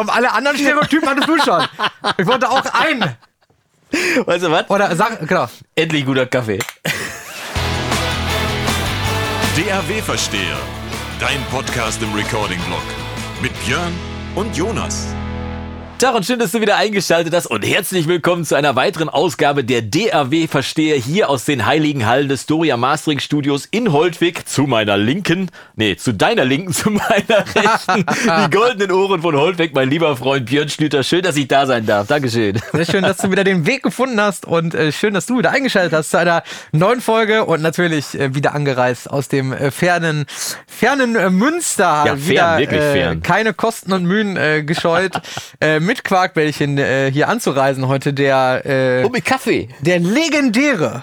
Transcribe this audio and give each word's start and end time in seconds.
Komm, 0.00 0.08
alle 0.08 0.32
anderen 0.32 0.56
Stereotypen 0.56 1.06
hattest 1.06 1.28
du 1.28 1.36
schon. 1.36 1.62
Ich 2.16 2.26
wollte 2.26 2.48
auch 2.48 2.64
einen. 2.72 3.02
Weißt 4.24 4.44
du 4.44 4.50
was? 4.50 4.70
Oder 4.70 4.96
sag, 4.96 5.28
genau. 5.28 5.46
Endlich 5.74 6.06
guter 6.06 6.24
Kaffee. 6.24 6.58
DAW-Versteher. 9.56 10.56
Dein 11.20 11.44
Podcast 11.50 12.02
im 12.02 12.14
Recording-Blog. 12.14 12.80
Mit 13.42 13.52
Björn 13.66 13.92
und 14.36 14.56
Jonas. 14.56 15.08
Tag 16.00 16.14
und 16.14 16.24
schön, 16.24 16.38
dass 16.38 16.52
du 16.52 16.62
wieder 16.62 16.78
eingeschaltet 16.78 17.34
hast 17.34 17.44
und 17.44 17.60
herzlich 17.60 18.08
willkommen 18.08 18.46
zu 18.46 18.54
einer 18.54 18.74
weiteren 18.74 19.10
Ausgabe 19.10 19.64
der 19.64 19.82
DAW 19.82 20.48
Versteher 20.48 20.96
hier 20.96 21.28
aus 21.28 21.44
den 21.44 21.66
heiligen 21.66 22.06
Hallen 22.06 22.30
des 22.30 22.46
Doria 22.46 22.78
Mastering 22.78 23.18
Studios 23.18 23.66
in 23.70 23.92
Holtwig 23.92 24.48
zu 24.48 24.62
meiner 24.62 24.96
linken, 24.96 25.50
nee, 25.76 25.96
zu 25.96 26.14
deiner 26.14 26.46
linken, 26.46 26.72
zu 26.72 26.88
meiner 26.88 27.44
rechten, 27.54 28.06
die 28.06 28.50
goldenen 28.50 28.92
Ohren 28.92 29.20
von 29.20 29.36
Holtwig, 29.36 29.74
mein 29.74 29.90
lieber 29.90 30.16
Freund 30.16 30.46
Björn 30.46 30.70
Schlüter. 30.70 31.02
Schön, 31.02 31.20
dass 31.20 31.36
ich 31.36 31.48
da 31.48 31.66
sein 31.66 31.84
darf. 31.84 32.06
Dankeschön. 32.06 32.58
Sehr 32.72 32.86
schön, 32.86 33.02
dass 33.02 33.18
du 33.18 33.30
wieder 33.30 33.44
den 33.44 33.66
Weg 33.66 33.82
gefunden 33.82 34.18
hast 34.22 34.46
und 34.46 34.74
äh, 34.74 34.92
schön, 34.92 35.12
dass 35.12 35.26
du 35.26 35.36
wieder 35.36 35.50
eingeschaltet 35.50 35.92
hast 35.92 36.12
zu 36.12 36.18
einer 36.18 36.44
neuen 36.72 37.02
Folge 37.02 37.44
und 37.44 37.60
natürlich 37.60 38.18
äh, 38.18 38.34
wieder 38.34 38.54
angereist 38.54 39.10
aus 39.10 39.28
dem 39.28 39.52
äh, 39.52 39.70
fernen, 39.70 40.24
fernen 40.66 41.14
äh, 41.14 41.28
Münster. 41.28 42.04
Ja, 42.06 42.16
fern, 42.16 42.18
wieder, 42.26 42.58
wirklich 42.58 42.80
äh, 42.80 42.92
fern. 42.92 43.22
Keine 43.22 43.52
Kosten 43.52 43.92
und 43.92 44.06
Mühen 44.06 44.38
äh, 44.38 44.62
gescheut, 44.62 45.20
mit 45.90 46.04
Quarkbällchen 46.04 46.78
äh, 46.78 47.10
hier 47.12 47.28
anzureisen 47.28 47.88
heute 47.88 48.12
der 48.12 48.62
äh, 48.64 49.04
Und 49.04 49.10
mit 49.10 49.24
Kaffee. 49.24 49.68
der 49.80 49.98
legendäre. 49.98 51.02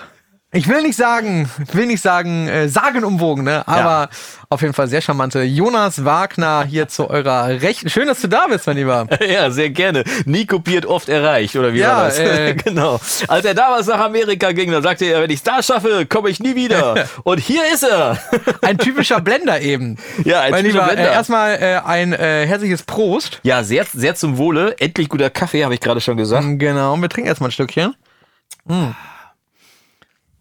Ich 0.54 0.70
will 0.70 0.82
nicht 0.82 0.96
sagen, 0.96 1.50
will 1.74 1.88
nicht 1.88 2.02
sagen, 2.02 2.48
äh, 2.48 2.70
sagenumwogen, 2.70 3.44
ne? 3.44 3.68
Aber 3.68 4.08
auf 4.50 4.62
jeden 4.62 4.74
Fall 4.74 4.88
sehr 4.88 5.02
charmante 5.02 5.42
Jonas 5.44 6.06
Wagner 6.06 6.64
hier 6.64 6.88
zu 6.88 7.10
eurer 7.10 7.50
Rechten. 7.62 7.90
Schön, 7.90 8.08
dass 8.08 8.22
du 8.22 8.30
da 8.30 8.48
bist, 8.48 8.66
mein 8.66 8.78
Lieber. 8.78 9.08
Ja, 9.28 9.52
sehr 9.52 9.70
gerne. 9.72 10.06
Nie 10.24 10.46
kopiert, 10.46 10.86
oft 10.86 11.10
erreicht, 11.10 11.58
oder 11.58 11.74
wie 11.74 11.80
Ja, 11.80 11.98
war 11.98 12.06
das? 12.06 12.20
äh, 12.20 12.54
genau. 12.64 12.98
Als 13.28 13.44
er 13.46 13.56
damals 13.56 13.88
nach 13.88 14.00
Amerika 14.00 14.54
ging, 14.54 14.72
dann 14.72 14.82
sagte 14.84 15.04
er, 15.06 15.22
wenn 15.22 15.30
ich 15.30 15.44
da 15.44 15.62
schaffe, 15.62 16.06
komme 16.06 16.30
ich 16.30 16.40
nie 16.40 16.56
wieder. 16.56 17.08
Und 17.24 17.40
hier 17.40 17.64
ist 17.74 17.84
er. 17.84 18.18
Ein 18.62 18.78
typischer 18.78 19.20
Blender 19.20 19.60
eben. 19.60 19.98
Ja, 20.24 20.40
ein 20.42 20.52
mein 20.52 20.64
typischer 20.64 20.84
Lieber, 20.84 20.94
Blender. 20.94 21.12
Äh, 21.12 21.14
erstmal 21.14 21.56
äh, 21.62 21.82
ein 21.86 22.14
äh, 22.14 22.48
herzliches 22.48 22.84
Prost. 22.84 23.42
Ja, 23.44 23.64
sehr, 23.66 23.86
sehr 23.94 24.16
zum 24.16 24.38
Wohle. 24.38 24.76
Endlich 24.80 25.10
guter 25.10 25.30
Kaffee, 25.30 25.66
habe 25.66 25.74
ich 25.74 25.82
gerade 25.82 26.00
schon 26.00 26.16
gesagt. 26.16 26.46
Genau, 26.58 26.96
wir 26.96 27.10
trinken 27.10 27.28
erstmal 27.28 27.50
ein 27.50 27.52
Stückchen. 27.52 27.96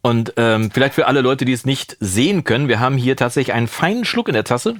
Und 0.06 0.34
ähm, 0.36 0.70
vielleicht 0.70 0.94
für 0.94 1.08
alle 1.08 1.20
Leute, 1.20 1.44
die 1.44 1.52
es 1.52 1.66
nicht 1.66 1.96
sehen 1.98 2.44
können, 2.44 2.68
wir 2.68 2.78
haben 2.78 2.96
hier 2.96 3.16
tatsächlich 3.16 3.52
einen 3.52 3.66
feinen 3.66 4.04
Schluck 4.04 4.28
in 4.28 4.34
der 4.34 4.44
Tasse. 4.44 4.76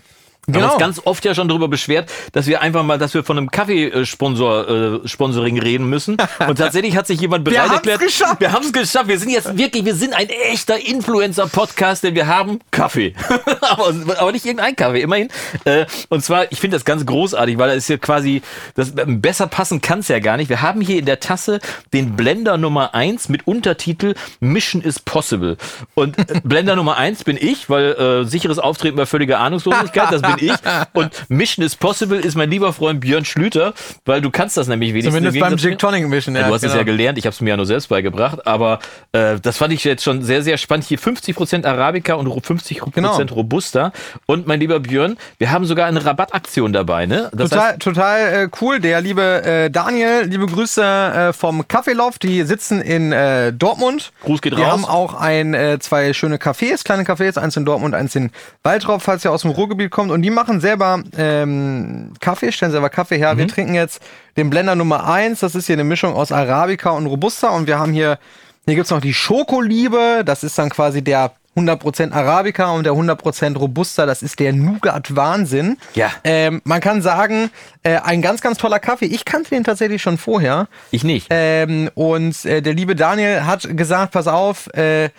Wir 0.47 0.55
Genau. 0.55 0.67
haben 0.67 0.73
uns 0.75 0.81
ganz 0.81 1.01
oft 1.05 1.25
ja 1.25 1.35
schon 1.35 1.49
darüber 1.49 1.67
beschwert, 1.67 2.09
dass 2.33 2.47
wir 2.47 2.61
einfach 2.63 2.85
mal, 2.85 2.99
dass 2.99 3.15
wir 3.15 3.25
von 3.25 3.37
einem 3.37 3.51
Kaffeesponsor 3.51 5.03
äh, 5.05 5.09
Sponsoring 5.09 5.59
reden 5.61 5.89
müssen. 5.89 6.17
Und 6.47 6.59
tatsächlich 6.59 6.97
hat 6.97 7.07
sich 7.09 7.21
jemand 7.21 7.45
bereit 7.45 7.63
haben's 7.63 7.75
erklärt. 7.75 8.01
geschafft. 8.01 8.41
Wir 8.41 8.53
haben 8.53 8.65
es 8.65 8.73
geschafft. 8.73 9.09
Wir 9.09 9.19
sind 9.19 9.31
jetzt 9.31 9.59
wirklich, 9.59 9.85
wir 9.85 9.95
sind 9.97 10.15
ein 10.15 10.29
echter 10.29 10.79
Influencer-Podcast, 10.79 12.05
denn 12.05 12.15
wir 12.15 12.29
haben 12.29 12.61
Kaffee. 12.71 13.15
aber, 13.61 13.93
aber 14.19 14.33
nicht 14.33 14.45
irgendein 14.47 14.77
Kaffee, 14.77 15.01
immerhin. 15.01 15.29
Äh, 15.65 15.87
und 16.11 16.25
zwar, 16.25 16.51
ich 16.53 16.61
finde 16.61 16.77
das 16.77 16.85
ganz 16.85 17.05
großartig, 17.05 17.59
weil 17.59 17.69
das 17.69 17.79
ist 17.79 17.89
ja 17.89 17.97
quasi, 17.97 18.43
das, 18.75 18.93
besser 18.95 19.49
passen 19.49 19.81
kann 19.81 19.99
es 19.99 20.09
ja 20.09 20.21
gar 20.21 20.37
nicht. 20.37 20.49
Wir 20.49 20.63
haben 20.63 20.81
hier 20.81 20.99
in 20.99 21.07
der 21.07 21.19
Tasse 21.19 21.59
den 21.93 22.15
Blender 22.15 22.57
Nummer 22.57 22.95
1 22.95 23.29
mit 23.31 23.47
Untertitel 23.49 24.15
Mission 24.41 24.81
is 24.81 25.01
Possible. 25.01 25.57
Und 25.95 26.19
äh, 26.19 26.41
Blender 26.45 26.77
Nummer 26.77 26.97
1 26.99 27.25
bin 27.25 27.37
ich, 27.41 27.69
weil 27.69 27.93
äh, 27.95 28.25
sicheres 28.25 28.61
Auftreten 28.61 28.97
bei 28.97 29.07
völliger 29.07 29.41
Ahnungslosigkeit, 29.41 30.13
das 30.13 30.23
bin 30.23 30.36
ich. 30.41 30.53
Und 30.93 31.11
Mission 31.29 31.65
is 31.65 31.77
Possible 31.77 32.19
ist 32.19 32.35
mein 32.37 32.51
lieber 32.51 32.73
Freund 32.73 33.01
Björn 33.01 33.25
Schlüter, 33.25 33.75
weil 34.05 34.21
du 34.21 34.31
kannst 34.31 34.57
das 34.57 34.69
nämlich 34.69 34.91
wenigstens. 34.91 35.15
Zumindest 35.15 35.37
im 35.37 35.41
beim. 35.41 35.57
Gin 35.59 35.79
Tonic 35.79 36.09
Mission. 36.09 36.35
Ja, 36.37 36.49
du 36.49 36.55
hast 36.55 36.63
es 36.65 36.75
ja 36.75 36.83
gelernt, 36.83 37.19
ich 37.19 37.25
habe 37.27 37.35
es 37.35 37.41
mir 37.41 37.51
ja 37.51 37.57
nur 37.57 37.67
selbst 37.67 37.89
beigebracht, 37.89 38.47
aber 38.47 38.79
äh, 39.13 39.39
das 39.41 39.57
fand 39.59 39.73
ich 39.73 39.85
jetzt 39.85 40.03
schon 40.05 40.23
sehr, 40.23 40.43
sehr 40.43 40.59
spannend. 40.59 40.87
Hier 40.87 40.99
50% 40.99 41.65
Arabica 41.67 42.15
und 42.15 42.27
50% 42.29 42.91
Genau. 42.93 43.17
Robusta. 43.17 43.93
Und 44.27 44.47
mein 44.47 44.61
lieber 44.61 44.81
Björn, 44.81 45.17
wir 45.39 45.51
haben 45.51 45.65
sogar 45.67 45.87
eine 45.87 46.05
Rabattaktion 46.05 46.73
dabei, 46.73 47.07
ne? 47.07 47.31
Das 47.33 47.51
Total, 47.51 47.79
total 47.79 48.19
äh, 48.45 48.49
cool. 48.61 48.81
Der 48.81 49.01
liebe 49.01 49.43
äh, 49.45 49.71
Daniel, 49.71 50.25
liebe 50.25 50.47
Grüße 50.47 50.83
äh, 50.83 51.33
vom 51.33 51.67
Kaffeeloft. 51.69 52.23
Die 52.23 52.43
sitzen 52.45 52.81
in 52.81 53.13
äh, 53.13 53.53
Dortmund. 53.53 54.13
Gruß 54.25 54.41
geht 54.43 54.57
Die 54.57 54.63
raus. 54.63 54.73
haben 54.73 54.85
auch 54.85 55.15
ein, 55.15 55.55
äh, 55.55 55.79
zwei 55.81 56.13
schöne 56.13 56.37
Cafés, 56.37 56.85
kleine 56.85 57.03
Cafés, 57.05 57.39
eins 57.39 57.57
in 57.57 57.65
Dortmund, 57.65 57.95
eins 57.95 58.15
in 58.15 58.31
Waldrop, 58.63 59.03
falls 59.03 59.25
ihr 59.25 59.33
aus 59.33 59.43
dem 59.43 59.51
Ruhrgebiet 59.51 59.91
kommt. 59.91 60.11
Und 60.11 60.23
die 60.27 60.31
machen 60.31 60.61
selber 60.61 61.05
ähm, 61.17 62.13
Kaffee, 62.19 62.51
stellen 62.51 62.73
selber 62.73 62.91
Kaffee 62.91 63.17
her. 63.17 63.35
Mhm. 63.35 63.39
Wir 63.39 63.47
trinken 63.47 63.75
jetzt 63.75 64.03
den 64.37 64.51
Blender 64.51 64.75
Nummer 64.75 65.09
eins. 65.09 65.39
Das 65.39 65.55
ist 65.55 65.67
hier 65.67 65.77
eine 65.77 65.85
Mischung 65.85 66.15
aus 66.15 66.33
Arabica 66.33 66.91
und 66.91 67.07
Robusta. 67.07 67.51
Und 67.51 67.69
wir 67.69 67.79
haben 67.79 67.93
hier, 67.93 68.19
hier 68.65 68.75
gibt's 68.75 68.91
noch 68.91 69.01
die 69.01 69.15
Schokoliebe. 69.15 70.25
Das 70.27 70.43
ist 70.43 70.59
dann 70.59 70.69
quasi 70.69 71.03
der 71.03 71.31
100% 71.57 72.11
Arabica 72.11 72.73
und 72.73 72.83
der 72.83 72.95
100% 72.95 73.57
Robusta, 73.57 74.05
das 74.05 74.25
ist 74.25 74.41
der 74.41 74.53
Nougat-Wahnsinn. 74.53 75.79
Ja. 75.95 76.11
Ähm, 76.25 76.61
man 76.65 76.81
kann 76.81 77.03
sagen, 77.03 77.51
äh, 77.85 78.01
ein 78.01 78.21
ganz, 78.21 78.41
ganz 78.41 78.59
toller 78.59 78.81
Kaffee. 78.81 79.07
Ich 79.07 79.25
kannte 79.25 79.51
den 79.51 79.63
tatsächlich 79.63 80.03
schon 80.03 80.19
vorher. 80.19 80.67
ich 80.91 81.05
nicht. 81.05 81.29
Ähm, 81.31 81.89
und 81.95 82.45
äh, 82.45 82.63
der 82.63 82.75
liebe 82.75 82.97
Daniel 82.97 83.47
hat 83.47 83.77
gesagt, 83.77 84.11
pass 84.11 84.27
auf, 84.27 84.67
äh, 84.75 85.11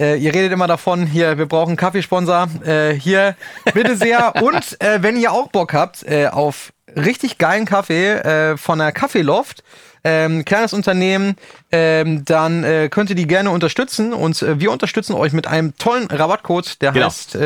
äh, 0.00 0.16
ihr 0.16 0.32
redet 0.34 0.52
immer 0.52 0.66
davon, 0.66 1.06
hier, 1.06 1.38
wir 1.38 1.46
brauchen 1.46 1.70
einen 1.70 1.76
Kaffeesponsor. 1.76 2.48
Äh, 2.64 2.94
hier, 2.94 3.36
bitte 3.74 3.96
sehr. 3.96 4.34
Und 4.42 4.80
äh, 4.80 5.02
wenn 5.02 5.16
ihr 5.16 5.30
auch 5.32 5.48
Bock 5.48 5.72
habt 5.74 6.02
äh, 6.04 6.26
auf 6.28 6.72
richtig 6.96 7.38
geilen 7.38 7.66
Kaffee 7.66 8.12
äh, 8.14 8.56
von 8.56 8.78
der 8.78 8.92
Kaffeeloft, 8.92 9.62
ähm, 10.02 10.44
kleines 10.46 10.72
Unternehmen, 10.72 11.36
ähm, 11.70 12.24
dann 12.24 12.64
äh, 12.64 12.88
könnt 12.90 13.10
ihr 13.10 13.16
die 13.16 13.26
gerne 13.26 13.50
unterstützen. 13.50 14.14
Und 14.14 14.42
wir 14.58 14.72
unterstützen 14.72 15.12
euch 15.14 15.32
mit 15.34 15.46
einem 15.46 15.76
tollen 15.76 16.06
Rabattcode, 16.06 16.80
der 16.80 16.92
Genau. 16.92 17.06
heißt 17.06 17.36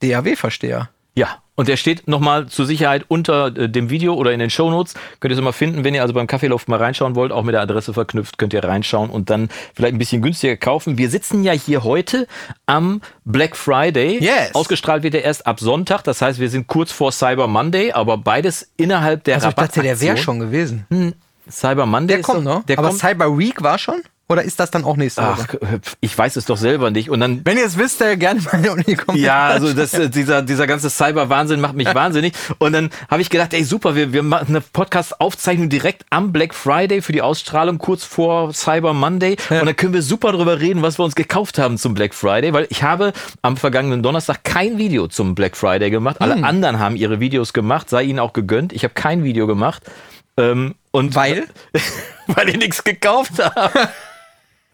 DAW-Versteher. 0.00 0.88
Ja. 1.14 1.41
Und 1.54 1.68
der 1.68 1.76
steht 1.76 2.08
nochmal 2.08 2.46
zur 2.46 2.64
Sicherheit 2.64 3.04
unter 3.08 3.48
äh, 3.56 3.68
dem 3.68 3.90
Video 3.90 4.14
oder 4.14 4.32
in 4.32 4.38
den 4.40 4.48
Shownotes. 4.48 4.94
Könnt 5.20 5.32
ihr 5.32 5.34
es 5.34 5.38
immer 5.38 5.52
finden. 5.52 5.84
Wenn 5.84 5.94
ihr 5.94 6.00
also 6.00 6.14
beim 6.14 6.26
Kaffeeloft 6.26 6.66
mal 6.68 6.78
reinschauen 6.78 7.14
wollt, 7.14 7.30
auch 7.30 7.42
mit 7.42 7.52
der 7.54 7.60
Adresse 7.60 7.92
verknüpft, 7.92 8.38
könnt 8.38 8.54
ihr 8.54 8.64
reinschauen 8.64 9.10
und 9.10 9.28
dann 9.28 9.50
vielleicht 9.74 9.94
ein 9.94 9.98
bisschen 9.98 10.22
günstiger 10.22 10.56
kaufen. 10.56 10.96
Wir 10.96 11.10
sitzen 11.10 11.44
ja 11.44 11.52
hier 11.52 11.84
heute 11.84 12.26
am 12.64 13.02
Black 13.26 13.54
Friday. 13.54 14.18
Yes. 14.22 14.54
Ausgestrahlt 14.54 15.02
wird 15.02 15.14
er 15.14 15.24
erst 15.24 15.46
ab 15.46 15.60
Sonntag. 15.60 16.02
Das 16.04 16.22
heißt, 16.22 16.38
wir 16.40 16.48
sind 16.48 16.68
kurz 16.68 16.90
vor 16.90 17.12
Cyber 17.12 17.46
Monday, 17.48 17.92
aber 17.92 18.16
beides 18.16 18.72
innerhalb 18.78 19.24
der 19.24 19.34
Also 19.36 19.48
ich 19.48 19.54
dachte, 19.54 19.82
der 19.82 20.00
wäre 20.00 20.12
Rabattaktion. 20.12 20.16
schon 20.16 20.40
gewesen. 20.40 20.86
Cyber 21.50 21.84
Monday 21.86 22.16
Der 22.16 22.22
kommt 22.22 22.44
noch. 22.44 22.64
Der 22.64 22.78
Aber 22.78 22.88
kommt. 22.88 23.00
Cyber 23.00 23.36
Week 23.38 23.62
war 23.62 23.76
schon? 23.78 24.00
Oder 24.32 24.44
ist 24.44 24.58
das 24.58 24.70
dann 24.70 24.84
auch 24.84 24.96
nächste 24.96 25.20
Woche? 25.20 25.58
Ach, 25.62 25.78
ich 26.00 26.16
weiß 26.16 26.36
es 26.36 26.46
doch 26.46 26.56
selber 26.56 26.90
nicht. 26.90 27.10
Und 27.10 27.20
dann 27.20 27.42
Wenn 27.44 27.58
ihr 27.58 27.66
es 27.66 27.76
wisst, 27.76 28.00
äh, 28.00 28.16
gerne 28.16 28.40
mal 28.40 28.64
in 28.64 28.82
die 28.84 28.94
Kommentare. 28.94 29.12
Ja, 29.22 29.48
also 29.48 29.74
das, 29.74 29.92
äh, 29.92 30.08
dieser, 30.08 30.40
dieser 30.40 30.66
ganze 30.66 30.88
Cyber-Wahnsinn 30.88 31.60
macht 31.60 31.74
mich 31.74 31.86
wahnsinnig. 31.94 32.32
Und 32.56 32.72
dann 32.72 32.88
habe 33.10 33.20
ich 33.20 33.28
gedacht, 33.28 33.52
ey 33.52 33.62
super, 33.62 33.94
wir, 33.94 34.14
wir 34.14 34.22
machen 34.22 34.48
eine 34.48 34.62
Podcast-Aufzeichnung 34.62 35.68
direkt 35.68 36.06
am 36.08 36.32
Black 36.32 36.54
Friday 36.54 37.02
für 37.02 37.12
die 37.12 37.20
Ausstrahlung 37.20 37.76
kurz 37.76 38.04
vor 38.04 38.54
Cyber 38.54 38.94
Monday. 38.94 39.36
Und 39.50 39.66
dann 39.66 39.76
können 39.76 39.92
wir 39.92 40.02
super 40.02 40.32
drüber 40.32 40.60
reden, 40.60 40.80
was 40.80 40.98
wir 40.98 41.04
uns 41.04 41.14
gekauft 41.14 41.58
haben 41.58 41.76
zum 41.76 41.92
Black 41.92 42.14
Friday, 42.14 42.54
weil 42.54 42.66
ich 42.70 42.82
habe 42.82 43.12
am 43.42 43.58
vergangenen 43.58 44.02
Donnerstag 44.02 44.44
kein 44.44 44.78
Video 44.78 45.08
zum 45.08 45.34
Black 45.34 45.58
Friday 45.58 45.90
gemacht. 45.90 46.22
Alle 46.22 46.42
anderen 46.42 46.78
haben 46.78 46.96
ihre 46.96 47.20
Videos 47.20 47.52
gemacht, 47.52 47.90
sei 47.90 48.04
ihnen 48.04 48.18
auch 48.18 48.32
gegönnt. 48.32 48.72
Ich 48.72 48.82
habe 48.82 48.94
kein 48.94 49.24
Video 49.24 49.46
gemacht. 49.46 49.82
Ähm, 50.38 50.74
und 50.90 51.14
Weil? 51.14 51.46
weil 52.26 52.48
ich 52.48 52.56
nichts 52.56 52.82
gekauft 52.82 53.32
habe. 53.38 53.90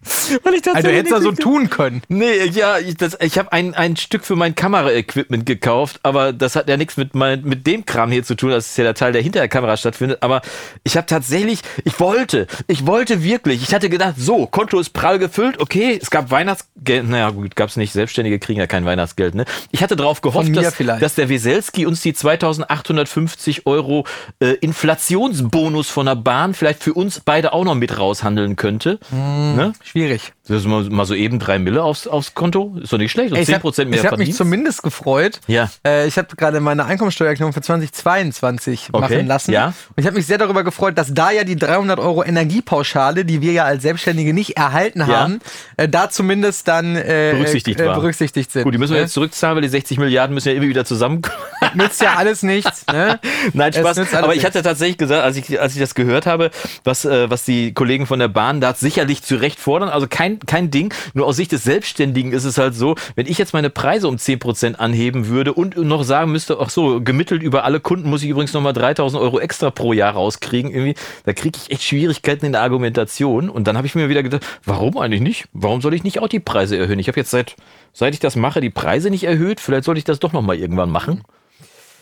weil 0.45 0.55
ich 0.55 0.67
Also 0.67 0.89
hättest 0.89 1.13
du 1.13 1.19
nichts 1.21 1.37
so 1.37 1.43
tun 1.43 1.71
können. 1.71 2.03
Nee, 2.09 2.45
ja, 2.53 2.79
ich, 2.79 2.97
das- 2.97 3.17
ich 3.21 3.39
habe 3.39 3.53
ein, 3.53 3.75
ein 3.75 3.97
Stück 3.97 4.25
für 4.25 4.37
mein 4.37 4.55
Kameraequipment 4.55 5.45
gekauft, 5.45 6.01
aber 6.03 6.33
das 6.33 6.57
hat 6.57 6.69
ja 6.69 6.77
nichts 6.77 6.97
mit, 6.97 7.15
mein, 7.15 7.43
mit 7.43 7.67
dem 7.67 7.85
Kram 7.85 8.11
hier 8.13 8.23
zu 8.23 8.35
tun. 8.35 8.51
Das 8.51 8.67
ist 8.67 8.79
ja 8.79 8.85
der 8.85 8.95
Teil, 8.95 9.13
der 9.13 9.23
hinter 9.23 9.41
der 9.41 9.49
Kamera 9.49 9.77
stattfindet. 9.77 10.19
Aber 10.23 10.41
ich 10.85 10.97
habe 10.97 11.07
tatsächlich, 11.07 11.61
ich 11.85 11.99
wollte, 12.01 12.47
ich 12.69 12.87
wollte 12.87 13.23
wirklich. 13.23 13.63
Ich 13.63 13.75
hatte 13.75 13.89
gedacht, 13.91 14.15
so, 14.19 14.47
Konto 14.47 14.79
ist 14.79 14.91
prall 14.91 15.19
gefüllt, 15.19 15.61
okay, 15.61 15.99
es 16.01 16.11
gab 16.11 16.31
Weihnachtsgeld. 16.31 17.09
Naja, 17.09 17.31
gut, 17.31 17.57
gab's 17.57 17.77
nicht. 17.77 17.93
Selbstständige 17.93 18.39
kriegen 18.39 18.61
ja 18.61 18.67
kein 18.67 18.85
Weihnachtsgeld, 18.85 19.35
ne? 19.35 19.45
Ich 19.73 19.83
hatte 19.83 19.97
darauf 19.97 20.21
gehofft, 20.21 20.55
dass, 20.55 20.75
vielleicht. 20.75 21.03
dass 21.03 21.15
der 21.17 21.29
Weselski 21.29 21.87
uns 21.87 22.01
die 22.03 22.13
2850 22.15 23.67
Euro 23.67 24.05
äh, 24.41 24.53
Inflationsbonus 24.61 25.89
von 25.91 26.07
der 26.07 26.15
Bahn 26.17 26.55
vielleicht 26.55 26.83
für 26.83 26.95
uns 26.95 27.21
beide 27.21 27.53
auch 27.53 27.65
noch 27.65 27.75
mit 27.75 27.99
raushandeln 27.99 28.57
könnte. 28.57 28.99
Ne? 29.11 29.73
Schwierig. 29.89 30.35
Das 30.49 30.59
ist 30.63 30.67
mal, 30.67 30.83
mal 30.85 31.05
so 31.05 31.15
eben 31.15 31.39
drei 31.39 31.59
Mille 31.59 31.83
aufs, 31.83 32.07
aufs 32.07 32.35
Konto. 32.35 32.77
Ist 32.83 32.93
doch 32.93 32.99
nicht 32.99 33.13
schlecht. 33.13 33.33
Und 33.33 33.39
10% 33.39 33.53
habe 33.79 33.85
mehr 33.91 34.01
ich 34.01 34.07
hab 34.07 34.19
mich 34.19 34.35
zumindest 34.35 34.83
gefreut. 34.83 35.41
Ja. 35.47 35.71
Äh, 35.87 36.07
ich 36.09 36.17
habe 36.19 36.35
gerade 36.37 36.61
meine 36.61 36.87
Einkommensteuererklärung 36.87 37.53
für 37.53 37.61
2022 37.61 38.89
Okay, 38.93 39.01
machen 39.01 39.27
lassen. 39.27 39.53
ja. 39.53 39.67
Und 39.67 39.75
ich 39.97 40.07
habe 40.07 40.17
mich 40.17 40.27
sehr 40.27 40.39
darüber 40.39 40.65
gefreut, 40.65 40.97
dass 40.97 41.13
da 41.13 41.31
ja 41.31 41.45
die 41.45 41.57
300 41.57 41.99
Euro 41.99 42.25
Energiepauschale, 42.25 43.25
die 43.25 43.41
wir 43.43 43.53
ja 43.53 43.65
als 43.65 43.83
Selbstständige 43.83 44.33
nicht 44.33 44.57
erhalten 44.57 45.01
Ja. 45.01 45.07
haben, 45.09 45.41
äh, 45.77 45.89
da 45.89 46.11
zumindest 46.11 46.67
dann 46.69 46.97
äh, 46.97 47.31
Berücksichtigt 47.35 47.81
äh, 47.81 47.85
berücksichtigt 47.85 48.51
sind. 48.53 48.65
Gut, 48.65 48.75
die 48.75 48.79
müssen 48.79 48.93
wir 48.93 48.99
Ne? 48.99 49.03
jetzt 49.05 49.13
zurückzahlen, 49.15 49.57
weil 49.57 49.63
die 49.63 49.69
60 49.69 49.99
Milliarden 49.99 50.35
müssen 50.35 50.49
ja 50.49 50.55
immer 50.55 50.67
wieder 50.67 50.85
zusammenkommen. 50.85 51.37
nützt 51.75 52.01
ja 52.03 52.15
alles 52.17 52.43
nichts. 52.43 52.85
Ne? 52.91 53.21
Nein, 53.53 53.73
Spaß. 53.73 54.15
Aber 54.15 54.35
ich 54.35 54.45
hatte 54.45 54.63
tatsächlich 54.63 54.99
gesagt, 54.99 55.23
als 55.23 55.37
ich, 55.37 55.61
als 55.61 55.75
ich 55.75 55.81
das 55.81 55.95
gehört 55.95 56.27
habe, 56.27 56.51
was, 56.85 57.05
äh, 57.05 57.31
was 57.31 57.45
die 57.45 57.73
Kollegen 57.75 58.07
von 58.07 58.19
der 58.19 58.29
Bahn 58.29 58.61
da 58.61 58.75
sicherlich 58.75 59.23
zu 59.23 59.37
Recht 59.37 59.59
fordern, 59.61 59.89
also 59.89 60.07
kein, 60.09 60.38
kein 60.47 60.71
Ding. 60.71 60.93
Nur 61.15 61.27
aus 61.27 61.37
Sicht 61.37 61.53
des 61.53 61.65
Selbstständigen 61.65 62.33
ist 62.33 62.45
es 62.45 62.59
halt 62.59 62.75
so, 62.75 62.95
wenn 63.15 63.27
ich 63.27 63.39
jetzt 63.39 63.53
meine 63.53 63.71
Preise 63.71 64.09
um 64.09 64.17
10% 64.17 64.77
anheben 64.77 65.29
würde 65.29 65.53
und 65.53 65.77
noch 65.77 66.05
sagen 66.05 66.33
müsste, 66.33 66.59
ach 66.61 66.71
so, 66.71 67.01
gemittelt 67.01 67.43
über 67.43 67.65
alle 67.65 67.81
Kunden 67.81 68.09
muss 68.09 68.23
ich 68.23 68.29
übrigens 68.29 68.53
nochmal 68.53 68.73
3000 68.73 69.23
Euro 69.23 69.41
extra 69.41 69.71
pro 69.71 69.93
Jahr 69.93 70.13
rauskriegen, 70.13 70.71
irgendwie, 70.71 70.95
da 71.25 71.33
kriege 71.33 71.59
ich 71.63 71.71
echt 71.71 71.83
Schwierigkeiten 71.83 72.47
in 72.47 72.53
der 72.53 72.63
Argumentation. 72.63 73.51
Und 73.51 73.67
dann 73.67 73.77
habe 73.77 73.87
ich 73.87 73.95
mir 73.95 74.09
wieder 74.09 74.23
gedacht, 74.23 74.45
warum 74.65 74.99
eigentlich 74.99 75.23
nicht? 75.23 75.49
Warum 75.53 75.81
soll 75.81 75.95
ich 75.95 76.05
nicht 76.05 76.21
auch 76.21 76.29
die 76.29 76.41
Preise 76.41 76.77
erhöhen? 76.77 76.99
Ich 76.99 77.09
habe 77.09 77.19
jetzt 77.19 77.31
seit, 77.31 77.57
seit 77.93 78.15
ich 78.15 78.21
das 78.21 78.37
mache, 78.37 78.61
die 78.61 78.71
Preise 78.71 79.11
nicht 79.11 79.25
erhöht. 79.25 79.61
Vielleicht 79.61 79.85
sollte 79.85 79.99
ich 79.99 80.05
das 80.05 80.21
doch 80.21 80.33
nochmal 80.33 80.57
irgendwann 80.57 80.91
machen. 80.91 81.23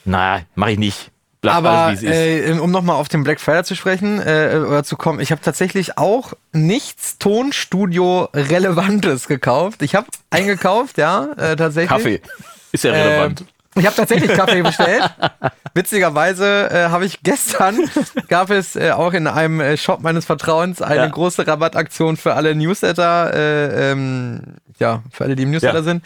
Na, 0.05 0.43
mache 0.55 0.73
ich 0.73 0.79
nicht. 0.79 1.11
Bleibt 1.43 1.57
Aber 1.57 1.71
alles, 1.71 2.03
äh, 2.03 2.53
um 2.61 2.71
nochmal 2.71 2.97
auf 2.97 3.09
den 3.09 3.23
Black 3.23 3.41
Friday 3.41 3.65
zu 3.65 3.77
sprechen 3.77 4.21
äh, 4.21 4.59
oder 4.67 4.85
zu 4.85 4.97
kommen, 4.97 5.21
ich 5.21 5.31
habe 5.31 5.41
tatsächlich 5.43 5.99
auch 5.99 6.33
nichts 6.53 7.19
Tonstudio-Relevantes 7.19 9.29
gekauft. 9.29 9.83
Ich 9.83 9.95
habe 9.95 10.07
eingekauft, 10.31 10.99
ja, 10.99 11.29
äh, 11.37 11.57
tatsächlich. 11.57 11.89
Kaffee. 11.91 12.21
Ist 12.73 12.85
ja 12.85 12.93
relevant. 12.93 13.43
Ähm, 13.43 13.47
ich 13.79 13.85
habe 13.85 13.95
tatsächlich 13.97 14.33
Kaffee 14.33 14.63
bestellt. 14.63 15.03
Witzigerweise 15.75 16.71
äh, 16.71 16.89
habe 16.89 17.05
ich 17.05 17.23
gestern, 17.23 17.79
gab 18.29 18.49
es 18.51 18.75
äh, 18.75 18.93
auch 18.93 19.13
in 19.13 19.27
einem 19.27 19.61
äh, 19.61 19.77
Shop 19.77 20.01
meines 20.01 20.25
Vertrauens 20.25 20.81
eine 20.81 20.97
Ja. 21.03 21.07
große 21.07 21.47
Rabattaktion 21.47 22.17
für 22.17 22.33
alle 22.35 22.55
Newsletter, 22.55 23.35
äh, 23.35 23.91
ähm, 23.93 24.41
ja, 24.79 25.03
für 25.13 25.25
alle, 25.25 25.37
die 25.37 25.43
im 25.43 25.51
Newsletter 25.51 25.79
Ja. 25.79 25.83
sind. 25.85 26.03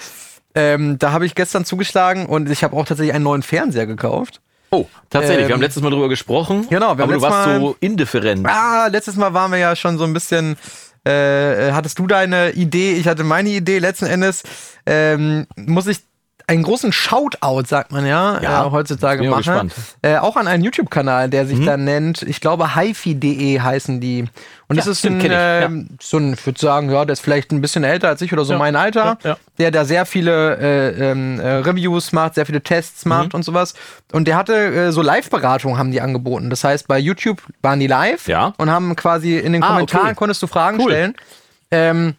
Ähm, 0.56 0.98
da 0.98 1.12
habe 1.12 1.26
ich 1.26 1.36
gestern 1.36 1.64
zugeschlagen 1.64 2.26
und 2.26 2.50
ich 2.50 2.64
habe 2.64 2.76
auch 2.76 2.84
tatsächlich 2.84 3.14
einen 3.14 3.22
neuen 3.22 3.44
Fernseher 3.44 3.86
gekauft. 3.86 4.40
Oh, 4.70 4.87
tatsächlich. 5.08 5.43
ähm, 5.43 5.49
wir 5.49 5.55
haben 5.55 5.62
letztes 5.62 5.82
Mal 5.82 5.90
drüber 5.90 6.08
gesprochen. 6.08 6.67
Genau, 6.70 6.87
wir 6.87 6.88
haben 6.88 7.00
aber 7.02 7.12
du 7.14 7.20
warst 7.22 7.46
Mal- 7.46 7.61
so 7.61 7.76
indifferent. 7.81 8.46
Ah, 8.46 8.88
letztes 8.88 9.17
Mal 9.17 9.32
waren 9.34 9.50
wir 9.52 9.58
ja 9.58 9.76
schon 9.76 9.99
so 9.99 10.05
ein 10.05 10.12
bisschen. 10.12 10.56
Äh, 11.06 11.69
äh, 11.69 11.72
hattest 11.72 11.99
du 11.99 12.06
deine 12.06 12.50
Idee? 12.50 12.93
Ich 12.93 13.08
hatte 13.08 13.25
meine 13.25 13.49
Idee. 13.49 13.78
Letzten 13.78 14.05
Endes 14.06 14.43
ähm, 14.84 15.46
muss 15.56 15.87
ich 15.87 16.00
einen 16.50 16.62
großen 16.64 16.93
Shoutout, 16.93 17.64
sagt 17.67 17.93
man 17.93 18.05
ja, 18.05 18.41
Ja, 18.43 18.67
äh, 18.67 18.70
heutzutage 18.70 19.23
machen. 19.29 19.70
Äh, 20.02 20.17
auch 20.17 20.37
an 20.37 20.49
einen 20.49 20.64
YouTube-Kanal, 20.64 21.29
der 21.31 21.44
Mhm. 21.44 21.49
sich 21.49 21.64
da 21.64 21.76
nennt, 21.76 22.23
ich 22.23 22.41
glaube, 22.41 22.75
hifi.de 22.75 23.61
heißen 23.61 24.00
die. 24.00 24.25
Und 24.69 24.76
das 24.76 24.87
Ja, 24.87 24.93
ist 24.93 24.99
stimmt, 25.00 25.20
ein, 25.25 25.26
ich, 25.26 25.32
ja. 25.32 25.61
ähm, 25.62 25.88
so 26.00 26.19
ein, 26.19 26.32
ich 26.35 26.44
würde 26.47 26.61
sagen, 26.61 26.91
ja, 26.91 27.05
der 27.05 27.12
ist 27.14 27.20
vielleicht 27.20 27.50
ein 27.52 27.61
bisschen 27.61 27.85
älter 27.85 28.08
als 28.08 28.20
ich 28.23 28.32
oder 28.32 28.44
so 28.44 28.52
Ja, 28.55 28.58
mein 28.58 28.76
Alter, 28.76 29.19
der 29.58 29.70
da 29.70 29.85
sehr 29.85 30.06
viele 30.06 30.56
äh, 30.58 31.11
ähm, 31.11 31.41
äh, 31.41 31.49
Reviews 31.56 32.12
macht, 32.12 32.35
sehr 32.35 32.47
viele 32.47 32.61
Tests 32.62 33.05
Mhm. 33.05 33.08
macht 33.11 33.35
und 33.35 33.44
sowas. 33.44 33.75
Und 34.12 34.26
der 34.29 34.37
hatte 34.37 34.55
äh, 34.55 34.93
so 34.93 35.02
Live-Beratungen 35.02 35.79
haben 35.79 35.91
die 35.93 36.00
angeboten. 36.00 36.50
Das 36.50 36.64
heißt, 36.64 36.87
bei 36.88 36.99
YouTube 36.99 37.43
waren 37.62 37.81
die 37.81 37.87
live 37.87 38.26
Ja. 38.29 38.55
und 38.58 38.70
haben 38.70 38.94
quasi 38.97 39.38
in 39.38 39.52
den 39.52 39.62
Ah, 39.62 39.69
Kommentaren 39.69 40.06
okay. 40.06 40.14
konntest 40.17 40.43
du 40.43 40.47
Fragen 40.47 40.81
Cool. 40.81 40.91
stellen. 40.91 41.14
Ähm, 41.70 42.14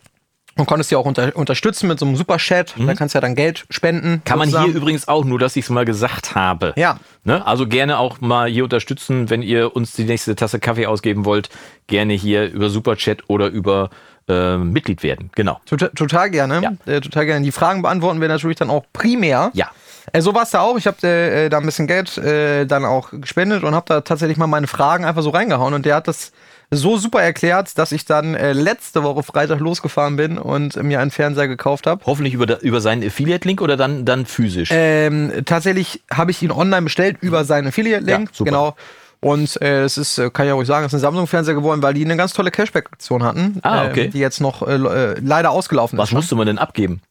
und 0.57 0.65
konntest 0.65 0.92
die 0.92 0.95
auch 0.95 1.06
unter, 1.06 1.36
unterstützen 1.36 1.88
mit 1.88 2.00
so 2.00 2.06
einem 2.06 2.15
Superchat. 2.15 2.75
Da 2.77 2.94
kannst 2.94 3.15
du 3.15 3.18
ja 3.18 3.21
dann 3.21 3.36
Geld 3.36 3.65
spenden. 3.69 4.12
Mhm. 4.12 4.24
Kann 4.25 4.38
man 4.38 4.50
hier 4.50 4.59
sozusagen. 4.59 4.77
übrigens 4.77 5.07
auch, 5.07 5.24
nur 5.24 5.39
dass 5.39 5.56
ich 5.56 5.65
es 5.65 5.69
mal 5.69 5.86
gesagt 5.86 6.36
habe. 6.36 6.74
Ja. 6.75 7.00
Ne? 7.24 7.45
Also 7.45 7.68
gerne 7.68 7.98
auch 7.98 8.19
mal 8.21 8.50
hier 8.50 8.63
unterstützen, 8.63 9.30
wenn 9.30 9.42
ihr 9.42 9.75
uns 9.75 9.94
die 9.94 10.03
nächste 10.03 10.36
Tasse 10.36 10.59
Kaffee 10.59 10.88
ausgeben 10.88 11.25
wollt. 11.25 11.50
Gerne 11.88 12.13
hier 12.13 12.51
über 12.51 12.69
Superchat 12.69 13.24
oder 13.27 13.48
über 13.48 13.89
äh, 14.27 14.57
Mitglied 14.57 15.03
werden. 15.03 15.31
Genau. 15.36 15.59
Total, 15.65 15.89
total 15.89 16.30
gerne. 16.30 16.62
Ja. 16.62 16.94
Äh, 16.94 17.01
total 17.01 17.25
gerne. 17.25 17.45
Die 17.45 17.51
Fragen 17.51 17.81
beantworten 17.81 18.21
wir 18.21 18.27
natürlich 18.27 18.57
dann 18.57 18.69
auch 18.69 18.83
primär. 18.94 19.51
Ja. 19.54 19.71
Äh, 20.12 20.21
so 20.21 20.33
war 20.33 20.44
es 20.44 20.51
da 20.51 20.62
auch. 20.62 20.77
Ich 20.77 20.88
habe 20.88 21.07
äh, 21.07 21.50
da 21.50 21.59
ein 21.59 21.65
bisschen 21.65 21.88
Geld 21.88 22.18
äh, 22.18 22.65
dann 22.65 22.86
auch 22.86 23.12
gespendet 23.12 23.63
und 23.63 23.74
habe 23.74 23.86
da 23.88 24.01
tatsächlich 24.01 24.38
mal 24.38 24.47
meine 24.47 24.68
Fragen 24.68 25.06
einfach 25.06 25.21
so 25.21 25.30
reingehauen. 25.30 25.74
Und 25.74 25.86
der 25.86 25.95
hat 25.95 26.07
das 26.07 26.31
so 26.73 26.97
super 26.97 27.21
erklärt, 27.21 27.77
dass 27.77 27.91
ich 27.91 28.06
dann 28.06 28.33
äh, 28.33 28.53
letzte 28.53 29.03
Woche 29.03 29.23
Freitag 29.23 29.59
losgefahren 29.59 30.15
bin 30.15 30.38
und 30.38 30.77
äh, 30.77 30.83
mir 30.83 31.01
einen 31.01 31.12
Fernseher 31.12 31.50
gekauft 31.50 31.85
habe. 31.85 32.01
Hoffentlich 32.06 32.33
über, 32.33 32.62
über 32.62 32.79
seinen 32.79 33.06
Affiliate-Link 33.06 33.62
oder 33.62 33.75
dann, 33.75 34.06
dann 34.06 34.25
physisch. 34.25 34.69
Ähm, 34.71 35.31
tatsächlich 35.45 36.01
habe 36.09 36.31
ich 36.31 36.41
ihn 36.41 36.51
online 36.51 36.83
bestellt 36.83 37.18
über 37.19 37.44
seinen 37.44 37.68
Affiliate-Link. 37.68 38.29
Ja, 38.33 38.45
genau. 38.45 38.75
Und 39.19 39.62
äh, 39.62 39.83
es 39.83 39.97
ist, 39.97 40.18
äh, 40.18 40.31
kann 40.31 40.47
ich 40.47 40.51
auch 40.51 40.57
ruhig 40.57 40.68
sagen, 40.68 40.85
es 40.85 40.94
ist 40.94 41.00
ein 41.00 41.01
Samsung-Fernseher 41.01 41.53
geworden, 41.53 41.83
weil 41.83 41.94
die 41.94 42.03
eine 42.03 42.18
ganz 42.18 42.33
tolle 42.33 42.50
Cashback-Aktion 42.50 43.21
hatten. 43.21 43.59
Ah, 43.62 43.85
okay. 43.85 44.06
äh, 44.06 44.07
die 44.07 44.19
jetzt 44.19 44.41
noch 44.41 44.68
äh, 44.68 44.75
äh, 44.75 45.15
leider 45.21 45.51
ausgelaufen 45.51 46.00
was 46.00 46.09
ist. 46.09 46.15
musste 46.15 46.35
man 46.35 46.47
denn 46.47 46.57
abgeben? 46.57 47.01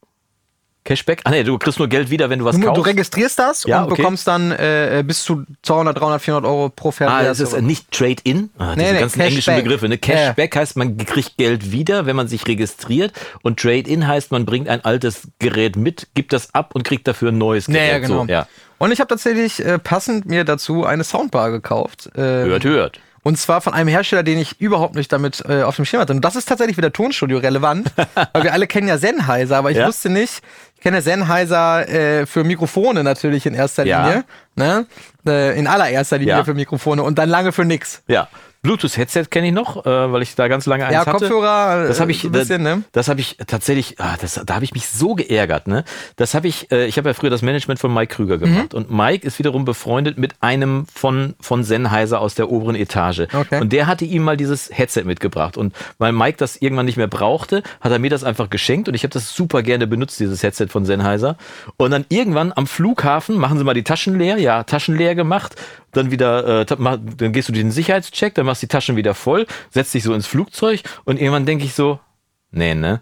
Cashback? 0.83 1.21
Ah 1.25 1.29
nee, 1.31 1.43
du 1.43 1.57
kriegst 1.59 1.77
nur 1.77 1.87
Geld 1.87 2.09
wieder, 2.09 2.29
wenn 2.31 2.39
du 2.39 2.45
was 2.45 2.55
Du, 2.55 2.61
du 2.61 2.67
kaufst. 2.69 2.85
registrierst 2.87 3.37
das 3.37 3.63
Ja, 3.65 3.83
und 3.83 3.91
okay. 3.91 4.01
bekommst 4.01 4.27
dann 4.27 4.51
äh, 4.51 5.03
bis 5.05 5.23
zu 5.23 5.43
200, 5.61 5.99
300, 5.99 6.21
400 6.21 6.49
Euro 6.51 6.69
pro 6.69 6.89
Fernseher. 6.91 7.19
Ah, 7.19 7.23
das 7.23 7.39
ist 7.39 7.53
äh, 7.53 7.61
nicht 7.61 7.91
Trade-in. 7.91 8.49
Ah, 8.57 8.73
diese 8.75 8.85
Nee, 8.87 8.93
nee, 8.93 8.99
ganzen 8.99 9.21
englischen 9.21 9.45
Cashback. 9.53 9.63
Begriffe. 9.63 9.89
Ne? 9.89 9.97
Cashback 9.99 10.55
heißt, 10.55 10.77
man 10.77 10.97
kriegt 10.97 11.37
Geld 11.37 11.71
wieder, 11.71 12.07
wenn 12.07 12.15
man 12.15 12.27
sich 12.27 12.47
registriert. 12.47 13.13
Und 13.43 13.59
Trade-in 13.59 14.07
heißt, 14.07 14.31
man 14.31 14.45
bringt 14.45 14.67
ein 14.69 14.83
altes 14.83 15.27
Gerät 15.39 15.75
mit, 15.75 16.07
gibt 16.15 16.33
das 16.33 16.53
ab 16.55 16.71
und 16.73 16.83
kriegt 16.83 17.07
dafür 17.07 17.31
ein 17.31 17.37
neues 17.37 17.67
ja, 17.67 17.73
Gerät. 17.73 17.91
ja, 17.91 17.99
genau. 17.99 18.21
So, 18.25 18.31
ja. 18.31 18.47
Und 18.79 18.91
ich 18.91 18.99
habe 18.99 19.07
tatsächlich 19.09 19.63
äh, 19.63 19.77
passend 19.77 20.25
mir 20.25 20.43
dazu 20.43 20.83
eine 20.85 21.03
Soundbar 21.03 21.51
gekauft. 21.51 22.09
Äh, 22.15 22.21
Hört, 22.21 22.63
hört. 22.63 22.99
Und 23.23 23.37
zwar 23.37 23.61
von 23.61 23.73
einem 23.73 23.87
Hersteller, 23.87 24.23
den 24.23 24.39
ich 24.39 24.59
überhaupt 24.59 24.95
nicht 24.95 25.13
damit 25.13 25.43
äh, 25.47 25.61
auf 25.61 25.75
dem 25.75 25.85
Schirm 25.85 26.01
hatte. 26.01 26.11
Und 26.13 26.21
das 26.25 26.35
ist 26.35 26.47
tatsächlich 26.49 26.75
wieder 26.77 26.91
Tonstudio 26.91 27.37
relevant, 27.37 27.91
weil 28.33 28.43
wir 28.45 28.51
alle 28.53 28.65
kennen 28.65 28.87
ja 28.87 28.97
Sennheiser, 28.97 29.57
aber 29.57 29.69
ich 29.69 29.77
Ja. 29.77 29.85
wusste 29.87 30.09
nicht, 30.09 30.41
ich 30.81 30.83
kenne 30.83 31.03
Sennheiser 31.03 31.87
äh, 31.87 32.25
für 32.25 32.43
Mikrofone 32.43 33.03
natürlich 33.03 33.45
in 33.45 33.53
erster 33.53 33.85
Ja. 33.85 34.03
Linie, 34.07 34.23
ne? 34.55 34.87
Äh, 35.27 35.57
in 35.59 35.67
allererster 35.67 36.17
Linie 36.17 36.37
Ja. 36.37 36.43
für 36.43 36.55
Mikrofone 36.55 37.03
und 37.03 37.19
dann 37.19 37.29
lange 37.29 37.51
für 37.51 37.65
nix. 37.65 38.01
Ja. 38.07 38.27
Bluetooth-Headset 38.63 39.25
kenne 39.31 39.47
ich 39.47 39.53
noch, 39.53 39.87
äh, 39.87 40.11
weil 40.11 40.21
ich 40.21 40.35
da 40.35 40.47
ganz 40.47 40.67
lange 40.67 40.85
eins 40.85 40.93
Ja, 40.93 40.99
hatte. 41.07 41.11
Kopfhörer, 41.13 41.87
Das 41.87 41.99
habe 41.99 42.11
äh, 42.11 42.13
ich, 42.15 42.23
ein 42.25 42.31
bisschen, 42.31 42.61
ne? 42.61 42.83
das 42.91 43.07
habe 43.07 43.19
ich 43.19 43.37
tatsächlich, 43.47 43.95
ah, 43.99 44.17
das, 44.21 44.39
da 44.45 44.53
habe 44.53 44.63
ich 44.63 44.73
mich 44.75 44.87
so 44.87 45.15
geärgert, 45.15 45.67
ne? 45.67 45.83
Das 46.15 46.35
habe 46.35 46.47
ich, 46.47 46.71
äh, 46.71 46.85
ich 46.85 46.97
habe 46.99 47.09
ja 47.09 47.13
früher 47.15 47.31
das 47.31 47.41
Management 47.41 47.79
von 47.79 47.91
Mike 47.91 48.13
Krüger 48.15 48.35
Mhm. 48.37 48.41
gemacht 48.41 48.73
und 48.75 48.91
Mike 48.91 49.25
ist 49.25 49.39
wiederum 49.39 49.65
befreundet 49.65 50.19
mit 50.19 50.35
einem 50.41 50.85
von 50.93 51.33
von 51.41 51.63
Sennheiser 51.63 52.19
aus 52.21 52.35
der 52.35 52.51
oberen 52.51 52.75
Etage 52.75 53.21
Okay. 53.33 53.61
und 53.61 53.73
der 53.73 53.87
hatte 53.87 54.05
ihm 54.05 54.21
mal 54.21 54.37
dieses 54.37 54.69
Headset 54.71 55.05
mitgebracht 55.05 55.57
und 55.57 55.75
weil 55.97 56.11
Mike 56.11 56.37
das 56.37 56.57
irgendwann 56.57 56.85
nicht 56.85 56.97
mehr 56.97 57.07
brauchte, 57.07 57.63
hat 57.79 57.91
er 57.91 57.97
mir 57.97 58.11
das 58.11 58.23
einfach 58.23 58.51
geschenkt 58.51 58.87
und 58.87 58.93
ich 58.93 59.01
habe 59.01 59.11
das 59.13 59.33
super 59.33 59.63
gerne 59.63 59.87
benutzt 59.87 60.19
dieses 60.19 60.43
Headset 60.43 60.67
von 60.71 60.85
Sennheiser. 60.85 61.37
Und 61.77 61.91
dann 61.91 62.05
irgendwann 62.09 62.51
am 62.55 62.67
Flughafen 62.67 63.37
machen 63.37 63.57
sie 63.57 63.63
mal 63.63 63.73
die 63.73 63.83
Taschen 63.83 64.17
leer, 64.17 64.37
ja 64.37 64.63
Taschen 64.63 64.97
leer 64.97 65.15
gemacht, 65.15 65.55
dann 65.91 66.11
wieder, 66.11 66.61
äh, 66.61 66.65
dann 66.65 67.33
gehst 67.33 67.49
du 67.49 67.53
den 67.53 67.71
Sicherheitscheck, 67.71 68.33
dann 68.35 68.45
machst 68.45 68.61
die 68.61 68.67
Taschen 68.67 68.95
wieder 68.95 69.13
voll, 69.13 69.45
setzt 69.69 69.93
dich 69.93 70.03
so 70.03 70.13
ins 70.13 70.27
Flugzeug 70.27 70.81
und 71.05 71.19
irgendwann 71.19 71.45
denke 71.45 71.65
ich 71.65 71.73
so, 71.73 71.99
nee, 72.51 72.73
ne? 72.73 73.01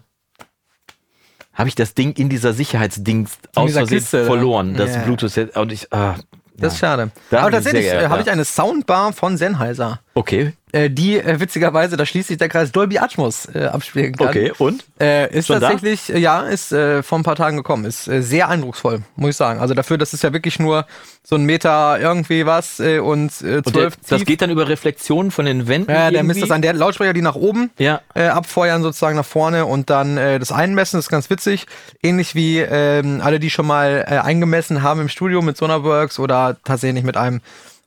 Habe 1.52 1.68
ich 1.68 1.74
das 1.74 1.94
Ding 1.94 2.12
in 2.16 2.28
dieser 2.28 2.52
Sicherheitsdings 2.52 3.38
aus 3.54 3.66
dieser 3.66 3.86
Versehen 3.86 4.24
verloren, 4.24 4.74
das 4.76 4.94
Ja. 4.94 5.02
Bluetooth 5.02 5.56
und 5.56 5.72
ich, 5.72 5.92
ah, 5.92 6.16
Das 6.56 6.74
ist 6.74 6.78
schade. 6.78 7.10
Da 7.30 7.40
Aber 7.40 7.50
tatsächlich 7.50 7.86
äh, 7.86 8.08
habe 8.08 8.22
ich 8.22 8.30
eine 8.30 8.44
Soundbar 8.44 9.12
von 9.12 9.36
Sennheiser, 9.36 10.00
okay, 10.14 10.52
äh, 10.72 10.88
die 10.88 11.18
äh, 11.18 11.40
witzigerweise, 11.40 11.96
da 11.96 12.06
schließt 12.06 12.28
sich 12.28 12.38
der 12.38 12.48
Kreis 12.48 12.70
Dolby 12.70 12.98
Atmos 12.98 13.48
äh, 13.52 13.64
abspielen 13.64 14.14
kann. 14.14 14.28
okay, 14.28 14.52
und? 14.58 14.84
Äh, 15.00 15.32
ist 15.36 15.48
Schon 15.48 15.60
da? 15.60 15.70
tatsächlich, 15.70 16.14
äh, 16.14 16.18
ja, 16.18 16.42
ist 16.42 16.68
vor 16.68 17.18
ein 17.18 17.22
paar 17.24 17.34
Tagen 17.36 17.56
gekommen. 17.56 17.84
Ist 17.84 18.04
sehr 18.04 18.48
eindrucksvoll, 18.48 19.02
muss 19.16 19.30
ich 19.30 19.36
sagen. 19.36 19.58
Also 19.60 19.74
dafür, 19.74 19.98
das 19.98 20.14
ist 20.14 20.22
ja 20.22 20.32
wirklich 20.32 20.58
nur 20.60 20.86
so 21.24 21.34
ein 21.36 21.44
Meter 21.44 21.98
irgendwie 22.00 22.46
was 22.46 22.78
und 22.78 22.86
äh, 22.86 22.94
Und 22.98 23.42
der, 23.42 23.62
zwölf 23.72 23.96
das 24.08 24.24
geht 24.24 24.42
dann 24.42 24.50
über 24.50 24.68
Reflexionen 24.68 25.30
von 25.30 25.44
den 25.44 25.66
Wänden. 25.66 25.90
ja, 25.90 26.10
der 26.10 26.22
misst 26.22 26.42
das 26.42 26.50
an 26.50 26.62
der 26.62 26.72
Lautsprecher, 26.72 27.12
die 27.12 27.22
nach 27.22 27.34
oben 27.34 27.70
Ja. 27.78 28.00
abfeuern, 28.14 28.82
sozusagen 28.82 29.16
nach 29.16 29.24
vorne 29.24 29.66
und 29.66 29.90
dann 29.90 30.16
das 30.16 30.52
Einmessen, 30.52 30.98
das 30.98 31.06
ist 31.06 31.10
ganz 31.10 31.30
witzig. 31.30 31.66
Ähnlich 32.02 32.34
wie 32.34 32.58
ähm, 32.58 33.20
alle, 33.22 33.40
die 33.40 33.50
schon 33.50 33.66
mal 33.66 34.04
eingemessen 34.04 34.82
haben 34.82 35.00
im 35.00 35.08
Studio 35.08 35.42
mit 35.42 35.56
Sonarworks 35.56 36.18
oder 36.18 36.56
tatsächlich 36.64 37.04
mit 37.04 37.16
einem 37.16 37.40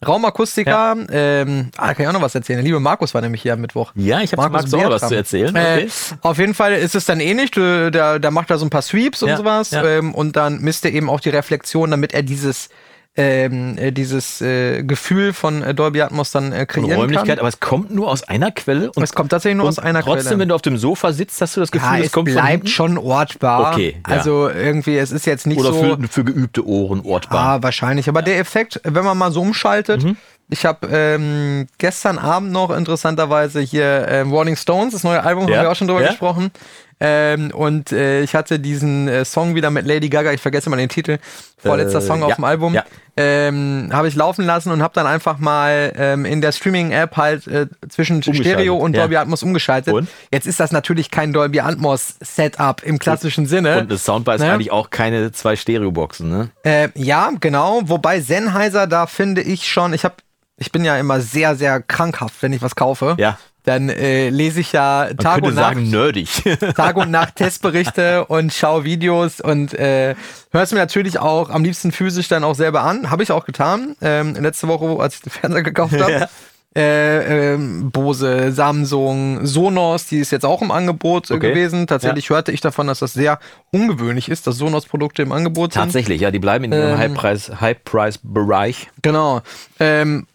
Raumakustiker. 0.07 0.95
Ähm, 1.12 1.69
ah, 1.77 1.88
da 1.88 1.93
kann 1.93 2.03
ich 2.03 2.10
auch 2.10 2.13
noch 2.13 2.22
was 2.22 2.36
erzählen. 2.36 2.57
Der 2.57 2.63
liebe 2.65 2.79
Markus 2.79 3.13
war 3.13 3.22
nämlich 3.22 3.41
hier 3.41 3.53
am 3.53 3.62
Mittwoch. 3.62 3.91
Ja, 3.95 4.22
ich 4.22 4.31
habe 4.33 4.50
Max 4.50 4.74
auch 4.74 4.83
noch 4.83 4.89
was 4.91 5.07
zu 5.07 5.15
erzählen. 5.15 5.50
Okay. 5.50 5.83
Äh, 5.86 5.89
auf 6.22 6.38
jeden 6.38 6.53
Fall 6.53 6.74
ist 6.74 6.95
es 6.95 7.05
dann 7.05 7.19
ähnlich. 7.19 7.51
Der, 7.51 8.19
der 8.19 8.31
macht 8.31 8.50
da 8.50 8.57
so 8.57 8.65
ein 8.65 8.69
paar 8.69 8.81
Sweeps 8.81 9.22
Ja, 9.22 9.27
und 9.31 9.38
sowas. 9.38 9.72
ja. 9.72 9.83
Ähm, 9.83 10.13
und 10.13 10.36
dann 10.36 10.60
misst 10.62 10.86
er 10.86 10.91
eben 10.93 11.10
auch 11.10 11.19
die 11.19 11.29
Reflexion, 11.29 11.91
damit 11.91 12.13
er 12.13 12.24
dieses, 12.24 12.69
ähm, 13.15 13.77
äh, 13.77 13.91
dieses 13.91 14.41
äh, 14.41 14.82
Gefühl 14.84 15.34
von 15.34 15.62
äh, 15.62 15.75
Dolby 15.75 16.01
Atmos 16.01 16.32
dann 16.32 16.51
äh, 16.51 16.62
Und 16.62 16.67
kreieren 16.67 17.00
Räumlichkeit, 17.00 17.27
kann. 17.27 17.39
aber 17.39 17.48
es 17.48 17.60
kommt 17.60 17.93
nur 17.93 18.10
aus 18.10 18.24
einer 18.27 18.51
Quelle. 18.51 18.91
Und, 18.91 19.03
Es 19.03 19.13
kommt 19.13 19.29
tatsächlich 19.29 19.58
nur 19.58 19.65
und 19.67 19.70
aus 19.70 19.79
einer 19.79 20.01
trotzdem, 20.01 20.29
Quelle. 20.29 20.39
wenn 20.39 20.50
du 20.50 20.55
auf 20.55 20.63
dem 20.63 20.77
Sofa 20.77 21.13
sitzt, 21.13 21.39
hast 21.39 21.55
du 21.55 21.60
das 21.62 21.72
Gefühl, 21.72 21.89
ja, 21.93 22.00
es 22.00 22.05
es 22.08 22.12
kommt 22.12 22.29
von 22.29 22.41
bleibt 22.41 22.70
schon 22.70 22.98
ortbar. 22.98 23.72
Okay, 23.74 23.98
ja. 24.08 24.15
Also 24.15 24.50
irgendwie, 24.50 24.98
es 24.98 25.12
ist 25.12 25.25
jetzt 25.27 25.46
nicht 25.46 25.60
Oder 25.60 25.74
so. 25.74 25.84
für, 25.84 26.08
für 26.10 26.24
geübte 26.24 26.65
Ohren 26.65 27.01
ortbar. 27.05 27.39
Ah, 27.60 27.63
wahrscheinlich. 27.63 28.10
Aber 28.10 28.24
der 28.24 28.39
Effekt, 28.39 28.82
wenn 28.84 29.05
man 29.05 29.17
mal 29.17 29.32
so 29.32 29.41
umschaltet, 29.41 30.03
Mhm. 30.03 30.17
ich 30.50 30.65
habe 30.65 30.88
ähm, 30.91 31.67
gestern 31.77 32.17
Abend 32.17 32.51
noch 32.51 32.72
interessanterweise 32.75 33.62
hier 33.62 34.08
ähm, 34.10 34.32
Rolling 34.32 34.55
Stones, 34.55 34.93
das 34.93 35.03
neue 35.03 35.24
Album, 35.24 35.48
Ja, 35.48 35.58
haben 35.58 35.65
wir 35.65 35.72
auch 35.72 35.75
schon 35.75 35.88
drüber 35.88 36.01
ja. 36.01 36.08
gesprochen. 36.10 36.50
Ähm, 37.00 37.52
und 37.52 37.92
äh, 37.92 38.22
ich 38.22 38.36
hatte 38.36 38.60
diesen 38.60 39.08
äh, 39.08 39.26
Song 39.26 39.56
wieder 39.56 39.70
mit 39.72 39.86
Lady 39.86 40.10
Gaga, 40.10 40.32
ich 40.32 40.42
vergesse 40.42 40.70
mal 40.70 40.78
den 40.78 40.90
Titel, 40.90 41.18
vorletzter 41.58 42.00
Äh, 42.00 42.02
Song 42.02 42.24
auf 42.24 42.30
ja, 42.30 42.36
dem 42.36 42.44
Album, 42.44 42.74
ja. 42.74 42.84
ähm, 43.18 43.90
habe 43.92 44.08
ich 44.08 44.16
laufen 44.16 44.46
lassen 44.46 44.72
und 44.72 44.82
habe 44.82 44.94
dann 44.94 45.08
einfach 45.08 45.38
mal 45.38 45.94
ähm, 45.96 46.26
in 46.26 46.42
der 46.42 46.52
Streaming-App 46.52 47.18
halt 47.18 47.48
äh, 47.48 47.68
zwischen 47.90 48.24
Stereo 48.24 48.76
und 48.76 48.94
ja. 48.96 49.02
Dolby 49.02 49.18
Atmos 49.18 49.44
umgeschaltet. 49.44 49.94
Und? 49.94 50.08
Jetzt 50.32 50.48
ist 50.48 50.60
das 50.60 50.72
natürlich 50.72 51.12
kein 51.12 51.34
Dolby 51.34 51.60
Atmos 51.60 52.16
Setup 52.22 52.82
im 52.84 53.00
klassischen 53.00 53.46
Sinne. 53.46 53.80
Und 53.80 53.92
das 53.92 54.06
Soundbar 54.06 54.36
ist 54.36 54.42
Ne? 54.42 54.52
eigentlich 54.52 54.72
auch 54.72 54.90
keine 54.90 55.32
zwei 55.32 55.56
Stereoboxen, 55.56 56.30
ne? 56.30 56.50
Äh, 56.64 56.90
ja, 56.96 57.32
genau. 57.40 57.82
Wobei 57.86 58.20
Sennheiser, 58.20 58.88
da 58.88 59.08
finde 59.08 59.42
ich 59.42 59.68
schon, 59.68 59.94
ich 59.94 60.04
habe, 60.06 60.16
ich 60.58 60.72
bin 60.72 60.86
ja 60.86 60.98
immer 60.98 61.22
sehr, 61.22 61.56
sehr 61.56 61.82
krankhaft, 61.82 62.36
wenn 62.42 62.54
ich 62.54 62.62
was 62.62 62.76
kaufe. 62.76 63.16
Ja. 63.20 63.38
Dann 63.65 63.89
äh, 63.89 64.29
lese 64.29 64.60
ich 64.60 64.74
ja 64.74 65.05
Man 65.08 65.17
Tag 65.17 65.43
und 65.43 65.55
Nacht, 65.55 65.75
sagen 65.75 65.89
nerdig. 65.89 66.29
Tag 66.75 66.98
und 66.98 67.12
Nacht 67.12 67.38
Testberichte 67.38 68.25
und 68.25 68.53
schaue 68.53 68.84
Videos 68.84 69.39
und 69.39 69.74
äh, 69.74 70.15
höre 70.51 70.62
es 70.62 70.72
mir 70.72 70.79
natürlich 70.79 71.17
auch 71.20 71.50
am 71.50 71.63
liebsten 71.63 71.91
physisch 71.93 72.27
dann 72.27 72.43
auch 72.43 72.55
selber 72.55 72.82
an. 72.84 73.10
Habe 73.10 73.24
ich 73.24 73.32
auch 73.32 73.46
getan. 73.46 73.96
Ähm, 74.01 74.36
letzte 74.36 74.67
Woche, 74.67 75.01
als 75.01 75.15
ich 75.15 75.22
den 75.22 75.32
Fernseher 75.32 75.63
gekauft 75.63 76.00
habe. 76.01 76.27
Ja. 76.75 76.82
Äh, 76.82 77.53
ähm, 77.53 77.91
Bose, 77.91 78.51
Samsung, 78.51 79.46
Sonos, 79.46 80.08
die 80.08 80.17
ist 80.17 80.32
jetzt 80.32 80.43
auch 80.43 80.60
im 80.63 80.72
Angebot 80.72 81.29
äh, 81.29 81.36
Okay. 81.36 81.50
gewesen. 81.51 81.86
Tatsächlich 81.86 82.32
hörte 82.32 82.51
ich 82.51 82.62
davon, 82.62 82.88
dass 82.88 82.98
das 82.98 83.13
sehr 83.13 83.38
ungewöhnlich 83.72 84.27
ist, 84.27 84.48
dass 84.48 84.58
Sonos-Produkte 84.58 85.22
im 85.22 85.32
Angebot 85.32 85.74
sind. 85.74 85.84
Tatsächlich, 85.84 86.22
ja, 86.22 86.32
die 86.32 86.39
bleiben 86.39 86.63
in 86.65 86.72
ihrem 86.74 87.00
Ähm, 87.00 87.22
High-Price-Bereich. 87.22 88.89
Genau. 89.03 89.41
Ähm, 89.79 90.25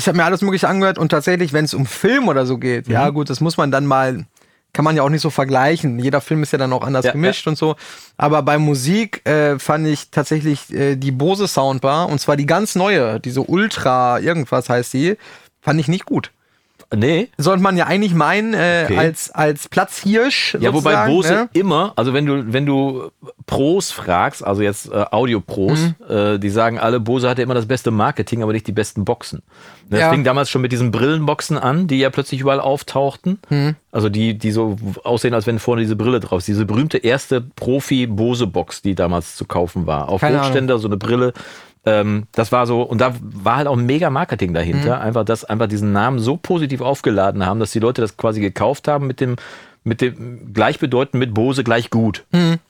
ich 0.00 0.08
habe 0.08 0.16
mir 0.16 0.24
alles 0.24 0.40
Mögliche 0.42 0.68
angehört 0.68 0.98
und 0.98 1.10
tatsächlich, 1.10 1.52
wenn 1.52 1.64
es 1.64 1.74
um 1.74 1.86
Film 1.86 2.28
oder 2.28 2.46
so 2.46 2.58
geht, 2.58 2.86
Mhm. 2.88 2.92
ja 2.94 3.08
gut, 3.10 3.28
das 3.30 3.40
muss 3.40 3.56
man 3.56 3.70
dann 3.70 3.84
mal, 3.86 4.24
kann 4.72 4.84
man 4.84 4.96
ja 4.96 5.02
auch 5.02 5.08
nicht 5.10 5.20
so 5.20 5.30
vergleichen. 5.30 5.98
Jeder 5.98 6.20
Film 6.20 6.42
ist 6.42 6.52
ja 6.52 6.58
dann 6.58 6.72
auch 6.72 6.82
anders 6.82 7.04
Ja, 7.04 7.12
gemischt 7.12 7.46
und 7.46 7.58
so. 7.58 7.76
Aber 8.16 8.42
bei 8.42 8.56
Musik 8.58 9.26
äh, 9.26 9.58
fand 9.58 9.86
ich 9.86 10.10
tatsächlich 10.10 10.72
äh, 10.72 10.96
die 10.96 11.10
Bose 11.12 11.46
Soundbar 11.48 12.08
und 12.08 12.18
zwar 12.20 12.36
die 12.36 12.46
ganz 12.46 12.74
neue, 12.76 13.20
diese 13.20 13.42
Ultra 13.42 14.18
irgendwas 14.20 14.68
heißt 14.68 14.92
die, 14.94 15.16
fand 15.60 15.78
ich 15.80 15.88
nicht 15.88 16.06
gut. 16.06 16.30
Nee. 16.94 17.28
Sollte 17.38 17.62
man 17.62 17.76
ja 17.76 17.86
eigentlich 17.86 18.14
meinen, 18.14 18.52
äh, 18.52 18.82
Okay. 18.86 18.96
als, 18.98 19.30
als 19.30 19.68
Platzhirsch. 19.68 20.56
Ja, 20.60 20.72
wobei 20.74 21.06
Bose 21.06 21.32
ne? 21.32 21.48
immer, 21.52 21.92
also 21.96 22.12
wenn 22.14 22.26
du, 22.26 22.52
wenn 22.52 22.66
du 22.66 23.10
Pros 23.46 23.92
fragst, 23.92 24.44
also 24.44 24.62
jetzt 24.62 24.90
äh, 24.92 25.04
Audio-Pros, 25.10 25.78
Mhm. 25.80 25.94
äh, 26.08 26.38
die 26.38 26.50
sagen 26.50 26.78
alle, 26.80 26.98
Bose 26.98 27.28
hatte 27.28 27.42
immer 27.42 27.54
das 27.54 27.66
beste 27.66 27.90
Marketing, 27.92 28.42
aber 28.42 28.52
nicht 28.52 28.66
die 28.66 28.72
besten 28.72 29.04
Boxen. 29.04 29.42
Ne, 29.88 29.90
Das 29.90 30.00
Ja. 30.00 30.10
fing 30.10 30.24
damals 30.24 30.50
schon 30.50 30.62
mit 30.62 30.72
diesen 30.72 30.90
Brillenboxen 30.90 31.58
an, 31.58 31.86
die 31.86 31.98
ja 31.98 32.10
plötzlich 32.10 32.40
überall 32.40 32.60
auftauchten. 32.60 33.38
Mhm. 33.50 33.76
Also 33.92 34.08
die, 34.08 34.36
die 34.38 34.50
so 34.50 34.76
aussehen, 35.04 35.34
als 35.34 35.46
wenn 35.46 35.58
vorne 35.60 35.82
diese 35.82 35.96
Brille 35.96 36.18
drauf 36.20 36.38
ist. 36.38 36.48
Diese 36.48 36.64
berühmte 36.64 36.98
erste 36.98 37.40
Profi-Bose-Box, 37.40 38.82
die 38.82 38.94
damals 38.94 39.36
zu 39.36 39.44
kaufen 39.44 39.86
war. 39.86 40.08
Auf 40.08 40.20
Keine 40.20 40.40
Hochständer, 40.40 40.78
so 40.78 40.88
eine 40.88 40.96
Brille. 40.96 41.32
Ähm, 41.86 42.24
das 42.32 42.52
war 42.52 42.66
so, 42.66 42.82
und 42.82 43.00
da 43.00 43.14
war 43.20 43.56
halt 43.56 43.66
auch 43.66 43.76
mega 43.76 44.10
Marketing 44.10 44.52
dahinter. 44.52 44.96
Mhm. 44.96 45.02
Einfach, 45.02 45.24
dass 45.24 45.44
einfach 45.44 45.66
diesen 45.66 45.92
Namen 45.92 46.18
so 46.18 46.36
positiv 46.36 46.80
aufgeladen 46.82 47.46
haben, 47.46 47.58
dass 47.60 47.70
die 47.72 47.78
Leute 47.78 48.02
das 48.02 48.16
quasi 48.16 48.40
gekauft 48.40 48.86
haben 48.88 49.06
mit 49.06 49.20
dem, 49.20 49.36
mit 49.82 50.00
dem 50.02 50.52
gleichbedeutend 50.52 51.14
mit 51.18 51.32
Bose 51.32 51.64
gleich 51.64 51.88
gut. 51.90 52.24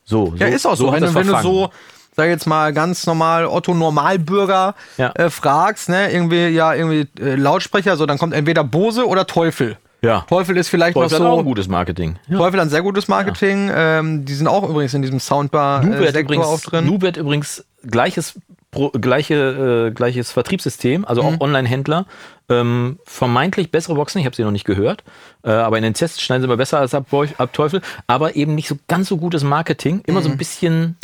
So, 0.05 0.27
Mhm. 0.29 0.37
Ja, 0.37 0.49
so, 0.49 0.55
ist 0.55 0.67
auch 0.67 0.77
so. 0.77 0.93
hat 0.93 1.01
wenn, 1.01 1.09
du, 1.09 1.15
wenn 1.15 1.27
du 1.27 1.43
so, 1.43 1.71
sag 2.15 2.29
jetzt 2.29 2.47
mal, 2.47 2.73
ganz 2.73 3.05
normal 3.07 3.47
Otto 3.47 3.75
Normalbürger 3.75 4.75
Ja. 4.97 5.11
äh, 5.17 5.29
fragst, 5.31 5.89
ne, 5.89 6.13
irgendwie, 6.13 6.47
ja, 6.49 6.73
irgendwie 6.75 7.09
äh, 7.21 7.35
Lautsprecher, 7.35 7.97
so, 7.97 8.07
dann 8.07 8.19
kommt 8.19 8.33
entweder 8.33 8.63
Bose 8.63 9.07
oder 9.09 9.27
Teufel. 9.27 9.77
Ja. 10.03 10.25
Teufel 10.29 10.57
ist 10.57 10.69
vielleicht 10.71 10.95
Teufel 10.95 11.17
hat 11.17 11.23
noch 11.23 11.31
auch 11.31 11.35
so. 11.35 11.39
ein 11.41 11.45
gutes 11.45 11.69
Marketing. 11.69 12.17
Ja. 12.29 12.39
Teufel 12.39 12.59
hat 12.59 12.67
ein 12.69 12.71
sehr 12.71 12.81
gutes 12.83 13.07
Marketing. 13.09 13.71
Ähm, 13.75 14.25
die 14.25 14.33
sind 14.33 14.47
auch 14.49 14.67
übrigens 14.69 14.95
in 14.95 15.03
diesem 15.03 15.21
Soundbar-Sektor 15.21 16.07
hat 16.07 16.15
übrigens, 16.17 16.47
auch 16.47 16.61
drin. 16.61 17.03
Hat 17.03 17.17
übrigens 17.19 17.67
gleiches, 17.87 18.35
Pro, 18.71 18.91
gleiche, 18.91 19.89
äh, 19.89 19.91
gleiches 19.93 20.31
Vertriebssystem, 20.33 21.05
also 21.05 21.23
Mhm. 21.23 21.29
auch 21.29 21.41
Online-Händler. 21.41 22.07
Ähm, 22.49 22.99
vermeintlich 23.05 23.71
bessere 23.71 23.95
Boxen, 23.95 24.19
ich 24.21 24.27
habe 24.27 24.35
sie 24.37 24.43
noch 24.43 24.51
nicht 24.51 24.65
gehört, 24.65 25.05
äh, 25.45 25.51
aber 25.51 25.77
in 25.77 25.85
den 25.85 25.95
Tests 25.95 26.21
schneiden 26.21 26.43
sie 26.43 26.47
immer 26.47 26.57
besser 26.57 26.79
als 26.81 26.95
ab, 26.95 27.07
ab 27.39 27.53
Teufel, 27.53 27.81
aber 28.09 28.35
eben 28.37 28.55
nicht 28.55 28.69
so 28.69 28.77
ganz 28.89 29.09
so 29.09 29.17
gutes 29.17 29.45
Marketing, 29.45 30.03
immer 30.07 30.21
Mhm. 30.21 30.25
so 30.25 30.31
ein 30.31 30.37
bisschen 30.39 30.97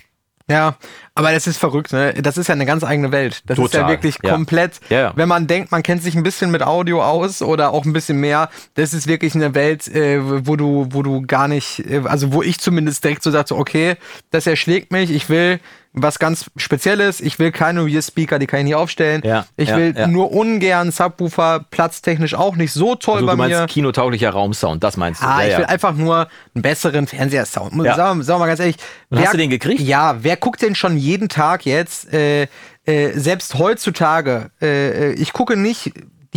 Ja, 0.48 0.76
aber 1.16 1.32
das 1.32 1.48
ist 1.48 1.58
verrückt, 1.58 1.92
ne? 1.92 2.14
Das 2.22 2.38
ist 2.38 2.46
ja 2.46 2.52
eine 2.54 2.66
ganz 2.66 2.84
eigene 2.84 3.10
Welt. 3.10 3.42
Das 3.46 3.58
ist 3.58 3.74
ja 3.74 3.80
Total, 3.80 3.90
wirklich 3.90 4.16
ja. 4.22 4.30
komplett, 4.30 4.78
Ja, 4.90 4.96
ja. 5.00 5.12
wenn 5.16 5.26
man 5.28 5.48
denkt, 5.48 5.72
man 5.72 5.82
kennt 5.82 6.04
sich 6.04 6.14
ein 6.14 6.22
bisschen 6.22 6.52
mit 6.52 6.62
Audio 6.62 7.02
aus 7.02 7.42
oder 7.42 7.72
auch 7.72 7.84
ein 7.84 7.92
bisschen 7.92 8.20
mehr, 8.20 8.48
das 8.74 8.94
ist 8.94 9.08
wirklich 9.08 9.34
eine 9.34 9.56
Welt, 9.56 9.88
äh, 9.88 10.20
wo 10.46 10.54
du, 10.54 10.86
wo 10.90 11.02
du 11.02 11.22
gar 11.22 11.48
nicht, 11.48 11.80
äh, 11.90 12.02
also 12.04 12.32
wo 12.32 12.42
ich 12.44 12.60
zumindest 12.60 13.02
direkt 13.02 13.24
so 13.24 13.32
sagte, 13.32 13.56
okay, 13.56 13.96
das 14.30 14.46
erschlägt 14.46 14.92
mich, 14.92 15.10
ich 15.10 15.28
will 15.28 15.58
was 15.98 16.18
ganz 16.18 16.44
Spezielles, 16.56 17.20
ich 17.22 17.38
will 17.38 17.50
keine 17.50 17.84
Rear-Speaker, 17.84 18.38
die 18.38 18.46
kann 18.46 18.60
ich 18.60 18.64
nicht 18.66 18.74
aufstellen. 18.74 19.22
Ja, 19.24 19.46
ich 19.56 19.70
ja, 19.70 19.76
will 19.78 19.94
ja. 19.96 20.06
nur 20.06 20.30
ungern 20.30 20.92
Subwoofer, 20.92 21.64
platztechnisch 21.70 22.34
auch 22.34 22.54
nicht 22.54 22.72
so 22.72 22.94
toll 22.94 23.14
also 23.16 23.26
bei 23.26 23.32
du 23.32 23.38
meinst 23.38 23.58
mir. 23.60 23.66
kinotauglicher 23.66 24.30
Raumsound, 24.30 24.84
das 24.84 24.98
meinst 24.98 25.22
du? 25.22 25.26
Ah, 25.26 25.44
ich 25.46 25.56
will 25.56 25.64
einfach 25.64 25.94
nur 25.94 26.28
einen 26.54 26.62
besseren 26.62 27.06
Fernsehersound. 27.06 27.74
Ja. 27.82 27.94
Sagen, 27.96 28.18
wir- 28.18 28.24
sagen 28.24 28.38
wir 28.38 28.44
mal 28.44 28.46
ganz 28.48 28.60
ehrlich. 28.60 28.76
Und 29.08 29.20
hast 29.20 29.32
du 29.32 29.38
den 29.38 29.50
gekriegt? 29.50 29.80
Ja, 29.80 30.16
wer 30.22 30.36
guckt 30.36 30.60
denn 30.60 30.74
schon 30.74 30.98
jeden 30.98 31.30
Tag 31.30 31.64
jetzt, 31.64 32.12
äh, 32.12 32.46
äh, 32.84 33.12
selbst 33.14 33.54
heutzutage, 33.54 34.50
äh, 34.60 35.10
äh, 35.10 35.12
ich 35.14 35.32
gucke 35.32 35.56
nicht, 35.56 35.92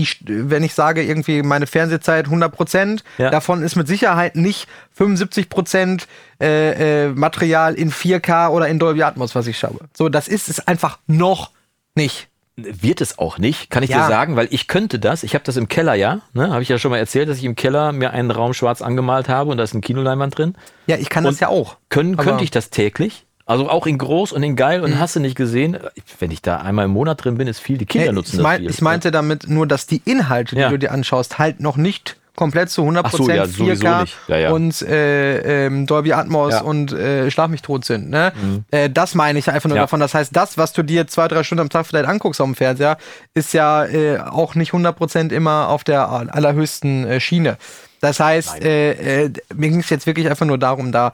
die, 0.05 0.49
wenn 0.49 0.63
ich 0.63 0.73
sage, 0.73 1.03
irgendwie 1.03 1.41
meine 1.43 1.67
Fernsehzeit 1.67 2.25
100 2.25 2.51
Prozent, 2.51 3.03
Ja. 3.17 3.29
davon 3.29 3.63
ist 3.63 3.75
mit 3.75 3.87
Sicherheit 3.87 4.35
nicht 4.35 4.67
75 4.93 5.49
Prozent 5.49 6.07
äh, 6.41 7.05
äh, 7.05 7.09
Material 7.09 7.73
in 7.75 7.91
4K 7.91 8.49
oder 8.49 8.67
in 8.67 8.79
Dolby 8.79 9.03
Atmos, 9.03 9.35
was 9.35 9.47
ich 9.47 9.57
schaue. 9.57 9.79
So, 9.97 10.09
das 10.09 10.27
ist 10.27 10.49
es 10.49 10.67
einfach 10.67 10.99
noch 11.07 11.51
nicht. 11.95 12.27
Wird 12.61 12.99
es 12.99 13.17
auch 13.19 13.37
nicht, 13.37 13.69
kann 13.69 13.83
ich 13.83 13.89
Ja. 13.89 14.01
dir 14.01 14.07
sagen, 14.09 14.35
weil 14.35 14.47
ich 14.51 14.67
könnte 14.67 14.99
das. 14.99 15.23
Ich 15.23 15.33
habe 15.33 15.45
das 15.45 15.55
im 15.55 15.69
Keller 15.69 15.93
ja, 15.93 16.19
ne? 16.33 16.49
habe 16.51 16.61
ich 16.61 16.67
ja 16.67 16.77
schon 16.77 16.91
mal 16.91 16.97
erzählt, 16.97 17.29
dass 17.29 17.37
ich 17.37 17.45
im 17.45 17.55
Keller 17.55 17.93
mir 17.93 18.11
einen 18.11 18.31
Raum 18.31 18.53
schwarz 18.53 18.81
angemalt 18.81 19.29
habe 19.29 19.49
und 19.49 19.57
da 19.57 19.63
ist 19.63 19.73
ein 19.73 19.79
Kinoleinwand 19.79 20.37
drin. 20.37 20.55
Ja, 20.85 20.97
ich 20.97 21.07
kann 21.09 21.23
das 21.23 21.35
Und 21.35 21.39
ja 21.39 21.47
auch. 21.47 21.77
Können, 21.87 22.17
könnte 22.17 22.43
ich 22.43 22.51
das 22.51 22.69
täglich? 22.69 23.25
Also 23.49 23.67
auch 23.69 23.87
in 23.87 23.97
groß 23.97 24.31
und 24.31 24.43
in 24.43 24.55
geil 24.55 24.79
Mhm. 24.79 24.85
und 24.85 24.99
hast 24.99 25.15
du 25.15 25.19
nicht 25.19 25.35
gesehen? 25.35 25.77
Wenn 26.19 26.29
ich 26.31 26.41
da 26.41 26.57
einmal 26.57 26.85
im 26.85 26.91
Monat 26.91 27.23
drin 27.23 27.37
bin, 27.37 27.47
ist 27.47 27.59
viel. 27.59 27.77
Die 27.79 27.85
Kinder 27.87 28.07
Nee, 28.07 28.13
nutzen 28.13 28.37
ich, 28.37 28.43
mein, 28.43 28.57
das 28.57 28.59
viel. 28.61 28.69
ich 28.75 28.81
meinte 28.81 29.09
damit 29.11 29.49
nur, 29.49 29.65
dass 29.65 29.87
die 29.87 30.01
Inhalte, 30.05 30.55
die 30.55 30.61
Ja. 30.61 30.69
du 30.69 30.77
dir 30.77 30.91
anschaust, 30.91 31.39
halt 31.39 31.59
noch 31.59 31.75
nicht 31.75 32.15
komplett 32.35 32.69
zu 32.69 32.83
100% 32.83 33.03
Ach 33.03 33.11
so, 33.11 33.29
ja, 33.29 33.45
sowieso 33.47 33.85
4K 33.85 34.01
nicht. 34.01 34.17
Ja, 34.29 34.37
ja. 34.37 34.51
und 34.51 34.81
äh, 34.83 35.65
ähm, 35.65 35.87
Dolby 35.87 36.13
Atmos. 36.13 36.61
Mhm. 36.61 36.67
und 36.67 36.91
äh, 36.93 37.29
Schlag 37.31 37.49
mich 37.49 37.61
tot 37.63 37.83
sind. 37.85 38.09
Ne? 38.11 38.31
Äh, 38.71 38.89
das 38.89 39.13
meine 39.15 39.39
ich 39.39 39.49
einfach 39.49 39.67
nur 39.67 39.77
davon. 39.79 39.99
Das 39.99 40.13
heißt, 40.13 40.33
das, 40.35 40.57
was 40.57 40.71
du 40.71 40.83
dir 40.83 41.07
zwei, 41.07 41.27
drei 41.27 41.43
Stunden 41.43 41.61
am 41.63 41.69
Tag 41.69 41.85
vielleicht 41.87 42.07
anguckst 42.07 42.39
auf 42.39 42.47
dem 42.47 42.55
Fernseher, 42.55 42.97
ist 43.33 43.53
ja 43.53 43.83
äh, 43.83 44.19
auch 44.19 44.53
nicht 44.55 44.71
100% 44.73 45.31
immer 45.33 45.67
auf 45.69 45.83
der 45.83 46.07
allerhöchsten 46.07 47.05
äh, 47.07 47.19
Schiene. 47.19 47.57
Das 47.99 48.19
heißt, 48.21 48.63
äh, 48.63 49.29
mir 49.53 49.69
ging 49.69 49.79
es 49.81 49.89
jetzt 49.89 50.05
wirklich 50.07 50.29
einfach 50.29 50.45
nur 50.45 50.57
darum, 50.59 50.91
da 50.93 51.13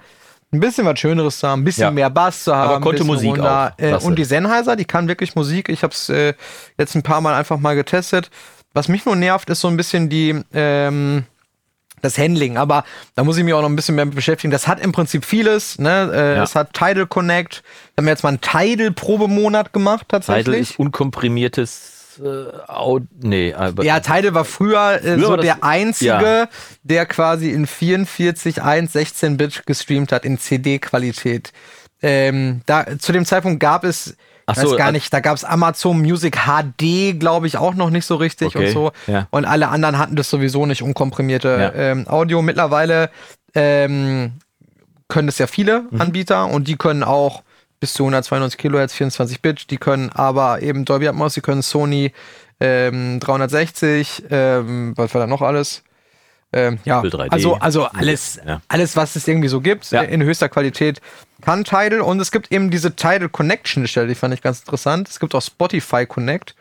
ein 0.56 0.60
bisschen 0.60 0.86
was 0.86 1.00
Schöneres 1.00 1.40
zu 1.40 1.48
haben, 1.48 1.62
ein 1.62 1.66
bisschen 1.66 1.84
Ja. 1.84 1.92
mehr 1.92 2.10
Bass 2.10 2.44
zu 2.44 2.56
haben. 2.56 2.70
Aber 2.72 2.82
konnte 2.82 3.04
Musik 3.04 3.32
runder. 3.32 3.74
auch. 3.78 3.84
Äh, 3.84 3.90
Klasse. 3.90 4.08
und 4.08 4.16
die 4.18 4.24
Sennheiser, 4.26 4.76
die 4.76 4.86
kann 4.86 5.08
wirklich 5.08 5.36
Musik. 5.36 5.70
Ich 5.70 5.84
habe 5.84 5.94
es 5.94 6.10
äh, 6.10 6.34
jetzt 6.78 6.96
ein 6.96 7.04
paar 7.04 7.22
Mal 7.22 7.34
einfach 7.36 7.58
mal 7.60 7.76
getestet. 7.76 8.30
Was 8.74 8.88
mich 8.88 9.06
nur 9.06 9.16
nervt, 9.16 9.50
ist 9.50 9.62
so 9.62 9.68
ein 9.68 9.78
bisschen 9.78 10.10
die 10.10 10.42
ähm, 10.54 11.24
das 12.02 12.18
Handling, 12.20 12.58
aber 12.58 12.84
da 13.16 13.24
muss 13.24 13.38
ich 13.38 13.44
mich 13.44 13.54
auch 13.54 13.62
noch 13.62 13.70
ein 13.70 13.76
bisschen 13.76 13.96
mehr 13.96 14.06
mit 14.06 14.14
beschäftigen. 14.16 14.52
Das 14.52 14.68
hat 14.68 14.80
im 14.80 14.92
Prinzip 14.92 15.26
vieles. 15.26 15.80
Ne? 15.80 16.12
Äh, 16.14 16.36
Ja. 16.36 16.44
Es 16.44 16.54
hat 16.54 16.74
Tidal 16.74 17.08
Connect. 17.08 17.64
Da 17.96 18.02
haben 18.02 18.06
wir 18.06 18.12
jetzt 18.12 18.22
mal 18.24 18.30
einen 18.30 18.42
Tidal-Probemonat 18.42 19.74
gemacht 19.74 20.08
Tidal 20.10 20.22
tatsächlich. 20.22 20.72
ist 20.72 20.80
unkomprimiertes 20.80 21.95
äh, 22.24 22.72
Aud 22.72 23.04
nee, 23.22 23.54
aber 23.54 23.84
Ja, 23.84 24.00
Tidal 24.00 24.34
war 24.34 24.46
früher, 24.46 24.94
äh, 25.04 25.16
Früher 25.16 25.20
so 25.20 25.30
war 25.32 25.38
der 25.38 25.64
einzige, 25.64 26.10
ja. 26.12 26.48
der 26.84 27.06
quasi 27.06 27.52
in 27.52 27.68
44 27.68 28.62
1 28.62 28.94
16-Bit 28.96 29.66
gestreamt 29.66 30.12
hat 30.12 30.26
in 30.26 30.38
CD-Qualität. 30.38 31.52
Ähm, 32.02 32.62
da 32.66 32.86
zu 33.00 33.12
dem 33.12 33.26
Zeitpunkt 33.26 33.60
gab 33.60 33.84
es, 33.84 34.16
Ach 34.48 34.54
ich 34.58 34.64
weiß 34.64 34.70
so, 34.72 34.76
gar 34.78 34.90
äh, 34.90 34.92
nicht, 34.92 35.12
da 35.14 35.22
gab 35.22 35.36
es 35.36 35.44
Amazon 35.44 36.00
Music 36.02 36.38
HD, 36.46 37.20
glaube 37.20 37.48
ich, 37.48 37.58
auch 37.58 37.74
noch 37.74 37.90
nicht 37.90 38.06
so 38.06 38.16
richtig 38.16 38.56
Okay, 38.56 38.68
und 38.68 38.74
so. 38.74 38.92
ja. 39.08 39.28
Und 39.32 39.46
alle 39.46 39.70
anderen 39.70 39.98
hatten 39.98 40.16
das 40.16 40.30
sowieso 40.30 40.66
nicht 40.68 40.84
unkomprimierte 40.84 41.72
Ja. 41.76 41.80
ähm, 41.92 42.08
Audio. 42.08 42.42
Mittlerweile 42.44 43.10
ähm, 43.56 44.34
können 45.08 45.30
es 45.30 45.38
ja 45.40 45.48
viele 45.48 45.86
Mhm. 45.90 46.02
Anbieter 46.02 46.46
und 46.48 46.68
die 46.68 46.76
können 46.76 47.04
auch 47.04 47.42
bis 47.86 47.94
zu 47.94 48.04
192 48.04 48.58
Kilohertz, 48.58 48.94
24 48.96 49.44
Bit, 49.44 49.70
die 49.70 49.78
können 49.78 50.10
aber 50.10 50.64
eben 50.64 50.86
Dolby 50.86 51.08
Atmos, 51.08 51.36
die 51.36 51.42
können 51.42 51.62
Sony 51.62 52.12
ähm, 52.60 53.20
360, 53.20 54.24
ähm, 54.32 54.94
was 54.96 55.14
war 55.14 55.22
da 55.22 55.28
noch 55.28 55.44
alles? 55.44 55.84
Ähm, 56.52 56.80
ja, 56.84 56.98
Apple 56.98 57.12
3D. 57.12 57.32
also, 57.32 57.54
also 57.60 57.84
alles, 57.86 58.40
Ja. 58.44 58.60
alles, 58.70 58.96
was 58.98 59.16
es 59.16 59.28
irgendwie 59.28 59.50
so 59.50 59.62
gibt, 59.62 59.92
Ja. 59.92 60.02
in 60.02 60.24
höchster 60.24 60.50
Qualität, 60.50 61.00
kann 61.42 61.64
Tidal. 61.64 62.02
Und 62.02 62.20
es 62.20 62.32
gibt 62.32 62.52
eben 62.52 62.72
diese 62.72 62.96
Tidal 62.96 63.30
Connection 63.30 63.88
Stelle, 63.88 64.08
die 64.08 64.16
fand 64.16 64.34
ich 64.34 64.42
ganz 64.42 64.62
interessant. 64.62 65.08
Es 65.08 65.20
gibt 65.20 65.36
auch 65.36 65.44
Spotify 65.44 66.08
Connect. 66.08 66.56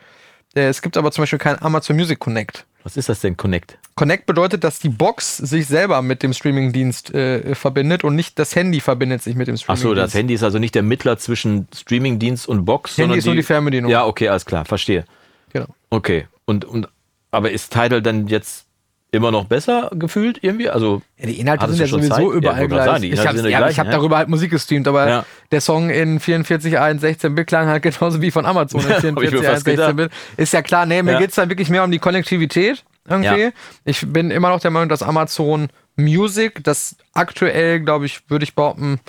Äh, 0.55 0.67
Es 0.67 0.83
gibt 0.83 0.95
aber 0.95 1.11
zum 1.11 1.23
Beispiel 1.23 1.39
kein 1.39 1.59
Amazon 1.59 1.95
Music 1.95 2.19
Connect. 2.19 2.65
Was 2.85 2.97
ist 2.97 3.09
das 3.09 3.19
denn, 3.19 3.35
Connect? 3.35 3.79
Connect 3.95 4.27
bedeutet, 4.27 4.63
dass 4.63 4.77
die 4.77 4.89
Box 4.89 5.37
sich 5.37 5.65
selber 5.65 6.03
mit 6.03 6.21
dem 6.21 6.33
Streamingdienst 6.33 7.15
äh, 7.15 7.55
verbindet 7.55 8.03
und 8.03 8.15
nicht 8.15 8.37
das 8.37 8.55
Handy 8.55 8.79
verbindet 8.79 9.23
sich 9.23 9.35
mit 9.35 9.47
dem 9.47 9.57
Streamingdienst. 9.57 9.89
so, 9.89 9.95
das 9.95 10.13
Handy 10.13 10.35
ist 10.35 10.43
also 10.43 10.59
nicht 10.59 10.75
der 10.75 10.83
Mittler 10.83 11.17
zwischen 11.17 11.67
Streamingdienst 11.75 12.47
und 12.47 12.63
Box, 12.63 12.91
Handy 12.91 13.01
sondern 13.01 13.17
ist 13.17 13.25
nur 13.25 13.33
die 13.33 13.41
Fernbedienung. 13.41 13.89
Ja, 13.89 14.05
okay, 14.05 14.29
alles 14.29 14.45
klar, 14.45 14.65
verstehe. 14.65 15.03
Genau. 15.51 15.65
Okay. 15.89 16.27
Und, 16.45 16.63
und 16.63 16.87
aber 17.31 17.49
ist 17.49 17.73
Tidal 17.73 18.03
dann 18.03 18.27
jetzt 18.27 18.64
immer 19.11 19.31
noch 19.31 19.45
besser 19.45 19.91
gefühlt 19.93 20.39
irgendwie? 20.41 20.69
Also 20.69 21.01
Ja, 21.17 21.27
die 21.27 21.39
Inhalte 21.39 21.67
sind 21.69 21.79
ja 21.79 21.87
sowieso 21.87 22.09
Zeit? 22.09 22.19
Ja, 22.23 22.31
überall 22.31 22.67
gerade 22.67 22.67
gleich. 22.67 22.85
sagen, 22.85 23.03
ich 23.03 23.25
habe 23.27 23.49
ja 23.49 23.59
ja, 23.69 23.77
hab 23.77 23.85
ne? 23.85 23.91
darüber 23.91 24.17
halt 24.17 24.27
Musik 24.29 24.51
gestreamt, 24.51 24.87
aber 24.87 25.07
Ja. 25.07 25.25
der 25.51 25.61
Song 25.61 25.89
in 25.89 26.19
44, 26.19 26.77
1, 26.79 26.99
16 27.01 27.33
Bit 27.35 27.47
klang 27.47 27.67
halt 27.67 27.83
genauso 27.83 28.21
wie 28.21 28.31
von 28.31 28.45
Amazon 28.45 28.81
in 28.81 28.87
Ja, 28.89 28.95
hab 28.95 29.03
ich 29.03 29.13
mir 29.13 29.21
44, 29.21 29.47
1, 29.47 29.53
fast 29.53 29.65
16 29.65 29.95
Bit. 29.95 30.11
Ist 30.37 30.53
ja 30.53 30.61
klar, 30.61 30.85
nee, 30.85 31.01
mir 31.01 31.13
Ja. 31.13 31.19
geht's 31.19 31.35
dann 31.35 31.49
wirklich 31.49 31.69
mehr 31.69 31.83
um 31.83 31.91
die 31.91 31.99
Konnektivität 31.99 32.83
irgendwie. 33.07 33.41
Ja. 33.43 33.49
Ich 33.85 34.05
bin 34.11 34.31
immer 34.31 34.49
noch 34.49 34.59
der 34.59 34.71
Meinung, 34.71 34.89
dass 34.89 35.01
Amazon 35.03 35.69
Music, 35.95 36.61
das 36.63 36.97
aktuell, 37.13 37.79
glaube 37.79 38.05
ich, 38.07 38.29
würde 38.29 38.43
ich 38.43 38.53
behaupten, 38.55 38.99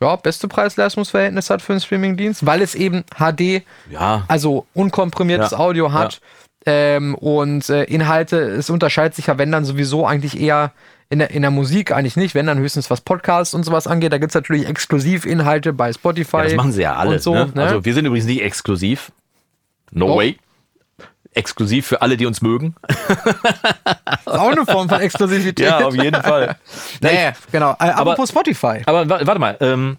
ja, 0.00 0.16
beste 0.16 0.48
Preis-Leistungs-Verhältnis 0.48 1.48
hat 1.50 1.62
für 1.62 1.74
einen 1.74 1.80
Streamingdienst, 1.80 2.44
weil 2.44 2.60
es 2.62 2.74
eben 2.74 3.04
HD, 3.16 3.62
ja, 3.90 4.24
also 4.26 4.66
unkomprimiertes 4.74 5.52
Ja. 5.52 5.58
Audio 5.58 5.92
hat. 5.92 6.20
Ähm, 6.64 7.14
und 7.16 7.68
äh, 7.70 7.84
Inhalte, 7.84 8.38
es 8.38 8.70
unterscheidet 8.70 9.14
sich 9.16 9.26
ja, 9.26 9.38
wenn 9.38 9.50
dann 9.50 9.64
sowieso 9.64 10.06
eigentlich 10.06 10.40
eher 10.40 10.72
in 11.10 11.18
der, 11.18 11.30
in 11.30 11.42
der 11.42 11.50
Musik 11.50 11.92
eigentlich 11.92 12.16
nicht, 12.16 12.34
wenn 12.34 12.46
dann 12.46 12.58
höchstens 12.58 12.88
was 12.88 13.00
Podcasts 13.00 13.52
und 13.54 13.64
sowas 13.64 13.86
angeht. 13.86 14.12
Da 14.12 14.18
gibt's 14.18 14.34
natürlich 14.34 14.66
Exklusivinhalte 14.68 15.72
bei 15.72 15.92
Spotify. 15.92 16.36
ja, 16.38 16.42
das 16.44 16.54
machen 16.54 16.72
sie 16.72 16.82
ja 16.82 16.94
alle. 16.96 17.18
so, 17.18 17.34
ne? 17.34 17.50
ne? 17.54 17.62
Also 17.64 17.84
wir 17.84 17.92
sind 17.94 18.06
übrigens 18.06 18.26
nicht 18.26 18.42
exklusiv. 18.42 19.12
No 19.90 20.06
Doch. 20.08 20.16
way. 20.16 20.38
Exklusiv 21.34 21.86
für 21.86 22.02
alle, 22.02 22.16
die 22.16 22.26
uns 22.26 22.42
mögen. 22.42 22.74
ist 22.88 24.28
auch 24.28 24.50
eine 24.52 24.64
Form 24.66 24.88
von 24.88 25.00
Exklusivität. 25.00 25.66
Ja, 25.66 25.84
auf 25.86 25.94
jeden 25.94 26.22
Fall. 26.22 26.56
Nee, 27.00 27.32
genau. 27.50 27.70
Äh, 27.72 27.76
Aber- 27.90 28.12
apropos 28.12 28.28
Spotify. 28.30 28.82
Aber 28.86 29.08
wa- 29.08 29.20
warte 29.24 29.40
mal, 29.40 29.56
ähm, 29.60 29.96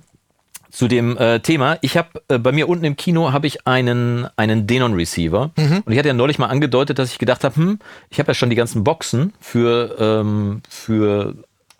zu 0.73 0.87
dem 0.87 1.17
äh, 1.17 1.39
Thema. 1.39 1.77
Ich 1.81 1.95
habe 1.97 2.09
äh, 2.27 2.39
bei 2.39 2.51
mir 2.51 2.67
unten 2.67 2.83
im 2.83 2.97
Kino 2.97 3.31
habe 3.31 3.45
ich 3.45 3.67
einen 3.67 4.27
einen 4.35 4.65
Denon 4.65 4.95
Receiver 4.95 5.51
und 5.85 5.91
ich 5.91 5.97
hatte 5.99 6.07
ja 6.07 6.13
neulich 6.13 6.39
mal 6.39 6.47
angedeutet, 6.47 6.97
dass 6.97 7.11
ich 7.11 7.19
gedacht 7.19 7.43
habe, 7.43 7.55
hm, 7.55 7.79
ich 8.09 8.19
habe 8.19 8.29
ja 8.29 8.33
schon 8.33 8.49
die 8.49 8.55
ganzen 8.55 8.83
Boxen 8.83 9.33
für 9.39 9.95
ähm, 9.99 10.61
für 10.67 11.35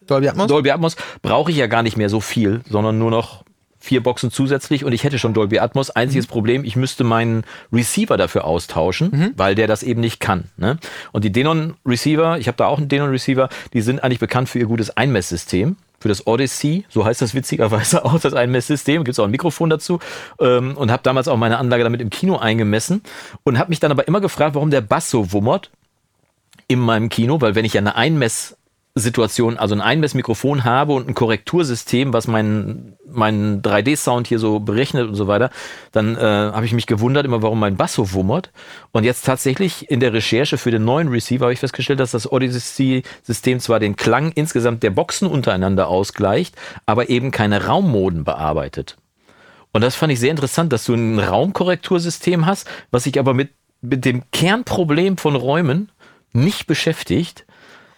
Dolby 0.06 0.30
Atmos? 0.30 0.48
Dolby 0.48 0.70
Atmos 0.70 0.96
brauche 1.24 1.50
ich 1.50 1.58
ja 1.58 1.68
gar 1.68 1.82
nicht 1.82 1.98
mehr 1.98 2.10
so 2.10 2.22
viel, 2.22 2.62
sondern 2.70 3.00
nur 3.00 3.10
noch 3.10 3.44
vier 3.80 4.04
Boxen 4.04 4.32
zusätzlich 4.32 4.86
und 4.86 4.94
ich 4.94 5.04
hätte 5.04 5.18
schon 5.18 5.34
Dolby 5.34 5.58
Atmos. 5.60 5.90
Einziges 5.90 6.28
Problem, 6.28 6.64
ich 6.64 6.76
müsste 6.76 7.04
meinen 7.04 7.44
Receiver 7.74 8.16
dafür 8.16 8.46
austauschen, 8.46 9.34
weil 9.36 9.56
der 9.56 9.68
das 9.68 9.82
eben 9.82 10.02
nicht 10.02 10.20
kann. 10.20 10.46
Ne? 10.56 10.78
Und 11.12 11.26
die 11.26 11.32
Denon 11.32 11.74
Receiver, 11.86 12.38
ich 12.38 12.48
habe 12.48 12.58
da 12.58 12.68
auch 12.68 12.78
einen 12.78 12.88
Denon 12.88 13.10
Receiver, 13.10 13.50
die 13.74 13.82
sind 13.82 14.04
eigentlich 14.04 14.20
bekannt 14.20 14.50
für 14.50 14.60
ihr 14.60 14.68
gutes 14.68 14.96
Einmesssystem. 14.96 15.78
Für 16.04 16.10
das 16.10 16.28
Odyssey, 16.28 16.84
so 16.90 17.06
heißt 17.06 17.22
das 17.22 17.34
witzigerweise 17.34 18.04
auch, 18.06 18.20
das 18.20 18.34
Einmesssystem, 18.34 19.06
gibt 19.06 19.14
es 19.14 19.20
auch 19.20 19.24
ein 19.24 19.32
Mikrofon 19.32 19.70
dazu 19.70 20.00
ähm, 20.38 20.76
und 20.76 20.92
habe 20.92 21.02
damals 21.02 21.30
auch 21.30 21.38
meine 21.38 21.58
Anlage 21.58 21.86
damit 21.86 22.02
im 22.02 22.10
Kino 22.10 22.36
eingemessen 22.36 23.04
und 23.46 23.58
habe 23.58 23.70
mich 23.70 23.80
dann 23.80 23.90
aber 23.90 24.06
immer 24.06 24.20
gefragt, 24.20 24.54
warum 24.56 24.70
der 24.70 24.82
Bass 24.82 25.10
so 25.10 25.32
wummert 25.32 25.72
in 26.68 26.80
meinem 26.80 27.08
Kino, 27.08 27.40
weil 27.40 27.56
wenn 27.56 27.64
ich 27.64 27.72
ja 27.72 27.80
eine 27.80 27.96
Einmesssituation, 28.96 29.58
also 29.58 29.74
ein 29.74 29.82
Einmessmikrofon 29.82 30.66
habe 30.66 30.94
und 30.94 31.10
ein 31.10 31.16
Korrektursystem, 31.16 32.14
was 32.14 32.28
meinen 32.28 32.96
meinen 33.08 33.64
3D-Sound 33.64 34.28
hier 34.28 34.38
so 34.38 34.60
berechnet 34.60 35.08
und 35.08 35.16
so 35.16 35.26
weiter, 35.28 35.50
dann 35.92 36.16
äh, 36.16 36.20
habe 36.20 36.68
ich 36.68 36.74
mich 36.74 36.86
gewundert 36.86 37.26
immer, 37.26 37.42
warum 37.42 37.60
mein 37.60 37.76
Bass 37.76 37.94
so 37.94 38.14
wummert. 38.14 38.52
Und 38.92 39.04
jetzt 39.04 39.26
tatsächlich 39.26 39.90
in 39.90 40.00
der 40.00 40.14
Recherche 40.14 40.60
für 40.60 40.70
den 40.70 40.86
neuen 40.86 41.08
Receiver 41.08 41.46
habe 41.46 41.54
ich 41.54 41.60
festgestellt, 41.60 42.00
dass 42.00 42.12
das 42.12 42.32
Odyssey-System 42.32 43.60
zwar 43.60 43.80
den 43.80 43.96
Klang 43.96 44.32
insgesamt 44.34 44.84
der 44.84 44.92
Boxen 44.92 45.28
untereinander 45.28 45.88
ausgleicht, 45.88 46.56
aber 46.86 47.10
eben 47.10 47.32
keine 47.32 47.66
Raummoden 47.66 48.24
bearbeitet. 48.24 48.98
Und 49.72 49.82
das 49.82 49.96
fand 49.96 50.14
ich 50.14 50.20
sehr 50.20 50.32
interessant, 50.32 50.72
dass 50.72 50.86
du 50.86 50.94
ein 50.94 51.18
Raumkorrektursystem 51.18 52.46
hast, 52.46 52.70
was 52.92 53.06
sich 53.06 53.18
aber 53.18 53.34
mit, 53.34 53.50
mit 53.82 54.06
dem 54.06 54.22
Kernproblem 54.32 55.18
von 55.18 55.36
Räumen 55.36 55.92
nicht 56.32 56.68
beschäftigt. 56.68 57.46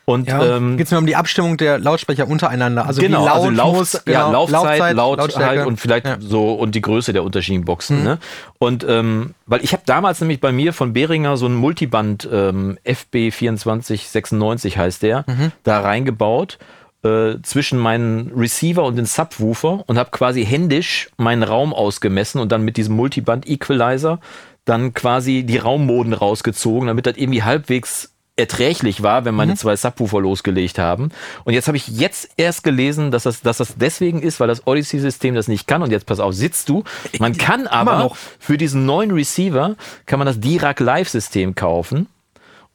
Und 0.07 0.27
Ja, 0.27 0.57
ähm, 0.57 0.77
geht's 0.77 0.91
mir 0.91 0.99
um 0.99 1.07
die 1.07 1.15
Abstimmung 1.15 1.57
der 1.57 1.79
Lautsprecher 1.79 2.27
untereinander. 2.27 2.85
Also 2.85 3.01
genau, 3.01 3.21
wie 3.23 3.25
laut 3.25 3.35
also 3.37 3.49
Lauf, 3.49 3.75
muss, 3.77 3.93
ja, 3.93 4.27
genau, 4.27 4.31
Laufzeit, 4.47 4.93
Laut 4.95 5.17
Lautstärke. 5.17 5.57
halt 5.59 5.67
und 5.67 5.79
vielleicht 5.79 6.05
Ja. 6.05 6.17
Mhm. 6.17 6.21
so 6.21 6.53
und 6.53 6.75
die 6.75 6.81
Größe 6.81 7.11
der 7.11 7.23
unterschiedlichen 7.23 7.65
Boxen. 7.65 8.03
Ne? 8.03 8.19
Und 8.59 8.85
ähm, 8.87 9.33
weil 9.47 9.63
ich 9.63 9.73
habe 9.73 9.81
damals 9.87 10.21
nämlich 10.21 10.39
bei 10.39 10.51
mir 10.51 10.73
von 10.73 10.93
Behringer 10.93 11.37
so 11.37 11.47
einen 11.47 11.55
Multiband 11.55 12.29
ähm, 12.31 12.77
FB2496 12.85 14.77
heißt 14.77 15.03
der, 15.03 15.23
Mhm. 15.27 15.51
da 15.63 15.79
reingebaut 15.81 16.57
äh, 17.03 17.35
zwischen 17.43 17.79
meinen 17.79 18.31
Receiver 18.35 18.83
und 18.83 18.95
den 18.97 19.05
Subwoofer 19.05 19.83
und 19.87 19.97
habe 19.97 20.09
quasi 20.11 20.45
händisch 20.45 21.09
meinen 21.17 21.43
Raum 21.43 21.73
ausgemessen 21.73 22.39
und 22.41 22.51
dann 22.51 22.63
mit 22.63 22.77
diesem 22.77 22.95
Multiband 22.95 23.47
Equalizer 23.47 24.19
dann 24.65 24.93
quasi 24.95 25.43
die 25.43 25.57
Raummoden 25.57 26.13
rausgezogen, 26.13 26.87
damit 26.87 27.05
das 27.05 27.17
irgendwie 27.17 27.43
halbwegs 27.43 28.11
erträglich 28.37 29.01
war, 29.03 29.25
wenn 29.25 29.33
Mhm. 29.33 29.37
meine 29.37 29.55
zwei 29.55 29.75
Subwoofer 29.75 30.19
losgelegt 30.21 30.77
haben. 30.77 31.09
Und 31.45 31.53
jetzt 31.53 31.67
habe 31.67 31.77
ich 31.77 31.87
jetzt 31.87 32.29
erst 32.37 32.63
gelesen, 32.63 33.11
dass 33.11 33.23
das, 33.23 33.41
dass 33.41 33.57
das 33.57 33.75
deswegen 33.77 34.21
ist, 34.21 34.39
weil 34.39 34.47
das 34.47 34.67
Odyssey-System 34.67 35.35
das 35.35 35.47
nicht 35.47 35.67
kann. 35.67 35.81
Und 35.81 35.91
jetzt 35.91 36.05
pass 36.05 36.19
auf, 36.19 36.33
sitzt 36.33 36.69
du. 36.69 36.83
Man 37.19 37.37
kann 37.37 37.67
aber 37.67 37.99
noch. 37.99 38.17
für 38.39 38.57
diesen 38.57 38.85
neuen 38.85 39.11
Receiver 39.11 39.75
kann 40.05 40.19
man 40.19 40.25
das 40.25 40.39
Dirac 40.39 40.79
Live-System 40.79 41.55
kaufen. 41.55 42.07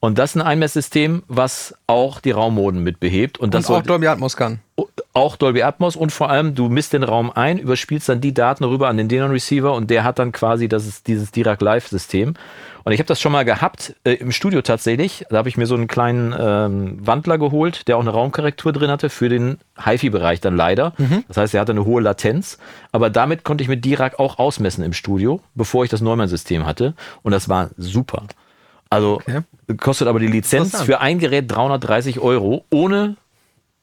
Und 0.02 0.18
das 0.18 0.30
ist 0.30 0.36
ein 0.36 0.46
Einmesssystem, 0.46 1.22
was 1.28 1.74
auch 1.86 2.20
die 2.20 2.30
Raummoden 2.30 2.82
mit 2.82 3.00
behebt. 3.00 3.36
Und 3.36 3.52
das 3.52 3.68
Und 3.68 3.76
auch 3.76 3.82
Dolby 3.82 4.06
Atmos 4.06 4.34
kann. 4.34 4.60
auch 5.12 5.36
Dolby 5.36 5.62
Atmos 5.62 5.94
und 5.94 6.10
vor 6.10 6.30
allem 6.30 6.54
du 6.54 6.70
misst 6.70 6.94
den 6.94 7.02
Raum 7.02 7.30
ein, 7.30 7.58
überspielst 7.58 8.08
dann 8.08 8.22
die 8.22 8.32
Daten 8.32 8.64
rüber 8.64 8.88
an 8.88 8.96
den 8.96 9.08
Denon 9.08 9.30
Receiver 9.30 9.74
und 9.74 9.90
der 9.90 10.02
hat 10.02 10.18
dann 10.18 10.32
quasi 10.32 10.68
das 10.68 10.86
ist 10.86 11.06
dieses 11.06 11.32
Dirac 11.32 11.60
Live 11.60 11.88
System. 11.88 12.32
Und 12.82 12.92
ich 12.92 12.98
habe 12.98 13.08
das 13.08 13.20
schon 13.20 13.32
mal 13.32 13.44
gehabt 13.44 13.94
äh, 14.04 14.14
im 14.14 14.32
Studio 14.32 14.62
tatsächlich. 14.62 15.26
Da 15.28 15.36
habe 15.36 15.50
ich 15.50 15.58
mir 15.58 15.66
so 15.66 15.74
einen 15.74 15.86
kleinen 15.86 16.34
ähm, 16.38 17.06
Wandler 17.06 17.36
geholt, 17.36 17.86
der 17.86 17.98
auch 17.98 18.00
eine 18.00 18.08
Raumkorrektur 18.08 18.72
drin 18.72 18.90
hatte 18.90 19.10
für 19.10 19.28
den 19.28 19.58
HiFi-Bereich 19.84 20.40
dann 20.40 20.56
leider. 20.56 20.94
Das 21.28 21.36
heißt, 21.36 21.54
er 21.54 21.60
hatte 21.60 21.72
eine 21.72 21.84
hohe 21.84 22.00
Latenz. 22.00 22.56
Aber 22.90 23.10
damit 23.10 23.44
konnte 23.44 23.60
ich 23.62 23.68
mit 23.68 23.84
Dirac 23.84 24.18
auch 24.18 24.38
ausmessen 24.38 24.82
im 24.82 24.94
Studio, 24.94 25.40
bevor 25.54 25.84
ich 25.84 25.90
das 25.90 26.00
Neumann-System 26.00 26.64
hatte. 26.64 26.94
Und 27.22 27.32
das 27.32 27.50
war 27.50 27.68
super. 27.76 28.22
Also 28.90 29.20
Okay. 29.26 29.40
kostet 29.78 30.08
aber 30.08 30.18
die 30.18 30.26
Lizenz 30.26 30.82
für 30.82 31.00
ein 31.00 31.18
Gerät 31.18 31.50
330 31.50 32.18
Euro 32.20 32.64
ohne 32.70 33.16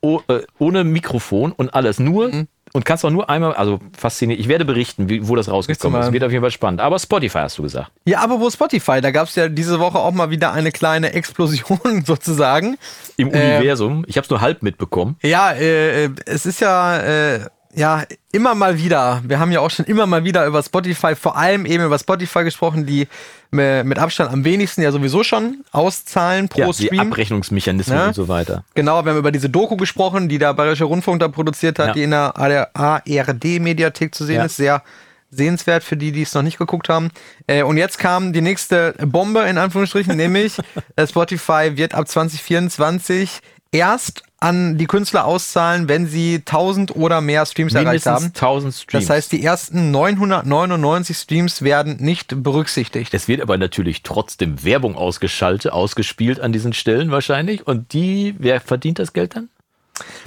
oh, 0.02 0.20
äh, 0.28 0.42
ohne 0.60 0.84
Mikrofon 0.84 1.52
und 1.54 1.74
alles. 1.74 2.00
Nur 2.00 2.28
Mhm. 2.30 2.48
und 2.74 2.86
kannst 2.86 3.04
auch 3.06 3.10
nur 3.10 3.30
einmal, 3.30 3.54
also 3.54 3.80
fasziniert. 3.98 4.40
Ich 4.40 4.48
werde 4.48 4.66
berichten, 4.66 5.10
wie, 5.10 5.28
wo 5.28 5.36
das 5.36 5.50
rausgekommen 5.50 6.00
ist. 6.02 6.12
Wird 6.12 6.24
auf 6.24 6.32
jeden 6.32 6.44
Fall 6.44 6.52
spannend. 6.52 6.82
Aber 6.82 7.00
Spotify 7.00 7.40
hast 7.40 7.58
du 7.58 7.64
gesagt. 7.64 7.92
Ja, 8.06 8.20
aber 8.20 8.40
wo 8.40 8.50
Spotify? 8.50 9.00
Da 9.02 9.12
gab's 9.12 9.36
ja 9.36 9.48
diese 9.48 9.80
Woche 9.80 9.98
auch 9.98 10.12
mal 10.12 10.30
wieder 10.30 10.52
eine 10.52 10.72
kleine 10.72 11.14
Explosion 11.14 12.04
sozusagen. 12.06 12.78
Im 13.16 13.34
Ähm. 13.34 13.56
Universum. 13.56 14.04
Ich 14.08 14.18
habe 14.18 14.26
es 14.26 14.30
nur 14.30 14.42
halb 14.42 14.62
mitbekommen. 14.62 15.16
Ja, 15.24 15.52
äh, 15.54 16.06
äh, 16.06 16.10
es 16.26 16.46
ist 16.46 16.60
ja, 16.60 17.00
äh, 17.00 17.40
ja 17.74 18.04
immer 18.32 18.56
mal 18.56 18.78
wieder. 18.78 19.22
Wir 19.26 19.40
haben 19.40 19.52
ja 19.52 19.60
auch 19.60 19.70
schon 19.70 19.86
immer 19.86 20.06
mal 20.06 20.24
wieder 20.24 20.46
über 20.46 20.62
Spotify, 20.64 21.16
vor 21.16 21.38
allem 21.38 21.66
eben 21.66 21.84
über 21.86 21.98
Spotify 22.00 22.44
gesprochen, 22.44 22.86
die 22.86 23.08
mit 23.52 23.98
Abstand 23.98 24.32
am 24.32 24.44
wenigsten 24.44 24.82
ja 24.82 24.92
sowieso 24.92 25.24
schon 25.24 25.64
auszahlen 25.72 26.50
pro 26.50 26.60
Ja, 26.62 26.68
die 26.68 26.86
Stream. 26.88 27.00
Abrechnungsmechanismen 27.00 27.98
Ne? 27.98 28.08
und 28.08 28.14
so 28.14 28.28
weiter. 28.28 28.64
Genau, 28.74 29.06
wir 29.06 29.12
haben 29.12 29.20
über 29.20 29.32
diese 29.32 29.50
Doku 29.50 29.78
gesprochen, 29.78 30.28
die 30.28 30.38
der 30.38 30.54
Bayerische 30.54 30.84
Rundfunk 30.84 31.22
da 31.22 31.30
produziert 31.30 31.80
hat, 31.80 31.88
Ja. 31.88 31.94
die 31.94 32.04
in 32.04 32.12
der 32.12 32.34
ARD-Mediathek 32.38 34.14
zu 34.14 34.26
sehen 34.26 34.36
Ja. 34.38 34.46
ist. 34.46 34.58
Sehr 34.58 34.84
sehenswert 35.30 35.84
für 35.84 35.98
die, 35.98 36.12
die 36.12 36.22
es 36.24 36.34
noch 36.34 36.42
nicht 36.42 36.58
geguckt 36.58 36.90
haben. 36.90 37.10
Äh, 37.48 37.64
und 37.64 37.78
jetzt 37.78 38.00
kam 38.00 38.32
die 38.34 38.42
nächste 38.42 38.94
Bombe 39.06 39.42
in 39.42 39.58
Anführungsstrichen, 39.58 40.16
nämlich 40.18 40.58
äh, 40.96 41.08
Spotify 41.08 41.72
wird 41.76 41.94
ab 41.96 42.08
2024 42.08 43.40
erst 43.72 44.24
an 44.40 44.78
die 44.78 44.86
Künstler 44.86 45.26
auszahlen, 45.26 45.90
wenn 45.90 46.08
sie 46.08 46.36
1000 46.36 46.96
oder 46.96 47.22
mehr 47.22 47.46
Streams 47.46 47.74
erreicht 47.74 48.06
Mindestens 48.06 48.14
haben. 48.14 48.26
1000 48.26 48.74
Streams. 48.74 49.06
Das 49.06 49.16
heißt, 49.16 49.32
die 49.32 49.44
ersten 49.44 49.92
999 49.92 51.18
Streams 51.18 51.62
werden 51.64 51.98
nicht 52.00 52.44
berücksichtigt. 52.44 53.14
es 53.14 53.28
wird 53.28 53.42
aber 53.42 53.58
natürlich 53.58 54.04
trotzdem 54.04 54.64
Werbung 54.64 54.96
ausgeschaltet, 54.96 55.72
ausgespielt 55.72 56.40
an 56.40 56.52
diesen 56.52 56.74
Stellen 56.74 57.10
wahrscheinlich. 57.10 57.66
Und 57.66 57.94
die, 57.94 58.36
wer 58.38 58.62
verdient 58.62 59.00
das 59.00 59.14
Geld 59.14 59.36
dann? 59.36 59.50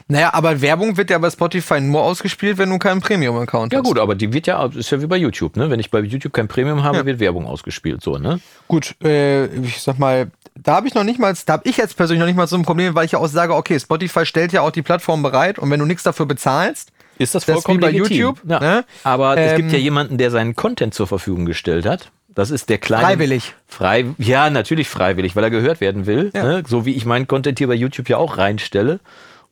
Naja, 0.09 0.35
aber 0.35 0.61
Werbung 0.61 0.97
wird 0.97 1.11
ja 1.11 1.19
bei 1.19 1.31
Spotify 1.31 1.81
nur 1.81 2.03
ausgespielt, 2.03 2.59
wenn 2.59 2.71
du 2.71 2.79
keinen 2.79 3.01
Premium-Account 3.01 3.73
Ja 3.73 3.79
hast. 3.79 3.87
gut, 3.87 3.99
aber 3.99 4.15
die 4.15 4.33
wird 4.33 4.47
ja, 4.47 4.65
ist 4.67 4.91
ja 4.91 5.01
wie 5.01 5.07
bei 5.07 5.17
YouTube, 5.17 5.57
ne? 5.57 5.71
Wenn 5.71 5.81
ich 5.81 5.91
bei 5.91 6.01
YouTube 6.01 6.33
kein 6.33 6.49
Premium 6.49 6.83
habe, 6.83 6.99
Ja. 6.99 7.07
wird 7.07 7.21
Werbung 7.21 7.47
ausgespielt, 7.47 8.03
so, 8.03 8.19
ne? 8.19 8.41
Gut, 8.69 8.95
äh, 9.05 9.47
ich 9.47 9.81
sag 9.81 9.99
mal, 9.99 10.31
da 10.57 10.75
habe 10.75 10.89
ich 10.89 10.95
noch 10.95 11.05
nicht 11.05 11.19
mal, 11.19 11.35
da 11.47 11.53
habe 11.55 11.69
ich 11.69 11.77
jetzt 11.77 11.97
persönlich 11.97 12.21
noch 12.21 12.27
nicht 12.27 12.37
mal 12.37 12.47
so 12.47 12.57
ein 12.57 12.63
Problem, 12.63 12.95
weil 12.95 13.05
ich 13.05 13.13
ja 13.13 13.19
auch 13.19 13.29
sage, 13.29 13.55
okay, 13.55 13.79
Spotify 13.79 14.27
stellt 14.27 14.53
ja 14.53 14.63
auch 14.63 14.71
die 14.73 14.83
Plattform 14.83 15.23
bereit 15.23 15.59
und 15.59 15.71
wenn 15.71 15.81
du 15.81 15.87
nichts 15.87 16.03
dafür 16.03 16.27
bezahlst, 16.27 16.91
Ist 17.19 17.35
das 17.35 17.45
Das 17.45 17.53
vollkommen 17.57 17.79
wie 17.79 17.83
bei 17.83 17.91
legitim. 17.91 18.17
YouTube, 18.17 18.41
Ja. 18.49 18.61
ne? 18.61 18.85
Aber 19.05 19.37
es 19.37 19.51
Ähm, 19.53 19.57
gibt 19.59 19.73
ja 19.73 19.79
jemanden, 19.79 20.17
der 20.17 20.31
seinen 20.31 20.57
Content 20.57 20.95
zur 20.95 21.07
Verfügung 21.07 21.45
gestellt 21.45 21.85
hat. 21.85 22.11
Das 22.35 22.51
ist 22.51 22.71
der 22.71 22.79
kleine. 22.79 23.05
Freiwillig. 23.05 23.55
Frei, 23.69 24.07
ja, 24.17 24.49
natürlich 24.49 24.89
freiwillig, 24.89 25.37
weil 25.37 25.45
er 25.45 25.51
gehört 25.51 25.81
werden 25.83 26.07
will. 26.07 26.31
Ja. 26.35 26.45
Ne? 26.45 26.63
So 26.67 26.87
wie 26.87 26.95
ich 26.95 27.05
meinen 27.05 27.27
Content 27.29 27.59
hier 27.59 27.67
bei 27.69 27.75
YouTube 27.75 28.09
ja 28.09 28.17
auch 28.17 28.39
reinstelle. 28.39 29.01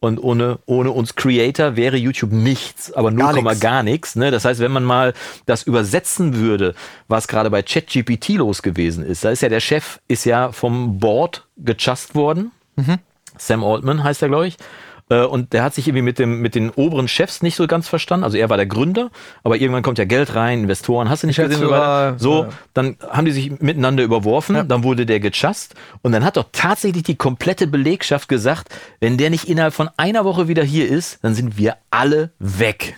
Und 0.01 0.23
ohne, 0.23 0.61
ohne 0.67 0.93
uns 0.93 1.17
Creator 1.17 1.75
wäre 1.75 1.97
YouTube 1.97 2.31
nichts, 2.31 2.93
aber 2.93 3.11
Gar 3.11 3.33
0, 3.33 3.43
nix. 3.43 3.61
gar 3.61 3.83
nichts. 3.83 4.15
Ne? 4.15 4.31
Das 4.31 4.45
heißt, 4.45 4.61
wenn 4.61 4.71
man 4.71 4.85
mal 4.85 5.13
das 5.47 5.65
übersetzen 5.65 6.37
würde, 6.37 6.75
was 7.09 7.27
gerade 7.27 7.51
bei 7.51 7.63
ChatGPT 7.63 8.31
los 8.31 8.63
gewesen 8.63 9.05
ist, 9.05 9.25
da 9.25 9.31
ist 9.31 9.43
ja 9.43 9.49
der 9.49 9.59
Chef, 9.61 9.99
ist 10.07 10.25
ja 10.25 10.53
vom 10.53 11.01
Board 11.01 11.47
gechast 11.57 12.15
worden. 12.15 12.53
Sam 13.37 13.65
Altman 13.65 14.05
heißt 14.05 14.23
er, 14.23 14.29
glaube 14.29 14.47
ich. 14.47 14.57
Äh, 15.11 15.23
Und 15.23 15.53
der 15.53 15.63
hat 15.63 15.75
sich 15.75 15.89
irgendwie 15.89 16.03
mit, 16.03 16.19
dem, 16.19 16.41
mit 16.41 16.55
den 16.55 16.71
oberen 16.71 17.09
Chefs 17.09 17.43
nicht 17.43 17.57
so 17.57 17.67
ganz 17.67 17.89
verstanden. 17.89 18.25
Also 18.25 18.37
er 18.37 18.51
war 18.51 18.57
der 18.57 18.67
Gründer, 18.67 19.11
aber 19.43 19.57
irgendwann 19.57 19.83
kommt 19.83 19.99
ja 19.99 20.05
Geld 20.05 20.35
rein, 20.35 20.61
Investoren, 20.61 21.09
hast 21.09 21.23
du 21.23 21.27
nicht 21.27 21.39
gesehen? 21.49 21.69
So, 22.19 22.45
ja. 22.45 22.49
dann 22.75 22.97
haben 23.09 23.25
die 23.25 23.33
sich 23.33 23.61
miteinander 23.61 24.03
überworfen, 24.03 24.69
dann 24.69 24.85
wurde 24.85 25.07
der 25.07 25.21
gechast 25.21 25.75
und 26.03 26.13
dann 26.13 26.25
hat 26.25 26.37
doch 26.37 26.47
tatsächlich 26.53 27.03
die 27.03 27.17
komplette 27.17 27.67
Belegschaft 27.67 28.29
gesagt, 28.29 28.69
wenn 29.01 29.17
der 29.17 29.31
nicht 29.31 29.49
innerhalb 29.49 29.75
von 29.75 29.89
einer 29.97 30.25
Woche 30.25 30.49
wieder 30.49 30.63
hier 30.65 30.89
ist, 30.89 31.23
dann 31.23 31.35
sind 31.35 31.59
wir 31.59 31.77
alle 31.91 32.33
weg. 32.39 32.97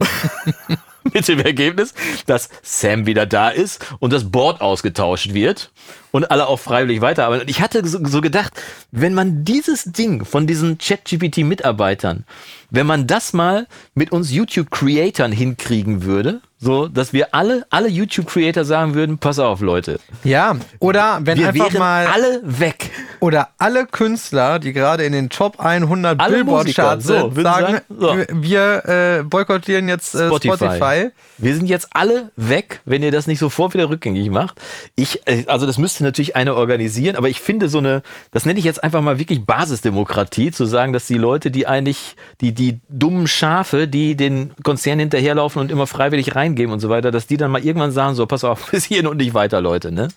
Mit 1.14 1.28
dem 1.28 1.40
Ergebnis, 1.40 1.94
dass 2.26 2.48
Sam 2.62 3.06
wieder 3.06 3.24
da 3.24 3.48
ist 3.48 3.86
und 4.00 4.12
das 4.12 4.30
Board 4.30 4.60
ausgetauscht 4.60 5.32
wird 5.32 5.70
und 6.10 6.30
alle 6.30 6.48
auch 6.48 6.58
freiwillig 6.58 7.00
weiterarbeiten. 7.00 7.42
Und 7.42 7.50
ich 7.50 7.60
hatte 7.60 7.86
so, 7.86 8.04
so 8.04 8.20
gedacht, 8.20 8.52
wenn 8.90 9.14
man 9.14 9.44
dieses 9.44 9.84
Ding 9.84 10.24
von 10.24 10.46
diesen 10.46 10.76
ChatGPT-Mitarbeitern, 10.78 12.24
wenn 12.70 12.86
man 12.86 13.06
das 13.06 13.32
mal 13.32 13.66
mit 13.94 14.12
uns 14.12 14.32
YouTube-Creatern 14.32 15.32
hinkriegen 15.32 16.02
würde, 16.02 16.40
so, 16.64 16.88
dass 16.88 17.12
wir 17.12 17.34
alle, 17.34 17.64
alle 17.70 17.88
YouTube-Creator 17.88 18.64
sagen 18.64 18.94
würden, 18.94 19.18
pass 19.18 19.38
auf, 19.38 19.60
Leute, 19.60 20.00
Ja, 20.24 20.56
oder 20.80 21.20
wenn 21.22 21.38
wir 21.38 21.48
einfach 21.48 21.72
mal 21.72 22.06
alle 22.06 22.40
weg. 22.42 22.90
oder 23.20 23.50
alle 23.58 23.86
Künstler, 23.86 24.58
die 24.58 24.72
gerade 24.72 25.04
in 25.04 25.12
den 25.12 25.28
Top 25.30 25.60
100 25.60 26.18
Alle 26.20 26.36
Billboard-Charts 26.36 27.04
so, 27.06 27.12
sind, 27.14 27.36
würden 27.36 27.44
sagen, 27.44 27.80
so. 27.88 28.16
wir- 28.32 28.84
äh, 28.86 29.22
boykottieren 29.22 29.88
jetzt 29.88 30.14
äh, 30.14 30.26
Spotify. 30.28 31.10
Wir 31.38 31.54
sind 31.54 31.66
jetzt 31.66 31.88
alle 31.92 32.30
weg, 32.36 32.80
wenn 32.84 33.02
ihr 33.02 33.10
das 33.12 33.26
nicht 33.26 33.38
sofort 33.38 33.74
wieder 33.74 33.88
rückgängig 33.90 34.30
macht. 34.30 34.60
Ich, 34.96 35.26
äh, 35.26 35.44
also 35.46 35.66
das 35.66 35.78
müsste 35.78 36.02
natürlich 36.04 36.36
einer 36.36 36.54
organisieren, 36.56 37.16
aber 37.16 37.28
ich 37.28 37.40
finde 37.40 37.68
so 37.68 37.78
eine, 37.78 38.02
das 38.30 38.46
nenne 38.46 38.58
ich 38.58 38.64
jetzt 38.64 38.82
einfach 38.82 39.00
mal 39.02 39.18
wirklich 39.18 39.44
Basisdemokratie, 39.44 40.50
zu 40.50 40.64
sagen, 40.64 40.92
dass 40.92 41.06
die 41.06 41.18
Leute, 41.18 41.50
die 41.50 41.66
eigentlich, 41.66 42.16
die, 42.40 42.52
die 42.52 42.80
dummen 42.88 43.26
Schafe, 43.26 43.88
die 43.88 44.14
den 44.16 44.52
Konzernen 44.62 45.00
hinterherlaufen 45.00 45.60
und 45.60 45.70
immer 45.70 45.86
freiwillig 45.86 46.34
reingeben 46.54 46.72
und 46.72 46.80
so 46.80 46.88
weiter, 46.88 47.10
dass 47.10 47.26
die 47.26 47.36
dann 47.36 47.50
mal 47.50 47.64
irgendwann 47.64 47.90
sagen, 47.90 48.14
so, 48.14 48.26
pass 48.26 48.44
auf, 48.44 48.66
bis 48.70 48.84
hierhin 48.84 49.06
und 49.06 49.18
nicht 49.18 49.34
weiter, 49.34 49.60
Leute, 49.60 49.92
ne? 49.92 50.08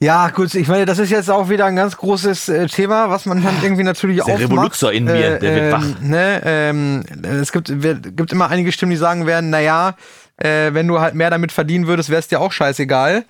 Ja, 0.00 0.28
gut, 0.28 0.54
ich 0.54 0.66
meine, 0.66 0.86
das 0.86 0.98
ist 0.98 1.10
jetzt 1.10 1.30
auch 1.30 1.48
wieder 1.48 1.66
ein 1.66 1.76
ganz 1.76 1.96
großes 1.96 2.48
äh, 2.48 2.66
Thema, 2.66 3.10
was 3.10 3.26
man 3.26 3.42
dann 3.42 3.54
irgendwie 3.62 3.84
natürlich 3.84 4.16
Der 4.16 4.34
aufmacht. 4.34 4.50
Revoluzer 4.50 4.92
in 4.92 5.04
mir, 5.04 5.38
der 5.38 5.54
wird 5.54 5.72
wach. 5.72 6.00
Ne, 6.02 6.42
ähm, 6.44 7.04
es 7.22 7.52
gibt, 7.52 7.82
wird, 7.82 8.16
gibt 8.16 8.32
immer 8.32 8.50
einige 8.50 8.72
Stimmen, 8.72 8.90
die 8.90 8.96
sagen 8.96 9.26
werden, 9.26 9.50
naja, 9.50 9.94
äh, 10.36 10.74
wenn 10.74 10.88
du 10.88 11.00
halt 11.00 11.14
mehr 11.14 11.30
damit 11.30 11.52
verdienen 11.52 11.86
würdest, 11.86 12.10
wäre 12.10 12.18
es 12.18 12.28
dir 12.28 12.40
auch 12.40 12.52
scheißegal. 12.52 13.24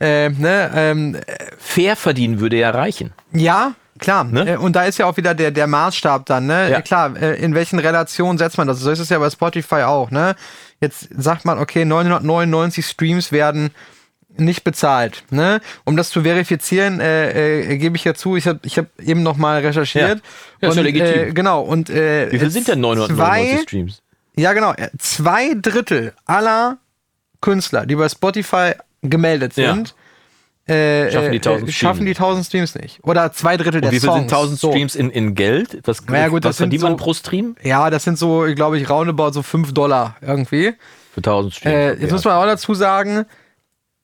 Äh, 0.00 0.30
ne, 0.30 0.70
ähm, 0.74 1.16
Fair 1.56 1.96
verdienen 1.96 2.40
würde 2.40 2.56
ja 2.56 2.70
reichen. 2.70 3.12
ja, 3.32 3.74
klar. 3.98 4.24
Ne? 4.24 4.54
Äh, 4.54 4.56
Und 4.56 4.74
da 4.76 4.84
ist 4.84 4.98
ja 4.98 5.06
auch 5.06 5.16
wieder 5.16 5.34
der, 5.34 5.50
der 5.50 5.66
Maßstab 5.66 6.26
dann, 6.26 6.46
ne? 6.46 6.70
Ja. 6.70 6.80
Klar, 6.80 7.16
äh, 7.20 7.34
in 7.42 7.54
welchen 7.54 7.78
Relationen 7.78 8.38
setzt 8.38 8.58
man 8.58 8.66
das? 8.66 8.80
So 8.80 8.90
ist 8.90 8.98
es 8.98 9.08
ja 9.08 9.18
bei 9.18 9.30
Spotify 9.30 9.82
auch, 9.82 10.10
ne? 10.10 10.34
Jetzt 10.80 11.08
sagt 11.16 11.44
man, 11.44 11.58
okay, 11.58 11.84
999 11.84 12.86
Streams 12.86 13.32
werden 13.32 13.70
nicht 14.36 14.62
bezahlt, 14.64 15.24
ne? 15.30 15.60
Um 15.84 15.96
das 15.96 16.10
zu 16.10 16.22
verifizieren, 16.22 17.00
äh, 17.00 17.62
äh, 17.72 17.76
gebe 17.78 17.96
ich 17.96 18.04
ja 18.04 18.14
zu, 18.14 18.36
ich 18.36 18.46
habe 18.46 18.60
ich 18.62 18.78
hab 18.78 18.86
eben 19.00 19.22
noch 19.22 19.36
mal 19.36 19.60
recherchiert. 19.60 20.22
Ja, 20.60 20.68
ist 20.68 20.74
ja 20.76 20.80
und, 20.80 20.86
legitim. 20.86 21.28
Äh, 21.28 21.32
genau, 21.32 21.62
und 21.62 21.90
äh, 21.90 22.30
Wie 22.30 22.38
viel 22.38 22.50
sind 22.50 22.68
denn 22.68 22.80
999 22.80 23.16
zwei, 23.56 23.62
Streams? 23.62 24.02
Ja, 24.36 24.52
genau. 24.52 24.72
äh, 24.74 24.90
Zwei 24.98 25.54
Drittel 25.60 26.12
aller 26.24 26.78
Künstler, 27.40 27.86
die 27.86 27.96
bei 27.96 28.08
Spotify 28.08 28.72
gemeldet 29.02 29.56
Ja. 29.56 29.76
Äh, 30.68 31.10
Schaffen 31.10 31.30
die 31.32 31.36
äh, 31.38 31.40
1000 31.40 31.68
äh, 31.68 31.72
schaffen 31.72 31.96
Streams. 32.02 32.16
die 32.16 32.22
1000 32.22 32.46
Streams 32.46 32.74
nicht. 32.76 33.00
Oder 33.04 33.32
zwei 33.32 33.56
Drittel 33.56 33.80
der 33.80 33.90
Und 33.90 33.96
wie 33.96 34.00
viel 34.00 34.08
Songs. 34.08 34.20
sind 34.20 34.32
1000 34.32 34.58
So. 34.60 34.70
Streams 34.70 34.94
in, 34.94 35.10
in 35.10 35.34
Geld? 35.34 35.78
Was, 35.84 36.02
Ja, 36.12 36.28
gut, 36.28 36.44
das 36.44 36.50
was 36.50 36.56
sind 36.58 36.64
verdient 36.66 36.82
man 36.82 36.92
so- 36.92 36.96
pro 36.96 37.14
Stream? 37.14 37.56
Ja, 37.62 37.90
das 37.90 38.04
sind 38.04 38.18
so, 38.18 38.46
glaube 38.54 38.78
ich, 38.78 38.88
roundabout 38.88 39.32
so 39.32 39.42
5 39.42 39.72
Dollar 39.72 40.16
irgendwie. 40.20 40.74
Für 41.12 41.18
1000 41.20 41.54
Streams. 41.54 41.74
Äh, 41.74 41.94
jetzt 42.02 42.12
muss 42.12 42.24
man 42.24 42.34
auch 42.34 42.46
dazu 42.46 42.74
sagen, 42.74 43.24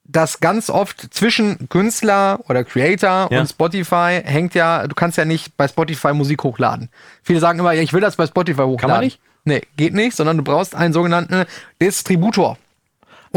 dass 0.07 0.39
ganz 0.39 0.69
oft 0.69 1.13
zwischen 1.13 1.67
Künstler 1.69 2.39
oder 2.47 2.63
Creator 2.63 3.27
Ja. 3.31 3.39
und 3.39 3.47
Spotify 3.47 4.21
hängt 4.23 4.53
ja, 4.53 4.85
du 4.87 4.93
kannst 4.93 5.17
ja 5.17 5.25
nicht 5.25 5.57
bei 5.57 5.67
Spotify 5.67 6.13
Musik 6.13 6.43
hochladen. 6.43 6.89
Viele 7.23 7.39
sagen 7.39 7.57
immer, 7.57 7.71
ja, 7.71 7.81
ich 7.81 7.91
will 7.93 8.01
das 8.01 8.15
bei 8.15 8.27
Spotify 8.27 8.61
hochladen. 8.63 8.89
man 8.95 8.99
nicht? 9.03 9.19
Nee, 9.45 9.61
geht 9.77 9.93
nicht, 9.93 10.15
sondern 10.15 10.37
du 10.37 10.43
brauchst 10.43 10.75
einen 10.75 10.93
sogenannten 10.93 11.45
Distributor. 11.81 12.57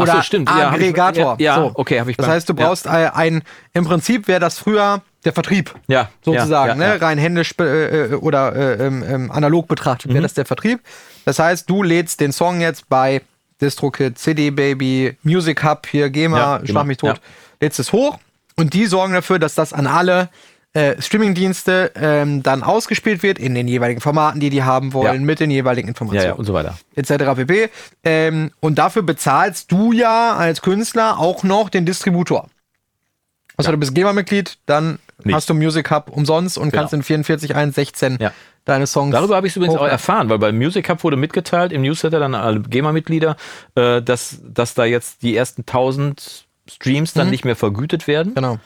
Ach 0.01 0.05
so, 0.07 0.11
Oder 0.13 0.23
stimmt. 0.23 0.49
Ja, 0.49 0.69
Aggregator. 0.71 1.35
ja, 1.39 1.55
ja, 1.55 1.55
so. 1.55 1.71
okay, 1.75 1.99
hab 1.99 2.07
ich 2.07 2.17
Das 2.17 2.27
heißt, 2.27 2.49
du 2.49 2.53
ja. 2.53 2.65
brauchst 2.67 2.87
ein, 2.87 3.09
ein, 3.13 3.43
im 3.73 3.85
Prinzip 3.85 4.27
wäre 4.27 4.39
das 4.39 4.57
früher 4.59 5.01
der 5.25 5.33
Vertrieb 5.33 5.73
Ja, 5.87 6.09
sozusagen, 6.23 6.79
ja, 6.79 6.87
ja, 6.87 6.93
ne? 6.95 7.01
rein 7.01 7.17
händisch 7.17 7.53
äh, 7.59 7.63
äh, 8.11 8.13
oder 8.15 8.55
äh, 8.55 8.85
ähm, 8.87 9.03
ähm, 9.07 9.31
analog 9.31 9.67
betrachtet 9.67 10.09
Mhm. 10.11 10.15
wäre 10.15 10.23
das 10.23 10.33
der 10.33 10.45
Vertrieb. 10.45 10.79
Das 11.25 11.39
heißt, 11.39 11.69
du 11.69 11.83
lädst 11.83 12.19
den 12.21 12.31
Song 12.31 12.61
jetzt 12.61 12.87
bei 12.89 13.21
DistroKid, 13.61 14.17
CD 14.17 14.49
Baby, 14.51 15.17
Music 15.23 15.63
Hub, 15.63 15.85
hier 15.87 16.09
GEMA, 16.09 16.37
Ja, 16.37 16.57
schlag 16.59 16.65
GEMA, 16.67 16.83
mich 16.85 16.97
tot, 16.97 17.15
ja. 17.17 17.21
lädst 17.59 17.79
es 17.79 17.91
hoch 17.91 18.17
und 18.55 18.73
die 18.73 18.85
sorgen 18.85 19.13
dafür, 19.13 19.39
dass 19.39 19.55
das 19.55 19.73
an 19.73 19.85
alle 19.87 20.29
äh, 20.73 21.01
Streamingdienste 21.01 21.91
ähm, 21.95 22.43
dann 22.43 22.61
ausgespielt 22.63 23.23
wird 23.23 23.39
in 23.39 23.55
den 23.55 23.67
jeweiligen 23.67 24.01
Formaten, 24.01 24.39
die 24.39 24.49
die 24.51 24.63
haben 24.63 24.93
wollen, 24.93 25.21
Ja. 25.21 25.25
mit 25.25 25.39
den 25.39 25.49
jeweiligen 25.49 25.87
Ja, 25.87 25.91
Informationen 25.91 26.25
ja, 26.27 26.33
und 26.35 26.45
so 26.45 26.53
weiter. 26.53 26.77
etc. 26.95 27.11
pp. 27.35 27.69
Ähm, 28.03 28.51
und 28.59 28.77
dafür 28.77 29.01
bezahlst 29.01 29.71
du 29.71 29.91
ja 29.93 30.35
als 30.35 30.61
Künstler 30.61 31.17
auch 31.19 31.43
noch 31.43 31.69
den 31.69 31.85
Distributor. 31.85 32.47
Also 33.57 33.71
du 33.71 33.77
bist 33.77 33.93
GEMA-Mitglied, 33.93 34.57
dann 34.67 34.99
Nicht. 35.23 35.35
hast 35.35 35.49
du 35.49 35.53
Music 35.53 35.91
Hub 35.91 36.09
umsonst 36.09 36.57
und 36.57 36.69
Genau. 36.69 36.83
kannst 36.83 36.93
in 36.93 37.03
44.1.16 37.03 38.21
Ja. 38.21 38.31
deine 38.63 38.87
Songs. 38.87 39.11
Darüber 39.11 39.35
habe 39.35 39.47
ich 39.47 39.55
übrigens 39.55 39.75
auch 39.75 39.85
erfahren, 39.87 40.29
weil 40.29 40.37
beim 40.39 40.57
Music 40.57 40.87
Hub 40.87 41.03
wurde 41.03 41.17
mitgeteilt 41.17 41.73
im 41.73 41.81
Newsletter 41.81 42.19
dann 42.19 42.35
an 42.35 42.41
alle 42.41 42.61
GEMA-Mitglieder, 42.61 43.35
äh, 43.75 44.01
dass, 44.01 44.39
dass 44.43 44.75
da 44.75 44.85
jetzt 44.85 45.23
die 45.23 45.35
ersten 45.35 45.65
1000 45.65 46.45
Streams 46.71 47.13
dann 47.13 47.31
nicht 47.31 47.43
mehr 47.43 47.55
vergütet 47.55 48.07
werden. 48.07 48.33
Genau. 48.35 48.59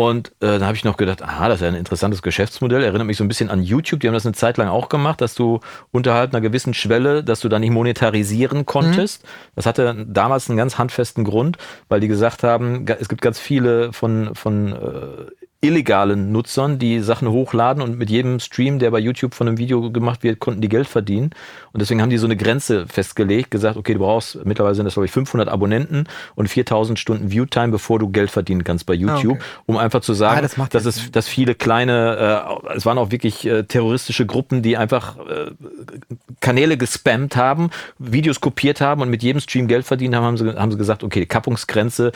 Und 0.00 0.28
äh, 0.40 0.58
da 0.58 0.64
habe 0.64 0.76
ich 0.76 0.84
noch 0.84 0.96
gedacht, 0.96 1.20
aha, 1.20 1.48
das 1.48 1.56
ist 1.56 1.60
ja 1.60 1.68
ein 1.68 1.74
interessantes 1.74 2.22
Geschäftsmodell. 2.22 2.82
Erinnert 2.82 3.06
mich 3.06 3.18
so 3.18 3.24
ein 3.24 3.28
bisschen 3.28 3.50
an 3.50 3.62
YouTube. 3.62 4.00
Die 4.00 4.06
haben 4.06 4.14
das 4.14 4.24
eine 4.24 4.34
Zeit 4.34 4.56
lang 4.56 4.68
auch 4.68 4.88
gemacht, 4.88 5.20
dass 5.20 5.34
du 5.34 5.60
unterhalb 5.90 6.32
einer 6.32 6.40
gewissen 6.40 6.72
Schwelle, 6.72 7.22
dass 7.22 7.40
du 7.40 7.50
da 7.50 7.58
nicht 7.58 7.72
monetarisieren 7.72 8.64
konntest. 8.64 9.26
Das 9.56 9.66
hatte 9.66 10.06
damals 10.08 10.48
einen 10.48 10.56
ganz 10.56 10.78
handfesten 10.78 11.22
Grund, 11.22 11.58
weil 11.90 12.00
die 12.00 12.08
gesagt 12.08 12.44
haben, 12.44 12.86
es 12.98 13.10
gibt 13.10 13.20
ganz 13.20 13.38
viele 13.38 13.92
von, 13.92 14.34
von 14.34 14.72
äh, 14.72 15.39
illegalen 15.62 16.32
Nutzern, 16.32 16.78
die 16.78 17.00
Sachen 17.00 17.28
hochladen 17.28 17.82
und 17.82 17.98
mit 17.98 18.08
jedem 18.08 18.40
Stream, 18.40 18.78
der 18.78 18.90
bei 18.90 18.98
YouTube 18.98 19.34
von 19.34 19.46
einem 19.46 19.58
Video 19.58 19.92
gemacht 19.92 20.22
wird, 20.22 20.40
konnten 20.40 20.62
die 20.62 20.70
Geld 20.70 20.86
verdienen. 20.86 21.30
Und 21.72 21.80
deswegen 21.80 22.00
haben 22.00 22.08
die 22.08 22.16
so 22.16 22.26
eine 22.26 22.36
Grenze 22.36 22.86
festgelegt, 22.86 23.50
gesagt, 23.50 23.76
okay, 23.76 23.92
du 23.92 24.00
brauchst, 24.00 24.42
mittlerweile 24.46 24.74
sind 24.74 24.86
das 24.86 24.94
glaube 24.94 25.04
ich 25.04 25.12
500 25.12 25.50
Abonnenten 25.50 26.04
und 26.34 26.48
4000 26.48 26.98
Stunden 26.98 27.30
Viewtime, 27.30 27.68
bevor 27.68 27.98
du 27.98 28.08
Geld 28.08 28.30
verdienen 28.30 28.64
kannst 28.64 28.86
bei 28.86 28.94
YouTube, 28.94 29.36
okay. 29.36 29.44
um 29.66 29.76
einfach 29.76 30.00
zu 30.00 30.14
sagen, 30.14 30.38
Ah, 30.38 30.42
das 30.42 30.56
macht 30.56 30.74
dass 30.74 30.86
es, 30.86 31.10
dass 31.10 31.28
viele 31.28 31.54
kleine, 31.54 32.56
äh, 32.66 32.76
es 32.76 32.86
waren 32.86 32.96
auch 32.96 33.10
wirklich 33.10 33.46
äh, 33.46 33.64
terroristische 33.64 34.24
Gruppen, 34.24 34.62
die 34.62 34.78
einfach 34.78 35.18
äh, 35.18 35.50
Kanäle 36.40 36.78
gespammt 36.78 37.36
haben, 37.36 37.68
Videos 37.98 38.40
kopiert 38.40 38.80
haben 38.80 39.02
und 39.02 39.10
mit 39.10 39.22
jedem 39.22 39.40
Stream 39.40 39.68
Geld 39.68 39.84
verdient 39.84 40.14
haben, 40.14 40.24
haben 40.24 40.36
sie, 40.38 40.48
haben 40.56 40.72
sie 40.72 40.78
gesagt, 40.78 41.04
okay, 41.04 41.26
Kappungsgrenze 41.26 42.12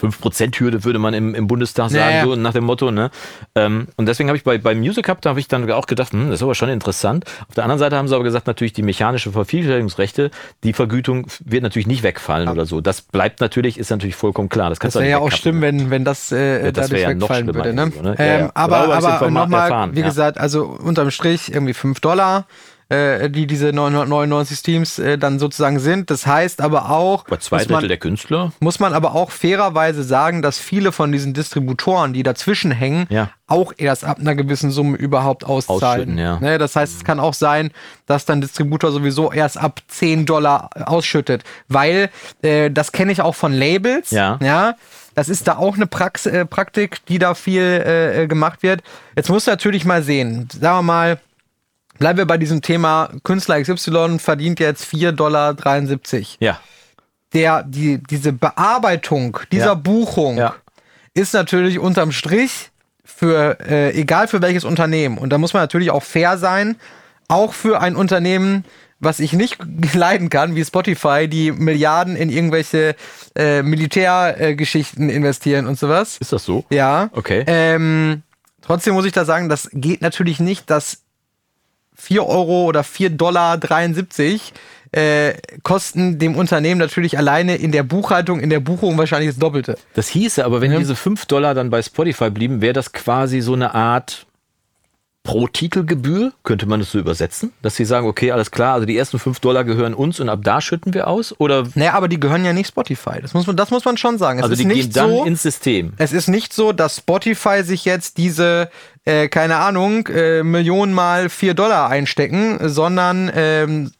5%-Hürde 0.00 0.84
würde 0.84 0.98
man 0.98 1.14
im, 1.14 1.34
im 1.34 1.46
Bundestag 1.46 1.90
sagen, 1.90 2.02
Ja, 2.10 2.10
ja. 2.18 2.24
so 2.24 2.36
nach 2.36 2.52
dem 2.52 2.64
Motto. 2.64 2.90
Ne? 2.90 3.10
Ähm, 3.54 3.88
und 3.96 4.06
deswegen 4.06 4.28
habe 4.28 4.36
ich 4.36 4.44
bei, 4.44 4.58
bei 4.58 4.74
Music 4.74 5.08
Hub, 5.08 5.20
da 5.22 5.30
habe 5.30 5.40
ich 5.40 5.48
dann 5.48 5.70
auch 5.70 5.86
gedacht, 5.86 6.12
hm, 6.12 6.26
das 6.26 6.36
ist 6.36 6.42
aber 6.42 6.54
schon 6.54 6.68
interessant. 6.68 7.24
Auf 7.48 7.54
der 7.54 7.64
anderen 7.64 7.78
Seite 7.78 7.96
haben 7.96 8.08
sie 8.08 8.14
aber 8.14 8.24
gesagt, 8.24 8.46
natürlich 8.46 8.72
die 8.72 8.82
mechanische 8.82 9.32
Vervielfältigungsrechte, 9.32 10.30
die 10.64 10.72
Vergütung 10.72 11.26
wird 11.44 11.62
natürlich 11.62 11.86
nicht 11.86 12.02
wegfallen 12.02 12.48
oder 12.48 12.66
so. 12.66 12.80
Das 12.80 13.02
bleibt 13.02 13.40
natürlich, 13.40 13.78
ist 13.78 13.90
natürlich 13.90 14.16
vollkommen 14.16 14.48
klar. 14.48 14.70
Das, 14.70 14.78
Das 14.78 14.94
wäre 14.94 15.08
ja 15.08 15.18
auch 15.18 15.32
schlimm, 15.32 15.60
wenn, 15.62 15.90
wenn 15.90 16.04
das, 16.04 16.30
äh, 16.32 16.66
Ja, 16.66 16.72
das 16.72 16.88
dadurch 16.88 17.02
ja 17.02 17.08
wegfallen 17.10 17.46
würde. 17.46 17.72
Ne? 17.72 17.82
irgendwie, 17.82 18.00
ne? 18.00 18.14
Ja, 18.18 18.24
Ähm, 18.24 18.40
ja. 18.40 18.50
aber 18.54 18.76
aber 18.94 19.30
mal 19.30 19.46
nochmal, 19.46 19.94
wie 19.94 20.00
ja. 20.00 20.06
gesagt, 20.06 20.38
also 20.38 20.64
unterm 20.64 21.10
Strich 21.10 21.52
irgendwie 21.52 21.74
5 21.74 22.00
Dollar. 22.00 22.46
Äh, 22.88 23.28
die 23.30 23.46
diese 23.46 23.72
999 23.72 24.58
Streams 24.58 24.98
äh, 24.98 25.18
dann 25.18 25.38
sozusagen 25.38 25.78
sind. 25.80 26.10
Das 26.10 26.26
heißt 26.26 26.60
aber 26.60 26.90
auch, 26.90 27.24
Bei 27.24 27.36
zwei 27.38 27.58
muss 27.58 27.68
man, 27.68 27.74
Drittel 27.74 27.88
der 27.88 27.96
Künstler. 27.98 28.52
muss 28.60 28.78
man 28.78 28.92
aber 28.94 29.14
auch 29.14 29.30
fairerweise 29.30 30.04
sagen, 30.04 30.42
dass 30.42 30.58
viele 30.58 30.92
von 30.92 31.10
diesen 31.10 31.34
Distributoren, 31.34 32.12
die 32.12 32.22
dazwischen 32.22 32.70
hängen, 32.70 33.06
Ja. 33.08 33.30
auch 33.48 33.72
erst 33.76 34.04
ab 34.04 34.18
einer 34.20 34.34
gewissen 34.34 34.70
Summe 34.70 34.96
überhaupt 34.96 35.44
auszahlen. 35.44 36.16
Ja. 36.16 36.38
Ne, 36.38 36.58
das 36.58 36.76
heißt, 36.76 36.96
es 36.96 37.04
kann 37.04 37.18
auch 37.18 37.34
sein, 37.34 37.70
dass 38.06 38.24
dann 38.24 38.40
Distributor 38.40 38.92
sowieso 38.92 39.32
erst 39.32 39.58
ab 39.58 39.80
10 39.88 40.26
Dollar 40.26 40.70
ausschüttet, 40.84 41.42
weil 41.68 42.10
äh, 42.42 42.70
das 42.70 42.92
kenne 42.92 43.10
ich 43.12 43.20
auch 43.20 43.34
von 43.34 43.52
Labels. 43.52 44.10
Ja. 44.12 44.38
ja 44.42 44.74
das 45.16 45.30
ist 45.30 45.48
da 45.48 45.56
auch 45.56 45.76
eine 45.76 45.86
Prax 45.86 46.26
äh, 46.26 46.44
Praktik, 46.44 46.98
die 47.06 47.18
da 47.18 47.34
viel 47.34 47.62
äh, 47.62 48.24
äh, 48.24 48.26
gemacht 48.26 48.62
wird. 48.62 48.82
Jetzt 49.16 49.30
musst 49.30 49.46
du 49.46 49.50
natürlich 49.50 49.86
mal 49.86 50.02
sehen, 50.02 50.46
sagen 50.52 50.76
wir 50.78 50.82
mal, 50.82 51.18
bleiben 51.98 52.18
wir 52.18 52.26
bei 52.26 52.38
diesem 52.38 52.62
Thema, 52.62 53.10
Künstler 53.24 53.60
XY 53.62 54.18
verdient 54.18 54.60
jetzt 54.60 54.84
4,73 54.84 55.12
Dollar. 55.12 55.56
Ja. 56.40 56.60
Der, 57.32 57.62
die, 57.64 58.02
diese 58.02 58.32
Bearbeitung 58.32 59.38
dieser 59.52 59.66
Ja. 59.66 59.74
Buchung 59.74 60.38
Ja. 60.38 60.54
ist 61.14 61.34
natürlich 61.34 61.78
unterm 61.78 62.12
Strich 62.12 62.70
für, 63.04 63.58
äh, 63.68 63.90
egal 63.98 64.28
für 64.28 64.42
welches 64.42 64.64
Unternehmen. 64.64 65.18
Und 65.18 65.30
da 65.30 65.38
muss 65.38 65.52
man 65.52 65.62
natürlich 65.62 65.90
auch 65.90 66.02
fair 66.02 66.38
sein, 66.38 66.76
auch 67.28 67.52
für 67.52 67.80
ein 67.80 67.96
Unternehmen, 67.96 68.64
was 69.00 69.20
ich 69.20 69.32
nicht 69.32 69.58
leiden 69.94 70.30
kann, 70.30 70.54
wie 70.54 70.64
Spotify, 70.64 71.28
die 71.28 71.52
Milliarden 71.52 72.16
in 72.16 72.30
irgendwelche 72.30 72.94
äh, 73.34 73.62
Militärgeschichten 73.62 75.10
äh, 75.10 75.14
investieren 75.14 75.66
und 75.66 75.78
sowas. 75.78 76.16
Ist 76.18 76.32
das 76.32 76.44
so? 76.44 76.64
Ja. 76.70 77.10
Okay. 77.12 77.44
Ähm, 77.46 78.22
trotzdem 78.62 78.94
muss 78.94 79.04
ich 79.04 79.12
da 79.12 79.24
sagen, 79.24 79.48
das 79.48 79.68
geht 79.72 80.00
natürlich 80.00 80.40
nicht, 80.40 80.70
dass 80.70 81.02
4 81.96 82.26
Euro 82.26 82.64
oder 82.64 82.82
4,73 82.82 83.16
Dollar 83.16 83.58
äh, 84.92 85.34
kosten 85.62 86.18
dem 86.18 86.36
Unternehmen 86.36 86.78
natürlich 86.78 87.18
alleine 87.18 87.56
in 87.56 87.72
der 87.72 87.82
Buchhaltung, 87.82 88.40
in 88.40 88.50
der 88.50 88.60
Buchung 88.60 88.96
wahrscheinlich 88.96 89.30
das 89.30 89.38
Doppelte. 89.38 89.76
Das 89.94 90.08
hieße 90.08 90.44
aber, 90.44 90.60
wenn 90.60 90.76
diese 90.78 90.94
5 90.94 91.26
Dollar 91.26 91.54
dann 91.54 91.70
bei 91.70 91.82
Spotify 91.82 92.30
blieben, 92.30 92.60
wäre 92.60 92.72
das 92.72 92.92
quasi 92.92 93.40
so 93.40 93.54
eine 93.54 93.74
Art 93.74 94.25
pro 95.26 95.48
Titelgebühr, 95.48 96.32
könnte 96.44 96.66
man 96.66 96.78
das 96.78 96.92
so 96.92 97.00
übersetzen? 97.00 97.52
Dass 97.60 97.74
sie 97.74 97.84
sagen, 97.84 98.06
okay, 98.06 98.30
alles 98.30 98.52
klar, 98.52 98.74
also 98.74 98.86
die 98.86 98.96
ersten 98.96 99.18
5 99.18 99.40
Dollar 99.40 99.64
gehören 99.64 99.92
uns 99.92 100.20
und 100.20 100.28
ab 100.28 100.38
da 100.44 100.60
schütten 100.60 100.94
wir 100.94 101.08
aus? 101.08 101.34
Oder 101.40 101.64
Naja, 101.74 101.94
aber 101.94 102.06
die 102.06 102.20
gehören 102.20 102.44
ja 102.44 102.52
nicht 102.52 102.68
Spotify. 102.68 103.20
Das 103.20 103.34
muss 103.34 103.44
man, 103.46 103.56
das 103.56 103.72
muss 103.72 103.84
man 103.84 103.96
schon 103.96 104.18
sagen. 104.18 104.38
Es 104.38 104.44
also 104.44 104.52
ist 104.52 104.60
die 104.60 104.66
nicht 104.66 104.92
gehen 104.92 104.92
dann 104.92 105.10
so, 105.10 105.24
ins 105.24 105.42
System? 105.42 105.94
es 105.98 106.12
ist 106.12 106.28
nicht 106.28 106.52
so, 106.52 106.72
dass 106.72 106.98
Spotify 106.98 107.64
sich 107.64 107.84
jetzt 107.84 108.18
diese, 108.18 108.70
äh, 109.04 109.28
keine 109.28 109.56
Ahnung, 109.56 110.06
äh, 110.06 110.44
Millionen 110.44 110.94
mal 110.94 111.28
4 111.28 111.54
Dollar 111.54 111.90
einstecken, 111.90 112.58
sondern 112.68 113.28
ähm, 113.34 113.90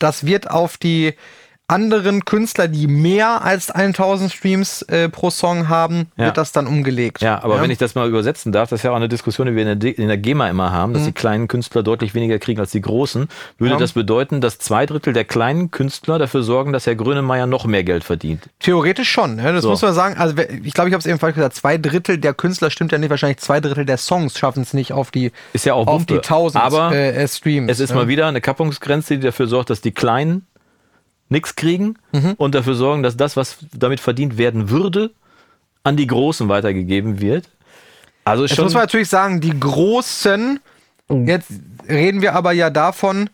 das 0.00 0.26
wird 0.26 0.50
auf 0.50 0.76
die 0.76 1.14
anderen 1.66 2.26
Künstler, 2.26 2.68
die 2.68 2.86
mehr 2.86 3.42
als 3.42 3.70
1000 3.70 4.30
Streams 4.30 4.82
äh, 4.82 5.08
pro 5.08 5.30
Song 5.30 5.68
haben, 5.70 6.08
Ja. 6.16 6.26
wird 6.26 6.36
das 6.36 6.52
dann 6.52 6.66
umgelegt. 6.66 7.22
Ja, 7.22 7.42
aber 7.42 7.60
wenn 7.62 7.70
ich 7.70 7.78
das 7.78 7.94
mal 7.94 8.06
übersetzen 8.06 8.52
darf, 8.52 8.68
das 8.68 8.80
ist 8.80 8.84
ja 8.84 8.90
auch 8.90 8.96
eine 8.96 9.08
Diskussion, 9.08 9.46
die 9.46 9.54
wir 9.56 9.66
in 9.66 9.78
der, 9.80 9.98
in 9.98 10.08
der 10.08 10.18
GEMA 10.18 10.48
immer 10.50 10.72
haben, 10.72 10.92
dass 10.92 11.04
die 11.04 11.12
kleinen 11.12 11.48
Künstler 11.48 11.82
deutlich 11.82 12.14
weniger 12.14 12.38
kriegen 12.38 12.60
als 12.60 12.70
die 12.72 12.82
großen. 12.82 13.28
Würde 13.58 13.74
Ja. 13.74 13.78
das 13.80 13.92
bedeuten, 13.92 14.42
dass 14.42 14.58
zwei 14.58 14.84
Drittel 14.84 15.14
der 15.14 15.24
kleinen 15.24 15.70
Künstler 15.70 16.18
dafür 16.18 16.42
sorgen, 16.42 16.72
dass 16.74 16.86
Herr 16.86 16.96
Grönemeyer 16.96 17.46
noch 17.46 17.64
mehr 17.64 17.82
Geld 17.82 18.04
verdient? 18.04 18.42
Theoretisch 18.60 19.10
schon, 19.10 19.36
ne? 19.36 19.52
das 19.54 19.62
So. 19.62 19.70
muss 19.70 19.80
man 19.80 19.94
sagen. 19.94 20.16
Also 20.18 20.34
ich 20.62 20.74
glaube, 20.74 20.90
ich 20.90 20.94
habe 20.94 21.00
es 21.00 21.06
eben 21.06 21.18
falsch 21.18 21.34
gesagt. 21.34 21.54
Zwei 21.56 21.78
Drittel 21.78 22.18
der 22.18 22.34
Künstler 22.34 22.70
stimmt 22.70 22.92
ja 22.92 22.98
nicht. 22.98 23.08
Wahrscheinlich 23.10 23.38
zwei 23.38 23.60
Drittel 23.60 23.86
der 23.86 23.96
Songs 23.96 24.38
schaffen 24.38 24.62
es 24.62 24.74
nicht 24.74 24.92
auf 24.92 25.10
die 25.10 25.32
Ist 25.54 25.64
ja 25.64 25.72
auch 25.72 25.86
auf 25.86 26.04
die 26.04 26.14
Wumpe. 26.16 26.28
1000 26.28 26.62
Aber 26.62 26.92
äh, 26.94 27.14
äh, 27.22 27.26
Streams. 27.26 27.70
Es 27.72 27.80
ist 27.80 27.90
ne? 27.90 27.96
mal 27.96 28.08
wieder 28.08 28.26
eine 28.26 28.42
Kappungsgrenze, 28.42 29.14
die 29.16 29.20
dafür 29.24 29.46
sorgt, 29.46 29.70
dass 29.70 29.80
die 29.80 29.92
Kleinen 29.92 30.46
nichts 31.28 31.56
kriegen 31.56 31.96
Mhm. 32.12 32.34
und 32.36 32.54
dafür 32.54 32.74
sorgen, 32.74 33.02
dass 33.02 33.16
das, 33.16 33.36
was 33.36 33.56
damit 33.72 34.00
verdient 34.00 34.38
werden 34.38 34.70
würde, 34.70 35.10
an 35.82 35.96
die 35.96 36.06
Großen 36.06 36.48
weitergegeben 36.48 37.20
wird. 37.20 37.48
Also 38.24 38.44
ist 38.44 38.50
Jetzt 38.50 38.56
schon 38.56 38.64
muss 38.66 38.74
man 38.74 38.82
natürlich 38.84 39.08
sagen, 39.08 39.40
die 39.40 39.58
großen, 39.58 40.60
jetzt 41.26 41.50
reden 41.88 42.22
wir 42.22 42.34
aber 42.34 42.52
ja 42.52 42.70
davon, 42.70 43.28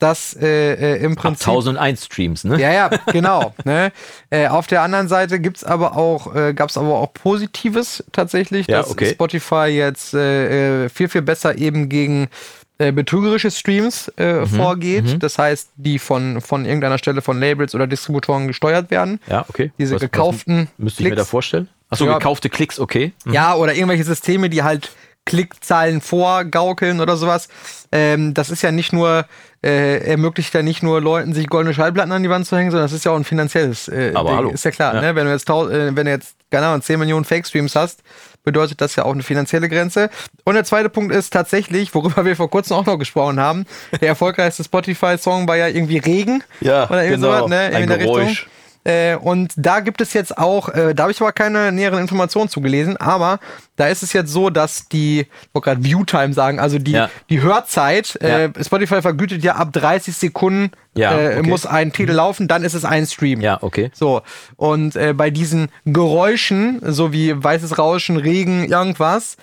dass 0.00 0.34
äh, 0.34 0.96
äh, 0.96 1.02
im 1.04 1.12
ab 1.12 1.18
Prinzip 1.18 1.46
1001 1.48 2.04
Streams, 2.06 2.44
ne? 2.44 2.60
Ja, 2.60 2.72
ja, 2.72 2.88
genau. 3.12 3.54
ne? 3.64 3.92
äh, 4.30 4.48
auf 4.48 4.66
der 4.66 4.82
anderen 4.82 5.06
Seite 5.08 5.38
gibt's 5.38 5.62
aber 5.62 5.96
auch, 5.96 6.34
äh, 6.34 6.52
gab's 6.52 6.76
aber 6.76 6.98
auch 6.98 7.14
Positives 7.14 8.02
tatsächlich, 8.10 8.66
Ja, 8.66 8.78
dass 8.78 8.90
okay. 8.90 9.10
Spotify 9.12 9.66
jetzt 9.68 10.12
äh, 10.14 10.84
äh, 10.84 10.88
viel, 10.88 11.08
viel 11.08 11.22
besser 11.22 11.56
eben 11.56 11.88
gegen 11.88 12.28
äh, 12.78 12.90
betrügerische 12.92 13.50
Streams 13.50 14.08
äh, 14.16 14.40
Mhm, 14.40 14.46
vorgeht. 14.46 15.22
Das 15.22 15.38
heißt, 15.38 15.70
die 15.76 15.98
von, 15.98 16.40
von 16.40 16.64
irgendeiner 16.64 16.98
Stelle 16.98 17.22
von 17.22 17.38
Labels 17.40 17.74
oder 17.74 17.86
Distributoren 17.86 18.48
gesteuert 18.48 18.90
werden. 18.90 19.20
Ja, 19.28 19.44
okay. 19.48 19.72
Diese 19.78 19.94
Was- 19.94 20.02
was 20.02 20.10
gekauften 20.10 20.68
Müsste 20.78 21.02
ich 21.02 21.04
mir 21.04 21.10
Klicks. 21.14 21.22
da 21.26 21.30
vorstellen? 21.30 21.68
Achso, 21.90 22.06
Ja. 22.06 22.18
gekaufte 22.18 22.50
Klicks, 22.50 22.80
okay. 22.80 23.12
Ja, 23.26 23.54
oder 23.54 23.74
irgendwelche 23.74 24.04
Systeme, 24.04 24.50
die 24.50 24.62
halt 24.64 24.90
Klickzahlen 25.26 26.00
vorgaukeln 26.02 27.00
oder 27.00 27.16
sowas. 27.16 27.48
Ähm, 27.92 28.34
das 28.34 28.50
ist 28.50 28.60
ja 28.62 28.70
nicht 28.72 28.92
nur, 28.92 29.24
äh, 29.64 29.98
ermöglicht 30.06 30.52
ja 30.52 30.62
nicht 30.62 30.82
nur 30.82 31.00
Leuten, 31.00 31.32
sich 31.32 31.46
goldene 31.48 31.72
Schallplatten 31.74 32.12
an 32.12 32.22
die 32.22 32.28
Wand 32.28 32.46
zu 32.46 32.56
hängen, 32.58 32.70
sondern 32.70 32.84
das 32.84 32.92
ist 32.92 33.04
ja 33.06 33.12
auch 33.12 33.16
ein 33.16 33.24
finanzielles 33.24 33.88
äh, 33.88 34.12
Aber 34.14 34.28
Ding. 34.30 34.36
hallo. 34.36 34.50
Ist 34.50 34.64
ja 34.66 34.70
klar, 34.70 34.94
Ja. 34.96 35.00
Ne? 35.00 35.14
wenn 35.14 35.24
du 35.24 35.32
jetzt, 35.32 35.48
äh, 35.48 35.96
wenn 35.96 36.04
du 36.04 36.10
jetzt, 36.10 36.36
keine 36.50 36.66
Ahnung, 36.66 36.82
10 36.82 36.98
Millionen 36.98 37.24
Fake-Streams 37.24 37.74
hast, 37.74 38.02
bedeutet 38.44 38.80
das 38.80 38.94
ja 38.96 39.04
auch 39.04 39.12
eine 39.12 39.22
finanzielle 39.22 39.68
Grenze. 39.68 40.10
Und 40.44 40.54
der 40.54 40.64
zweite 40.64 40.88
Punkt 40.88 41.14
ist 41.14 41.32
tatsächlich, 41.32 41.94
worüber 41.94 42.24
wir 42.24 42.36
vor 42.36 42.50
kurzem 42.50 42.76
auch 42.76 42.86
noch 42.86 42.98
gesprochen 42.98 43.40
haben, 43.40 43.66
der 44.00 44.08
erfolgreichste 44.08 44.62
Spotify-Song 44.62 45.48
war 45.48 45.56
ja 45.56 45.66
irgendwie 45.66 45.98
Regen. 45.98 46.44
Ja, 46.60 46.88
oder 46.88 47.04
irgendwie 47.04 47.22
genau. 47.26 47.38
sowas, 47.38 47.50
ne? 47.50 47.58
Ein 47.58 47.82
in 47.82 47.88
der 47.88 47.98
Geräusch. 47.98 48.28
Richtung. 48.28 48.53
Äh, 48.84 49.16
und 49.16 49.52
da 49.56 49.80
gibt 49.80 50.00
es 50.02 50.12
jetzt 50.12 50.36
auch, 50.36 50.68
äh, 50.68 50.94
da 50.94 51.04
habe 51.04 51.12
ich 51.12 51.20
aber 51.20 51.32
keine 51.32 51.72
näheren 51.72 52.00
Informationen 52.00 52.50
zugelesen, 52.50 52.96
aber 52.98 53.40
da 53.76 53.88
ist 53.88 54.02
es 54.02 54.12
jetzt 54.12 54.30
so, 54.30 54.50
dass 54.50 54.88
die, 54.88 55.20
ich 55.20 55.28
wollte 55.54 55.70
gerade 55.70 55.84
Viewtime 55.84 56.34
sagen, 56.34 56.60
also 56.60 56.78
die, 56.78 56.92
Ja. 56.92 57.10
die 57.30 57.40
Hörzeit, 57.40 58.16
äh, 58.16 58.50
Spotify 58.62 59.00
vergütet 59.00 59.42
ja 59.42 59.54
ab 59.56 59.72
30 59.72 60.14
Sekunden 60.14 60.70
Ja, 60.94 61.18
äh, 61.18 61.38
okay. 61.38 61.48
muss 61.48 61.64
ein 61.66 61.92
Titel 61.92 62.12
laufen, 62.12 62.46
dann 62.46 62.62
ist 62.62 62.74
es 62.74 62.84
ein 62.84 63.06
Stream. 63.06 63.40
Ja, 63.40 63.58
okay. 63.62 63.90
So, 63.94 64.20
und 64.56 64.94
äh, 64.96 65.14
bei 65.14 65.30
diesen 65.30 65.68
Geräuschen, 65.86 66.80
so 66.82 67.12
wie 67.12 67.42
weißes 67.42 67.78
Rauschen, 67.78 68.16
Regen, 68.18 68.64
irgendwas, 68.70 69.36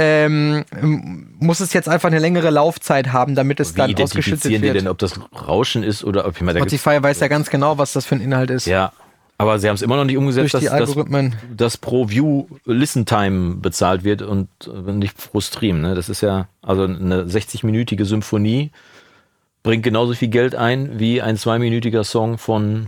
ähm, 0.00 0.64
muss 1.40 1.58
es 1.58 1.72
jetzt 1.72 1.88
einfach 1.88 2.06
eine 2.08 2.20
längere 2.20 2.50
Laufzeit 2.50 3.12
haben, 3.12 3.34
damit 3.34 3.58
es 3.58 3.74
Wie 3.74 3.78
dann 3.78 3.94
ausgeschüttet 3.96 4.62
wird. 4.62 4.76
denn, 4.76 4.86
ob 4.86 4.98
das 4.98 5.18
Rauschen 5.34 5.82
ist 5.82 6.04
oder 6.04 6.24
ob 6.24 6.36
ich 6.36 6.42
meine, 6.42 6.60
Spotify 6.60 7.02
weiß 7.02 7.18
ja 7.18 7.26
ganz 7.26 7.50
genau, 7.50 7.78
was 7.78 7.94
das 7.94 8.06
für 8.06 8.14
ein 8.14 8.20
Inhalt 8.20 8.50
ist. 8.50 8.66
Ja, 8.66 8.92
aber 9.38 9.58
sie 9.58 9.68
haben 9.68 9.74
es 9.74 9.82
immer 9.82 9.96
noch 9.96 10.04
nicht 10.04 10.16
umgesetzt, 10.16 10.54
dass, 10.54 10.64
dass, 10.64 10.94
dass 11.56 11.76
pro 11.78 12.08
View 12.08 12.46
Listen 12.64 13.06
Time 13.06 13.56
bezahlt 13.56 14.04
wird 14.04 14.22
und 14.22 14.48
äh, 14.66 14.92
nicht 14.92 15.16
pro 15.16 15.40
Stream. 15.40 15.80
Ne? 15.80 15.96
Das 15.96 16.08
ist 16.08 16.20
ja, 16.20 16.46
also 16.62 16.84
eine 16.84 17.24
60-minütige 17.24 18.04
Symphonie 18.04 18.70
bringt 19.64 19.82
genauso 19.82 20.14
viel 20.14 20.28
Geld 20.28 20.54
ein 20.54 21.00
wie 21.00 21.20
ein 21.20 21.36
zweiminütiger 21.36 22.04
Song 22.04 22.38
von 22.38 22.86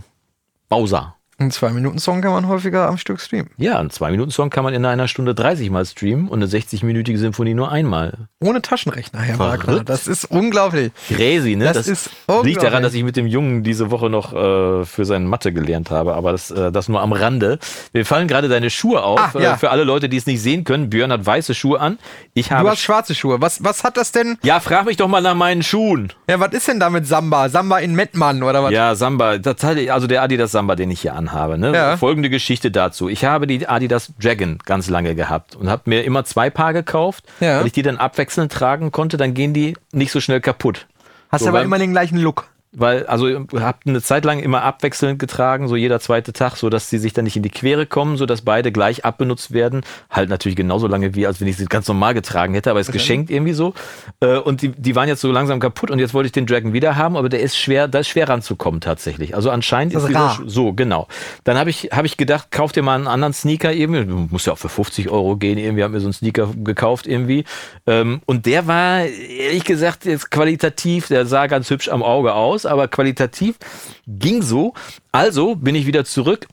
Bowser. 0.69 1.15
Ein 1.41 1.49
Zwei-Minuten-Song 1.49 2.21
kann 2.21 2.33
man 2.33 2.47
häufiger 2.47 2.87
am 2.87 2.99
Stück 2.99 3.19
streamen. 3.19 3.49
Ja, 3.57 3.79
einen 3.79 3.89
2-Minuten-Song 3.89 4.51
kann 4.51 4.63
man 4.63 4.75
in 4.75 4.85
einer 4.85 5.07
Stunde 5.07 5.33
30 5.33 5.71
Mal 5.71 5.85
streamen 5.87 6.27
und 6.27 6.37
eine 6.39 6.45
60-minütige 6.45 7.17
Symphonie 7.17 7.55
nur 7.55 7.71
einmal. 7.71 8.27
Ohne 8.39 8.61
Taschenrechner, 8.61 9.21
Herr 9.21 9.37
Verrückt. 9.37 9.67
Wagner. 9.67 9.83
Das 9.83 10.05
ist 10.07 10.25
unglaublich. 10.25 10.91
Crazy, 11.07 11.55
ne? 11.55 11.71
Das 11.73 11.87
ist 11.87 12.11
liegt 12.43 12.61
daran, 12.61 12.83
dass 12.83 12.93
ich 12.93 13.03
mit 13.03 13.15
dem 13.17 13.25
Jungen 13.25 13.63
diese 13.63 13.89
Woche 13.89 14.11
noch 14.11 14.33
äh, 14.33 14.85
für 14.85 15.03
seine 15.05 15.25
Mathe 15.25 15.51
gelernt 15.51 15.89
habe, 15.89 16.13
aber 16.13 16.31
das, 16.31 16.51
äh, 16.51 16.71
das 16.71 16.89
nur 16.89 17.01
am 17.01 17.11
Rande. 17.11 17.57
Wir 17.91 18.05
fallen 18.05 18.27
gerade 18.27 18.47
deine 18.47 18.69
Schuhe 18.69 19.01
auf. 19.01 19.19
Ah, 19.19 19.39
ja. 19.39 19.53
äh, 19.53 19.57
für 19.57 19.71
alle 19.71 19.83
Leute, 19.83 20.09
die 20.09 20.17
es 20.17 20.27
nicht 20.27 20.43
sehen 20.43 20.63
können, 20.63 20.91
Björn 20.91 21.11
hat 21.11 21.25
weiße 21.25 21.55
Schuhe 21.55 21.79
an. 21.79 21.97
Ich 22.35 22.49
Du 22.49 22.55
habe. 22.55 22.69
hast 22.69 22.81
schwarze 22.81 23.15
Schuhe. 23.15 23.41
Was, 23.41 23.63
was 23.63 23.83
hat 23.83 23.97
das 23.97 24.11
denn? 24.11 24.37
ja, 24.43 24.59
frag 24.59 24.85
mich 24.85 24.97
doch 24.97 25.07
mal 25.07 25.21
nach 25.21 25.33
meinen 25.35 25.63
Schuhen. 25.63 26.13
Ja, 26.29 26.39
was 26.39 26.53
ist 26.53 26.67
denn 26.67 26.79
da 26.79 26.91
mit 26.91 27.07
Samba? 27.07 27.49
Samba 27.49 27.79
in 27.79 27.95
Mettmann 27.95 28.43
oder 28.43 28.63
was? 28.63 28.71
Ja, 28.71 28.93
Samba, 28.93 29.39
das 29.39 29.63
also 29.63 30.05
der 30.05 30.21
Adidas 30.21 30.51
Samba, 30.51 30.75
den 30.75 30.91
ich 30.91 31.01
hier 31.01 31.15
anhabe. 31.15 31.30
Ne? 31.57 31.73
Ja. 31.73 31.97
Folgende 31.97 32.29
Geschichte 32.29 32.71
dazu. 32.71 33.09
Ich 33.09 33.25
habe 33.25 33.47
die 33.47 33.67
Adidas 33.67 34.13
Dragon 34.21 34.59
ganz 34.65 34.89
lange 34.89 35.15
gehabt 35.15 35.55
und 35.55 35.69
habe 35.69 35.83
mir 35.85 36.03
immer 36.03 36.23
zwei 36.25 36.49
Paar 36.49 36.73
gekauft, 36.73 37.23
Ja. 37.39 37.59
weil 37.59 37.67
ich 37.67 37.73
die 37.73 37.81
dann 37.83 37.97
abwechselnd 37.97 38.51
tragen 38.51 38.91
konnte. 38.91 39.17
Dann 39.17 39.33
gehen 39.33 39.53
die 39.53 39.75
nicht 39.91 40.11
so 40.11 40.19
schnell 40.19 40.41
kaputt. 40.41 40.87
Hast 41.29 41.43
So, 41.43 41.49
aber 41.49 41.61
immer 41.63 41.77
den 41.79 41.91
gleichen 41.91 42.17
Look. 42.17 42.47
Weil, 42.71 43.05
also 43.07 43.27
habt 43.55 43.87
eine 43.87 44.01
Zeit 44.01 44.23
lang 44.23 44.39
immer 44.39 44.61
abwechselnd 44.61 45.17
getragen, 45.17 45.67
so 45.67 45.75
jeder 45.75 45.99
zweite 45.99 46.33
Tag, 46.33 46.55
so 46.57 46.69
dass 46.69 46.89
sie 46.89 46.99
sich 46.99 47.13
dann 47.13 47.25
nicht 47.25 47.35
in 47.35 47.43
die 47.43 47.49
Quere 47.49 47.85
kommen, 47.85 48.17
so 48.17 48.25
dass 48.25 48.43
beide 48.43 48.71
gleich 48.71 49.03
abbenutzt 49.03 49.51
werden. 49.51 49.81
Halt 50.09 50.29
natürlich 50.29 50.55
genauso 50.55 50.87
lange 50.87 51.15
wie, 51.15 51.25
als 51.25 51.41
wenn 51.41 51.47
ich 51.47 51.57
sie 51.57 51.65
ganz 51.65 51.87
normal 51.87 52.13
getragen 52.13 52.53
hätte, 52.53 52.69
aber 52.69 52.79
ist 52.79 52.91
geschenkt 52.91 53.31
irgendwie 53.31 53.53
so. 53.53 53.73
Äh, 54.19 54.37
und 54.37 54.61
die, 54.61 54.69
die 54.69 54.95
waren 54.95 55.07
jetzt 55.07 55.21
so 55.21 55.31
langsam 55.31 55.59
kaputt 55.59 55.89
und 55.89 55.99
jetzt 55.99 56.13
wollte 56.13 56.27
ich 56.27 56.31
den 56.31 56.45
Dragon 56.45 56.73
wieder 56.73 56.95
haben, 56.95 57.17
aber 57.17 57.29
der 57.29 57.41
ist 57.41 57.57
schwer, 57.57 57.87
da 57.87 57.99
ist 57.99 58.09
schwer 58.09 58.29
ranzukommen 58.29 58.81
tatsächlich. 58.81 59.35
Also 59.35 59.49
anscheinend 59.49 59.95
Das 59.95 60.03
ist 60.03 60.11
ist 60.11 60.15
rar. 60.15 60.39
So, 60.45 60.73
genau. 60.73 61.07
Dann 61.43 61.57
habe 61.57 61.69
ich, 61.69 61.89
hab 61.91 62.05
ich 62.05 62.17
gedacht, 62.17 62.51
kauf 62.51 62.71
dir 62.71 62.83
mal 62.83 62.95
einen 62.95 63.07
anderen 63.07 63.33
Sneaker 63.33 63.73
irgendwie. 63.73 64.05
Du 64.05 64.27
musst 64.29 64.47
ja 64.47 64.53
auch 64.53 64.57
für 64.57 64.69
50 64.69 65.09
Euro 65.09 65.37
gehen, 65.37 65.57
irgendwie, 65.57 65.83
hab 65.83 65.91
mir 65.91 65.99
so 65.99 66.07
einen 66.07 66.13
Sneaker 66.13 66.49
gekauft 66.55 67.07
irgendwie. 67.07 67.45
Ähm, 67.87 68.21
und 68.25 68.45
der 68.45 68.67
war, 68.67 69.01
ehrlich 69.01 69.63
gesagt, 69.63 70.05
jetzt 70.05 70.31
qualitativ, 70.31 71.07
der 71.07 71.25
sah 71.25 71.47
ganz 71.47 71.69
hübsch 71.69 71.89
am 71.89 72.03
Auge 72.03 72.33
aus, 72.33 72.60
aber 72.65 72.87
qualitativ 72.87 73.57
ging 74.07 74.41
so. 74.41 74.73
Also 75.11 75.55
bin 75.55 75.75
ich 75.75 75.85
wieder 75.85 76.05
zurück 76.05 76.47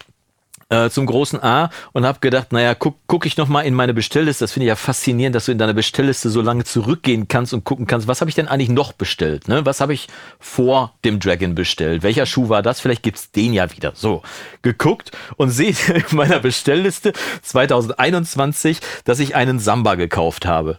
äh, 0.71 0.91
zum 0.91 1.07
großen 1.07 1.43
A 1.43 1.71
und 1.93 2.05
habe 2.05 2.21
gedacht, 2.21 2.53
naja, 2.53 2.75
guck, 2.75 2.99
guck 3.07 3.27
ich 3.27 3.37
noch 3.37 3.49
mal 3.49 3.63
in 3.63 3.75
meine 3.75 3.95
Bestellliste. 3.95 4.45
Das 4.45 4.53
finde 4.53 4.67
ich 4.67 4.69
ja 4.69 4.77
faszinierend, 4.77 5.35
dass 5.35 5.47
du 5.47 5.53
in 5.53 5.59
deiner 5.59 5.75
Bestellliste 5.75 6.31
so 6.31 6.41
lange 6.43 6.65
zurückgehen 6.65 7.29
kannst 7.29 7.55
und 7.55 7.65
gucken 7.65 7.87
kannst, 7.87 8.07
was 8.07 8.21
habe 8.21 8.29
ich 8.29 8.35
denn 8.35 8.49
eigentlich 8.49 8.69
noch 8.69 8.93
bestellt? 8.93 9.49
Ne? 9.49 9.65
Was 9.65 9.81
habe 9.81 9.95
ich 9.95 10.09
vor 10.39 10.95
dem 11.05 11.21
Dragon 11.21 11.55
bestellt? 11.55 12.03
Welcher 12.03 12.27
Schuh 12.27 12.49
war 12.49 12.63
das? 12.63 12.81
Vielleicht 12.81 13.03
gibt's 13.03 13.31
den 13.31 13.53
ja 13.53 13.75
wieder. 13.75 13.93
So, 13.95 14.23
geguckt 14.63 15.13
und 15.37 15.51
sehe 15.51 15.75
in 16.11 16.17
meiner 16.17 16.41
Bestellliste 16.41 17.13
2021, 17.43 18.81
dass 19.05 19.21
ich 19.21 19.35
einen 19.35 19.59
Samba 19.59 19.95
gekauft 19.95 20.47
habe. 20.47 20.79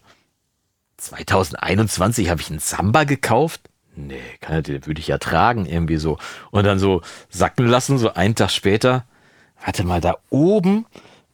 2021 0.98 2.30
habe 2.30 2.42
ich 2.42 2.50
einen 2.50 2.60
Samba 2.60 3.06
gekauft? 3.06 3.68
Nee, 4.08 4.22
kann 4.42 4.56
er, 4.56 4.62
den 4.62 4.86
würde 4.86 5.02
ich 5.02 5.08
ja 5.08 5.18
tragen, 5.18 5.66
irgendwie 5.66 5.98
so. 5.98 6.18
Und 6.52 6.66
dann 6.66 6.80
so 6.80 7.02
sacken 7.30 7.68
lassen, 7.68 7.98
so 7.98 8.14
einen 8.14 8.36
Tag 8.36 8.52
später. 8.52 9.06
Warte 9.64 9.84
mal, 9.84 10.02
da 10.02 10.18
oben 10.30 10.86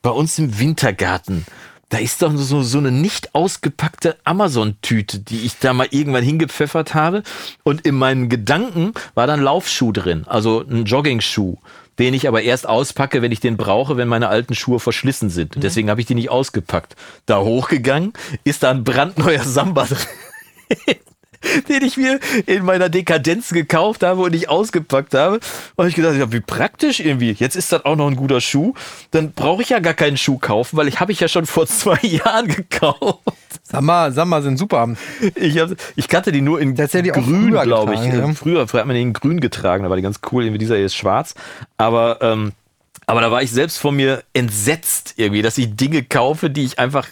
bei 0.02 0.10
uns 0.10 0.40
im 0.40 0.60
Wintergarten, 0.60 1.46
da 1.90 2.00
ist 2.00 2.22
doch 2.22 2.36
so, 2.36 2.64
so 2.64 2.80
eine 2.80 2.92
nicht 2.92 3.36
ausgepackte 3.36 4.18
Amazon-Tüte, 4.24 5.20
die 5.20 5.46
ich 5.46 5.60
da 5.60 5.74
mal 5.74 5.88
irgendwann 5.92 6.24
hingepfeffert 6.24 6.96
habe. 6.96 7.24
Und 7.64 7.82
in 7.82 7.96
meinen 7.96 8.30
Gedanken 8.30 8.94
war 9.14 9.28
dann 9.28 9.42
Laufschuh 9.42 9.92
drin, 9.92 10.26
also 10.28 10.62
ein 10.68 10.86
Jogging-Schuh, 10.86 11.58
den 12.00 12.14
ich 12.16 12.28
aber 12.28 12.42
erst 12.42 12.68
auspacke, 12.68 13.22
wenn 13.22 13.32
ich 13.32 13.40
den 13.40 13.58
brauche, 13.58 13.98
wenn 13.98 14.08
meine 14.08 14.28
alten 14.30 14.56
Schuhe 14.56 14.80
verschlissen 14.80 15.30
sind. 15.30 15.56
Und 15.56 15.64
deswegen 15.64 15.90
habe 15.90 16.02
ich 16.02 16.08
die 16.08 16.16
nicht 16.16 16.32
ausgepackt. 16.32 16.96
Da 17.28 17.40
hochgegangen, 17.40 18.14
ist 18.44 18.64
da 18.64 18.72
ein 18.72 18.84
brandneuer 18.84 19.44
Samba 19.44 19.86
drin. 19.86 20.96
den 21.70 21.84
ich 21.84 21.98
mir 21.98 22.20
in 22.46 22.66
meiner 22.66 22.90
Dekadenz 22.90 23.50
gekauft 23.50 24.04
habe 24.04 24.22
und 24.22 24.32
nicht 24.32 24.50
ausgepackt 24.50 25.14
habe. 25.14 25.40
Und 25.76 25.88
ich 25.88 25.96
gedacht, 25.96 26.16
ja, 26.16 26.32
wie 26.32 26.40
praktisch 26.40 27.00
irgendwie. 27.00 27.32
Jetzt 27.32 27.56
ist 27.56 27.72
das 27.72 27.86
auch 27.86 27.96
noch 27.96 28.08
ein 28.08 28.16
guter 28.16 28.42
Schuh. 28.42 28.74
Dann 29.12 29.34
brauche 29.34 29.62
ich 29.62 29.70
ja 29.70 29.80
gar 29.80 29.94
keinen 29.94 30.18
Schuh 30.18 30.38
kaufen, 30.38 30.78
weil 30.78 30.88
ich 30.88 31.00
habe 31.00 31.12
ich 31.12 31.20
ja 31.20 31.28
schon 31.28 31.46
vor 31.46 31.68
zwei 31.68 32.00
Jahren 32.02 32.48
gekauft. 32.48 33.22
Samba, 33.64 34.12
Samba 34.12 34.42
sind 34.42 34.58
super. 34.58 34.96
Ich, 35.36 35.58
hab, 35.60 35.72
ich 35.96 36.08
kannte 36.08 36.32
die 36.32 36.42
nur 36.42 36.60
in 36.60 36.80
auch 36.80 37.14
grün, 37.14 37.52
glaube 37.52 37.96
ich. 37.96 38.02
ja. 38.02 38.28
Früher, 38.34 38.68
früher 38.68 38.82
hat 38.82 38.88
man 38.88 38.96
den 38.96 39.08
in 39.08 39.14
grün 39.14 39.40
getragen, 39.40 39.84
da 39.84 39.90
war 39.90 39.96
die 39.96 40.04
ganz 40.04 40.20
cool. 40.32 40.44
Irgendwie 40.44 40.60
dieser 40.60 40.76
hier 40.76 40.86
ist 40.86 40.96
schwarz. 40.96 41.34
Aber, 41.78 42.20
ähm, 42.22 42.52
aber 43.08 43.22
da 43.22 43.32
war 43.32 43.42
ich 43.42 43.52
selbst 43.52 43.78
von 43.78 43.96
mir 43.96 44.24
entsetzt 44.34 45.16
irgendwie, 45.18 45.42
dass 45.42 45.58
ich 45.58 45.76
Dinge 45.76 46.04
kaufe, 46.04 46.50
die 46.50 46.64
ich 46.64 46.80
einfach 46.80 47.08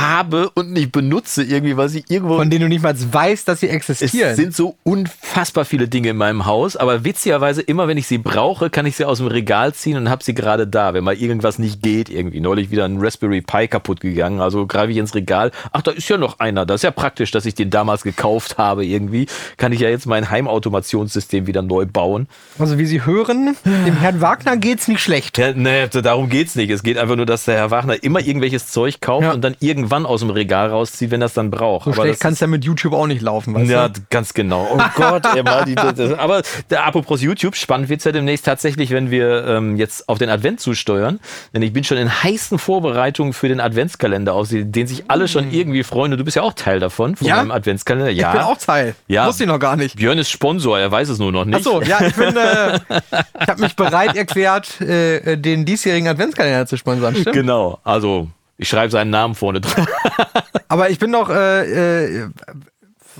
habe 0.00 0.50
und 0.54 0.72
nicht 0.72 0.92
benutze 0.92 1.42
irgendwie, 1.42 1.76
weil 1.76 1.88
sie 1.88 2.04
irgendwo 2.08 2.36
Von 2.36 2.50
denen 2.50 2.62
du 2.62 2.68
nicht 2.68 2.82
mal 2.82 2.94
weißt, 2.96 3.46
dass 3.48 3.60
sie 3.60 3.68
es 3.68 3.72
existieren. 3.74 4.34
sind 4.36 4.54
so 4.54 4.76
unfassbar 4.84 5.64
viele 5.64 5.88
Dinge 5.88 6.10
in 6.10 6.16
meinem 6.16 6.46
Haus, 6.46 6.76
aber 6.76 7.04
witzigerweise 7.04 7.62
immer, 7.62 7.88
wenn 7.88 7.98
ich 7.98 8.06
sie 8.06 8.18
brauche, 8.18 8.70
kann 8.70 8.86
ich 8.86 8.96
sie 8.96 9.04
aus 9.04 9.18
dem 9.18 9.26
Regal 9.26 9.72
ziehen 9.74 9.96
und 9.96 10.08
habe 10.10 10.22
sie 10.24 10.34
gerade 10.34 10.66
da, 10.66 10.94
wenn 10.94 11.04
mal 11.04 11.14
irgendwas 11.14 11.58
nicht 11.58 11.82
geht 11.82 12.08
irgendwie. 12.08 12.40
Neulich 12.40 12.70
wieder 12.70 12.84
ein 12.84 12.98
Raspberry 13.00 13.40
Pi 13.42 13.68
kaputt 13.68 14.00
gegangen, 14.00 14.40
also 14.40 14.66
greife 14.66 14.92
ich 14.92 14.98
ins 14.98 15.14
Regal. 15.14 15.50
Ach, 15.72 15.82
da 15.82 15.90
ist 15.90 16.08
ja 16.08 16.16
noch 16.18 16.38
einer. 16.40 16.66
Das 16.66 16.76
ist 16.76 16.82
ja 16.84 16.90
praktisch, 16.90 17.30
dass 17.30 17.46
ich 17.46 17.54
den 17.54 17.70
damals 17.70 18.02
gekauft 18.02 18.58
habe 18.58 18.84
irgendwie. 18.84 19.26
Kann 19.56 19.72
ich 19.72 19.80
ja 19.80 19.88
jetzt 19.88 20.06
mein 20.06 20.30
Heimautomationssystem 20.30 21.46
wieder 21.46 21.62
neu 21.62 21.86
bauen. 21.86 22.28
also 22.58 22.78
wie 22.78 22.86
sie 22.86 23.04
hören, 23.04 23.56
dem 23.64 23.96
Herrn 23.96 24.20
Wagner 24.20 24.56
geht's 24.56 24.88
nicht 24.88 25.00
schlecht. 25.00 25.38
Ja, 25.38 25.52
nee, 25.52 25.86
darum 25.88 26.28
geht's 26.28 26.54
nicht. 26.56 26.70
Es 26.70 26.82
geht 26.82 26.98
einfach 26.98 27.16
nur, 27.16 27.26
dass 27.26 27.44
der 27.44 27.56
Herr 27.56 27.70
Wagner 27.70 28.02
immer 28.02 28.20
irgendwelches 28.20 28.68
Zeug 28.68 29.00
kauft 29.00 29.24
Ja. 29.24 29.32
und 29.32 29.42
dann 29.42 29.56
irgendwann 29.82 30.06
aus 30.06 30.20
dem 30.20 30.30
Regal 30.30 30.70
rauszieht, 30.70 31.10
wenn 31.10 31.22
es 31.22 31.34
dann 31.34 31.50
braucht. 31.50 31.86
So 31.86 31.92
schlecht 31.92 32.12
das 32.14 32.18
kann 32.20 32.32
es 32.34 32.40
ja 32.40 32.46
mit 32.46 32.64
YouTube 32.64 32.92
auch 32.92 33.06
nicht 33.06 33.20
laufen, 33.20 33.54
weißt 33.54 33.70
Ja, 33.70 33.88
du? 33.88 34.00
ganz 34.10 34.32
genau. 34.32 34.68
Oh 34.72 34.78
Gott, 34.94 35.24
mal 35.44 35.64
die, 35.64 35.74
das, 35.74 35.94
das, 35.94 36.12
aber 36.18 36.42
der, 36.70 36.86
apropos 36.86 37.20
YouTube, 37.20 37.56
spannend 37.56 37.88
wird's 37.88 38.04
ja 38.04 38.12
demnächst 38.12 38.46
tatsächlich, 38.46 38.90
wenn 38.90 39.10
wir 39.10 39.44
ähm, 39.46 39.76
jetzt 39.76 40.08
auf 40.08 40.18
den 40.18 40.28
Advent 40.30 40.60
zusteuern. 40.60 41.18
Denn 41.52 41.62
ich 41.62 41.72
bin 41.72 41.82
schon 41.84 41.96
in 41.98 42.10
heißen 42.22 42.58
Vorbereitungen 42.58 43.32
für 43.32 43.48
den 43.48 43.60
Adventskalender 43.60 44.34
aus, 44.34 44.50
den 44.52 44.86
sich 44.86 45.04
alle 45.10 45.26
schon 45.28 45.50
irgendwie 45.50 45.82
freuen. 45.82 46.12
Und 46.12 46.18
du 46.18 46.24
bist 46.24 46.36
ja 46.36 46.42
auch 46.42 46.52
Teil 46.54 46.78
davon, 46.78 47.16
von 47.16 47.26
Ja? 47.26 47.36
meinem 47.36 47.50
Adventskalender. 47.50 48.10
Ja. 48.10 48.28
Ich 48.28 48.32
bin 48.38 48.42
auch 48.42 48.58
Teil. 48.58 48.94
Ja. 49.08 49.26
Wusste 49.26 49.44
ich 49.44 49.48
noch 49.48 49.58
gar 49.58 49.76
nicht. 49.76 49.96
Björn 49.96 50.18
ist 50.18 50.30
Sponsor, 50.30 50.78
er 50.78 50.90
weiß 50.90 51.08
es 51.08 51.18
nur 51.18 51.32
noch 51.32 51.44
nicht. 51.44 51.56
Achso, 51.56 51.82
ja, 51.82 52.00
ich 52.06 52.14
bin, 52.14 52.36
äh, 52.36 52.78
ich 53.40 53.48
habe 53.48 53.60
mich 53.60 53.74
bereit 53.76 54.16
erklärt, 54.16 54.80
äh, 54.80 55.36
den 55.36 55.64
diesjährigen 55.64 56.08
Adventskalender 56.08 56.66
zu 56.66 56.76
sponsern, 56.76 57.16
stimmt? 57.16 57.34
Genau, 57.34 57.78
also 57.84 58.28
ich 58.62 58.68
schreibe 58.68 58.90
seinen 58.90 59.10
Namen 59.10 59.34
vorne 59.34 59.60
dran. 59.60 59.86
Aber 60.68 60.88
ich 60.90 60.98
bin 60.98 61.10
noch, 61.10 61.28
äh, 61.28 62.04
äh, 62.22 62.28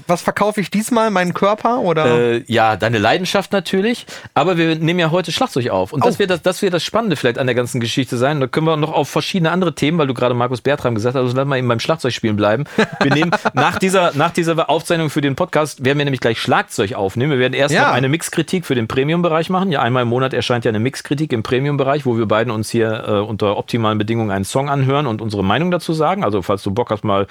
was 0.06 0.22
verkaufe 0.22 0.60
ich 0.60 0.70
diesmal? 0.70 1.10
Meinen 1.10 1.34
Körper 1.34 1.80
oder? 1.80 2.06
Äh, 2.06 2.44
ja, 2.46 2.76
deine 2.76 2.98
Leidenschaft 2.98 3.52
natürlich. 3.52 4.06
Aber 4.34 4.56
wir 4.56 4.76
nehmen 4.76 4.98
ja 5.00 5.10
heute 5.10 5.32
Schlagzeug 5.32 5.68
auf. 5.70 5.92
Und 5.92 6.04
das 6.04 6.16
Oh. 6.16 6.18
wird 6.20 6.30
das, 6.30 6.42
das 6.42 6.62
wird 6.62 6.74
das 6.74 6.82
Spannende 6.84 7.16
vielleicht 7.16 7.38
an 7.38 7.46
der 7.46 7.54
ganzen 7.54 7.80
Geschichte 7.80 8.16
sein. 8.16 8.40
Da 8.40 8.46
können 8.46 8.66
wir 8.66 8.76
noch 8.76 8.92
auf 8.92 9.08
verschiedene 9.08 9.50
andere 9.50 9.74
Themen, 9.74 9.98
weil 9.98 10.06
du 10.06 10.14
gerade 10.14 10.34
Markus 10.34 10.60
Bertram 10.60 10.94
gesagt 10.94 11.14
hast, 11.14 11.20
also 11.22 11.36
lass 11.36 11.46
mal 11.46 11.56
eben 11.58 11.68
beim 11.68 11.80
Schlagzeugspielen 11.80 12.36
bleiben. 12.36 12.64
Wir 13.00 13.12
nehmen 13.14 13.30
nach 13.54 13.78
dieser, 13.78 14.12
nach 14.14 14.30
dieser 14.30 14.68
Aufzeichnung 14.70 15.10
für 15.10 15.20
den 15.20 15.36
Podcast 15.36 15.84
werden 15.84 15.98
wir 15.98 16.04
nämlich 16.04 16.20
gleich 16.20 16.40
Schlagzeug 16.40 16.94
aufnehmen. 16.94 17.32
Wir 17.32 17.38
werden 17.38 17.54
erst 17.54 17.74
Ja. 17.74 17.88
noch 17.88 17.92
eine 17.94 18.08
Mixkritik 18.08 18.64
für 18.66 18.74
den 18.74 18.88
Premium-Bereich 18.88 19.50
machen. 19.50 19.70
Ja, 19.72 19.82
einmal 19.82 20.02
im 20.02 20.08
Monat 20.08 20.32
erscheint 20.34 20.64
ja 20.64 20.70
eine 20.70 20.80
Mixkritik 20.80 21.32
im 21.32 21.42
Premium-Bereich, 21.42 22.06
wo 22.06 22.16
wir 22.16 22.26
beiden 22.26 22.50
uns 22.52 22.70
hier 22.70 23.04
äh, 23.06 23.10
unter 23.20 23.56
optimalen 23.56 23.98
Bedingungen 23.98 24.30
einen 24.30 24.44
Song 24.44 24.68
anhören 24.70 25.06
und 25.06 25.20
unsere 25.20 25.44
Meinung 25.44 25.70
dazu 25.70 25.92
sagen. 25.92 26.24
Also 26.24 26.42
falls 26.42 26.62
du 26.62 26.70
Bock 26.70 26.90
hast, 26.90 27.04
mal 27.04 27.26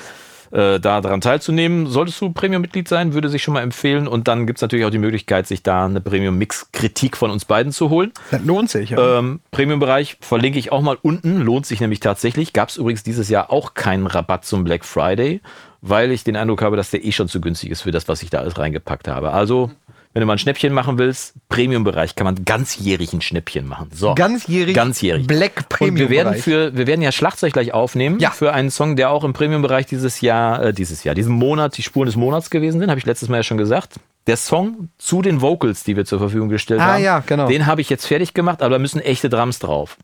äh, 0.52 0.80
da 0.80 1.02
daran 1.02 1.22
teilzunehmen. 1.22 1.88
Solltest 1.88 2.20
du 2.22 2.32
Premium-Mitglied 2.32 2.88
sein, 2.88 3.14
würde 3.14 3.30
sich 3.30 3.44
schon 3.44 3.54
mal 3.54 3.62
empfehlen. 3.62 4.08
Und 4.08 4.28
dann 4.28 4.48
gibt 4.48 4.58
es 4.58 4.62
natürlich 4.62 4.86
auch 4.86 4.92
die 4.92 4.98
Möglichkeit, 4.98 5.48
sich 5.48 5.64
da 5.64 5.86
eine 5.86 6.02
Premium-Mix-Kritik 6.02 7.18
von 7.18 7.32
uns 7.32 7.46
beiden 7.46 7.72
zu 7.72 7.90
holen. 7.90 8.12
das 8.32 8.44
lohnt 8.44 8.70
sich, 8.70 8.92
ja. 8.92 9.20
Ähm, 9.20 9.40
Premium-Bereich 9.52 10.18
verlinke 10.22 10.60
ich 10.60 10.72
auch 10.72 10.82
mal 10.82 10.98
unten. 11.02 11.42
Lohnt 11.42 11.66
sich 11.66 11.80
nämlich 11.80 12.00
tatsächlich. 12.00 12.54
Gab 12.54 12.70
es 12.70 12.78
übrigens 12.78 13.04
dieses 13.04 13.30
Jahr 13.30 13.52
auch 13.52 13.74
keinen 13.74 14.08
Rabatt 14.08 14.46
zum 14.46 14.64
Black 14.64 14.86
Friday, 14.86 15.42
weil 15.82 16.12
ich 16.12 16.24
den 16.24 16.36
Eindruck 16.36 16.62
habe, 16.62 16.78
dass 16.78 16.92
der 16.92 17.04
eh 17.04 17.12
schon 17.12 17.28
zu 17.28 17.42
günstig 17.42 17.72
ist 17.72 17.82
für 17.82 17.92
das, 17.92 18.08
was 18.08 18.22
ich 18.22 18.30
da 18.30 18.40
alles 18.40 18.58
reingepackt 18.58 19.08
habe. 19.08 19.32
Also, 19.32 19.72
wenn 20.14 20.20
du 20.22 20.26
mal 20.26 20.34
ein 20.34 20.40
Schnäppchen 20.40 20.74
machen 20.74 20.98
willst, 20.98 21.34
Premium-Bereich 21.50 22.16
kann 22.16 22.26
man 22.26 22.44
ganzjährig 22.44 23.14
ein 23.14 23.22
Schnäppchen 23.22 23.68
machen. 23.68 23.90
So. 23.94 24.14
Ganzjährig 24.16 24.76
Ganzjährig. 24.76 25.26
Black 25.28 25.70
Premium 25.70 25.96
Und 25.96 26.00
wir 26.00 26.10
werden 26.10 26.36
für, 26.36 26.76
wir 26.76 26.86
werden 26.88 27.02
ja 27.02 27.12
Schlagzeug 27.12 27.54
gleich 27.54 27.74
aufnehmen 27.74 28.20
Ja. 28.20 28.32
für 28.32 28.54
einen 28.54 28.72
Song, 28.72 28.96
der 28.96 29.10
auch 29.12 29.24
im 29.24 29.34
Premium-Bereich 29.34 29.86
dieses 29.86 30.22
Jahr, 30.22 30.62
äh, 30.66 30.74
dieses 30.74 31.04
Jahr, 31.04 31.16
diesen 31.16 31.34
Monat, 31.34 31.78
die 31.78 31.84
Spuren 31.84 32.08
des 32.08 32.16
Monats 32.16 32.50
gewesen 32.50 32.80
sind, 32.80 32.90
habe 32.90 33.00
ich 33.00 33.06
letztes 33.06 33.30
Mal 33.30 33.38
ja 33.38 33.44
schon 33.44 33.58
gesagt. 33.58 33.96
Der 34.28 34.38
Song 34.38 34.90
zu 34.98 35.22
den 35.22 35.42
Vocals, 35.42 35.84
die 35.84 35.96
wir 35.96 36.06
zur 36.06 36.20
Verfügung 36.20 36.50
gestellt 36.50 36.82
Ah, 36.82 36.94
haben, 36.94 37.04
ja, 37.04 37.24
genau. 37.26 37.48
den 37.48 37.66
habe 37.66 37.82
ich 37.82 37.90
jetzt 37.90 38.06
fertig 38.06 38.34
gemacht, 38.34 38.62
aber 38.62 38.76
da 38.76 38.80
müssen 38.80 39.00
echte 39.02 39.30
Drums 39.30 39.60
drauf. 39.60 39.98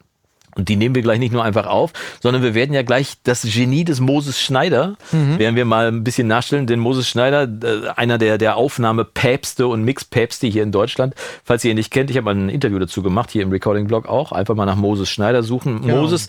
Und 0.57 0.69
die 0.69 0.75
nehmen 0.75 0.95
wir 0.95 1.03
gleich 1.03 1.19
nicht 1.19 1.31
nur 1.31 1.43
einfach 1.43 1.67
auf, 1.67 1.93
sondern 2.21 2.41
wir 2.41 2.55
werden 2.55 2.73
ja 2.73 2.81
gleich 2.81 3.13
das 3.23 3.43
Genie 3.43 3.83
des 3.83 3.99
Moses 3.99 4.39
Schneider, 4.41 4.95
Mhm. 5.11 5.37
werden 5.37 5.55
wir 5.55 5.65
mal 5.65 5.87
ein 5.87 6.03
bisschen 6.03 6.27
nachstellen. 6.27 6.65
Denn 6.65 6.79
Moses 6.79 7.07
Schneider, 7.07 7.43
äh, 7.43 7.89
einer 7.95 8.17
der, 8.17 8.37
der 8.37 8.57
Aufnahmepäpste 8.57 9.67
und 9.67 9.83
Mixpäpste 9.83 10.47
hier 10.47 10.63
in 10.63 10.71
Deutschland, 10.71 11.13
falls 11.43 11.63
ihr 11.63 11.71
ihn 11.71 11.77
nicht 11.77 11.91
kennt, 11.91 12.09
ich 12.09 12.17
habe 12.17 12.25
mal 12.25 12.35
ein 12.35 12.49
Interview 12.49 12.79
dazu 12.79 13.03
gemacht, 13.03 13.29
hier 13.31 13.43
im 13.43 13.51
Recording-Blog 13.51 14.07
auch. 14.07 14.31
Einfach 14.31 14.55
mal 14.55 14.65
nach 14.65 14.75
Moses 14.75 15.09
Schneider 15.09 15.43
suchen. 15.43 15.83
Ja. 15.87 15.95
Moses 15.95 16.27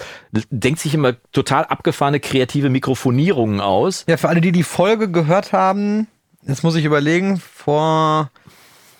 denkt 0.51 0.81
sich 0.81 0.95
immer 0.95 1.15
total 1.33 1.65
abgefahrene 1.65 2.21
kreative 2.21 2.69
Mikrofonierungen 2.69 3.61
aus. 3.61 4.05
Ja, 4.09 4.17
für 4.19 4.29
alle, 4.29 4.41
die 4.43 4.53
die 4.53 4.63
Folge 4.63 5.11
gehört 5.11 5.53
haben, 5.53 6.07
jetzt 6.47 6.63
muss 6.65 6.75
ich 6.77 6.85
überlegen, 6.85 7.39
vor 7.39 8.31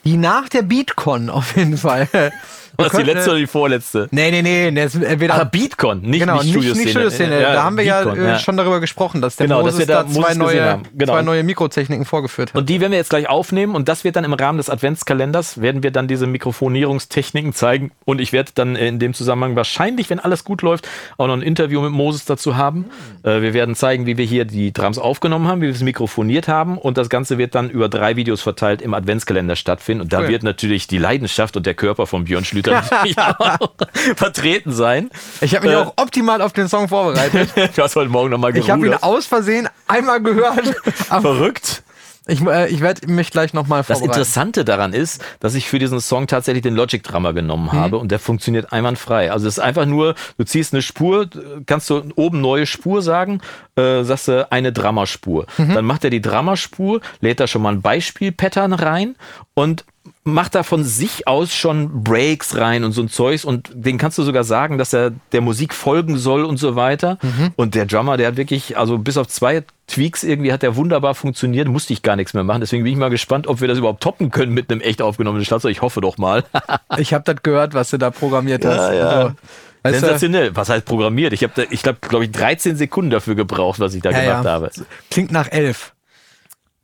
die 0.09 0.17
nach 0.17 0.49
der 0.49 0.63
BeatCon 0.63 1.29
auf 1.29 1.55
jeden 1.55 1.77
Fall. 1.77 2.09
Was, 2.81 2.93
die 2.93 3.03
letzte 3.03 3.31
oder 3.31 3.41
die 3.41 3.49
vorletzte? 3.49 4.07
Nee, 4.13 4.31
nee, 4.31 4.41
nee. 4.41 4.71
nee 4.71 4.83
es, 4.83 5.01
wir 5.01 5.35
Ah, 5.35 5.43
Beatcon, 5.43 6.01
nicht, 6.01 6.21
Genau, 6.21 6.35
nicht 6.35 6.51
Studioszene. 6.51 6.85
nicht 6.85 6.91
Studioszene. 6.91 7.43
Ja, 7.43 7.53
da 7.55 7.65
haben 7.65 7.77
wir 7.77 7.83
ja, 7.83 8.05
Beatcon, 8.05 8.25
äh, 8.25 8.39
schon 8.39 8.57
darüber 8.57 8.79
gesprochen, 8.79 9.21
dass 9.21 9.35
der 9.35 9.49
Genau, 9.49 9.63
dass 9.65 9.75
Moses 9.75 9.81
wir 9.81 9.87
da 9.87 10.05
da 10.05 10.09
zwei 10.09 10.35
neue. 10.35 10.83
Genau. 10.95 11.13
zwei 11.13 11.23
neue 11.23 11.43
Mikrotechniken 11.43 12.05
vorgeführt 12.05 12.51
hat. 12.51 12.57
Und 12.57 12.69
die 12.69 12.81
werden 12.81 12.93
wir 12.93 12.99
jetzt 12.99 13.11
gleich 13.11 13.29
aufnehmen 13.29 13.75
und 13.75 13.89
das 13.89 14.05
wird 14.05 14.15
dann 14.15 14.23
im 14.23 14.33
Rahmen 14.33 14.59
des 14.59 14.71
Adventskalenders, 14.71 15.61
werden 15.61 15.83
wir 15.83 15.91
dann 15.91 16.07
diese 16.07 16.29
Mikrofonierungstechniken 16.29 17.53
zeigen 17.53 17.91
und 18.05 18.21
ich 18.21 18.33
werde 18.33 18.53
dann 18.55 18.77
in 18.77 19.01
dem 19.01 19.13
Zusammenhang 19.13 19.57
wahrscheinlich, 19.57 20.09
wenn 20.09 20.21
alles 20.21 20.45
gut 20.45 20.63
läuft, 20.63 20.89
auch 21.17 21.27
noch 21.27 21.35
ein 21.35 21.43
Interview 21.43 21.81
mit 21.81 21.91
Moses 21.91 22.27
dazu 22.27 22.57
haben. 22.57 22.85
Äh, 23.25 23.43
wir 23.43 23.55
werden 23.55 23.75
zeigen, 23.75 24.07
wie 24.07 24.19
wir 24.19 24.25
hier 24.25 24.45
die 24.45 24.73
Drums 24.73 24.99
aufgenommen 24.99 25.49
haben, 25.49 25.63
wie 25.63 25.67
wir 25.67 25.75
es 25.75 25.83
mikrofoniert 25.83 26.47
haben 26.47 26.79
und 26.79 26.97
das 26.97 27.09
Ganze 27.09 27.39
wird 27.39 27.57
dann 27.57 27.71
über 27.71 27.89
drei 27.89 28.15
Videos 28.15 28.41
verteilt 28.41 28.83
im 28.83 28.95
Adventskalender 28.95 29.57
stattfinden 29.57 29.98
und 30.01 30.13
da 30.13 30.21
Cool. 30.21 30.29
wird 30.29 30.43
natürlich 30.43 30.87
die 30.87 30.99
Leidenschaft 30.99 31.57
und 31.57 31.67
der 31.67 31.75
Körper 31.75 32.07
von 32.07 32.25
Björn 32.25 32.45
Schlüter 32.45 32.83
vertreten 34.17 34.73
sein. 34.73 35.11
ich 35.41 35.55
habe 35.55 35.67
mich 35.69 35.77
äh, 35.77 35.81
auch 35.81 35.95
optimal 35.97 36.43
auf 36.43 36.53
den 36.53 36.69
Song 36.69 36.89
vorbereitet. 36.89 37.51
Du 37.77 37.83
hast 37.83 37.97
heute 37.97 38.11
Morgen 38.11 38.31
nochmal 38.31 38.57
Ich 38.57 38.69
habe 38.71 38.81
ihn 38.81 38.85
gerudert. 38.85 39.03
aus 39.03 39.27
Versehen 39.27 39.69
einmal 39.87 40.21
gehört. 40.23 40.75
Verrückt. 41.09 41.83
Ich 42.29 42.41
äh, 42.47 42.69
ich 42.69 42.81
werde 42.81 43.11
mich 43.11 43.31
gleich 43.31 43.55
nochmal 43.55 43.81
Das 43.81 43.87
vorbereiten. 43.99 44.11
Interessante 44.11 44.65
daran 44.65 44.93
ist, 44.93 45.25
dass 45.41 45.55
ich 45.55 45.69
für 45.69 45.79
diesen 45.79 46.01
Song 46.01 46.27
tatsächlich 46.27 46.63
den 46.63 46.75
Logic 46.75 47.03
Drummer 47.03 47.33
genommen 47.33 47.73
habe 47.73 47.99
und 47.99 48.11
der 48.13 48.19
funktioniert 48.19 48.73
einwandfrei. 48.73 49.33
Also 49.33 49.49
es 49.49 49.59
ist 49.59 49.65
einfach 49.65 49.87
nur, 49.87 50.15
du 50.37 50.45
ziehst 50.45 50.73
eine 50.73 50.83
Spur, 50.83 51.29
kannst 51.67 51.91
du 51.91 52.03
oben 52.15 52.41
neue 52.41 52.67
Spur 52.67 53.03
sagen, 53.03 53.41
äh, 53.77 54.05
sagst 54.05 54.29
du 54.29 54.51
eine 54.53 54.73
Drummerspur. 54.73 55.47
Dann 55.57 55.85
macht 55.85 56.05
er 56.05 56.11
die 56.11 56.21
Drummerspur, 56.21 57.01
lädt 57.21 57.41
da 57.41 57.47
schon 57.47 57.63
mal 57.63 57.73
ein 57.73 57.83
Beispiel-Pattern 57.83 58.73
rein 58.73 59.17
und 59.55 59.85
macht 60.33 60.55
da 60.55 60.63
von 60.63 60.85
sich 60.85 61.27
aus 61.27 61.55
schon 61.55 62.05
Breaks 62.05 62.57
rein 62.57 62.85
und 62.85 62.93
so 62.93 63.03
ein 63.03 63.09
Zeugs 63.09 63.45
und 63.45 63.71
den 63.75 63.99
kannst 63.99 64.19
du 64.19 64.23
sogar 64.23 64.45
sagen, 64.45 64.79
dass 64.79 64.93
er 64.93 65.13
der 65.33 65.41
Musik 65.41 65.75
folgen 65.75 66.17
soll 66.17 66.45
und 66.45 66.57
so 66.59 66.77
weiter. 66.77 67.19
Und 67.57 67.75
der 67.75 67.87
Drummer, 67.87 68.17
der 68.17 68.29
hat 68.29 68.37
wirklich, 68.37 68.77
also 68.79 68.99
bis 68.99 69.17
auf 69.17 69.27
zwei 69.29 69.65
Tweaks 69.87 70.23
irgendwie 70.23 70.53
hat 70.53 70.63
der 70.63 70.77
wunderbar 70.77 71.15
funktioniert, 71.15 71.67
musste 71.69 71.93
ich 71.93 72.03
gar 72.03 72.17
nichts 72.17 72.35
mehr 72.35 72.45
machen. 72.45 72.61
Deswegen 72.61 72.85
bin 72.85 72.93
ich 72.93 72.99
mal 72.99 73.09
gespannt, 73.11 73.47
ob 73.47 73.61
wir 73.61 73.69
das 73.69 73.79
überhaupt 73.79 74.03
toppen 74.03 74.31
können 74.31 74.53
mit 74.53 74.71
einem 74.71 74.81
echt 74.81 75.03
aufgenommenen 75.03 75.45
Schlagzeug. 75.45 75.73
Ich 75.73 75.83
hoffe 75.83 76.01
doch 76.01 76.19
mal. 76.19 76.45
Ich 76.99 77.15
habe 77.15 77.23
das 77.25 77.43
gehört, 77.43 77.75
was 77.75 77.91
du 77.91 77.99
da 77.99 78.11
programmiert 78.11 78.65
hast. 78.65 78.77
Ja, 78.77 78.93
ja. 78.95 79.35
Also, 79.83 80.01
du, 80.01 80.01
Sensationell. 80.01 80.57
Was 80.57 80.69
heißt 80.69 80.85
programmiert? 80.85 81.33
Ich 81.33 81.43
habe, 81.45 81.67
ich 81.71 81.83
glaube, 81.83 81.99
glaube 82.01 82.25
ich, 82.25 82.33
13 82.33 82.77
Sekunden 82.77 83.11
dafür 83.11 83.35
gebraucht, 83.35 83.79
was 83.79 83.95
ich 83.95 84.03
da 84.03 84.11
Ja, 84.11 84.23
gemacht 84.23 84.47
habe. 84.47 84.71
klingt 85.11 85.31
nach 85.31 85.51
elf. 85.53 85.95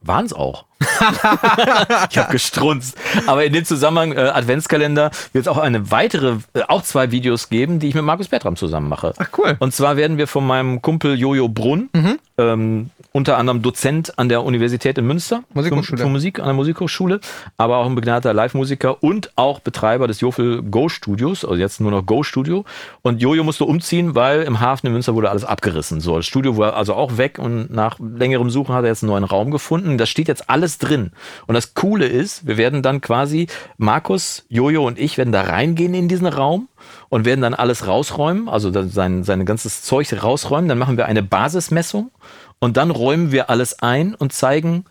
Waren 0.03 0.27
es 0.27 0.33
auch. 0.33 0.67
ich 2.11 2.19
habe 2.19 2.33
gestrunzt. 2.33 2.97
Aber 3.27 3.45
in 3.45 3.53
dem 3.53 3.65
Zusammenhang 3.65 4.13
äh, 4.13 4.21
Adventskalender 4.21 5.11
wird 5.33 5.47
es 5.47 5.49
auch 5.49 5.59
eine 5.59 5.91
weitere, 5.91 6.37
äh, 6.55 6.63
auch 6.69 6.83
zwei 6.83 7.11
Videos 7.11 7.49
geben, 7.49 7.79
die 7.79 7.89
ich 7.89 7.95
mit 7.95 8.05
Markus 8.05 8.29
Bertram 8.29 8.57
zusammen 8.57 8.89
mache. 8.89 9.15
Ach, 9.19 9.29
cool. 9.39 9.57
Und 9.59 9.75
zwar 9.75 9.97
werden 9.97 10.19
wir 10.19 10.27
von 10.27 10.47
meinem 10.47 10.83
Kumpel 10.83 11.19
Jojo 11.19 11.49
Brunn, 11.49 11.89
ähm, 12.37 12.91
unter 13.13 13.39
anderem 13.39 13.63
Dozent 13.63 14.19
an 14.19 14.29
der 14.29 14.43
Universität 14.43 14.99
in 14.99 15.07
Münster, 15.07 15.45
Musikhochschule. 15.55 15.99
Für, 15.99 16.05
für 16.05 16.11
Musik 16.11 16.41
an 16.41 16.47
der 16.47 16.55
Musikhochschule, 16.55 17.21
aber 17.57 17.77
auch 17.79 17.87
ein 17.87 17.95
begnadeter 17.95 18.35
Live-Musiker 18.35 19.03
und 19.05 19.31
auch 19.37 19.61
Betreiber 19.61 20.09
des 20.09 20.21
Jofel 20.21 20.63
Go 20.63 20.89
Studios, 20.89 21.45
also 21.45 21.57
jetzt 21.57 21.81
nur 21.81 21.93
noch 21.93 22.05
Go 22.05 22.25
Studio. 22.25 22.65
Und 23.03 23.23
Jojo 23.23 23.45
musste 23.45 23.65
umziehen, 23.65 24.17
weil 24.17 24.43
im 24.43 24.59
Hafen 24.61 24.89
in 24.89 24.93
Münster 24.93 25.15
wurde 25.15 25.31
alles 25.31 25.45
abgerissen. 25.45 26.01
So, 26.01 26.17
das 26.17 26.27
Studio 26.27 26.57
war 26.57 26.75
also 26.75 26.95
auch 26.95 27.17
weg 27.17 27.39
und 27.39 27.71
nach 27.71 27.99
längerem 28.01 28.51
Suchen 28.51 28.75
hat 28.75 28.83
er 28.83 28.89
jetzt 28.89 29.05
einen 29.05 29.11
neuen 29.13 29.25
Raum 29.25 29.53
gefunden. 29.53 29.97
Da 29.97 30.07
steht 30.07 30.27
jetzt 30.27 30.51
alles 30.51 30.74
drin. 30.79 31.13
Und 31.47 31.55
das 31.55 31.75
Coole 31.75 32.07
ist, 32.07 32.47
wir 32.47 32.57
werden 32.57 32.83
dann 32.83 33.01
quasi, 33.01 33.47
Markus, 33.77 34.45
Jojo 34.49 34.87
und 34.87 34.99
ich 34.99 35.19
werden 35.19 35.33
da 35.33 35.43
reingehen 35.43 35.95
in 35.95 36.09
diesen 36.09 36.27
Raum 36.27 36.69
und 37.09 37.25
werden 37.25 37.41
dann 37.41 37.55
alles 37.55 37.87
rausräumen, 37.87 38.49
also 38.49 38.71
sein, 38.89 39.25
sein 39.25 39.47
ganzes 39.47 39.83
Zeug 39.83 40.13
rausräumen. 40.23 40.69
Dann 40.69 40.79
machen 40.79 40.97
wir 40.97 41.07
eine 41.07 41.23
Basismessung 41.23 42.11
und 42.59 42.77
dann 42.77 42.91
räumen 42.91 43.33
wir 43.33 43.51
alles 43.51 43.81
ein 43.81 44.15
und 44.15 44.33
zeigen, 44.33 44.85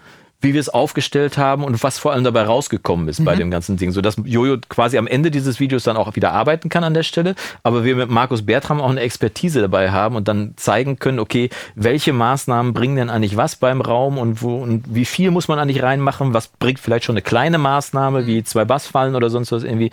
wie 0.44 0.54
wir 0.54 0.60
es 0.60 0.70
aufgestellt 0.70 1.38
haben 1.38 1.64
und 1.64 1.82
was 1.84 1.98
vor 1.98 2.12
allem 2.12 2.24
dabei 2.24 2.44
rausgekommen 2.44 3.08
ist 3.08 3.24
bei 3.24 3.36
dem 3.36 3.50
ganzen 3.50 3.78
Ding, 3.78 3.92
sodass 3.92 4.16
Jojo 4.24 4.58
quasi 4.70 4.98
am 4.98 5.08
Ende 5.08 5.32
dieses 5.32 5.60
Videos 5.60 5.84
dann 5.84 5.98
auch 5.98 6.16
wieder 6.16 6.32
arbeiten 6.32 6.70
kann 6.70 6.84
an 6.84 6.94
der 6.94 7.04
Stelle, 7.04 7.36
aber 7.64 7.84
wir 7.84 7.96
mit 7.96 8.10
Markus 8.10 8.46
Bertram 8.46 8.82
auch 8.82 8.90
eine 8.90 9.02
Expertise 9.02 9.62
dabei 9.62 9.92
haben 9.92 10.16
und 10.16 10.28
dann 10.28 10.54
zeigen 10.58 11.00
können, 11.00 11.20
okay, 11.20 11.50
welche 11.76 12.14
Maßnahmen 12.14 12.74
bringen 12.74 12.98
denn 12.98 13.10
eigentlich 13.10 13.38
was 13.38 13.56
beim 13.56 13.82
Raum 13.82 14.18
und 14.18 14.42
wo 14.42 14.58
und 14.58 14.84
wie 14.94 15.06
viel 15.06 15.32
muss 15.32 15.48
man 15.48 15.60
eigentlich 15.60 15.82
reinmachen, 15.82 16.34
was 16.34 16.48
bringt 16.48 16.80
vielleicht 16.80 17.06
schon 17.06 17.14
eine 17.14 17.22
kleine 17.22 17.58
Maßnahme 17.58 18.28
wie 18.28 18.44
zwei 18.44 18.66
Bassfallen 18.66 19.16
oder 19.16 19.30
sonst 19.30 19.52
was 19.52 19.64
irgendwie. 19.64 19.92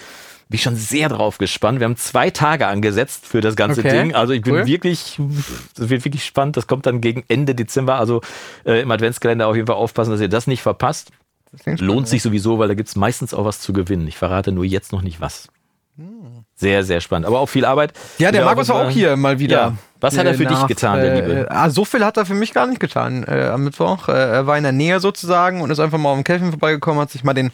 Bin 0.50 0.56
ich 0.56 0.62
schon 0.62 0.74
sehr 0.74 1.08
drauf 1.08 1.38
gespannt. 1.38 1.78
Wir 1.78 1.84
haben 1.84 1.96
zwei 1.96 2.30
Tage 2.30 2.66
angesetzt 2.66 3.24
für 3.24 3.40
das 3.40 3.54
ganze 3.54 3.80
Okay, 3.80 3.90
Ding. 3.90 4.14
Also 4.16 4.32
ich 4.32 4.42
bin 4.42 4.54
cool. 4.54 4.66
wirklich, 4.66 5.16
das 5.76 5.88
wird 5.90 6.04
wirklich 6.04 6.24
spannend. 6.24 6.56
Das 6.56 6.66
kommt 6.66 6.86
dann 6.86 7.00
gegen 7.00 7.22
Ende 7.28 7.54
Dezember. 7.54 7.94
Also 7.94 8.20
äh, 8.66 8.82
im 8.82 8.90
Adventskalender 8.90 9.46
auf 9.46 9.54
jeden 9.54 9.68
Fall 9.68 9.76
aufpassen, 9.76 10.10
dass 10.10 10.20
ihr 10.20 10.28
das 10.28 10.48
nicht 10.48 10.60
verpasst. 10.60 11.12
Das 11.64 11.80
Lohnt 11.80 12.08
sich 12.08 12.22
sowieso, 12.22 12.58
weil 12.58 12.66
da 12.66 12.74
gibt's 12.74 12.96
meistens 12.96 13.32
auch 13.32 13.44
was 13.44 13.60
zu 13.60 13.72
gewinnen. 13.72 14.06
Ich 14.08 14.16
verrate 14.18 14.50
nur 14.52 14.64
jetzt 14.64 14.92
noch 14.92 15.02
nicht 15.02 15.20
was. 15.20 15.46
Sehr, 16.56 16.82
sehr 16.82 17.00
spannend. 17.00 17.26
Aber 17.26 17.38
auch 17.40 17.48
viel 17.48 17.64
Arbeit. 17.64 17.92
Ja, 18.18 18.32
der 18.32 18.44
Markus 18.44 18.68
war 18.70 18.86
auch 18.86 18.90
hier 18.90 19.16
mal 19.16 19.38
wieder. 19.38 19.56
Ja. 19.56 19.74
Was 20.00 20.18
hat 20.18 20.26
er 20.26 20.34
für 20.34 20.44
Äh, 20.44 20.48
dich 20.48 20.66
getan, 20.66 21.00
der 21.00 21.12
äh, 21.12 21.20
Liebe? 21.20 21.46
Ah, 21.50 21.70
so 21.70 21.84
viel 21.84 22.04
hat 22.04 22.16
er 22.16 22.26
für 22.26 22.34
mich 22.34 22.52
gar 22.52 22.66
nicht 22.66 22.80
getan 22.80 23.24
äh, 23.24 23.50
am 23.52 23.64
Mittwoch. 23.64 24.08
Äh, 24.08 24.12
er 24.12 24.46
war 24.46 24.56
in 24.56 24.62
der 24.64 24.72
Nähe 24.72 24.98
sozusagen 25.00 25.60
und 25.60 25.70
ist 25.70 25.78
einfach 25.78 25.98
mal 25.98 26.10
auf 26.10 26.18
dem 26.18 26.24
Kelvin 26.24 26.50
vorbeigekommen, 26.50 27.00
hat 27.00 27.10
sich 27.10 27.22
mal 27.22 27.34
den 27.34 27.50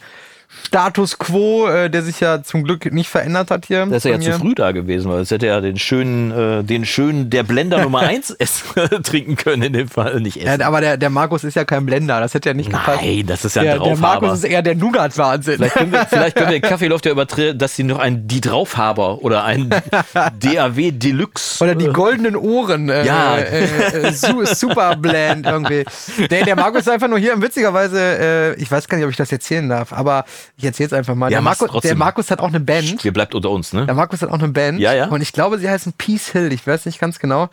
Status 0.67 1.19
quo, 1.19 1.69
äh, 1.69 1.91
der 1.91 2.03
sich 2.03 2.21
ja 2.21 2.43
zum 2.43 2.65
Glück 2.65 2.93
nicht 2.93 3.09
verändert 3.09 3.51
hat 3.51 3.67
hier. 3.67 3.87
Da 3.87 3.97
ist 3.97 4.05
ja 4.05 4.13
bei 4.13 4.19
zu 4.19 4.31
mir. 4.31 4.39
früh 4.39 4.55
da 4.55 4.73
gewesen, 4.73 5.11
weil 5.11 5.21
es 5.21 5.31
hätte 5.31 5.47
ja 5.47 5.61
den 5.61 5.79
schönen, 5.79 6.31
äh, 6.33 6.65
den 6.65 6.85
schönen, 6.85 7.31
der 7.31 7.43
Blender 7.43 7.83
Nummer 7.83 8.01
1 8.07 8.31
essen, 8.33 8.65
trinken 9.03 9.37
können 9.37 9.63
in 9.63 9.73
dem 9.73 9.89
Fall. 9.89 10.21
Nicht 10.21 10.39
essen. 10.39 10.61
Ja, 10.61 10.67
aber 10.67 10.81
der, 10.81 10.97
der 10.97 11.11
Markus 11.11 11.45
ist 11.45 11.55
ja 11.55 11.65
kein 11.65 11.85
Blender, 11.87 12.21
das 12.21 12.35
hätte 12.35 12.49
ja 12.49 12.55
nicht 12.55 12.71
gepasst. 12.71 13.01
Nein, 13.03 13.25
das 13.27 13.45
ist 13.45 13.57
ja 13.57 13.63
ein 13.63 13.67
Der, 13.67 13.75
der 13.79 13.83
Draufhaber. 13.87 14.21
Markus 14.27 14.39
ist 14.39 14.45
eher 14.45 14.63
der 14.63 14.75
Nougat-Wahnsinn. 14.75 15.57
Vielleicht 15.57 15.75
können, 15.75 15.93
wir, 15.93 16.07
vielleicht 16.09 16.37
können 16.37 16.51
wir 16.51 16.61
den 16.61 16.69
Kaffee 16.69 16.87
läuft 16.89 17.07
ja 17.07 17.13
übertreten, 17.13 17.59
dass 17.59 17.77
sie 17.77 17.83
noch 17.85 17.99
einen 17.99 18.27
Die 18.27 18.41
Draufhaber 18.41 19.23
oder 19.23 19.45
einen 19.45 19.71
DAW 20.41 20.91
Deluxe. 20.93 21.63
Oder 21.63 21.75
die 21.75 21.87
goldenen 21.89 22.37
Ohren. 22.37 22.89
Äh, 22.89 23.05
Ja. 23.07 23.37
Äh, 23.37 24.09
äh, 24.09 24.13
su 24.13 24.45
super 24.45 24.97
Blend 24.97 25.47
irgendwie. 25.47 25.85
Der, 26.31 26.45
der 26.45 26.57
Markus 26.57 26.81
ist 26.83 26.89
einfach 26.89 27.09
nur 27.09 27.19
hier 27.19 27.35
und 27.35 27.43
witzigerweise, 27.43 27.99
äh, 28.01 28.55
ich 28.55 28.71
weiß 28.71 28.89
gar 28.89 28.97
nicht, 28.97 29.05
ob 29.05 29.11
ich 29.11 29.17
das 29.17 29.31
erzählen 29.33 29.69
darf, 29.69 29.93
aber 29.93 30.25
ich 30.57 30.65
erzähle 30.65 30.89
es 30.89 30.93
einfach 30.93 31.15
mal. 31.15 31.31
Ja, 31.31 31.41
der, 31.41 31.55
trotzdem. 31.55 31.81
der 31.83 31.97
Markus 31.97 32.31
hat 32.31 32.41
auch 32.41 32.49
eine 32.49 32.61
Band. 32.61 33.03
Wir 33.05 33.13
bleibt 33.13 33.35
unter 33.35 33.51
uns, 33.51 33.73
ne? 33.73 33.87
Der 33.87 33.95
Markus 33.95 34.23
hat 34.23 34.31
auch 34.31 34.39
eine 34.39 34.49
Band. 34.49 34.81
Ja, 34.81 34.93
ja. 34.95 35.09
Und 35.09 35.21
ich 35.21 35.33
glaube, 35.33 35.59
sie 35.59 35.69
heißen 35.69 35.95
Peace 35.95 36.29
Hill. 36.29 36.53
Ich 36.53 36.67
weiß 36.67 36.87
nicht 36.87 36.99
ganz 36.99 37.19
genau. 37.19 37.49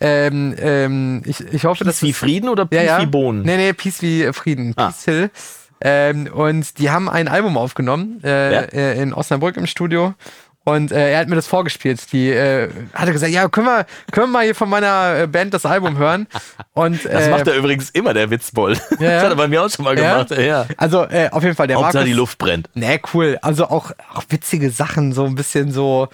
Ähm, 0.00 0.54
ähm, 0.58 1.22
ich, 1.24 1.40
ich 1.40 1.64
hoffe, 1.64 1.84
Peace 1.84 1.94
dass 1.94 2.02
wie 2.02 2.12
Frieden 2.12 2.48
oder 2.48 2.66
Peace 2.66 2.84
ja, 2.84 2.98
ja. 2.98 3.02
wie 3.02 3.06
Bohnen? 3.06 3.42
Nee, 3.42 3.56
nee, 3.56 3.72
Peace 3.72 4.02
wie 4.02 4.22
äh, 4.22 4.32
Frieden. 4.32 4.72
Ah. 4.76 4.86
Peace 4.86 5.04
Hill. 5.04 5.30
Ähm, 5.80 6.28
und 6.32 6.78
die 6.78 6.90
haben 6.90 7.08
ein 7.08 7.28
Album 7.28 7.56
aufgenommen 7.56 8.20
äh, 8.24 8.52
Ja. 8.52 8.60
äh, 8.62 9.00
in 9.00 9.14
Osnabrück 9.14 9.56
im 9.56 9.66
Studio. 9.66 10.14
Und 10.68 10.92
äh, 10.92 11.12
er 11.12 11.20
hat 11.20 11.28
mir 11.28 11.36
das 11.36 11.46
vorgespielt. 11.46 12.12
Die 12.12 12.30
äh, 12.30 12.68
hat 12.92 13.06
er 13.06 13.12
gesagt, 13.12 13.32
ja, 13.32 13.48
können 13.48 13.66
wir, 13.66 13.86
können 14.12 14.26
wir 14.28 14.32
mal 14.32 14.44
hier 14.44 14.54
von 14.54 14.68
meiner 14.68 15.20
äh, 15.20 15.26
Band 15.26 15.54
das 15.54 15.64
Album 15.66 15.98
hören? 15.98 16.26
Und 16.74 17.04
Das 17.04 17.26
äh, 17.26 17.30
macht 17.30 17.46
er 17.46 17.56
übrigens 17.56 17.90
immer, 17.90 18.14
der 18.14 18.30
Witzboll. 18.30 18.74
Ja. 19.00 19.08
Das 19.18 19.24
hat 19.24 19.30
er 19.30 19.36
bei 19.36 19.48
mir 19.48 19.62
auch 19.64 19.70
schon 19.70 19.84
mal 19.84 19.96
gemacht. 19.96 20.30
Ja. 20.30 20.66
Also 20.76 21.04
äh, 21.04 21.28
auf 21.30 21.42
jeden 21.42 21.56
Fall 21.56 21.66
der 21.66 21.76
Hauptsache 21.76 21.98
Markus. 21.98 22.08
die 22.10 22.12
Luft 22.16 22.38
brennt. 22.38 22.68
Nee, 22.74 23.00
cool. 23.14 23.38
Also 23.42 23.66
auch, 23.66 23.92
auch 24.14 24.22
witzige 24.28 24.70
Sachen, 24.70 25.12
so 25.12 25.24
ein 25.24 25.34
bisschen 25.34 25.72
so, 25.72 26.08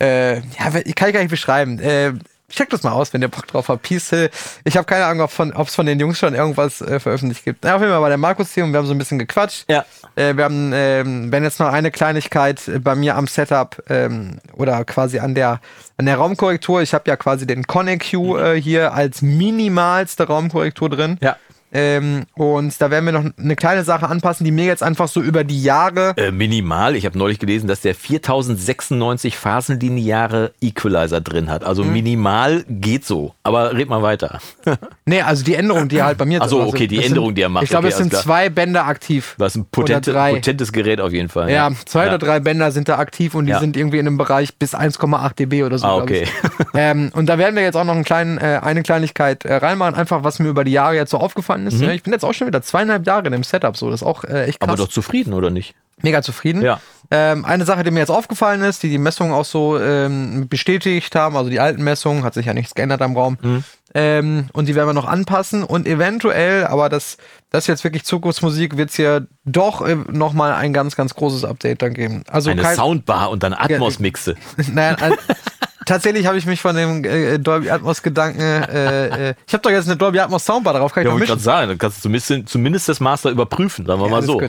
äh, 0.00 0.36
ja, 0.36 0.72
ich 0.84 0.94
kann 0.94 1.08
ich 1.08 1.14
gar 1.14 1.20
nicht 1.20 1.30
beschreiben. 1.30 1.78
Äh, 1.78 2.12
check 2.50 2.70
das 2.70 2.82
mal 2.82 2.92
aus, 2.92 3.12
wenn 3.12 3.22
ihr 3.22 3.28
Bock 3.28 3.46
drauf 3.46 3.68
habt. 3.68 3.82
Peace 3.82 4.10
Hill. 4.10 4.30
Ich 4.64 4.76
habe 4.76 4.84
keine 4.84 5.06
Ahnung, 5.06 5.24
ob 5.24 5.30
von, 5.30 5.52
ob's 5.52 5.74
von 5.74 5.86
den 5.86 5.98
Jungs 5.98 6.18
schon 6.18 6.34
irgendwas 6.34 6.80
äh, 6.80 7.00
veröffentlicht 7.00 7.44
gibt. 7.44 7.64
Auf 7.64 7.80
jeden 7.80 7.92
Fall 7.92 8.02
war 8.02 8.08
der 8.08 8.18
Markus 8.18 8.52
hier 8.52 8.64
und 8.64 8.72
wir 8.72 8.78
haben 8.78 8.86
so 8.86 8.92
ein 8.92 8.98
bisschen 8.98 9.18
gequatscht. 9.18 9.64
Ja. 9.68 9.84
Äh, 10.16 10.36
wir 10.36 10.44
haben, 10.44 10.72
ähm, 10.74 11.32
wenn 11.32 11.44
jetzt 11.44 11.60
noch 11.60 11.72
eine 11.72 11.90
Kleinigkeit 11.90 12.68
äh, 12.68 12.78
bei 12.78 12.94
mir 12.94 13.16
am 13.16 13.26
Setup 13.26 13.82
ähm, 13.88 14.38
oder 14.52 14.84
quasi 14.84 15.18
an 15.18 15.34
der 15.34 15.60
an 16.00 16.06
der 16.06 16.16
Raumkorrektur. 16.16 16.80
Ich 16.80 16.94
habe 16.94 17.04
ja 17.08 17.16
quasi 17.16 17.46
den 17.46 17.66
ConEQ 17.66 18.14
äh, 18.14 18.60
hier 18.60 18.94
als 18.94 19.20
minimalste 19.20 20.26
Raumkorrektur 20.26 20.88
drin. 20.88 21.18
Ja. 21.20 21.36
Ähm, 21.72 22.24
und 22.34 22.80
da 22.80 22.90
werden 22.90 23.04
wir 23.04 23.12
noch 23.12 23.24
eine 23.38 23.56
kleine 23.56 23.84
Sache 23.84 24.08
anpassen, 24.08 24.44
die 24.44 24.50
mir 24.50 24.64
jetzt 24.64 24.82
einfach 24.82 25.08
so 25.08 25.20
über 25.20 25.44
die 25.44 25.62
Jahre 25.62 26.14
Äh, 26.16 26.32
minimal. 26.32 26.96
Ich 26.96 27.06
habe 27.06 27.16
neulich 27.18 27.38
gelesen, 27.38 27.68
dass 27.68 27.80
der 27.80 27.94
4096 27.94 29.36
phasenlineare 29.36 30.52
Equalizer 30.60 31.20
drin 31.20 31.50
hat. 31.50 31.62
Mhm. 31.62 31.68
Also 31.68 31.84
minimal 31.84 32.64
geht 32.68 33.04
so. 33.04 33.34
Aber 33.42 33.72
red 33.74 33.88
mal 33.88 34.02
weiter. 34.02 34.40
Nee, 35.06 35.22
also 35.22 35.42
die 35.42 35.54
Änderung, 35.56 35.88
die 35.88 36.00
halt 36.02 36.18
bei 36.18 36.24
mir 36.24 36.40
Ach 36.40 36.48
so, 36.48 36.58
drin 36.58 36.68
okay, 36.68 36.86
die 36.86 36.96
das 36.96 37.06
Änderung, 37.06 37.30
sind, 37.30 37.38
die 37.38 37.42
er 37.42 37.48
macht. 37.48 37.64
Ich 37.64 37.70
glaube, 37.70 37.86
Okay, 37.88 37.92
es 37.94 37.98
sind 37.98 38.14
zwei 38.14 38.48
Bänder 38.48 38.86
aktiv. 38.86 39.34
Du 39.38 39.44
hast 39.44 39.56
ein 39.56 39.64
potente, 39.64 40.12
potentes 40.12 40.72
Gerät 40.72 41.00
auf 41.00 41.12
jeden 41.12 41.28
Fall. 41.28 41.50
Ja, 41.50 41.68
zwei 41.86 42.02
Ja. 42.04 42.10
oder 42.10 42.18
drei 42.18 42.38
Bänder 42.38 42.70
sind 42.70 42.88
da 42.88 42.98
aktiv 42.98 43.34
und 43.34 43.46
die 43.46 43.50
Ja. 43.52 43.58
sind 43.58 43.76
irgendwie 43.76 43.98
in 43.98 44.06
einem 44.06 44.18
Bereich 44.18 44.56
bis 44.56 44.72
1,8 44.74 45.34
dB 45.40 45.64
oder 45.64 45.78
so. 45.78 45.86
Ah, 45.86 45.96
okay. 45.96 46.22
Ich. 46.24 46.30
ähm, 46.74 47.10
und 47.12 47.26
da 47.26 47.38
werden 47.38 47.56
wir 47.56 47.62
jetzt 47.64 47.74
auch 47.76 47.82
noch 47.84 47.94
einen 47.94 48.04
kleinen, 48.04 48.38
äh, 48.38 48.60
eine 48.62 48.82
Kleinigkeit 48.84 49.44
äh, 49.44 49.54
reinmachen, 49.54 49.96
einfach 49.96 50.22
was 50.22 50.38
mir 50.38 50.48
über 50.48 50.62
die 50.62 50.72
Jahre 50.72 50.94
jetzt 50.94 51.10
so 51.10 51.18
aufgefallen 51.18 51.59
aufgefallen 51.60 51.66
ist. 51.66 51.80
Ne? 51.80 51.94
Ich 51.94 52.02
bin 52.02 52.12
jetzt 52.12 52.24
auch 52.24 52.32
schon 52.32 52.46
wieder 52.46 52.62
zweieinhalb 52.62 53.06
Jahre 53.06 53.26
in 53.26 53.32
dem 53.32 53.44
Setup, 53.44 53.76
so 53.76 53.90
das 53.90 54.02
ist 54.02 54.06
auch 54.06 54.24
äh, 54.24 54.44
echt 54.44 54.60
krass. 54.60 54.68
Aber 54.68 54.76
doch 54.76 54.88
zufrieden, 54.88 55.32
oder 55.32 55.50
nicht? 55.50 55.74
Mega 56.02 56.22
zufrieden. 56.22 56.62
Ja. 56.62 56.80
Ähm, 57.10 57.44
eine 57.44 57.66
Sache, 57.66 57.82
die 57.82 57.90
mir 57.90 57.98
jetzt 57.98 58.10
aufgefallen 58.10 58.62
ist, 58.62 58.82
die 58.82 58.88
die 58.88 58.98
Messungen 58.98 59.32
auch 59.32 59.44
so 59.44 59.78
ähm, 59.78 60.48
bestätigt 60.48 61.14
haben, 61.14 61.36
also 61.36 61.50
die 61.50 61.60
alten 61.60 61.82
Messungen, 61.82 62.24
hat 62.24 62.34
sich 62.34 62.46
ja 62.46 62.54
nichts 62.54 62.74
geändert 62.74 63.02
am 63.02 63.16
Raum. 63.16 63.36
Mhm. 63.42 63.64
Ähm, 63.92 64.46
und 64.52 64.66
die 64.66 64.76
werden 64.76 64.88
wir 64.88 64.94
noch 64.94 65.06
anpassen 65.06 65.64
und 65.64 65.86
eventuell, 65.86 66.66
aber 66.66 66.88
das, 66.88 67.18
das 67.50 67.64
ist 67.64 67.66
jetzt 67.66 67.84
wirklich 67.84 68.04
Zukunftsmusik, 68.04 68.76
wird 68.76 68.90
es 68.90 68.96
hier 68.96 69.26
doch 69.44 69.82
äh, 69.82 69.96
nochmal 70.10 70.54
ein 70.54 70.72
ganz, 70.72 70.96
ganz 70.96 71.14
großes 71.14 71.44
Update 71.44 71.82
dann 71.82 71.92
geben. 71.92 72.22
Also 72.30 72.50
Eine 72.50 72.62
kein, 72.62 72.76
Soundbar 72.76 73.30
und 73.30 73.42
dann 73.42 73.52
Atmos-Mixe. 73.52 74.36
Naja, 74.72 74.96
also, 75.00 75.16
tatsächlich 75.90 76.26
habe 76.26 76.38
ich 76.38 76.46
mich 76.46 76.60
von 76.60 76.74
dem 76.76 77.04
äh, 77.04 77.38
Dolby 77.38 77.70
Atmos 77.70 78.02
Gedanken, 78.02 78.40
äh, 78.40 79.30
äh, 79.30 79.34
ich 79.46 79.52
habe 79.52 79.62
doch 79.62 79.70
jetzt 79.70 79.86
eine 79.86 79.96
Dolby 79.96 80.20
Atmos 80.20 80.44
Soundbar, 80.44 80.72
darauf 80.72 80.92
kann 80.92 81.02
ich 81.02 81.06
Ja, 81.08 81.12
wollte 81.12 81.26
gerade 81.26 81.40
sagen, 81.40 81.68
dann 81.68 81.78
kannst 81.78 81.98
du 81.98 82.02
zumindest, 82.02 82.48
zumindest 82.48 82.88
das 82.88 83.00
Master 83.00 83.30
überprüfen, 83.30 83.84
sagen 83.86 84.00
wir 84.00 84.08
mal 84.08 84.16
Alles 84.16 84.26
so. 84.26 84.40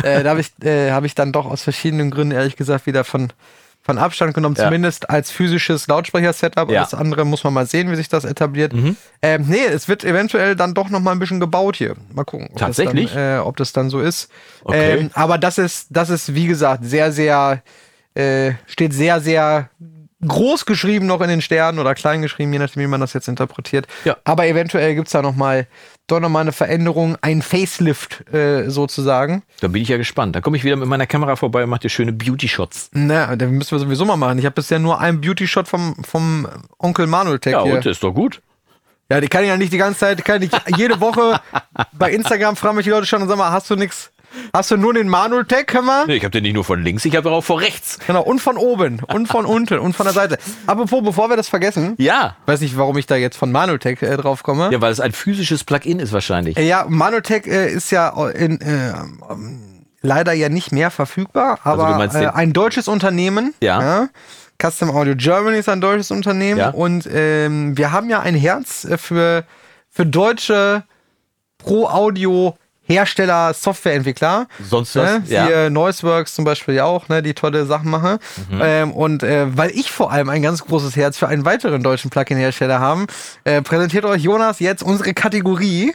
äh, 0.00 0.22
da 0.22 0.30
habe 0.30 0.40
ich, 0.40 0.52
äh, 0.64 0.92
hab 0.92 1.04
ich 1.04 1.14
dann 1.14 1.32
doch 1.32 1.46
aus 1.46 1.62
verschiedenen 1.62 2.10
Gründen, 2.10 2.32
ehrlich 2.32 2.56
gesagt, 2.56 2.86
wieder 2.86 3.04
von, 3.04 3.32
von 3.82 3.98
Abstand 3.98 4.34
genommen, 4.34 4.54
Ja. 4.56 4.64
zumindest 4.64 5.10
als 5.10 5.30
physisches 5.30 5.86
Lautsprecher-Setup. 5.88 6.70
Ja. 6.70 6.80
Das 6.82 6.94
andere 6.94 7.24
muss 7.24 7.44
man 7.44 7.52
mal 7.52 7.66
sehen, 7.66 7.90
wie 7.90 7.96
sich 7.96 8.08
das 8.08 8.24
etabliert. 8.24 8.72
Mhm. 8.72 8.96
Ähm, 9.20 9.44
nee, 9.48 9.64
es 9.66 9.88
wird 9.88 10.04
eventuell 10.04 10.56
dann 10.56 10.74
doch 10.74 10.88
noch 10.88 11.00
mal 11.00 11.12
ein 11.12 11.18
bisschen 11.18 11.40
gebaut 11.40 11.76
hier. 11.76 11.94
Mal 12.14 12.24
gucken. 12.24 12.48
Ob 12.52 12.58
Tatsächlich? 12.58 13.06
Das 13.06 13.14
dann, 13.14 13.36
äh, 13.36 13.40
ob 13.40 13.56
das 13.56 13.72
dann 13.72 13.90
so 13.90 14.00
ist. 14.00 14.30
Okay. 14.62 14.98
Ähm, 15.00 15.10
aber 15.14 15.38
das 15.38 15.58
ist, 15.58 15.88
das 15.90 16.08
ist, 16.08 16.34
wie 16.34 16.46
gesagt, 16.46 16.84
sehr, 16.84 17.12
sehr, 17.12 17.62
äh, 18.14 18.52
steht 18.66 18.92
sehr, 18.94 19.20
sehr 19.20 19.68
groß 20.26 20.66
geschrieben 20.66 21.06
noch 21.06 21.20
in 21.20 21.28
den 21.28 21.40
Sternen 21.40 21.78
oder 21.78 21.94
klein 21.94 22.22
geschrieben, 22.22 22.52
je 22.52 22.58
nachdem, 22.58 22.82
wie 22.82 22.86
man 22.86 23.00
das 23.00 23.12
jetzt 23.12 23.28
interpretiert. 23.28 23.86
Ja. 24.04 24.16
Aber 24.24 24.46
eventuell 24.46 24.94
gibt's 24.94 25.12
da 25.12 25.22
noch 25.22 25.36
mal, 25.36 25.66
doch 26.06 26.20
noch 26.20 26.28
mal 26.28 26.40
eine 26.40 26.52
Veränderung, 26.52 27.16
ein 27.22 27.42
Facelift 27.42 28.32
äh, 28.32 28.68
sozusagen. 28.70 29.42
Da 29.60 29.68
bin 29.68 29.82
ich 29.82 29.88
ja 29.88 29.96
gespannt. 29.96 30.36
Da 30.36 30.40
komme 30.40 30.56
ich 30.56 30.64
wieder 30.64 30.76
mit 30.76 30.88
meiner 30.88 31.06
Kamera 31.06 31.36
vorbei 31.36 31.64
und 31.64 31.70
mache 31.70 31.80
dir 31.80 31.88
schöne 31.90 32.12
Beauty-Shots. 32.12 32.90
Na, 32.92 33.36
den 33.36 33.50
müssen 33.52 33.72
wir 33.72 33.78
sowieso 33.78 34.04
mal 34.04 34.16
machen. 34.16 34.38
Ich 34.38 34.44
habe 34.44 34.54
bisher 34.54 34.78
nur 34.78 35.00
einen 35.00 35.20
Beauty-Shot 35.20 35.68
vom, 35.68 35.96
vom 36.04 36.48
Onkel 36.78 37.06
Manuel 37.06 37.38
Tech 37.38 37.52
Ja, 37.52 37.64
hier. 37.64 37.74
und 37.74 37.86
ist 37.86 38.02
doch 38.02 38.12
gut. 38.12 38.40
Ja, 39.10 39.20
die 39.20 39.28
kann 39.28 39.42
ich 39.42 39.48
ja 39.48 39.56
nicht 39.56 39.72
die 39.72 39.78
ganze 39.78 40.00
Zeit, 40.00 40.24
kann 40.24 40.40
ich 40.42 40.50
jede 40.76 40.98
Woche 41.00 41.38
bei 41.92 42.10
Instagram 42.10 42.56
fragen 42.56 42.76
mich 42.76 42.84
die 42.84 42.90
Leute 42.90 43.06
schon 43.06 43.20
und 43.20 43.28
sagen 43.28 43.38
mal, 43.38 43.50
hast 43.50 43.68
du 43.68 43.76
nix? 43.76 44.10
Hast 44.52 44.70
du 44.70 44.76
nur 44.76 44.94
den 44.94 45.08
Manuel 45.08 45.44
Tech, 45.44 45.66
hör 45.72 45.82
mal? 45.82 46.06
Nee, 46.06 46.16
ich 46.16 46.22
habe 46.24 46.30
den 46.32 46.42
nicht 46.42 46.54
nur 46.54 46.64
von 46.64 46.82
links, 46.82 47.04
ich 47.04 47.14
habe 47.16 47.30
auch 47.30 47.42
von 47.42 47.58
rechts. 47.58 47.98
Genau, 48.06 48.22
und 48.22 48.40
von 48.40 48.56
oben 48.56 49.00
und 49.12 49.26
von 49.26 49.46
unten 49.46 49.78
und 49.78 49.94
von 49.96 50.04
der 50.04 50.12
Seite. 50.12 50.38
Apropos, 50.66 51.02
bevor 51.02 51.28
wir 51.30 51.36
das 51.36 51.48
vergessen, 51.48 51.94
Ja. 51.98 52.36
weiß 52.46 52.60
nicht, 52.60 52.76
warum 52.76 52.96
ich 52.98 53.06
da 53.06 53.16
jetzt 53.16 53.36
von 53.36 53.50
Manotech 53.52 54.02
äh, 54.02 54.16
drauf 54.16 54.42
komme. 54.42 54.70
Ja, 54.72 54.80
weil 54.80 54.92
es 54.92 55.00
ein 55.00 55.12
physisches 55.12 55.64
Plugin 55.64 55.98
ist 55.98 56.12
wahrscheinlich. 56.12 56.56
Äh, 56.56 56.66
Ja, 56.66 56.86
Manotech 56.88 57.46
äh, 57.46 57.70
ist 57.72 57.90
ja 57.90 58.08
in, 58.30 58.60
äh, 58.60 58.92
leider 60.02 60.32
ja 60.32 60.48
nicht 60.48 60.72
mehr 60.72 60.90
verfügbar, 60.90 61.58
aber 61.64 61.96
meinst 61.96 62.16
äh, 62.16 62.20
den- 62.20 62.30
ein 62.30 62.52
deutsches 62.52 62.88
Unternehmen. 62.88 63.54
Ja. 63.62 64.08
Custom 64.62 64.90
Audio 64.90 65.14
Germany 65.16 65.58
ist 65.58 65.68
ein 65.68 65.80
deutsches 65.80 66.10
Unternehmen 66.10 66.58
Ja. 66.58 66.70
und 66.70 67.08
ähm, 67.12 67.76
wir 67.76 67.90
haben 67.90 68.08
ja 68.08 68.20
ein 68.20 68.34
Herz 68.36 68.84
äh, 68.84 68.98
für, 68.98 69.44
für 69.90 70.06
deutsche 70.06 70.84
Pro-Audio 71.58 72.56
Hersteller, 72.86 73.54
Softwareentwickler. 73.54 74.46
Sonst 74.62 74.96
was? 74.96 75.20
Ne? 75.20 75.22
Ja. 75.26 75.46
Hier 75.46 75.70
Noiseworks 75.70 76.34
zum 76.34 76.44
Beispiel 76.44 76.74
ja 76.74 76.84
auch, 76.84 77.08
ne, 77.08 77.22
die 77.22 77.34
tolle 77.34 77.66
Sachen 77.66 77.90
machen. 77.90 78.18
Mhm. 78.50 78.60
Ähm, 78.62 78.92
und 78.92 79.22
äh, 79.22 79.46
weil 79.56 79.70
ich 79.70 79.90
vor 79.90 80.12
allem 80.12 80.28
ein 80.28 80.42
ganz 80.42 80.64
großes 80.64 80.96
Herz 80.96 81.18
für 81.18 81.28
einen 81.28 81.44
weiteren 81.44 81.82
deutschen 81.82 82.10
Plugin-Hersteller 82.10 82.80
haben, 82.80 83.06
äh, 83.44 83.62
präsentiert 83.62 84.04
euch 84.04 84.22
Jonas 84.22 84.60
jetzt 84.60 84.82
unsere 84.82 85.14
Kategorie. 85.14 85.94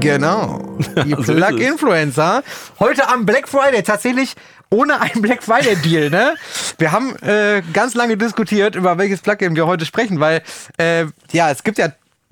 Genau. 0.00 0.76
Die 1.04 1.10
So 1.10 1.16
ist 1.18 1.28
es. 1.28 1.36
Plug-Influencer. 1.36 2.42
Heute 2.78 3.08
am 3.08 3.26
Black 3.26 3.48
Friday 3.48 3.82
tatsächlich 3.82 4.34
ohne 4.70 5.00
einen 5.00 5.22
Black 5.22 5.42
Friday 5.42 5.76
Deal, 5.76 6.10
ne? 6.10 6.34
Wir 6.78 6.92
haben 6.92 7.16
äh, 7.22 7.62
ganz 7.72 7.94
lange 7.94 8.16
diskutiert, 8.16 8.74
über 8.74 8.98
welches 8.98 9.20
Plugin 9.20 9.54
wir 9.54 9.66
heute 9.66 9.86
sprechen, 9.86 10.18
weil 10.20 10.42
äh, 10.78 11.06
ja, 11.32 11.50
es 11.50 11.62
gibt 11.62 11.78
ja 11.78 11.88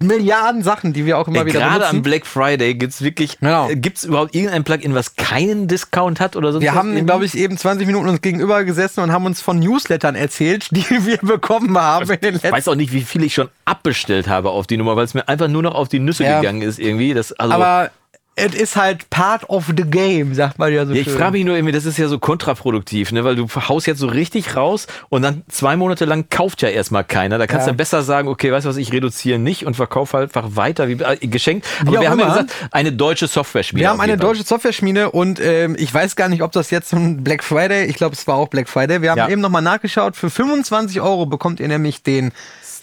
Milliarden 0.07 0.63
Sachen, 0.63 0.93
die 0.93 1.07
wir 1.07 1.19
auch 1.19 1.29
immer 1.29 1.41
Ey, 1.41 1.47
wieder 1.47 1.61
Gerade 1.61 1.75
benutzen. 1.81 1.97
am 1.97 2.03
Black 2.03 2.27
Friday 2.27 2.75
gibt's 2.75 3.03
wirklich, 3.03 3.39
Genau. 3.41 3.69
äh, 3.69 3.77
gibt's 3.77 4.05
überhaupt 4.05 4.35
irgendein 4.35 4.65
Plugin, 4.65 4.95
was 4.95 5.17
keinen 5.17 5.69
Discount 5.69 6.21
hat 6.21 6.37
oder 6.37 6.53
so? 6.53 6.61
Wir 6.61 6.75
haben, 6.75 7.05
glaube 7.07 7.25
ich, 7.25 7.37
eben 7.37 7.57
20 7.59 7.87
Minuten 7.87 8.09
uns 8.09 8.21
gegenüber 8.21 8.65
gesessen 8.65 9.01
und 9.01 9.13
haben 9.13 9.27
uns 9.27 9.41
von 9.41 9.59
Newslettern 9.59 10.15
erzählt, 10.15 10.69
die 10.73 10.85
wir 11.07 11.19
bekommen 11.19 11.77
haben 11.79 12.09
in 12.11 12.21
den 12.21 12.37
Ich 12.37 12.43
weiß 12.45 12.69
auch 12.69 12.75
nicht, 12.75 12.93
wie 12.93 13.03
viel 13.03 13.23
ich 13.25 13.35
schon 13.35 13.49
abbestellt 13.65 14.29
habe 14.29 14.51
auf 14.51 14.67
die 14.67 14.77
Nummer, 14.77 14.97
weil 14.97 15.05
es 15.05 15.15
mir 15.15 15.29
einfach 15.29 15.49
nur 15.49 15.63
noch 15.63 15.75
auf 15.75 15.89
die 15.89 15.99
Nüsse 16.01 16.25
Ja. 16.25 16.41
gegangen 16.41 16.63
ist 16.63 16.79
irgendwie. 16.79 17.15
Das, 17.15 17.33
also, 17.33 17.55
Aber 17.55 17.91
es 18.37 18.55
ist 18.55 18.77
halt 18.77 19.09
part 19.11 19.49
of 19.49 19.67
the 19.69 19.85
game, 19.85 20.35
sagt 20.35 20.59
man 20.59 20.73
ja 20.73 20.85
so 20.87 20.93
Ja, 20.93 21.01
ich 21.03 21.09
frage 21.11 21.33
mich 21.33 21.45
nur 21.45 21.55
irgendwie, 21.55 21.73
das 21.73 21.85
ist 21.85 21.99
ja 21.99 22.09
so 22.09 22.19
kontraproduktiv, 22.19 23.13
ne? 23.13 23.23
weil 23.25 23.37
du 23.37 23.47
haust 23.49 23.87
jetzt 23.87 24.01
so 24.01 24.09
richtig 24.09 24.57
raus 24.57 24.87
und 25.09 25.23
dann 25.23 25.43
zwei 25.49 25.77
Monate 25.77 26.05
lang 26.05 26.29
kauft 26.31 26.63
ja 26.63 26.69
erstmal 26.69 27.05
keiner. 27.05 27.39
Da 27.39 27.47
kannst 27.47 27.67
Ja. 27.67 27.73
du 27.73 27.77
besser 27.77 28.03
sagen, 28.03 28.27
okay, 28.29 28.51
weißt 28.51 28.67
du 28.67 28.71
was, 28.71 28.77
ich 28.77 28.93
reduziere 28.93 29.39
nicht 29.39 29.67
und 29.67 29.75
verkaufe 29.75 30.17
halt 30.19 30.37
einfach 30.37 30.57
weiter, 30.57 30.89
wie 30.89 30.95
äh, 30.95 31.17
geschenkt. 31.29 31.67
Wie 31.83 31.89
Aber 31.89 31.99
auch 31.99 32.03
wir 32.03 32.11
haben 32.11 32.19
ja 32.19 32.25
immer. 32.27 32.35
gesagt, 32.43 32.55
eine 32.73 32.93
deutsche 32.93 33.29
Software-Spiele. 33.29 33.83
Wir 33.83 33.91
haben 33.91 34.01
eine 34.01 34.17
deutsche 34.17 34.43
Software-Schmiede 34.43 35.11
und 35.13 35.39
ähm, 35.41 35.77
ich 35.79 35.93
weiß 35.95 36.17
gar 36.17 36.29
nicht, 36.29 36.43
ob 36.43 36.51
das 36.53 36.71
jetzt 36.71 36.93
ein 36.93 37.23
Black 37.23 37.45
Friday, 37.45 37.85
ich 37.87 37.95
glaube, 37.97 38.15
es 38.17 38.27
war 38.27 38.35
auch 38.37 38.49
Black 38.49 38.69
Friday. 38.69 39.01
Wir 39.03 39.11
haben 39.13 39.19
Ja. 39.19 39.29
eben 39.29 39.41
nochmal 39.41 39.63
nachgeschaut. 39.63 40.17
Für 40.17 40.29
25 40.31 41.01
Euro 41.01 41.27
bekommt 41.27 41.61
ihr 41.61 41.69
nämlich 41.69 42.03
den, 42.03 42.33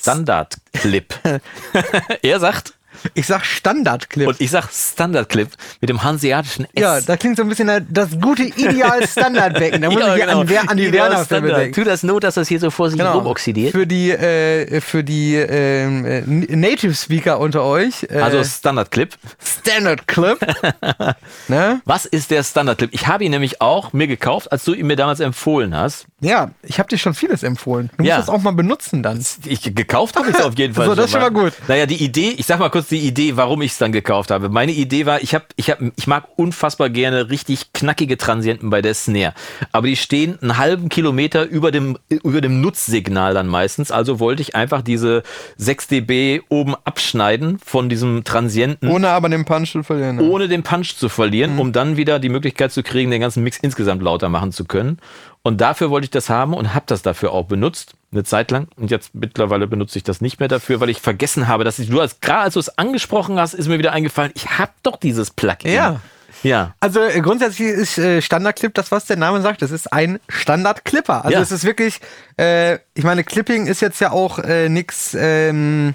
Standard-Clip. 0.01 1.13
er 2.23 2.39
sagt, 2.39 2.73
ich 3.13 3.25
sag 3.27 3.43
Standard-Clip. 3.45 4.27
und 4.27 4.39
ich 4.41 4.51
sag 4.51 4.69
Standard-Clip 4.71 5.49
mit 5.81 5.89
dem 5.89 6.03
hanseatischen 6.03 6.65
S. 6.65 6.71
Ja, 6.81 7.01
da 7.01 7.17
klingt 7.17 7.37
so 7.37 7.43
ein 7.43 7.49
bisschen 7.49 7.69
äh, 7.69 7.81
das 7.89 8.09
gute 8.19 8.43
Ideal 8.43 9.07
Standardbecken. 9.07 9.81
Da 9.81 9.89
muss 9.91 10.01
ich 10.05 10.13
hier 10.13 10.29
an, 10.29 10.47
Wer- 10.49 10.69
an 10.69 10.77
die 10.77 10.85
Ideal 10.87 11.09
Werner-Filme 11.11 11.47
Standard. 11.47 11.57
denken. 11.61 11.73
Tu 11.75 11.83
das 11.83 12.03
Not, 12.03 12.23
dass 12.23 12.35
das 12.35 12.47
hier 12.47 12.59
so 12.59 12.69
vor 12.69 12.89
sich 12.89 12.97
Genau. 12.99 13.17
rumoxidiert. 13.17 13.71
Für 13.71 13.87
die, 13.87 14.11
äh, 14.11 14.81
für 14.81 15.03
die 15.03 15.35
ähm, 15.35 16.05
äh, 16.05 16.21
Native 16.55 16.93
Speaker 16.93 17.39
unter 17.39 17.63
euch. 17.63 18.03
Äh, 18.09 18.19
Also 18.19 18.43
Standard-Clip. 18.43 19.13
Standard 19.61 20.07
Clip. 20.07 20.37
ne? 21.47 21.81
Was 21.85 22.05
ist 22.05 22.31
der 22.31 22.43
Standard-Clip? 22.43 22.89
Ich 22.93 23.07
habe 23.07 23.23
ihn 23.23 23.31
nämlich 23.31 23.61
auch 23.61 23.93
mir 23.93 24.07
gekauft, 24.07 24.51
als 24.51 24.63
du 24.63 24.73
ihn 24.73 24.87
mir 24.87 24.95
damals 24.95 25.19
empfohlen 25.19 25.75
hast. 25.75 26.05
Ja, 26.19 26.51
ich 26.63 26.79
habe 26.79 26.89
dir 26.89 26.97
schon 26.97 27.13
vieles 27.13 27.43
empfohlen. 27.43 27.89
Du 27.97 28.03
Ja. 28.03 28.17
musst 28.17 28.27
das 28.27 28.35
auch 28.35 28.41
mal 28.41 28.51
benutzen 28.53 29.01
dann. 29.03 29.23
Ich 29.45 29.61
gekauft 29.75 30.15
habe 30.15 30.29
ich 30.29 30.35
es 30.35 30.41
auf 30.41 30.57
jeden 30.57 30.73
Fall. 30.73 30.81
So, 30.91 30.95
das 30.95 31.05
ist 31.05 31.11
schon 31.11 31.21
mal 31.21 31.29
gut. 31.31 31.53
Naja, 31.67 31.85
die 31.85 32.03
Idee, 32.03 32.31
ich 32.37 32.45
sag 32.45 32.59
mal 32.59 32.69
kurz 32.69 32.87
die 32.91 32.99
Idee, 32.99 33.37
warum 33.37 33.61
ich 33.61 33.71
es 33.71 33.77
dann 33.77 33.91
gekauft 33.91 34.31
habe. 34.31 34.49
Meine 34.49 34.71
Idee 34.71 35.05
war, 35.05 35.21
ich 35.21 35.33
hab, 35.33 35.47
ich 35.55 35.69
hab, 35.69 35.79
ich 35.95 36.07
mag 36.07 36.27
unfassbar 36.35 36.89
gerne 36.89 37.29
richtig 37.29 37.73
knackige 37.73 38.17
Transienten 38.17 38.69
bei 38.69 38.81
der 38.81 38.93
Snare. 38.93 39.33
Aber 39.71 39.87
die 39.87 39.95
stehen 39.95 40.37
einen 40.41 40.57
halben 40.57 40.89
Kilometer 40.89 41.45
über 41.45 41.71
dem, 41.71 41.97
über 42.09 42.41
dem 42.41 42.61
Nutzsignal 42.61 43.33
dann 43.33 43.47
meistens. 43.47 43.91
Also 43.91 44.19
wollte 44.19 44.41
ich 44.41 44.55
einfach 44.55 44.81
diese 44.81 45.23
6 45.57 45.87
dB 45.87 46.41
oben 46.49 46.75
abschneiden 46.83 47.57
von 47.63 47.89
diesem 47.89 48.23
Transienten. 48.23 48.89
Ohne 48.89 49.09
aber 49.09 49.29
den 49.29 49.45
Punch 49.45 49.71
zu 49.71 49.83
verlieren. 49.83 50.17
ne? 50.17 50.23
ohne 50.23 50.47
den 50.47 50.63
Punch 50.63 50.95
zu 50.97 51.09
verlieren, 51.09 51.53
Mhm. 51.53 51.59
um 51.59 51.71
dann 51.71 51.97
wieder 51.97 52.19
die 52.19 52.29
Möglichkeit 52.29 52.71
zu 52.71 52.83
kriegen, 52.83 53.11
den 53.11 53.21
ganzen 53.21 53.43
Mix 53.43 53.57
insgesamt 53.61 54.03
lauter 54.03 54.29
machen 54.29 54.51
zu 54.51 54.65
können. 54.65 54.97
Und 55.43 55.59
dafür 55.61 55.89
wollte 55.89 56.05
ich 56.05 56.11
das 56.11 56.29
haben 56.29 56.53
und 56.53 56.73
habe 56.75 56.85
das 56.87 57.01
dafür 57.01 57.31
auch 57.31 57.45
benutzt, 57.45 57.93
eine 58.11 58.23
Zeit 58.23 58.51
lang. 58.51 58.67
Und 58.75 58.91
jetzt 58.91 59.15
mittlerweile 59.15 59.67
benutze 59.67 59.97
ich 59.97 60.03
das 60.03 60.21
nicht 60.21 60.39
mehr 60.39 60.49
dafür, 60.49 60.79
weil 60.79 60.89
ich 60.89 60.99
vergessen 61.01 61.47
habe, 61.47 61.63
dass 61.63 61.79
ich, 61.79 61.89
du 61.89 61.99
als, 62.01 62.19
gerade 62.19 62.41
als 62.43 62.53
du 62.55 62.59
es 62.59 62.77
angesprochen 62.77 63.39
hast, 63.39 63.53
ist 63.53 63.67
mir 63.67 63.79
wieder 63.79 63.93
eingefallen, 63.93 64.31
ich 64.35 64.57
habe 64.57 64.71
doch 64.83 64.97
dieses 64.97 65.31
Plugin. 65.31 65.71
Ja. 65.71 66.01
Ja. 66.43 66.73
Also 66.79 67.01
äh, 67.01 67.21
grundsätzlich 67.21 67.67
ist 67.67 67.97
äh, 67.99 68.21
Standard-Clip 68.21 68.73
das, 68.73 68.91
was 68.91 69.05
der 69.05 69.15
Name 69.17 69.41
sagt. 69.41 69.61
Das 69.61 69.69
ist 69.71 69.93
ein 69.93 70.19
Standard-Clipper. 70.27 71.23
Also 71.23 71.37
Ja. 71.37 71.41
es 71.41 71.51
ist 71.51 71.63
wirklich, 71.63 71.99
äh, 72.37 72.79
ich 72.95 73.03
meine, 73.03 73.23
Clipping 73.23 73.67
ist 73.67 73.79
jetzt 73.79 74.01
ja 74.01 74.11
auch 74.11 74.39
äh, 74.39 74.67
nix, 74.67 75.15
ähm, 75.17 75.93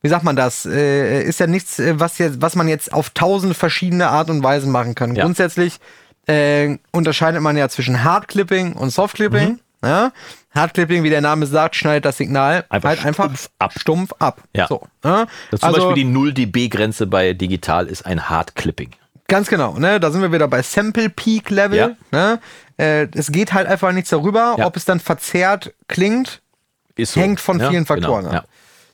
wie 0.00 0.08
sagt 0.08 0.22
man 0.22 0.36
das? 0.36 0.66
Äh, 0.66 1.22
ist 1.24 1.40
ja 1.40 1.48
nichts, 1.48 1.80
äh, 1.80 1.98
was, 1.98 2.18
jetzt, 2.18 2.40
was 2.40 2.54
man 2.54 2.68
jetzt 2.68 2.92
auf 2.92 3.10
tausend 3.10 3.56
verschiedene 3.56 4.08
Art 4.08 4.30
und 4.30 4.42
Weisen 4.42 4.70
machen 4.70 4.94
kann. 4.94 5.16
Ja. 5.16 5.24
Grundsätzlich 5.24 5.80
äh, 6.28 6.78
unterscheidet 6.92 7.42
man 7.42 7.56
ja 7.56 7.68
zwischen 7.68 8.04
Hard-Clipping 8.04 8.74
und 8.74 8.90
Soft-Clipping. 8.90 9.48
Mhm. 9.48 9.60
Ja? 9.82 10.12
Hard-Clipping, 10.54 11.02
wie 11.02 11.10
der 11.10 11.20
Name 11.20 11.46
sagt, 11.46 11.76
schneidet 11.76 12.04
das 12.04 12.16
Signal 12.16 12.64
Einfach 12.68 12.88
halt 12.88 13.04
einfach 13.04 13.24
stumpf 13.26 13.50
ab. 13.58 13.72
stumpf 13.78 14.12
ab. 14.18 14.42
Ja. 14.56 14.66
So, 14.66 14.82
ja? 15.04 15.26
Das 15.50 15.60
zum 15.60 15.68
Also- 15.68 15.80
Beispiel 15.88 16.04
die 16.04 16.10
0 16.10 16.32
dB-Grenze 16.32 17.06
bei 17.06 17.32
digital 17.34 17.86
ist 17.86 18.06
ein 18.06 18.28
Hard 18.28 18.54
Clipping. 18.54 18.90
Ganz 19.28 19.48
genau, 19.48 19.74
ne? 19.78 20.00
Da 20.00 20.10
sind 20.10 20.22
wir 20.22 20.32
wieder 20.32 20.48
bei 20.48 20.62
Sample 20.62 21.10
Peak 21.10 21.50
Level. 21.50 21.76
Ja. 21.78 21.90
Ne? 22.12 22.40
Äh, 22.78 23.08
es 23.14 23.30
geht 23.30 23.52
halt 23.52 23.66
einfach 23.66 23.92
nichts 23.92 24.08
darüber, 24.10 24.56
Ja. 24.58 24.66
ob 24.66 24.76
es 24.76 24.86
dann 24.86 25.00
verzerrt 25.00 25.74
klingt, 25.86 26.40
so. 26.98 27.20
hängt 27.20 27.38
von 27.38 27.60
Ja, 27.60 27.68
vielen 27.68 27.84
Faktoren 27.84 28.24
Genau. 28.24 28.38
ab. 28.38 28.48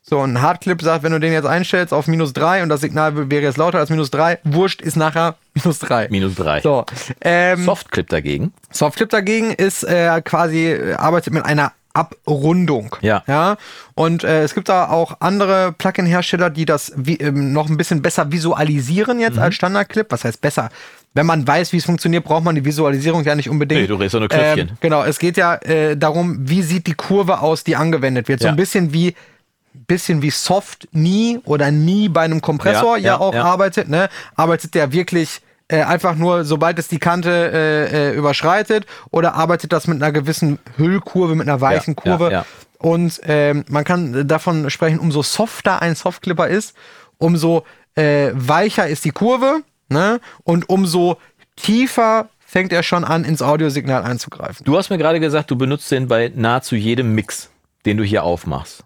Ja. 0.05 0.19
So, 0.19 0.21
ein 0.23 0.41
Hardclip 0.43 0.83
sagt, 0.83 1.03
wenn 1.03 1.13
du 1.13 1.19
den 1.21 1.33
jetzt 1.33 1.47
einstellst 1.47 1.93
auf 1.95 2.07
minus 2.09 2.33
drei 2.33 2.63
und 2.63 2.69
das 2.69 2.81
Signal 2.83 3.31
wäre 3.31 3.43
jetzt 3.43 3.57
lauter 3.57 3.79
als 3.79 3.91
minus 3.91 4.11
drei, 4.11 4.39
wurscht 4.45 4.83
ist 4.83 4.97
nachher 4.97 5.37
minus 5.55 5.79
drei. 5.79 6.09
Minus 6.11 6.35
3. 6.35 6.61
So, 6.61 6.85
ähm, 7.23 7.65
Soft 7.65 7.91
Clip 7.91 8.09
dagegen. 8.09 8.53
Softclip 8.71 9.09
dagegen 9.09 9.51
ist 9.53 9.83
äh, 9.85 10.21
quasi, 10.23 10.67
äh, 10.67 10.95
arbeitet 10.95 11.33
mit 11.33 11.45
einer 11.45 11.73
Abrundung. 11.95 12.97
Ja. 13.03 13.23
ja? 13.27 13.57
Und 13.95 14.25
äh, 14.25 14.43
es 14.43 14.55
gibt 14.55 14.69
da 14.69 14.89
auch 14.89 15.17
andere 15.21 15.73
Plugin-Hersteller, 15.73 16.51
die 16.51 16.65
das 16.65 16.93
wie, 16.97 17.17
ähm, 17.17 17.53
noch 17.53 17.69
ein 17.69 17.77
bisschen 17.77 18.03
besser 18.03 18.31
visualisieren 18.33 19.17
Mhm. 19.19 19.23
jetzt 19.23 19.39
als 19.39 19.55
Standardclip. 19.55 20.09
Was 20.11 20.25
heißt 20.25 20.41
besser? 20.41 20.71
Wenn 21.15 21.27
man 21.27 21.47
weiß, 21.47 21.73
wie 21.73 21.77
es 21.77 21.85
funktioniert, 21.85 22.25
braucht 22.25 22.43
man 22.45 22.57
die 22.57 22.65
Visualisierung 22.65 23.23
ja 23.23 23.37
nicht 23.37 23.49
unbedingt. 23.49 23.81
Nee, 23.83 23.87
du 23.87 23.95
redest 23.95 24.15
doch 24.15 24.21
nur 24.21 24.29
Knöpfchen. 24.29 24.69
Ähm, 24.71 24.77
genau, 24.81 25.05
es 25.05 25.21
geht 25.21 25.37
ja 25.37 25.55
äh, 25.55 25.97
darum, 25.97 26.39
wie 26.41 26.63
sieht 26.63 26.89
die 26.89 26.95
Kurve 26.95 27.39
aus, 27.41 27.63
die 27.63 27.77
angewendet 27.77 28.27
wird. 28.29 28.41
So 28.41 28.47
Ja. 28.47 28.53
ein 28.53 28.57
bisschen 28.57 28.93
wie 28.93 29.15
bisschen 29.87 30.23
wie 30.23 30.31
Soft 30.31 30.89
nie 30.93 31.41
oder 31.45 31.71
nie 31.71 32.09
bei 32.09 32.23
einem 32.23 32.41
Kompressor 32.41 32.97
ja, 32.97 33.03
Ja, 33.03 33.13
ja, 33.13 33.21
auch 33.21 33.35
ja. 33.35 33.45
arbeitet, 33.45 33.89
ne? 33.89 34.09
Arbeitet 34.37 34.75
der 34.75 34.93
wirklich 34.93 35.41
äh, 35.69 35.83
einfach 35.83 36.15
nur, 36.15 36.45
sobald 36.45 36.79
es 36.79 36.89
die 36.89 36.99
Kante 36.99 37.31
äh, 37.31 38.11
äh, 38.11 38.15
überschreitet, 38.15 38.87
oder 39.11 39.35
arbeitet 39.35 39.73
das 39.73 39.87
mit 39.87 40.03
einer 40.03 40.13
gewissen 40.13 40.59
Hüllkurve, 40.77 41.35
mit 41.35 41.49
einer 41.49 41.61
weichen 41.61 41.97
Kurve? 41.97 42.31
Und 42.79 43.21
ähm, 43.25 43.65
man 43.69 43.85
kann 43.85 44.29
davon 44.29 44.69
sprechen, 44.71 44.99
umso 44.99 45.23
softer 45.23 45.81
ein 45.81 45.95
Softclipper 45.95 46.49
ist, 46.49 46.75
umso 47.19 47.65
äh, 47.95 48.31
weicher 48.35 48.89
ist 48.89 49.05
die 49.05 49.11
Kurve, 49.11 49.63
ne? 49.89 50.21
Und 50.43 50.69
umso 50.69 51.17
tiefer 51.57 52.29
fängt 52.45 52.73
er 52.73 52.83
schon 52.83 53.05
an, 53.05 53.25
ins 53.25 53.43
Audiosignal 53.43 54.03
einzugreifen. 54.03 54.65
Du 54.65 54.77
hast 54.77 54.91
mir 54.91 54.99
gerade 54.99 55.19
gesagt, 55.19 55.51
du 55.51 55.57
benutzt 55.57 55.91
den 55.91 56.09
bei 56.09 56.31
nahezu 56.35 56.77
jedem 56.77 57.15
Mix, 57.15 57.51
den 57.87 57.97
du 57.97 58.05
hier 58.05 58.23
aufmachst. 58.23 58.85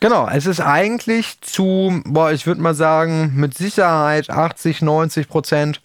Genau, 0.00 0.28
es 0.28 0.46
ist 0.46 0.60
eigentlich 0.60 1.40
zu, 1.40 2.02
boah, 2.04 2.32
ich 2.32 2.46
würde 2.46 2.60
mal 2.60 2.74
sagen, 2.74 3.32
mit 3.36 3.56
Sicherheit 3.56 4.28
80, 4.28 4.82
90 4.82 5.28
Prozent 5.28 5.80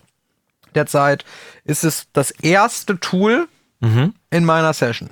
der 0.76 0.86
Zeit 0.86 1.26
ist 1.64 1.84
es 1.84 2.08
das 2.14 2.32
erste 2.32 3.00
Tool 3.00 3.48
Mhm. 3.82 4.14
in 4.30 4.44
meiner 4.44 4.74
Session. 4.74 5.10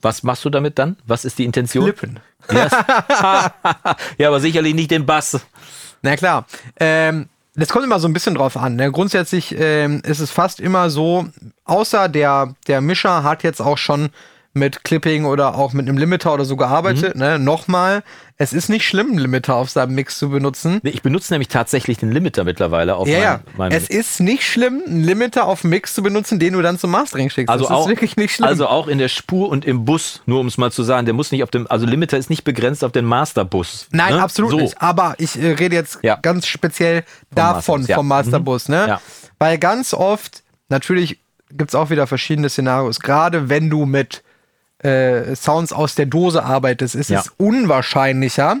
Was 0.00 0.22
machst 0.22 0.42
du 0.46 0.48
damit 0.50 0.78
dann? 0.78 0.96
Was 1.06 1.26
ist 1.26 1.38
die 1.38 1.44
Intention? 1.44 1.84
Lippen. 1.84 2.20
Ja, 4.18 4.28
aber 4.28 4.40
sicherlich 4.40 4.74
nicht 4.74 4.90
den 4.90 5.04
Bass. 5.06 5.38
Na 6.02 6.16
klar. 6.16 6.46
Ähm, 6.78 7.28
das 7.54 7.68
kommt 7.68 7.84
immer 7.84 8.00
so 8.00 8.08
ein 8.08 8.12
bisschen 8.14 8.34
drauf 8.34 8.56
an. 8.56 8.76
Ne? 8.76 8.90
Grundsätzlich 8.90 9.54
ähm, 9.58 10.00
ist 10.04 10.20
es 10.20 10.30
fast 10.30 10.60
immer 10.60 10.88
so, 10.88 11.26
außer 11.64 12.08
der, 12.08 12.54
der 12.66 12.80
Mischer 12.80 13.22
hat 13.22 13.42
jetzt 13.42 13.60
auch 13.60 13.76
schon 13.76 14.08
mit 14.52 14.82
Clipping 14.82 15.26
oder 15.26 15.54
auch 15.56 15.72
mit 15.72 15.86
einem 15.88 15.96
Limiter 15.96 16.34
oder 16.34 16.44
so 16.44 16.56
gearbeitet. 16.56 17.14
Mhm. 17.14 17.20
Ne? 17.20 17.38
Nochmal, 17.38 18.02
es 18.36 18.52
ist 18.52 18.68
nicht 18.68 18.84
schlimm, 18.84 19.10
einen 19.10 19.18
Limiter 19.18 19.54
auf 19.54 19.70
seinem 19.70 19.94
Mix 19.94 20.18
zu 20.18 20.28
benutzen. 20.30 20.80
Nee, 20.82 20.90
Ich 20.90 21.02
benutze 21.02 21.32
nämlich 21.32 21.46
tatsächlich 21.46 21.98
den 21.98 22.10
Limiter 22.10 22.42
mittlerweile 22.42 22.96
auf 22.96 23.06
Ja, 23.06 23.14
meinem, 23.14 23.22
ja. 23.22 23.40
meinem 23.56 23.72
Es 23.72 23.88
ist 23.88 24.18
nicht 24.18 24.42
schlimm, 24.42 24.82
einen 24.84 25.04
Limiter 25.04 25.46
auf 25.46 25.62
einen 25.64 25.70
Mix 25.70 25.94
zu 25.94 26.02
benutzen, 26.02 26.40
den 26.40 26.54
du 26.54 26.62
dann 26.62 26.78
zum 26.80 26.90
Mastering 26.90 27.30
schickst. 27.30 27.48
also 27.48 27.64
das 27.66 27.72
auch, 27.72 27.82
ist 27.82 27.90
wirklich 27.90 28.16
nicht 28.16 28.34
schlimm. 28.34 28.48
Also 28.48 28.66
auch 28.66 28.88
in 28.88 28.98
der 28.98 29.08
Spur 29.08 29.48
und 29.50 29.64
im 29.64 29.84
Bus, 29.84 30.20
nur 30.26 30.40
um 30.40 30.48
es 30.48 30.58
mal 30.58 30.72
zu 30.72 30.82
sagen, 30.82 31.04
der 31.04 31.14
muss 31.14 31.30
nicht 31.30 31.44
auf 31.44 31.50
dem, 31.50 31.70
also 31.70 31.86
Limiter 31.86 32.18
ist 32.18 32.28
nicht 32.28 32.42
begrenzt 32.42 32.82
auf 32.82 32.90
den 32.90 33.04
Masterbus. 33.04 33.86
Nein, 33.92 34.14
ne? 34.14 34.22
absolut 34.22 34.50
so. 34.50 34.56
nicht. 34.58 34.82
Aber 34.82 35.14
ich 35.18 35.40
äh, 35.40 35.52
rede 35.52 35.76
jetzt 35.76 36.00
Ja. 36.02 36.16
ganz 36.20 36.48
speziell 36.48 37.04
davon, 37.32 37.82
Masterbus, 37.82 37.88
ja. 37.88 37.94
vom 37.96 38.08
Masterbus. 38.08 38.68
Ne? 38.68 38.84
Ja. 38.88 39.00
Weil 39.38 39.58
ganz 39.58 39.94
oft, 39.94 40.42
natürlich 40.68 41.20
gibt 41.52 41.70
es 41.70 41.74
auch 41.76 41.90
wieder 41.90 42.08
verschiedene 42.08 42.48
Szenarios, 42.48 42.98
gerade 42.98 43.48
wenn 43.48 43.70
du 43.70 43.86
mit 43.86 44.24
äh, 44.82 45.34
Sounds 45.36 45.72
aus 45.72 45.94
der 45.94 46.06
Dose 46.06 46.42
arbeitest, 46.44 46.94
ist 46.94 47.10
Ja. 47.10 47.20
es 47.20 47.32
unwahrscheinlicher, 47.36 48.56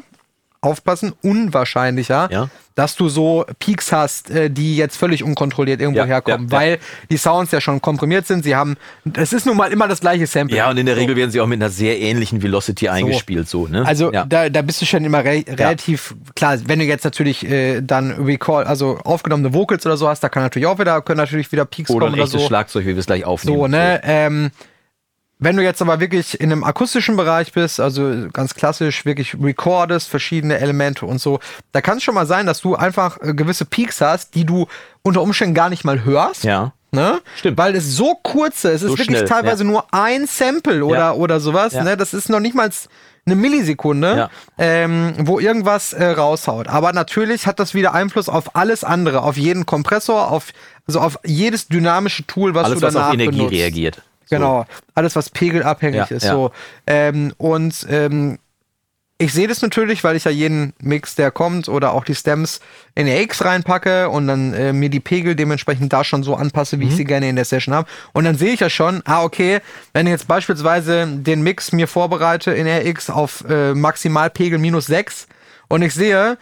aufpassen, 0.62 1.14
unwahrscheinlicher, 1.22 2.28
Ja. 2.30 2.48
dass 2.74 2.94
du 2.94 3.08
so 3.08 3.46
Peaks 3.58 3.92
hast, 3.92 4.30
äh, 4.30 4.50
die 4.50 4.76
jetzt 4.76 4.96
völlig 4.98 5.24
unkontrolliert 5.24 5.80
irgendwo 5.80 6.00
Ja, 6.00 6.04
herkommen, 6.06 6.48
ja, 6.48 6.52
weil 6.56 6.78
die 7.10 7.16
Sounds 7.16 7.50
ja 7.52 7.62
schon 7.62 7.80
komprimiert 7.80 8.26
sind. 8.26 8.44
Sie 8.44 8.54
haben, 8.54 8.76
es 9.14 9.32
ist 9.32 9.46
nun 9.46 9.56
mal 9.56 9.72
immer 9.72 9.88
das 9.88 10.00
gleiche 10.00 10.26
Sample. 10.26 10.56
Ja, 10.58 10.68
und 10.68 10.76
in 10.76 10.84
der 10.84 10.96
Regel 10.98 11.16
werden 11.16 11.30
sie 11.30 11.40
auch 11.40 11.46
mit 11.46 11.62
einer 11.62 11.70
sehr 11.70 11.98
ähnlichen 11.98 12.42
Velocity 12.42 12.90
eingespielt, 12.90 13.48
so, 13.48 13.68
ne? 13.68 13.86
Also 13.86 14.12
ja. 14.12 14.26
da, 14.26 14.50
da 14.50 14.60
bist 14.60 14.82
du 14.82 14.86
schon 14.86 15.02
immer 15.04 15.24
re 15.24 15.42
relativ 15.48 16.14
klar, 16.34 16.58
wenn 16.66 16.78
du 16.78 16.84
jetzt 16.84 17.04
natürlich 17.04 17.46
äh, 17.48 17.80
dann 17.80 18.12
Recall, 18.22 18.64
also 18.64 18.98
aufgenommene 19.04 19.54
Vocals 19.54 19.86
oder 19.86 19.96
so 19.96 20.08
hast, 20.08 20.20
da 20.20 20.28
kann 20.28 20.42
natürlich 20.42 20.66
auch 20.66 20.78
wieder, 20.78 21.00
können 21.00 21.18
natürlich 21.18 21.50
wieder 21.52 21.64
Peaks 21.64 21.88
oder 21.90 22.06
ein 22.06 22.10
kommen 22.10 22.20
oder 22.20 22.24
echtes 22.24 22.40
so. 22.42 22.46
Schlagzeug, 22.46 22.84
wie 22.84 22.88
wir 22.88 22.98
es 22.98 23.06
gleich 23.06 23.24
aufnehmen. 23.24 23.56
So, 23.56 23.66
ne? 23.66 24.00
Ähm, 24.04 24.50
wenn 25.40 25.56
du 25.56 25.62
jetzt 25.62 25.80
aber 25.82 25.98
wirklich 26.00 26.38
in 26.40 26.52
einem 26.52 26.64
akustischen 26.64 27.16
Bereich 27.16 27.52
bist, 27.52 27.80
also 27.80 28.28
ganz 28.32 28.54
klassisch 28.54 29.04
wirklich 29.04 29.34
recordest, 29.42 30.08
verschiedene 30.08 30.58
Elemente 30.58 31.06
und 31.06 31.20
so, 31.20 31.40
da 31.72 31.80
kann 31.80 31.96
es 31.96 32.04
schon 32.04 32.14
mal 32.14 32.26
sein, 32.26 32.46
dass 32.46 32.60
du 32.60 32.76
einfach 32.76 33.18
äh, 33.22 33.34
gewisse 33.34 33.64
Peaks 33.64 34.00
hast, 34.00 34.34
die 34.34 34.44
du 34.44 34.66
unter 35.02 35.22
Umständen 35.22 35.54
gar 35.54 35.70
nicht 35.70 35.84
mal 35.84 36.04
hörst. 36.04 36.44
Ja. 36.44 36.72
Ne? 36.92 37.20
Stimmt. 37.38 37.56
Weil 37.56 37.74
es 37.76 37.96
so 37.96 38.16
kurze, 38.22 38.68
es 38.70 38.82
ist 38.82 38.88
So 38.90 38.98
wirklich 38.98 39.16
schnell, 39.16 39.24
teilweise 39.28 39.64
ja. 39.64 39.70
nur 39.70 39.84
ein 39.92 40.26
Sample 40.26 40.84
oder, 40.84 40.98
Ja. 40.98 41.12
oder 41.12 41.40
sowas. 41.40 41.72
Ja. 41.72 41.84
Ne? 41.84 41.96
Das 41.96 42.12
ist 42.14 42.28
noch 42.28 42.40
nicht 42.40 42.54
mal 42.54 42.68
eine 43.26 43.36
Millisekunde, 43.36 44.28
ähm, 44.58 45.14
wo 45.20 45.38
irgendwas 45.38 45.92
äh, 45.92 46.04
raushaut. 46.04 46.68
Aber 46.68 46.92
natürlich 46.92 47.46
hat 47.46 47.60
das 47.60 47.74
wieder 47.74 47.94
Einfluss 47.94 48.28
auf 48.28 48.56
alles 48.56 48.82
andere, 48.82 49.22
auf 49.22 49.36
jeden 49.36 49.66
Kompressor, 49.66 50.30
auf, 50.30 50.48
also 50.86 51.00
auf 51.00 51.18
jedes 51.24 51.68
dynamische 51.68 52.26
Tool, 52.26 52.54
was 52.54 52.64
Alles, 52.64 52.80
du 52.80 52.86
was 52.86 52.94
danach 52.94 53.08
auf 53.08 53.14
Energie 53.14 53.36
benutzt. 53.38 53.52
reagiert. 53.54 54.02
Genau, 54.30 54.66
alles 54.94 55.16
was 55.16 55.30
pegelabhängig 55.30 55.96
Ja, 56.10 56.16
ist. 56.16 56.24
ja. 56.24 56.32
So. 56.32 56.50
Ähm, 56.86 57.32
und 57.38 57.86
ähm, 57.90 58.38
ich 59.22 59.34
sehe 59.34 59.46
das 59.48 59.60
natürlich, 59.60 60.02
weil 60.02 60.16
ich 60.16 60.24
ja 60.24 60.30
jeden 60.30 60.72
Mix, 60.80 61.14
der 61.14 61.30
kommt, 61.30 61.68
oder 61.68 61.92
auch 61.92 62.04
die 62.04 62.14
Stems 62.14 62.60
in 62.94 63.04
die 63.04 63.12
X 63.12 63.44
reinpacke 63.44 64.08
und 64.08 64.26
dann 64.26 64.54
äh, 64.54 64.72
mir 64.72 64.88
die 64.88 64.98
Pegel 65.00 65.34
dementsprechend 65.36 65.92
da 65.92 66.04
schon 66.04 66.22
so 66.22 66.36
anpasse, 66.36 66.76
Mhm. 66.76 66.80
wie 66.80 66.88
ich 66.88 66.96
sie 66.96 67.04
gerne 67.04 67.28
in 67.28 67.36
der 67.36 67.44
Session 67.44 67.74
habe. 67.74 67.86
Und 68.14 68.24
dann 68.24 68.36
sehe 68.38 68.54
ich 68.54 68.60
ja 68.60 68.70
schon, 68.70 69.02
ah, 69.04 69.22
okay, 69.22 69.60
wenn 69.92 70.06
ich 70.06 70.12
jetzt 70.12 70.26
beispielsweise 70.26 71.06
den 71.06 71.42
Mix 71.42 71.70
mir 71.72 71.86
vorbereite 71.86 72.52
in 72.52 72.66
RX 72.66 73.10
auf 73.10 73.44
äh, 73.46 73.74
Maximalpegel 73.74 74.58
minus 74.58 74.86
6 74.86 75.26
und 75.68 75.82
ich 75.82 75.92
sehe, 75.92 76.38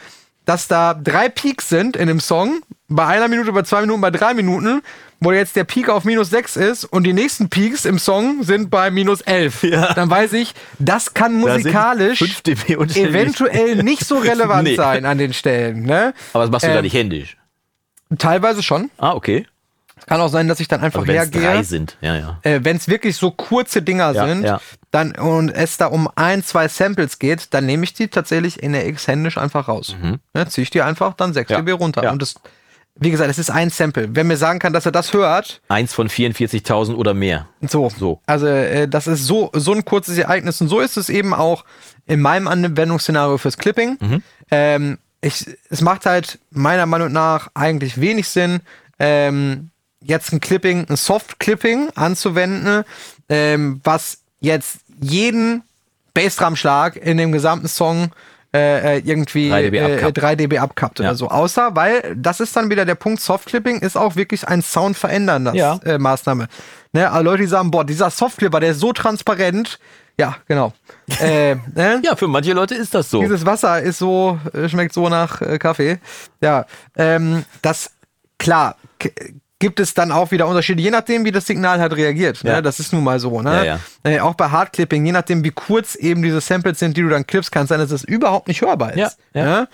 dass 0.48 0.66
da 0.66 0.94
drei 0.94 1.28
Peaks 1.28 1.68
sind 1.68 1.94
in 1.94 2.08
dem 2.08 2.20
Song, 2.20 2.62
bei 2.88 3.04
einer 3.06 3.28
Minute, 3.28 3.52
bei 3.52 3.62
zwei 3.62 3.82
Minuten, 3.82 4.00
bei 4.00 4.10
drei 4.10 4.32
Minuten, 4.32 4.80
wo 5.20 5.30
jetzt 5.32 5.56
der 5.56 5.64
Peak 5.64 5.90
auf 5.90 6.04
minus 6.04 6.30
6 6.30 6.56
ist 6.56 6.84
und 6.84 7.02
die 7.04 7.12
nächsten 7.12 7.50
Peaks 7.50 7.84
im 7.84 7.98
Song 7.98 8.42
sind 8.44 8.70
bei 8.70 8.90
minus 8.90 9.20
11. 9.20 9.62
Ja. 9.64 9.92
Dann 9.92 10.08
weiß 10.08 10.32
ich, 10.32 10.54
das 10.78 11.12
kann 11.12 11.38
Da 11.42 11.48
musikalisch 11.48 12.18
5 12.20 12.40
dB 12.42 12.76
Unterschied. 12.76 13.08
eventuell 13.08 13.82
nicht 13.82 14.06
so 14.06 14.16
relevant 14.30 14.64
Nee. 14.68 14.76
sein 14.76 15.04
an 15.04 15.18
den 15.18 15.34
Stellen. 15.34 15.82
Ne? 15.82 16.14
Aber 16.32 16.44
das 16.44 16.50
machst 16.50 16.64
du 16.64 16.70
da 16.70 16.76
Ähm, 16.76 16.82
nicht 16.82 16.94
händisch. 16.94 17.36
Teilweise 18.16 18.62
schon. 18.62 18.90
Ah, 18.96 19.12
okay. 19.12 19.46
Kann 20.06 20.20
auch 20.20 20.28
sein, 20.28 20.48
dass 20.48 20.60
ich 20.60 20.68
dann 20.68 20.80
einfach 20.80 21.00
Also 21.00 21.12
wenn 21.12 21.16
es 21.22 21.30
drei 21.30 21.40
hergehe. 21.40 21.64
sind. 21.64 21.96
Ja, 22.00 22.16
ja. 22.16 22.38
Äh, 22.42 22.60
Wenn 22.62 22.76
es 22.76 22.88
wirklich 22.88 23.16
so 23.16 23.30
kurze 23.30 23.82
Dinger 23.82 24.12
Ja, 24.12 24.26
sind, 24.26 24.42
ja. 24.44 24.60
dann 24.90 25.12
und 25.12 25.50
es 25.50 25.76
da 25.76 25.86
um 25.86 26.08
ein, 26.16 26.42
zwei 26.44 26.68
Samples 26.68 27.18
geht, 27.18 27.52
dann 27.54 27.66
nehme 27.66 27.84
ich 27.84 27.94
die 27.94 28.08
tatsächlich 28.08 28.62
in 28.62 28.72
der 28.72 28.86
X 28.86 29.06
händisch 29.08 29.38
einfach 29.38 29.68
raus. 29.68 29.96
Ne, 30.34 30.48
Ziehe 30.48 30.62
ich 30.62 30.70
die 30.70 30.82
einfach 30.82 31.14
dann 31.14 31.32
6 31.34 31.48
Mhm. 31.50 31.54
Ja, 31.54 31.60
dB 31.62 31.72
runter. 31.72 32.02
ja. 32.04 32.10
Und 32.12 32.22
das, 32.22 32.34
wie 33.00 33.10
gesagt, 33.10 33.30
es 33.30 33.38
ist 33.38 33.50
ein 33.50 33.70
Sample. 33.70 34.08
Wenn 34.16 34.26
mir 34.26 34.36
sagen 34.36 34.58
kann, 34.58 34.72
dass 34.72 34.84
er 34.86 34.92
das 34.92 35.12
hört, 35.12 35.60
Eins 35.68 35.94
von 35.94 36.08
44.000 36.08 36.94
oder 36.96 37.14
mehr. 37.14 37.48
so. 37.60 37.90
So. 37.96 38.20
Also 38.26 38.46
äh, 38.46 38.88
das 38.88 39.06
ist 39.06 39.24
so, 39.26 39.50
so 39.54 39.72
ein 39.72 39.84
kurzes 39.84 40.18
Ereignis 40.18 40.60
und 40.60 40.68
so 40.68 40.80
ist 40.80 40.96
es 40.96 41.08
eben 41.08 41.32
auch 41.34 41.64
in 42.06 42.20
meinem 42.20 42.48
Anwendungsszenario 42.48 43.38
fürs 43.38 43.56
Clipping. 43.58 43.96
Mhm. 44.00 44.22
Ähm, 44.50 44.98
ich, 45.20 45.46
es 45.68 45.80
macht 45.80 46.06
halt 46.06 46.38
meiner 46.50 46.86
Meinung 46.86 47.12
nach 47.12 47.48
eigentlich 47.54 48.00
wenig 48.00 48.28
Sinn, 48.28 48.60
ähm, 49.00 49.70
jetzt 50.00 50.32
ein 50.32 50.40
Clipping, 50.40 50.86
ein 50.88 50.96
Soft-Clipping 50.96 51.90
anzuwenden, 51.94 52.84
ähm, 53.28 53.80
was 53.84 54.18
jetzt 54.40 54.78
jeden 55.00 55.62
Bassdrum-Schlag 56.14 56.96
in 56.96 57.16
dem 57.16 57.32
gesamten 57.32 57.68
Song 57.68 58.10
äh, 58.54 58.96
äh, 58.96 59.02
irgendwie 59.04 59.50
3 59.50 59.62
dB 59.64 59.76
äh, 59.76 59.94
abkappt. 59.94 60.22
3 60.22 60.36
dB 60.36 60.58
abkappt 60.58 60.98
Ja. 61.00 61.06
oder 61.06 61.14
so. 61.16 61.28
Außer, 61.28 61.76
weil 61.76 62.14
das 62.16 62.40
ist 62.40 62.56
dann 62.56 62.70
wieder 62.70 62.86
der 62.86 62.94
Punkt, 62.94 63.20
Softclipping 63.20 63.80
ist 63.80 63.96
auch 63.96 64.16
wirklich 64.16 64.48
ein 64.48 64.62
soundverändernder 64.62 65.54
Ja. 65.54 65.78
äh, 65.84 65.98
Maßnahme. 65.98 66.48
Ne, 66.92 67.10
Leute, 67.22 67.42
die 67.42 67.48
sagen, 67.48 67.70
boah, 67.70 67.84
dieser 67.84 68.08
Softclipper, 68.10 68.60
der 68.60 68.70
ist 68.70 68.80
so 68.80 68.92
transparent. 68.94 69.78
Ja, 70.18 70.36
genau. 70.48 70.72
äh, 71.20 71.56
ne? 71.74 72.00
Ja, 72.02 72.16
für 72.16 72.26
manche 72.26 72.54
Leute 72.54 72.74
ist 72.74 72.94
das 72.94 73.10
so. 73.10 73.20
Dieses 73.20 73.44
Wasser 73.44 73.82
ist 73.82 73.98
so, 73.98 74.38
äh, 74.54 74.68
schmeckt 74.68 74.94
so 74.94 75.08
nach 75.10 75.42
äh, 75.42 75.58
Kaffee. 75.58 75.98
Ja, 76.40 76.64
ähm, 76.96 77.44
das, 77.60 77.90
klar, 78.38 78.76
gibt 79.58 79.80
es 79.80 79.94
dann 79.94 80.12
auch 80.12 80.30
wieder 80.30 80.46
Unterschiede, 80.46 80.80
je 80.80 80.90
nachdem, 80.90 81.24
wie 81.24 81.32
das 81.32 81.46
Signal 81.46 81.80
halt 81.80 81.96
reagiert. 81.96 82.44
Ne? 82.44 82.50
Ja. 82.50 82.62
Das 82.62 82.78
ist 82.78 82.92
nun 82.92 83.02
mal 83.04 83.18
so. 83.18 83.42
Ne? 83.42 83.56
Ja, 83.56 83.64
ja. 83.64 83.80
Äh, 84.04 84.20
auch 84.20 84.34
bei 84.34 84.48
Hardclipping, 84.50 85.04
je 85.04 85.12
nachdem, 85.12 85.42
wie 85.44 85.50
kurz 85.50 85.94
eben 85.94 86.22
diese 86.22 86.40
Samples 86.40 86.78
sind, 86.78 86.96
die 86.96 87.02
du 87.02 87.08
dann 87.08 87.26
clippst, 87.26 87.50
kann 87.50 87.64
es 87.64 87.68
sein, 87.68 87.80
dass 87.80 87.90
es 87.90 88.04
überhaupt 88.04 88.48
nicht 88.48 88.62
hörbar 88.62 88.94
ist. 88.94 89.18
Ne? 89.34 89.68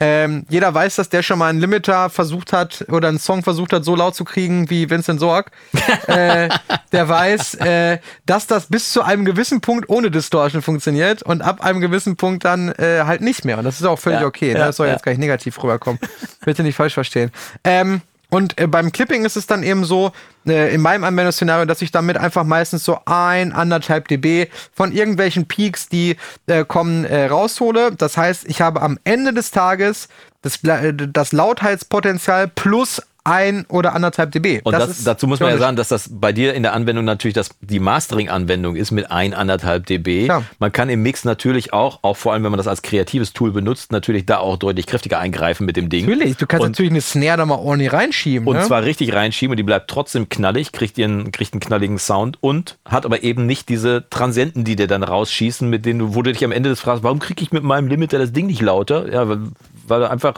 Ähm, 0.00 0.44
jeder 0.48 0.74
weiß, 0.74 0.96
dass 0.96 1.08
der 1.08 1.22
schon 1.22 1.38
mal 1.38 1.48
einen 1.48 1.60
Limiter 1.60 2.10
versucht 2.10 2.52
hat 2.52 2.84
oder 2.88 3.08
einen 3.08 3.20
Song 3.20 3.44
versucht 3.44 3.72
hat, 3.72 3.84
so 3.84 3.94
laut 3.94 4.16
zu 4.16 4.24
kriegen 4.24 4.68
wie 4.68 4.90
Vincent 4.90 5.20
Sorg. 5.20 5.52
äh, 6.08 6.48
der 6.92 7.08
weiß, 7.08 7.54
äh, 7.54 7.98
dass 8.26 8.48
das 8.48 8.66
bis 8.66 8.92
zu 8.92 9.02
einem 9.02 9.24
gewissen 9.24 9.60
Punkt 9.60 9.88
ohne 9.88 10.10
Distortion 10.10 10.62
funktioniert 10.62 11.22
und 11.22 11.42
ab 11.42 11.60
einem 11.60 11.80
gewissen 11.80 12.16
Punkt 12.16 12.44
dann 12.44 12.70
äh, 12.72 13.04
halt 13.04 13.20
nicht 13.20 13.44
mehr. 13.44 13.58
Und 13.58 13.64
das 13.64 13.80
ist 13.80 13.86
auch 13.86 13.98
völlig 13.98 14.20
Ja, 14.20 14.26
okay. 14.26 14.52
ne? 14.52 14.58
ja, 14.58 14.66
das 14.66 14.76
soll 14.76 14.88
ja. 14.88 14.94
jetzt 14.94 15.04
gar 15.04 15.12
nicht 15.12 15.20
negativ 15.20 15.62
rüberkommen. 15.62 16.00
Bitte 16.44 16.64
nicht 16.64 16.76
falsch 16.76 16.94
verstehen. 16.94 17.30
Ähm, 17.62 18.02
Und 18.34 18.60
äh, 18.60 18.66
beim 18.66 18.90
Clipping 18.90 19.24
ist 19.24 19.36
es 19.36 19.46
dann 19.46 19.62
eben 19.62 19.84
so, 19.84 20.10
äh, 20.44 20.74
in 20.74 20.80
meinem 20.80 21.04
Anwendungsszenario, 21.04 21.66
dass 21.66 21.82
ich 21.82 21.92
damit 21.92 22.16
einfach 22.16 22.42
meistens 22.42 22.84
so 22.84 22.98
ein, 23.04 23.52
anderthalb 23.52 24.08
dB 24.08 24.48
von 24.72 24.90
irgendwelchen 24.90 25.46
Peaks, 25.46 25.88
die 25.88 26.16
äh, 26.48 26.64
kommen, 26.64 27.04
äh, 27.04 27.26
raushole. 27.26 27.92
Das 27.92 28.16
heißt, 28.16 28.46
ich 28.48 28.60
habe 28.60 28.82
am 28.82 28.98
Ende 29.04 29.34
des 29.34 29.52
Tages 29.52 30.08
das, 30.42 30.64
äh, 30.64 30.92
das 30.92 31.30
Lautheitspotenzial 31.30 32.48
plus 32.48 33.00
ein 33.24 33.64
oder 33.68 33.94
anderthalb 33.94 34.32
dB. 34.32 34.60
Und 34.64 34.72
das, 34.72 34.90
ist 34.90 35.06
dazu 35.06 35.26
muss 35.26 35.40
man 35.40 35.50
ja 35.50 35.58
sagen, 35.58 35.76
dass 35.76 35.88
das 35.88 36.10
bei 36.12 36.32
dir 36.32 36.52
in 36.54 36.62
der 36.62 36.74
Anwendung 36.74 37.06
natürlich 37.06 37.34
das, 37.34 37.50
die 37.60 37.80
Mastering-Anwendung 37.80 38.76
ist 38.76 38.90
mit 38.90 39.10
ein, 39.10 39.32
anderthalb 39.32 39.86
dB. 39.86 40.26
Ja. 40.26 40.42
Man 40.58 40.72
kann 40.72 40.90
im 40.90 41.02
Mix 41.02 41.24
natürlich 41.24 41.72
auch, 41.72 42.00
auch 42.02 42.18
vor 42.18 42.34
allem 42.34 42.44
wenn 42.44 42.50
man 42.50 42.58
das 42.58 42.68
als 42.68 42.82
kreatives 42.82 43.32
Tool 43.32 43.50
benutzt, 43.50 43.92
natürlich 43.92 44.26
da 44.26 44.38
auch 44.38 44.58
deutlich 44.58 44.86
kräftiger 44.86 45.18
eingreifen 45.18 45.64
mit 45.64 45.76
dem 45.76 45.88
Ding. 45.88 46.06
Natürlich, 46.06 46.36
du 46.36 46.46
kannst 46.46 46.64
Und- 46.64 46.72
natürlich 46.72 46.92
eine 46.92 47.00
Snare 47.00 47.38
da 47.38 47.46
mal 47.46 47.56
ordentlich 47.56 47.92
reinschieben. 47.92 48.46
Und 48.46 48.56
ne? 48.56 48.62
zwar 48.62 48.84
richtig 48.84 49.14
reinschieben 49.14 49.52
und 49.52 49.56
die 49.56 49.62
bleibt 49.62 49.90
trotzdem 49.90 50.28
knallig, 50.28 50.72
kriegt, 50.72 50.98
ihren, 50.98 51.32
kriegt 51.32 51.54
einen 51.54 51.60
knalligen 51.60 51.98
Sound 51.98 52.36
und 52.42 52.78
hat 52.84 53.06
aber 53.06 53.22
eben 53.22 53.46
nicht 53.46 53.70
diese 53.70 54.04
Transienten, 54.10 54.64
die 54.64 54.76
dir 54.76 54.86
dann 54.86 55.02
rausschießen, 55.02 55.68
mit 55.68 55.86
denen 55.86 55.98
du, 55.98 56.14
wo 56.14 56.20
du 56.20 56.32
dich 56.32 56.44
am 56.44 56.52
Ende 56.52 56.68
des 56.68 56.80
fragst, 56.80 57.02
warum 57.02 57.20
kriege 57.20 57.42
ich 57.42 57.52
mit 57.52 57.62
meinem 57.62 57.88
Limiter 57.88 58.18
das 58.18 58.32
Ding 58.32 58.46
nicht 58.46 58.60
lauter? 58.60 59.10
Ja, 59.10 59.28
weil, 59.28 59.38
weil 59.86 60.04
einfach 60.04 60.34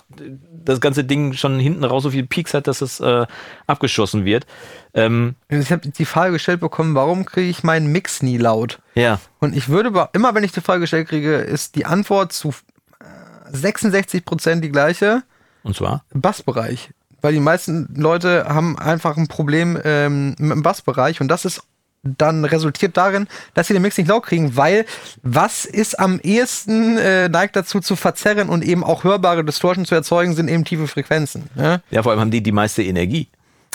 das 0.66 0.80
ganze 0.80 1.04
Ding 1.04 1.32
schon 1.32 1.58
hinten 1.58 1.84
raus 1.84 2.02
so 2.02 2.10
viele 2.10 2.26
Peaks 2.26 2.52
hat, 2.54 2.66
dass 2.66 2.82
es 2.82 3.00
äh, 3.00 3.26
abgeschossen 3.66 4.24
wird. 4.24 4.46
Ähm, 4.94 5.34
Ich 5.48 5.72
habe 5.72 5.88
die 5.88 6.04
Frage 6.04 6.32
gestellt 6.32 6.60
bekommen, 6.60 6.94
warum 6.94 7.24
kriege 7.24 7.48
ich 7.48 7.62
meinen 7.64 7.86
Mix 7.92 8.22
nie 8.22 8.36
laut? 8.36 8.78
ja, 8.94 9.18
Und 9.40 9.56
ich 9.56 9.68
würde, 9.68 10.08
immer 10.12 10.34
wenn 10.34 10.44
ich 10.44 10.52
die 10.52 10.60
Frage 10.60 10.80
gestellt 10.80 11.08
kriege, 11.08 11.36
ist 11.36 11.74
die 11.76 11.86
Antwort 11.86 12.32
zu 12.32 12.50
äh, 13.00 13.04
66 13.56 14.24
Prozent 14.24 14.62
die 14.64 14.70
gleiche. 14.70 15.22
und 15.62 15.74
zwar? 15.76 16.04
Bassbereich. 16.12 16.90
Weil 17.22 17.32
die 17.32 17.40
meisten 17.40 17.88
Leute 17.96 18.44
haben 18.48 18.78
einfach 18.78 19.16
ein 19.16 19.26
Problem 19.26 19.78
ähm, 19.84 20.36
mit 20.38 20.50
dem 20.52 20.62
Bassbereich 20.62 21.20
und 21.20 21.28
das 21.28 21.44
ist 21.44 21.62
dann 22.18 22.44
resultiert 22.44 22.96
darin, 22.96 23.26
dass 23.54 23.66
sie 23.68 23.72
den 23.72 23.82
Mix 23.82 23.96
nicht 23.98 24.08
laut 24.08 24.24
kriegen, 24.24 24.56
weil 24.56 24.86
was 25.22 25.64
ist 25.64 25.98
am 25.98 26.20
ehesten 26.20 26.98
äh, 26.98 27.28
neigt 27.28 27.56
dazu 27.56 27.80
zu 27.80 27.96
verzerren 27.96 28.48
und 28.48 28.64
eben 28.64 28.84
auch 28.84 29.04
hörbare 29.04 29.44
Distortion 29.44 29.84
zu 29.84 29.94
erzeugen, 29.94 30.34
sind 30.34 30.48
eben 30.48 30.64
tiefe 30.64 30.86
Frequenzen. 30.88 31.44
Ja? 31.56 31.80
Ja, 31.90 32.02
vor 32.02 32.12
allem 32.12 32.20
haben 32.20 32.30
die 32.30 32.42
die 32.42 32.52
meiste 32.52 32.82
Energie. 32.82 33.28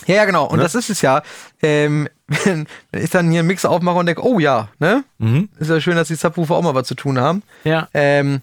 Ja, 0.07 0.15
ja, 0.15 0.25
genau. 0.25 0.45
Und 0.45 0.57
Ne? 0.57 0.63
das 0.63 0.73
ist 0.75 0.89
es 0.89 1.01
ja. 1.01 1.21
Ähm, 1.61 2.07
wenn, 2.27 2.65
wenn 2.91 3.03
ich 3.03 3.09
dann 3.11 3.29
hier 3.29 3.39
einen 3.39 3.47
Mix 3.47 3.65
aufmache 3.65 3.97
und 3.97 4.05
denke, 4.07 4.25
oh 4.25 4.39
ja, 4.39 4.69
ne? 4.79 5.03
Ist 5.59 5.69
ja 5.69 5.79
schön, 5.79 5.95
dass 5.95 6.07
die 6.07 6.15
Subwoofer 6.15 6.55
auch 6.55 6.63
mal 6.63 6.73
was 6.73 6.87
zu 6.87 6.95
tun 6.95 7.19
haben. 7.19 7.43
Ja. 7.63 7.87
Ähm, 7.93 8.41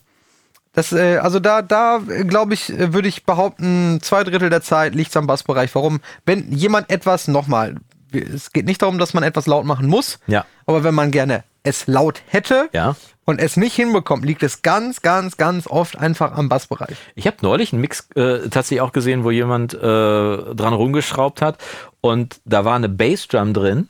das, 0.75 0.93
äh, 0.93 1.17
also 1.17 1.41
da, 1.41 1.63
da 1.63 2.01
äh, 2.09 2.23
glaube 2.25 2.55
ich, 2.55 2.71
äh, 2.71 2.93
würde 2.93 3.09
ich 3.09 3.25
behaupten, 3.25 3.99
zwei 4.03 4.23
Drittel 4.23 4.51
der 4.51 4.63
Zeit 4.63 4.95
liegt 4.95 5.11
es 5.11 5.17
am 5.17 5.27
Bassbereich. 5.27 5.75
Warum? 5.75 6.01
Wenn 6.25 6.53
jemand 6.53 6.91
etwas, 6.91 7.27
nochmal, 7.27 7.75
es 8.13 8.53
geht 8.53 8.67
nicht 8.67 8.83
darum, 8.83 8.99
dass 8.99 9.15
man 9.15 9.23
etwas 9.23 9.47
laut 9.47 9.65
machen 9.65 9.87
muss, 9.87 10.19
Ja. 10.27 10.45
aber 10.67 10.85
wenn 10.85 10.95
man 10.95 11.11
gerne 11.11 11.45
es 11.63 11.87
laut 11.87 12.23
hätte 12.29 12.69
Ja. 12.73 12.97
und 13.25 13.41
es 13.41 13.57
nicht 13.57 13.75
hinbekommt, 13.75 14.25
liegt 14.25 14.43
es 14.43 14.63
ganz, 14.63 15.03
ganz, 15.03 15.37
ganz 15.37 15.67
oft 15.67 15.99
einfach 15.99 16.33
am 16.33 16.49
Bassbereich. 16.49 16.97
Ich 17.15 17.27
habe 17.27 17.37
neulich 17.43 17.73
einen 17.73 17.83
Mix 17.83 18.09
äh, 18.15 18.49
tatsächlich 18.49 18.81
auch 18.81 18.93
gesehen, 18.93 19.25
wo 19.25 19.31
jemand 19.31 19.75
äh, 19.75 19.79
dran 19.79 20.73
rumgeschraubt 20.73 21.43
hat 21.43 21.59
und 22.01 22.41
da 22.45 22.65
war 22.65 22.77
eine 22.77 22.89
Bassdrum 22.89 23.53
drin. 23.53 23.89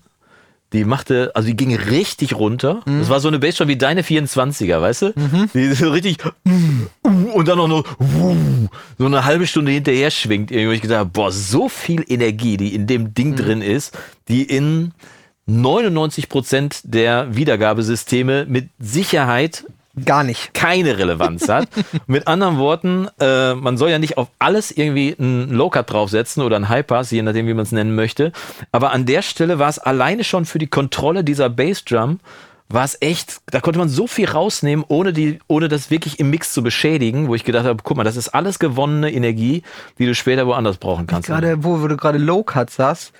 Die 0.74 0.84
machte, 0.84 1.30
also 1.34 1.48
die 1.48 1.56
ging 1.56 1.74
richtig 1.74 2.34
runter. 2.34 2.82
Das 2.84 3.08
war 3.08 3.20
so 3.20 3.28
eine 3.28 3.38
Bassdrum 3.38 3.68
wie 3.68 3.76
deine 3.76 4.02
24er, 4.02 4.80
weißt 4.80 5.02
du? 5.02 5.12
Die 5.54 5.72
so 5.72 5.90
richtig 5.90 6.18
und 7.04 7.48
dann 7.48 7.58
noch 7.58 7.68
nur 7.68 7.84
so 8.98 9.06
eine 9.06 9.24
halbe 9.24 9.46
Stunde 9.46 9.72
hinterher 9.72 10.10
schwingt. 10.10 10.50
Irgendwie 10.50 10.76
ich 10.76 10.82
gedacht, 10.82 11.12
boah, 11.12 11.32
so 11.32 11.68
viel 11.68 12.04
Energie, 12.06 12.58
die 12.58 12.74
in 12.74 12.86
dem 12.86 13.14
Ding 13.14 13.34
drin 13.34 13.62
ist, 13.62 13.96
die 14.28 14.42
in 14.42 14.92
99 15.46 16.28
Prozent 16.28 16.80
der 16.84 17.34
Wiedergabesysteme 17.34 18.44
mit 18.46 18.68
Sicherheit 18.78 19.64
Gar 20.04 20.24
nicht. 20.24 20.54
keine 20.54 20.98
Relevanz 20.98 21.48
hat. 21.48 21.68
Mit 22.06 22.26
anderen 22.26 22.58
Worten, 22.58 23.08
äh, 23.20 23.54
man 23.54 23.76
soll 23.76 23.90
ja 23.90 23.98
nicht 23.98 24.18
auf 24.18 24.28
alles 24.38 24.70
irgendwie 24.70 25.16
einen 25.18 25.50
Low-Cut 25.50 25.90
draufsetzen 25.90 26.42
oder 26.42 26.56
einen 26.56 26.68
High-Pass, 26.68 27.10
je 27.10 27.22
nachdem, 27.22 27.46
wie 27.46 27.54
man 27.54 27.62
es 27.62 27.72
nennen 27.72 27.94
möchte. 27.94 28.32
Aber 28.72 28.92
an 28.92 29.06
der 29.06 29.22
Stelle 29.22 29.58
war 29.58 29.68
es 29.68 29.78
alleine 29.78 30.24
schon 30.24 30.44
für 30.44 30.58
die 30.58 30.66
Kontrolle 30.66 31.24
dieser 31.24 31.48
Bassdrum, 31.48 32.20
war 32.70 32.84
es 32.84 32.98
echt, 33.00 33.40
da 33.46 33.60
konnte 33.60 33.78
man 33.78 33.88
so 33.88 34.06
viel 34.06 34.28
rausnehmen, 34.28 34.84
ohne, 34.88 35.12
die, 35.12 35.38
ohne 35.46 35.68
das 35.68 35.90
wirklich 35.90 36.20
im 36.20 36.30
Mix 36.30 36.52
zu 36.52 36.62
beschädigen, 36.62 37.28
wo 37.28 37.34
ich 37.34 37.44
gedacht 37.44 37.64
habe, 37.64 37.82
guck 37.82 37.96
mal, 37.96 38.04
das 38.04 38.16
ist 38.16 38.28
alles 38.28 38.58
gewonnene 38.58 39.10
Energie, 39.10 39.62
die 39.98 40.06
du 40.06 40.14
später 40.14 40.46
woanders 40.46 40.76
brauchen 40.76 41.06
kannst. 41.06 41.28
Gerade, 41.28 41.64
wo 41.64 41.86
du 41.86 41.96
gerade 41.96 42.18
Low 42.18 42.42
Cut 42.42 42.70
sagst, 42.70 43.12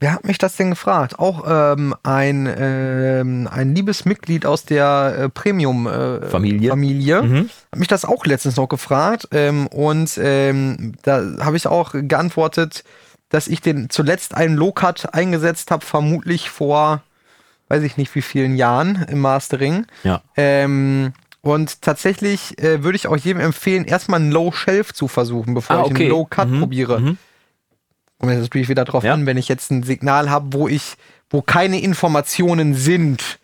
wer 0.00 0.12
hat 0.12 0.24
mich 0.24 0.38
das 0.38 0.56
denn 0.56 0.70
gefragt? 0.70 1.18
Auch 1.18 1.44
ähm, 1.48 1.94
ein, 2.02 2.52
ähm, 2.58 3.48
ein 3.50 3.74
liebes 3.74 4.04
Mitglied 4.04 4.46
aus 4.46 4.64
der 4.64 5.16
äh, 5.18 5.28
Premium 5.28 5.86
äh, 5.86 6.22
Familie. 6.28 6.70
Familie 6.70 7.16
hat 7.72 7.78
mich 7.78 7.88
das 7.88 8.04
auch 8.04 8.24
letztens 8.26 8.56
noch 8.56 8.68
gefragt 8.68 9.28
ähm, 9.32 9.66
und 9.68 10.18
ähm, 10.22 10.94
da 11.02 11.22
habe 11.40 11.56
ich 11.56 11.66
auch 11.66 11.90
geantwortet, 11.94 12.84
dass 13.28 13.48
ich 13.48 13.60
den 13.60 13.90
zuletzt 13.90 14.34
einen 14.34 14.54
Low 14.56 14.72
Cut 14.72 15.12
eingesetzt 15.14 15.70
habe, 15.70 15.84
vermutlich 15.84 16.48
vor, 16.50 17.02
weiß 17.68 17.82
ich 17.82 17.96
nicht 17.96 18.14
wie 18.14 18.22
vielen 18.22 18.56
Jahren 18.56 19.04
im 19.08 19.20
Mastering. 19.20 19.86
Ja. 20.04 20.22
Ähm, 20.36 21.12
und 21.42 21.82
tatsächlich 21.82 22.60
äh, 22.62 22.82
würde 22.82 22.96
ich 22.96 23.06
auch 23.06 23.16
jedem 23.16 23.40
empfehlen, 23.40 23.84
erstmal 23.84 24.20
einen 24.20 24.32
Low 24.32 24.52
Shelf 24.52 24.92
zu 24.92 25.06
versuchen, 25.08 25.54
bevor 25.54 25.76
Ah, 25.76 25.80
ich 25.86 25.92
okay. 25.92 26.02
einen 26.04 26.10
Low 26.10 26.24
Cut 26.24 26.48
Mhm. 26.48 26.58
probiere. 26.60 27.00
Mhm. 27.00 27.18
Kommt 28.18 28.32
jetzt 28.32 28.42
natürlich 28.42 28.68
wieder 28.68 28.84
drauf 28.84 29.04
Ja. 29.04 29.12
an, 29.14 29.26
wenn 29.26 29.36
ich 29.36 29.48
jetzt 29.48 29.70
ein 29.70 29.82
Signal 29.82 30.30
habe, 30.30 30.46
wo 30.52 30.68
ich, 30.68 30.94
wo 31.30 31.42
keine 31.42 31.80
Informationen 31.80 32.74
sind. 32.74 33.38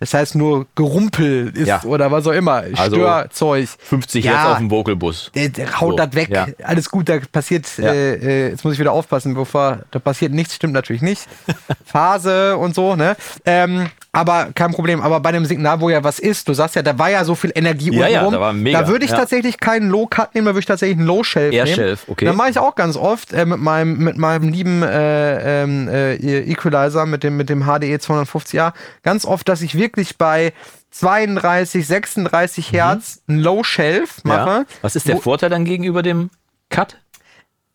Das 0.00 0.14
heißt 0.14 0.34
nur 0.34 0.66
Gerumpel 0.74 1.52
ist 1.54 1.68
Ja. 1.68 1.80
oder 1.84 2.10
was 2.10 2.26
auch 2.26 2.32
immer, 2.32 2.64
Also 2.74 2.96
Störzeug. 2.96 3.68
50 3.78 4.24
Ja. 4.24 4.32
Hertz 4.32 4.50
auf 4.50 4.58
dem 4.58 4.68
Vocalbus. 4.68 5.30
Der, 5.32 5.48
der 5.48 5.80
haut 5.80 5.90
So, 5.92 5.96
das 6.04 6.14
weg. 6.16 6.28
ja. 6.30 6.48
Alles 6.64 6.90
gut, 6.90 7.08
da 7.08 7.20
passiert, 7.30 7.78
äh, 7.78 8.14
äh, 8.14 8.50
jetzt 8.50 8.64
muss 8.64 8.74
ich 8.74 8.80
wieder 8.80 8.90
aufpassen, 8.90 9.34
bevor, 9.34 9.84
da 9.92 10.00
passiert 10.00 10.32
nichts, 10.32 10.56
stimmt 10.56 10.72
natürlich 10.72 11.02
nicht. 11.02 11.28
Phase 11.84 12.56
und 12.56 12.74
so, 12.74 12.96
ne? 12.96 13.16
Ähm, 13.46 13.86
aber 14.14 14.50
kein 14.54 14.72
Problem. 14.72 15.00
Aber 15.00 15.20
bei 15.20 15.30
einem 15.30 15.46
Signal, 15.46 15.80
wo 15.80 15.88
ja 15.88 16.04
was 16.04 16.18
ist, 16.18 16.46
du 16.48 16.52
sagst 16.54 16.76
ja, 16.76 16.82
da 16.82 16.98
war 16.98 17.10
ja 17.10 17.24
so 17.24 17.34
viel 17.34 17.50
Energie 17.54 17.90
Ja, 17.94 18.06
ja, 18.08 18.20
untenrum. 18.20 18.32
da 18.34 18.40
war 18.40 18.52
mega, 18.52 18.82
Da 18.82 18.88
würde 18.88 19.04
ich 19.06 19.10
ja. 19.10 19.16
tatsächlich 19.16 19.58
keinen 19.58 19.88
Low-Cut 19.88 20.34
nehmen, 20.34 20.44
da 20.46 20.50
würde 20.52 20.60
ich 20.60 20.66
tatsächlich 20.66 20.98
einen 20.98 21.06
Low-Shelf 21.06 21.54
Air 21.54 21.64
nehmen. 21.64 21.74
Shelf, 21.76 22.04
okay. 22.08 22.26
Dann 22.26 22.36
mache 22.36 22.50
ich 22.50 22.58
auch 22.58 22.74
ganz 22.74 22.96
oft 22.96 23.32
äh, 23.32 23.46
mit 23.46 23.58
meinem 23.60 23.96
mit 23.98 24.18
meinem 24.18 24.48
lieben 24.50 24.82
äh, 24.82 25.62
ähm, 25.62 25.88
äh, 25.88 26.14
Equalizer 26.50 27.06
mit 27.06 27.22
dem 27.24 27.36
mit 27.38 27.48
dem 27.48 27.62
HDE 27.64 27.96
250A 27.96 28.72
ganz 29.02 29.24
oft, 29.24 29.48
dass 29.48 29.62
ich 29.62 29.76
wirklich 29.76 30.18
bei 30.18 30.52
32, 30.90 31.86
36 31.86 32.72
Hertz 32.72 33.22
einen 33.26 33.40
Low 33.40 33.64
Shelf 33.64 34.24
mache. 34.24 34.50
Mhm. 34.50 34.66
Ja. 34.68 34.76
Was 34.82 34.94
ist 34.96 35.08
der 35.08 35.16
Vorteil 35.18 35.48
dann 35.50 35.64
gegenüber 35.64 36.02
dem 36.02 36.30
Cut? 36.68 36.98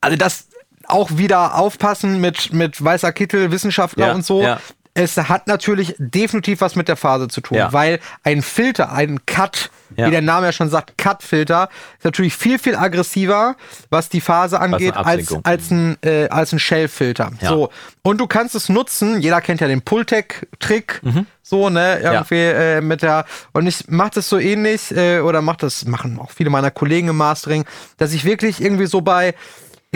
also 0.01 0.15
das 0.15 0.47
auch 0.89 1.09
wieder 1.17 1.55
aufpassen 1.55 2.21
mit, 2.21 2.53
mit 2.53 2.81
weißer 2.81 3.11
Kittel, 3.11 3.51
Wissenschaftler 3.51 4.07
Ja, 4.07 4.13
und 4.13 4.25
so. 4.25 4.41
ja. 4.41 4.59
Es 4.97 5.15
hat 5.15 5.45
natürlich 5.47 5.95
definitiv 5.99 6.59
was 6.61 6.75
mit 6.75 6.87
der 6.87 6.95
Phase 6.95 7.27
zu 7.27 7.41
tun, 7.41 7.57
Ja. 7.57 7.71
weil 7.71 7.99
ein 8.23 8.41
Filter, 8.41 8.91
ein 8.91 9.25
Cut, 9.27 9.69
Ja. 9.95 10.07
wie 10.07 10.11
der 10.11 10.21
Name 10.23 10.47
ja 10.47 10.51
schon 10.51 10.69
sagt, 10.69 10.97
Cut-Filter, 10.97 11.69
ist 11.99 12.03
natürlich 12.05 12.35
viel, 12.35 12.57
viel 12.57 12.75
aggressiver, 12.75 13.55
was 13.91 14.09
die 14.09 14.21
Phase 14.21 14.59
angeht, 14.59 14.95
als, 14.97 15.33
als 15.43 15.69
ein, 15.71 15.97
äh, 16.03 16.27
als 16.29 16.51
ein 16.51 16.59
Shell-Filter. 16.59 17.31
Ja. 17.41 17.49
So. 17.49 17.69
Und 18.01 18.17
du 18.19 18.25
kannst 18.27 18.55
es 18.55 18.69
nutzen, 18.69 19.21
jeder 19.21 19.39
kennt 19.39 19.61
ja 19.61 19.67
den 19.67 19.81
Pultec-Trick, 19.81 20.99
Mhm. 21.03 21.25
so, 21.43 21.69
ne, 21.69 21.99
irgendwie 21.99 22.35
äh, 22.35 22.81
mit 22.81 23.01
der, 23.03 23.25
und 23.53 23.67
ich 23.67 23.87
mache 23.87 24.11
das 24.15 24.27
so 24.29 24.39
ähnlich, 24.39 24.95
äh, 24.95 25.19
oder 25.19 25.41
mach 25.41 25.57
das, 25.57 25.85
machen 25.85 26.19
auch 26.19 26.31
viele 26.31 26.49
meiner 26.49 26.71
Kollegen 26.71 27.09
im 27.09 27.17
Mastering, 27.17 27.65
dass 27.97 28.13
ich 28.13 28.25
wirklich 28.25 28.61
irgendwie 28.61 28.87
so 28.87 29.01
bei, 29.01 29.35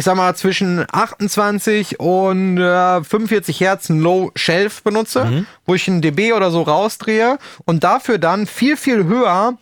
ich 0.01 0.05
sag 0.05 0.15
mal, 0.15 0.33
zwischen 0.35 0.83
28 0.91 1.99
und 1.99 2.57
äh, 2.57 3.03
45 3.03 3.59
Hertz 3.59 3.87
ein 3.89 3.99
Low 3.99 4.31
Shelf 4.35 4.81
benutze, 4.81 5.25
Mhm. 5.25 5.45
wo 5.67 5.75
ich 5.75 5.87
ein 5.87 6.01
dB 6.01 6.33
oder 6.33 6.49
so 6.49 6.63
rausdrehe 6.63 7.37
und 7.65 7.83
dafür 7.83 8.17
dann 8.17 8.47
viel, 8.47 8.77
viel 8.77 9.03
höher, 9.05 9.57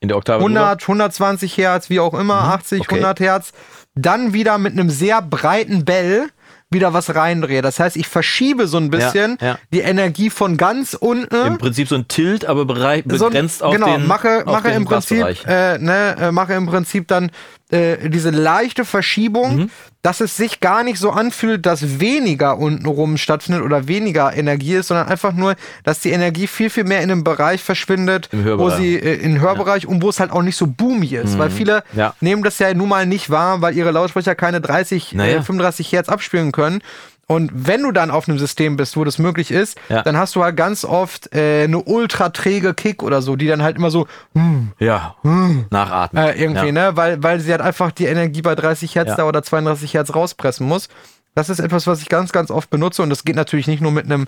In 0.00 0.08
der 0.08 0.16
Oktave? 0.16 0.40
100, 0.40 0.82
120 0.88 1.56
Hertz, 1.56 1.88
wie 1.90 2.00
auch 2.00 2.14
immer, 2.14 2.40
80, 2.42 2.80
Mhm. 2.80 2.84
okay. 2.86 2.94
100 2.96 3.20
Hertz, 3.20 3.52
dann 3.94 4.32
wieder 4.32 4.58
mit 4.58 4.72
einem 4.72 4.90
sehr 4.90 5.22
breiten 5.22 5.84
Bell 5.84 6.26
wieder 6.70 6.94
was 6.94 7.14
reindrehe. 7.14 7.60
Das 7.60 7.78
heißt, 7.78 7.96
ich 7.98 8.08
verschiebe 8.08 8.66
so 8.66 8.78
ein 8.78 8.88
bisschen 8.88 9.36
ja. 9.42 9.58
die 9.74 9.80
Energie 9.80 10.30
von 10.30 10.56
ganz 10.56 10.94
unten 10.98 11.34
Im 11.46 11.58
Prinzip 11.58 11.86
so 11.86 11.96
ein 11.96 12.08
Tilt, 12.08 12.46
aber 12.46 12.62
berei- 12.62 13.02
so 13.14 13.26
ein- 13.26 13.30
begrenzt 13.32 13.62
auf 13.62 13.74
genau, 13.74 13.94
den 13.94 14.06
mache, 14.06 14.38
auf 14.46 14.52
mache 14.54 14.68
den 14.68 14.78
im 14.78 14.84
Prinzip, 14.86 15.20
Bassbereich. 15.20 15.44
äh, 15.46 15.76
ne, 15.76 16.16
äh, 16.18 16.32
mache 16.32 16.54
im 16.54 16.64
Prinzip 16.64 17.06
dann 17.08 17.30
äh, 17.72 18.08
diese 18.10 18.30
leichte 18.30 18.84
Verschiebung, 18.84 19.56
Mhm. 19.56 19.70
dass 20.02 20.20
es 20.20 20.36
sich 20.36 20.60
gar 20.60 20.82
nicht 20.84 20.98
so 20.98 21.10
anfühlt, 21.10 21.64
dass 21.66 21.98
weniger 22.00 22.58
untenrum 22.58 23.16
stattfindet 23.16 23.64
oder 23.64 23.88
weniger 23.88 24.36
Energie 24.36 24.74
ist, 24.74 24.88
sondern 24.88 25.08
einfach 25.08 25.32
nur, 25.32 25.54
dass 25.84 26.00
die 26.00 26.10
Energie 26.10 26.46
viel, 26.46 26.70
viel 26.70 26.84
mehr 26.84 27.00
in 27.02 27.10
einem 27.10 27.24
Bereich 27.24 27.62
verschwindet, 27.62 28.28
wo 28.32 28.70
sie 28.70 28.96
äh, 28.96 29.14
im 29.22 29.40
Hörbereich 29.40 29.86
und 29.86 30.02
wo 30.02 30.08
es 30.10 30.20
halt 30.20 30.30
auch 30.32 30.42
nicht 30.42 30.56
so 30.56 30.66
boomy 30.66 31.08
ist. 31.16 31.38
Weil 31.38 31.50
viele 31.50 31.82
Mhm. 31.92 31.98
Ja. 31.98 32.14
nehmen 32.20 32.42
das 32.42 32.58
ja 32.58 32.72
nun 32.74 32.88
mal 32.88 33.06
nicht 33.06 33.30
wahr, 33.30 33.62
weil 33.62 33.76
ihre 33.76 33.90
Lautsprecher 33.90 34.34
keine 34.34 34.60
30, 34.60 35.12
Naja. 35.14 35.38
äh, 35.38 35.42
35 35.42 35.90
Hertz 35.92 36.08
abspielen 36.08 36.52
können. 36.52 36.82
Und 37.28 37.50
wenn 37.54 37.82
du 37.82 37.92
dann 37.92 38.10
auf 38.10 38.28
einem 38.28 38.38
System 38.38 38.76
bist, 38.76 38.96
wo 38.96 39.04
das 39.04 39.18
möglich 39.18 39.50
ist, 39.50 39.78
Ja. 39.88 40.02
dann 40.02 40.16
hast 40.16 40.34
du 40.34 40.42
halt 40.42 40.56
ganz 40.56 40.84
oft 40.84 41.34
äh, 41.34 41.64
eine 41.64 41.78
ultra 41.82 42.28
träge 42.28 42.74
Kick 42.74 43.02
oder 43.02 43.22
so, 43.22 43.36
die 43.36 43.46
dann 43.46 43.62
halt 43.62 43.76
immer 43.76 43.90
so 43.90 44.06
Ja. 44.78 45.14
Nachatmen. 45.70 46.22
äh, 46.24 46.32
irgendwie, 46.32 46.66
ja. 46.66 46.72
ne? 46.72 46.90
Weil, 46.96 47.22
weil 47.22 47.40
sie 47.40 47.50
halt 47.52 47.62
einfach 47.62 47.90
die 47.92 48.06
Energie 48.06 48.42
bei 48.42 48.54
30 48.54 48.94
Hertz 48.96 49.16
da 49.16 49.24
oder 49.24 49.42
32 49.42 49.94
Hertz 49.94 50.14
rauspressen 50.14 50.66
muss. 50.66 50.88
Das 51.34 51.48
ist 51.48 51.60
etwas, 51.60 51.86
was 51.86 52.02
ich 52.02 52.08
ganz, 52.08 52.32
ganz 52.32 52.50
oft 52.50 52.68
benutze 52.68 53.02
und 53.02 53.10
das 53.10 53.24
geht 53.24 53.36
natürlich 53.36 53.66
nicht 53.66 53.80
nur 53.80 53.92
mit 53.92 54.04
einem 54.04 54.26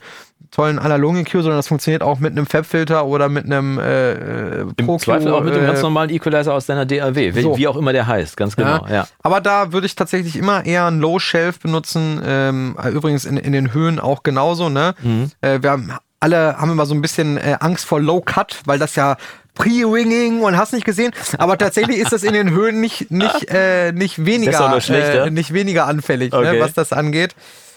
tollen 0.51 0.79
analogen 0.79 1.19
EQ, 1.19 1.33
sondern 1.33 1.57
das 1.57 1.69
funktioniert 1.69 2.03
auch 2.03 2.19
mit 2.19 2.33
einem 2.33 2.47
Fab-Filter 2.47 3.07
oder 3.07 3.29
mit 3.29 3.45
einem 3.45 3.79
äh, 3.79 4.13
äh, 4.13 4.67
Im 4.77 4.87
Pro 4.87 4.99
Zweifel 4.99 5.33
auch 5.33 5.43
mit 5.43 5.55
dem 5.55 5.65
äh, 5.65 5.67
ganz 5.67 5.83
normalen 5.83 6.11
Equalizer 6.11 6.55
aus 6.55 6.67
deiner 6.67 6.87
DAW, 6.87 7.35
wie, 7.35 7.43
so. 7.43 7.57
wie 7.59 7.69
auch 7.69 7.77
immer 7.77 7.93
der 7.93 8.07
heißt, 8.07 8.37
ganz 8.37 8.57
genau. 8.57 8.87
Ja. 8.89 9.07
Aber 9.23 9.41
da 9.41 9.73
würde 9.73 9.87
ich 9.87 9.97
tatsächlich 9.97 10.37
immer 10.37 10.65
eher 10.65 10.87
einen 10.87 11.01
Low 11.01 11.19
Shelf 11.19 11.61
benutzen. 11.61 12.23
Ähm, 12.25 12.77
übrigens 12.93 13.25
in, 13.25 13.37
in 13.37 13.53
den 13.53 13.75
Höhen 13.75 13.99
auch 13.99 14.23
genauso. 14.23 14.69
Ne? 14.69 14.95
Mhm. 15.03 15.31
Äh, 15.41 15.63
wir 15.63 15.71
haben 15.71 15.93
alle 16.21 16.57
haben 16.57 16.71
immer 16.71 16.87
so 16.87 16.95
ein 16.95 17.03
bisschen 17.03 17.37
äh, 17.37 17.59
Angst 17.61 17.85
vor 17.85 18.01
Low 18.01 18.23
Cut, 18.23 18.63
weil 18.65 18.79
das 18.79 18.97
ja 18.97 19.17
Pre-Ringing 19.55 20.41
und 20.43 20.57
hast 20.57 20.73
nicht 20.73 20.85
gesehen. 20.85 21.13
Aber 21.39 21.57
tatsächlich 21.59 21.99
ist 21.99 22.13
das 22.13 22.23
in 22.23 22.35
den 22.35 22.51
Höhen 22.51 22.81
nicht 22.81 23.11
nicht 23.11 23.49
äh, 23.49 23.93
nicht 23.93 24.25
weniger 24.25 24.81
äh, 24.91 25.31
nicht 25.31 25.53
weniger 25.53 25.87
anfällig, 25.87 26.33
ne, 26.33 26.39
Okay. 26.39 26.61
was 26.61 26.73
das 26.75 26.93
angeht. 26.93 27.35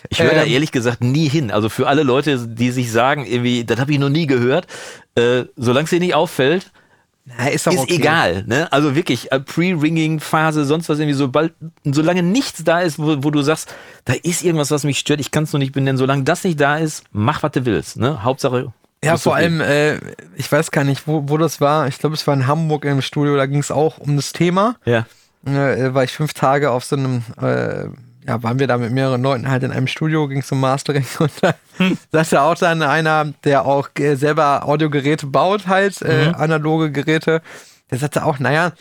Ich 0.09 0.21
höre 0.21 0.33
da 0.33 0.43
Ähm, 0.43 0.51
ehrlich 0.51 0.71
gesagt 0.71 1.01
nie 1.03 1.27
hin. 1.27 1.51
Also 1.51 1.69
für 1.69 1.87
alle 1.87 2.03
Leute, 2.03 2.47
die 2.47 2.71
sich 2.71 2.91
sagen, 2.91 3.25
irgendwie, 3.25 3.63
das 3.65 3.79
habe 3.79 3.91
ich 3.91 3.99
noch 3.99 4.09
nie 4.09 4.27
gehört, 4.27 4.67
äh, 5.15 5.43
solange 5.55 5.85
es 5.85 5.89
dir 5.89 5.99
nicht 5.99 6.13
auffällt, 6.13 6.71
na, 7.25 7.47
ist, 7.49 7.67
ist 7.67 7.77
okay. 7.77 7.95
egal. 7.95 8.43
Ne? 8.47 8.71
Also 8.71 8.95
wirklich, 8.95 9.31
äh, 9.33 9.39
Pre-Ringing-Phase, 9.41 10.63
sonst 10.63 10.87
was 10.87 10.99
irgendwie, 10.99 11.15
sobald, 11.17 11.53
solange 11.83 12.23
nichts 12.23 12.63
da 12.63 12.79
ist, 12.79 12.99
wo, 12.99 13.21
wo 13.21 13.31
du 13.31 13.41
sagst, 13.41 13.73
da 14.05 14.13
ist 14.13 14.43
irgendwas, 14.43 14.71
was 14.71 14.83
mich 14.85 14.97
stört, 14.99 15.19
ich 15.19 15.31
kann 15.31 15.43
es 15.43 15.51
nur 15.51 15.59
nicht 15.59 15.73
benennen, 15.73 15.97
solange 15.97 16.23
das 16.23 16.45
nicht 16.45 16.59
da 16.61 16.77
ist, 16.77 17.03
mach, 17.11 17.43
was 17.43 17.51
du 17.51 17.65
willst. 17.65 17.97
Ne? 17.97 18.23
Hauptsache. 18.23 18.71
Ja, 19.03 19.13
bist 19.13 19.23
vor 19.25 19.35
allem, 19.35 19.61
äh, 19.61 19.97
ich 20.35 20.51
weiß 20.51 20.71
gar 20.71 20.83
nicht, 20.83 21.07
wo, 21.07 21.23
wo 21.27 21.37
das 21.37 21.61
war. 21.61 21.87
Ich 21.87 21.99
glaube, 21.99 22.15
es 22.15 22.25
war 22.25 22.33
in 22.33 22.47
Hamburg 22.47 22.85
im 22.85 23.01
Studio, 23.01 23.35
da 23.35 23.45
ging 23.45 23.59
es 23.59 23.71
auch 23.71 23.97
um 23.99 24.15
das 24.15 24.33
Thema. 24.33 24.75
Ja. 24.85 25.05
äh, 25.45 25.93
war 25.93 26.03
ich 26.03 26.11
fünf 26.11 26.33
Tage 26.33 26.71
auf 26.71 26.83
so 26.83 26.95
einem, 26.95 27.23
äh, 27.41 27.85
ja, 28.25 28.43
waren 28.43 28.59
wir 28.59 28.67
da 28.67 28.77
mit 28.77 28.91
mehreren 28.91 29.21
Leuten 29.21 29.49
halt 29.49 29.63
in 29.63 29.71
einem 29.71 29.87
Studio, 29.87 30.27
ging 30.27 30.43
zum 30.43 30.59
Mastering 30.59 31.05
und 31.19 31.31
da 31.41 31.53
sagte 32.11 32.41
auch 32.41 32.55
dann 32.55 32.81
einer, 32.81 33.33
der 33.43 33.65
auch 33.65 33.89
äh, 33.99 34.15
selber 34.15 34.67
Audiogeräte 34.67 35.27
baut, 35.27 35.67
halt, 35.67 36.01
äh, 36.01 36.33
analoge 36.35 36.91
Geräte, 36.91 37.41
der 37.91 37.99
sagte 37.99 38.25
auch, 38.25 38.39
naja, 38.39 38.73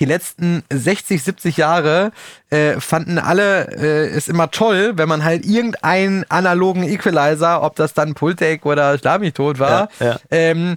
die 0.00 0.06
letzten 0.06 0.64
60, 0.72 1.22
70 1.22 1.56
Jahre 1.58 2.12
äh, 2.48 2.80
fanden 2.80 3.18
alle 3.18 3.68
äh, 3.76 4.08
es 4.08 4.28
immer 4.28 4.50
toll, 4.50 4.94
wenn 4.96 5.08
man 5.08 5.22
halt 5.22 5.44
irgendeinen 5.44 6.24
analogen 6.28 6.82
Equalizer, 6.82 7.62
ob 7.62 7.76
das 7.76 7.94
dann 7.94 8.14
Pultec 8.14 8.66
oder 8.66 8.98
tot 9.32 9.58
war, 9.58 9.88
Ja, 10.00 10.06
ja. 10.06 10.16
Ähm, 10.30 10.76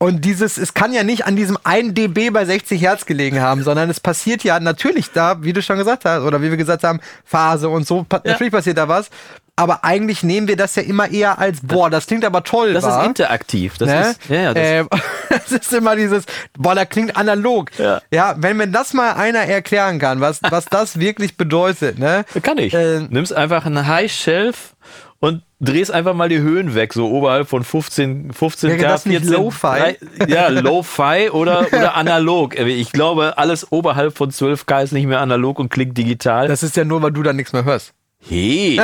und 0.00 0.24
dieses, 0.24 0.58
es 0.58 0.74
kann 0.74 0.92
ja 0.92 1.02
nicht 1.02 1.26
an 1.26 1.34
diesem 1.34 1.58
1 1.64 1.94
dB 1.94 2.30
bei 2.30 2.44
60 2.44 2.80
Hertz 2.80 3.04
gelegen 3.04 3.40
haben, 3.40 3.64
sondern 3.64 3.90
es 3.90 3.98
passiert 3.98 4.44
ja 4.44 4.60
natürlich 4.60 5.10
da, 5.10 5.42
wie 5.42 5.52
du 5.52 5.60
schon 5.60 5.76
gesagt 5.76 6.04
hast, 6.04 6.22
oder 6.22 6.40
wie 6.40 6.50
wir 6.50 6.56
gesagt 6.56 6.84
haben, 6.84 7.00
Phase 7.24 7.68
und 7.68 7.84
so, 7.84 8.04
pa 8.08 8.20
natürlich 8.24 8.52
passiert 8.52 8.78
da 8.78 8.86
was. 8.86 9.10
Aber 9.58 9.82
eigentlich 9.82 10.22
nehmen 10.22 10.46
wir 10.46 10.56
das 10.56 10.76
ja 10.76 10.84
immer 10.84 11.10
eher 11.10 11.40
als, 11.40 11.58
boah, 11.64 11.90
das 11.90 12.06
klingt 12.06 12.24
aber 12.24 12.44
toll. 12.44 12.74
Das 12.74 12.84
wa? 12.84 13.00
ist 13.00 13.06
interaktiv. 13.08 13.76
Das 13.76 13.88
ne? 13.88 14.10
ist, 14.10 14.20
ja, 14.28 14.36
ja, 14.36 14.54
das, 14.54 14.64
ähm, 14.64 14.88
das 15.30 15.50
ist 15.50 15.72
immer 15.72 15.96
dieses, 15.96 16.26
boah, 16.56 16.76
da 16.76 16.84
klingt 16.84 17.16
analog. 17.16 17.76
Ja. 17.76 18.00
ja, 18.12 18.36
wenn 18.38 18.56
mir 18.56 18.68
das 18.68 18.94
mal 18.94 19.14
einer 19.14 19.40
erklären 19.40 19.98
kann, 19.98 20.20
was, 20.20 20.40
was 20.48 20.66
das 20.66 21.00
wirklich 21.00 21.36
bedeutet, 21.36 21.98
ne? 21.98 22.24
Kann 22.40 22.58
ich. 22.58 22.72
Äh, 22.72 23.00
Nimmst 23.10 23.32
einfach 23.32 23.66
einen 23.66 23.88
High 23.88 24.12
Shelf 24.12 24.76
und 25.18 25.42
drehst 25.58 25.90
einfach 25.90 26.14
mal 26.14 26.28
die 26.28 26.38
Höhen 26.38 26.76
weg, 26.76 26.92
so 26.92 27.10
oberhalb 27.10 27.48
von 27.48 27.64
15, 27.64 28.32
15 28.32 28.70
Wäre 28.70 28.78
K, 28.78 28.88
das 28.88 29.06
nicht 29.06 29.26
14, 29.26 29.42
Lo-Fi? 29.42 29.96
Ja, 30.28 30.48
Lo-Fi 30.50 31.30
oder, 31.30 31.66
oder 31.72 31.96
analog. 31.96 32.56
Ich 32.56 32.92
glaube, 32.92 33.38
alles 33.38 33.72
oberhalb 33.72 34.16
von 34.16 34.30
12 34.30 34.66
K 34.66 34.82
ist 34.82 34.92
nicht 34.92 35.08
mehr 35.08 35.20
analog 35.20 35.58
und 35.58 35.68
klingt 35.68 35.98
digital. 35.98 36.46
Das 36.46 36.62
ist 36.62 36.76
ja 36.76 36.84
nur, 36.84 37.02
weil 37.02 37.10
du 37.10 37.24
da 37.24 37.32
nichts 37.32 37.52
mehr 37.52 37.64
hörst. 37.64 37.92
Hey, 38.26 38.76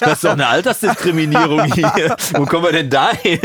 das 0.00 0.14
ist 0.14 0.24
doch 0.24 0.30
eine 0.32 0.46
Altersdiskriminierung 0.46 1.64
hier. 1.74 2.16
Wo 2.34 2.46
kommen 2.46 2.64
wir 2.64 2.72
denn 2.72 2.88
da 2.88 3.12
hin? 3.12 3.38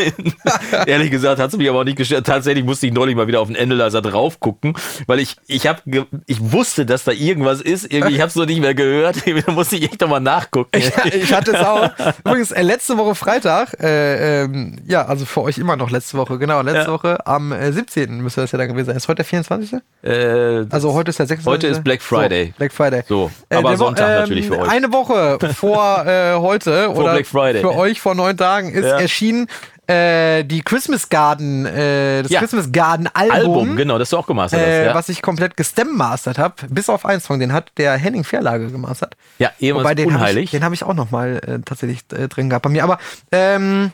Ehrlich 0.87 1.11
gesagt 1.11 1.39
hat 1.41 1.49
es 1.51 1.57
mich 1.57 1.69
aber 1.69 1.79
auch 1.79 1.83
nicht 1.83 1.97
gestört. 1.97 2.25
Tatsächlich 2.25 2.63
musste 2.63 2.87
ich 2.87 2.93
neulich 2.93 3.15
mal 3.17 3.27
wieder 3.27 3.41
auf 3.41 3.47
den 3.49 3.57
Analyzer 3.57 4.01
drauf 4.01 4.39
gucken, 4.39 4.73
weil 5.07 5.19
ich 5.19 5.35
ich 5.47 5.67
habe 5.67 5.81
ich 6.25 6.37
wusste, 6.51 6.85
dass 6.85 7.03
da 7.03 7.11
irgendwas 7.11 7.59
ist. 7.61 7.91
Irgendwie 7.91 8.15
ich 8.15 8.21
habe 8.21 8.29
es 8.29 8.35
noch 8.35 8.45
nicht 8.45 8.61
mehr 8.61 8.73
gehört. 8.73 9.17
Da 9.45 9.51
musste 9.51 9.75
ich 9.75 9.83
echt 9.83 10.01
nochmal 10.01 10.19
nachgucken. 10.21 10.69
Ich, 10.75 10.89
ich 11.13 11.33
hatte 11.33 11.51
es 11.51 11.63
auch. 11.65 11.89
Übrigens, 12.25 12.51
äh, 12.51 12.61
letzte 12.61 12.97
Woche 12.97 13.13
Freitag, 13.15 13.73
äh, 13.81 14.43
ähm, 14.43 14.79
ja, 14.87 15.05
also 15.05 15.25
für 15.25 15.41
euch 15.41 15.57
immer 15.57 15.75
noch 15.75 15.91
letzte 15.91 16.17
Woche, 16.17 16.37
genau, 16.39 16.61
letzte 16.61 16.87
Ja. 16.87 16.91
Woche 16.93 17.25
am 17.27 17.51
äh, 17.51 17.71
17. 17.71 18.21
müsste 18.21 18.41
das 18.41 18.51
ja 18.51 18.57
dann 18.57 18.67
gewesen 18.69 18.87
sein. 18.87 18.97
Ist 18.97 19.07
heute 19.07 19.17
der 19.17 19.25
24.? 19.25 19.79
Äh, 20.01 20.65
Also 20.69 20.93
heute 20.93 21.09
ist 21.09 21.19
der 21.19 21.27
26. 21.27 21.45
Heute 21.45 21.67
ist 21.67 21.83
Black 21.83 22.01
Friday. 22.01 22.47
So, 22.47 22.53
Black 22.57 22.73
Friday. 22.73 23.03
So, 23.07 23.31
aber 23.49 23.61
der 23.61 23.79
Wo- 23.79 23.83
Sonntag 23.85 24.19
natürlich 24.21 24.47
für 24.47 24.59
euch. 24.59 24.69
Eine 24.69 24.91
Woche 24.91 25.08
vor 25.55 26.05
äh, 26.05 26.35
heute 26.35 26.89
oder 26.95 27.13
Black 27.13 27.27
Friday. 27.27 27.61
für 27.61 27.75
euch 27.75 27.99
vor 28.01 28.15
neun 28.15 28.37
Tagen 28.37 28.71
ist 28.71 28.85
Ja. 28.85 28.99
erschienen 28.99 29.47
äh, 29.87 30.43
die 30.43 30.61
Christmas 30.61 31.09
Garden, 31.09 31.65
äh, 31.65 32.21
das 32.21 32.31
Ja. 32.31 32.39
Christmas 32.41 32.71
Garden 32.71 33.07
Album. 33.11 33.33
Album, 33.33 33.75
genau, 33.75 33.97
das 33.97 34.11
du 34.11 34.17
auch 34.17 34.27
gemastert 34.27 34.59
Äh, 34.61 34.81
hast. 34.81 34.85
Ja, 34.85 34.93
Was 34.93 35.09
ich 35.09 35.23
komplett 35.23 35.57
gestemmmastert 35.57 36.37
habe, 36.37 36.53
bis 36.69 36.89
auf 36.89 37.07
einen 37.07 37.21
Song, 37.21 37.39
den 37.39 37.53
hat 37.53 37.71
der 37.77 37.93
Henning 37.93 38.23
Verlage 38.23 38.67
gemastert. 38.69 39.15
ja 39.39 39.49
ehemals 39.59 39.85
Wobei, 39.85 39.95
den 39.95 40.05
habe 40.05 40.13
ich, 40.13 40.19
unheilig. 40.21 40.51
den 40.51 40.63
hab 40.63 40.73
ich 40.73 40.83
auch 40.83 40.93
noch 40.93 41.09
mal 41.09 41.37
äh, 41.37 41.59
tatsächlich 41.65 42.01
äh, 42.13 42.27
drin 42.27 42.49
gehabt 42.49 42.63
bei 42.65 42.69
mir. 42.69 42.83
Aber 42.83 42.99
ähm, 43.31 43.91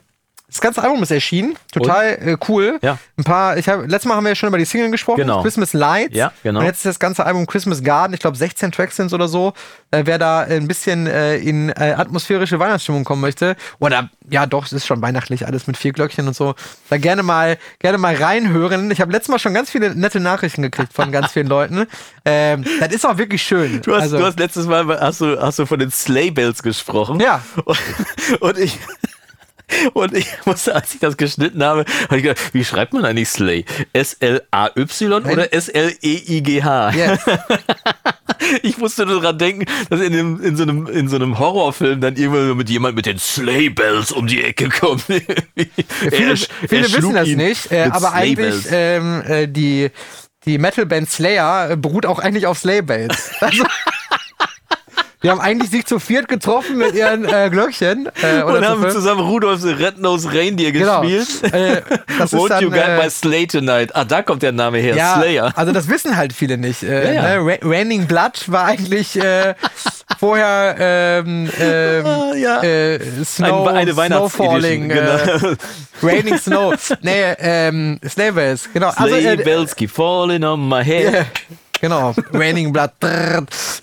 das 0.56 0.62
ganze 0.62 0.82
Album 0.82 1.04
ist 1.04 1.12
erschienen, 1.12 1.58
total 1.70 2.06
äh, 2.14 2.38
cool. 2.48 2.80
Ja. 2.82 2.98
Ein 3.18 3.26
paar, 3.26 3.58
ich 3.58 3.68
habe 3.68 3.88
letztes 3.88 4.06
Mal 4.06 4.16
haben 4.16 4.24
wir 4.24 4.30
ja 4.30 4.36
schon 4.36 4.48
über 4.48 4.58
die 4.58 4.64
Single 4.64 4.90
gesprochen, 4.90 5.18
Genau. 5.18 5.42
Christmas 5.42 5.74
Lights. 5.74 6.16
Ja, 6.16 6.32
genau. 6.44 6.62
Und 6.62 6.66
jetzt 6.66 6.78
ist 6.78 6.86
das 6.86 7.00
ganze 7.00 7.26
Album 7.26 7.46
Christmas 7.46 7.84
Garden, 7.84 8.14
ich 8.14 8.22
glaube 8.22 8.38
16 8.38 8.72
Tracks 8.72 8.96
sind 8.96 9.12
oder 9.12 9.28
so. 9.28 9.52
Äh, 9.92 10.04
wer 10.06 10.18
da 10.18 10.40
ein 10.42 10.66
bisschen 10.70 11.08
äh, 11.08 11.36
in 11.40 11.70
äh, 11.72 11.96
atmosphärische 11.98 12.58
Weihnachtsstimmung 12.58 13.04
kommen 13.04 13.20
möchte, 13.20 13.58
oder 13.80 14.10
ja 14.30 14.46
doch, 14.46 14.66
es 14.66 14.72
ist 14.72 14.86
schon 14.86 15.02
weihnachtlich, 15.02 15.46
alles 15.46 15.68
mit 15.68 15.76
vier 15.76 15.92
Glöckchen 15.92 16.26
und 16.26 16.36
so, 16.38 16.56
da 16.90 16.98
gerne 16.98 17.22
mal 17.22 17.58
gerne 17.80 17.98
mal 17.98 18.16
reinhören. 18.16 18.90
Ich 18.92 19.02
habe 19.02 19.12
letztes 19.12 19.30
Mal 19.30 19.40
schon 19.40 19.54
ganz 19.54 19.70
viele 19.70 19.94
nette 19.94 20.22
Nachrichten 20.22 20.62
gekriegt 20.62 20.94
von 20.94 21.12
ganz 21.12 21.34
vielen 21.34 21.48
Leuten. 21.48 21.86
Ähm, 22.28 22.66
das 22.80 22.92
ist 22.92 23.06
auch 23.06 23.20
wirklich 23.20 23.44
schön. 23.44 23.82
Du 23.84 23.94
hast, 23.94 24.02
also, 24.02 24.18
du 24.18 24.26
hast 24.26 24.40
letztes 24.40 24.66
Mal 24.66 25.00
hast 25.00 25.22
du, 25.22 25.40
hast 25.40 25.60
du 25.60 25.68
von 25.68 25.78
den 25.78 25.92
Sleigh 25.92 26.32
Bells 26.32 26.64
gesprochen. 26.64 27.20
Ja. 27.20 27.44
Und, 27.66 27.78
und 28.40 28.58
ich. 28.58 28.80
Und 29.94 30.14
ich 30.14 30.28
musste, 30.46 30.76
als 30.76 30.94
ich 30.94 31.00
das 31.00 31.18
geschnitten 31.18 31.64
habe, 31.64 31.86
habe 32.06 32.18
ich 32.18 32.24
gedacht, 32.24 32.54
wie 32.54 32.64
schreibt 32.64 32.94
man 32.94 33.04
eigentlich 33.06 33.30
Slay? 33.30 33.66
S-L-A-Y 33.94 35.26
oder 35.26 35.54
S-L-E-I-G-H? 35.54 36.92
Yes. 36.92 37.20
Ich 38.62 38.78
musste 38.78 39.06
nur 39.06 39.22
dran 39.22 39.38
denken, 39.40 39.66
dass 39.90 40.02
in, 40.02 40.12
dem, 40.14 40.42
in, 40.42 40.56
so 40.56 40.64
einem, 40.64 40.86
in 40.88 41.08
so 41.08 41.16
einem 41.16 41.40
Horrorfilm 41.40 42.00
dann 42.02 42.16
irgendwann 42.16 42.56
mit 42.58 42.70
jemand 42.70 42.96
mit 42.96 43.06
den 43.08 43.18
Sleigh 43.18 43.70
Bells 43.74 44.12
um 44.12 44.28
die 44.28 44.44
Ecke 44.44 44.70
kommt. 44.70 45.02
Viele, 45.04 45.28
Er 46.12 46.36
sch- 46.36 46.50
er 46.62 46.70
viele 46.70 46.84
wissen 46.94 47.14
das 47.14 47.28
nicht, 47.30 47.72
äh, 47.72 47.90
aber 47.92 48.14
eigentlich 48.14 48.66
ähm, 48.72 49.24
äh, 49.26 49.48
die, 49.48 49.90
die 50.46 50.58
Metalband 50.60 51.10
Slayer 51.10 51.76
beruht 51.78 52.06
auch 52.06 52.20
eigentlich 52.20 52.46
auf 52.46 52.60
Sleigh 52.60 52.82
Bells. 52.84 53.32
Also, 53.40 53.64
die 55.24 55.30
haben 55.30 55.40
eigentlich 55.40 55.72
sich 55.72 55.86
zu 55.86 56.00
viert 56.00 56.28
getroffen 56.28 56.78
mit 56.78 56.94
ihren 56.94 57.26
äh, 57.26 57.50
Glöckchen. 57.50 58.08
Äh, 58.22 58.44
und 58.44 58.56
zu 58.58 58.66
haben 58.68 58.82
fünft. 58.82 58.96
zusammen 58.96 59.22
Rudolf 59.22 59.62
the 59.62 59.72
Red-Nosed 59.72 60.34
Reindeer 60.34 60.72
Genau. 60.72 61.02
gespielt. 61.02 61.54
Äh, 61.54 61.82
das 62.20 62.34
ist 62.34 62.50
dann, 62.50 62.64
you 62.64 62.70
got 62.70 62.80
äh, 62.88 62.98
my 63.04 63.10
Slay 63.10 63.48
tonight. 63.48 63.90
Ah, 63.96 64.04
da 64.06 64.22
kommt 64.22 64.44
der 64.44 64.52
Name 64.52 64.78
her. 64.80 64.96
ja, 64.96 65.16
Slayer. 65.16 65.52
also 65.56 65.72
das 65.72 65.88
wissen 65.90 66.16
halt 66.18 66.34
viele 66.34 66.58
nicht. 66.58 66.84
Äh, 66.84 67.14
Ja, 67.16 67.30
ja. 67.36 67.44
Ne? 67.44 67.52
Ra 67.52 67.58
Raining 67.70 68.06
Blood 68.08 68.44
war 68.48 68.66
eigentlich 68.66 69.16
äh, 69.22 69.56
vorher 70.20 70.76
ähm, 70.80 71.50
ähm, 71.60 72.06
Ah, 72.06 72.34
ja. 72.36 72.62
äh, 72.64 73.00
Snow, 73.24 73.68
Ein- 73.68 73.76
eine 73.76 73.94
Snow 73.94 73.98
Weihnachtsedition, 73.98 74.52
Falling, 74.62 74.90
genau. 74.90 75.12
äh, 75.16 75.56
Raining 76.04 76.38
Snow. 76.38 76.74
Nee, 77.02 77.34
ähm, 77.40 78.00
Sleigh 78.08 78.32
Bells, 78.34 78.70
genau. 78.74 78.90
Also, 78.96 79.16
Sleigh 79.16 79.34
äh, 79.34 79.44
bells 79.44 79.76
keep 79.76 79.90
falling 79.92 80.44
on 80.44 80.68
my 80.68 80.84
head. 80.84 81.14
Ja. 81.14 81.26
Genau, 81.82 82.14
Raining 82.34 82.72
Blood. 82.74 82.92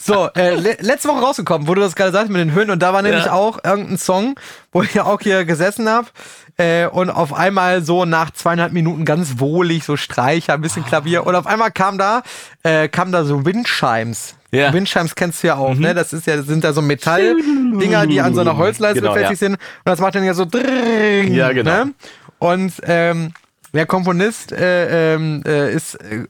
So, 0.01 0.28
äh, 0.34 0.55
le 0.57 0.76
letzte 0.80 1.09
Woche 1.09 1.20
rausgekommen, 1.20 1.68
wo 1.68 1.74
du 1.74 1.80
das 1.82 1.95
gerade 1.95 2.12
sagst 2.12 2.30
mit 2.30 2.40
den 2.40 2.53
Höhen 2.53 2.70
und 2.70 2.80
da 2.82 2.93
war 2.93 3.03
nämlich 3.03 3.26
Ja. 3.26 3.32
auch 3.32 3.59
irgendein 3.62 3.99
Song, 3.99 4.34
wo 4.72 4.82
ich 4.82 4.95
ja 4.95 5.05
auch 5.05 5.20
hier 5.20 5.45
gesessen 5.45 5.88
habe 5.88 6.09
äh, 6.57 6.86
und 6.86 7.11
auf 7.11 7.32
einmal 7.32 7.82
so 7.82 8.05
nach 8.05 8.30
zweieinhalb 8.30 8.72
Minuten 8.72 9.05
ganz 9.05 9.38
wohlig, 9.38 9.84
so 9.84 9.97
Streicher, 9.97 10.55
ein 10.55 10.61
bisschen 10.61 10.84
Klavier 10.84 11.26
und 11.26 11.34
auf 11.34 11.47
einmal 11.47 11.70
kam 11.70 11.99
da, 11.99 12.22
äh, 12.62 12.88
kam 12.88 13.12
da 13.12 13.24
so 13.24 13.45
Windchimes. 13.45 14.34
Ja. 14.51 14.70
Mhm. 14.70 14.74
Windchimes 14.74 15.14
kennst 15.14 15.43
du 15.43 15.47
ja 15.49 15.57
auch, 15.57 15.74
ne? 15.74 15.95
Das 15.95 16.12
ist 16.12 16.26
ja, 16.26 16.36
das 16.36 16.47
sind 16.47 16.64
da 16.64 16.72
so 16.72 16.82
Metalldinger, 16.82 18.07
die 18.07 18.20
an 18.20 18.34
so 18.34 18.40
einer 18.40 18.57
Holzleiste 18.57 19.01
Genau, 19.01 19.14
befestigt 19.14 19.40
ja. 19.43 19.49
sind 19.49 19.55
und 19.55 19.61
das 19.84 20.01
macht 20.01 20.14
dann 20.14 20.24
ja 20.24 20.34
so 20.34 20.45
drrrring, 20.45 21.32
Ja, 21.34 21.53
genau. 21.53 21.84
Ne? 21.84 21.95
Und 22.38 22.72
ähm, 22.84 23.32
der 23.74 23.86
Komponist 23.86 24.52
äh, 24.52 25.14
ähm, 25.14 25.42
äh, 25.46 25.72
ist, 25.72 25.94
äh, 25.94 26.24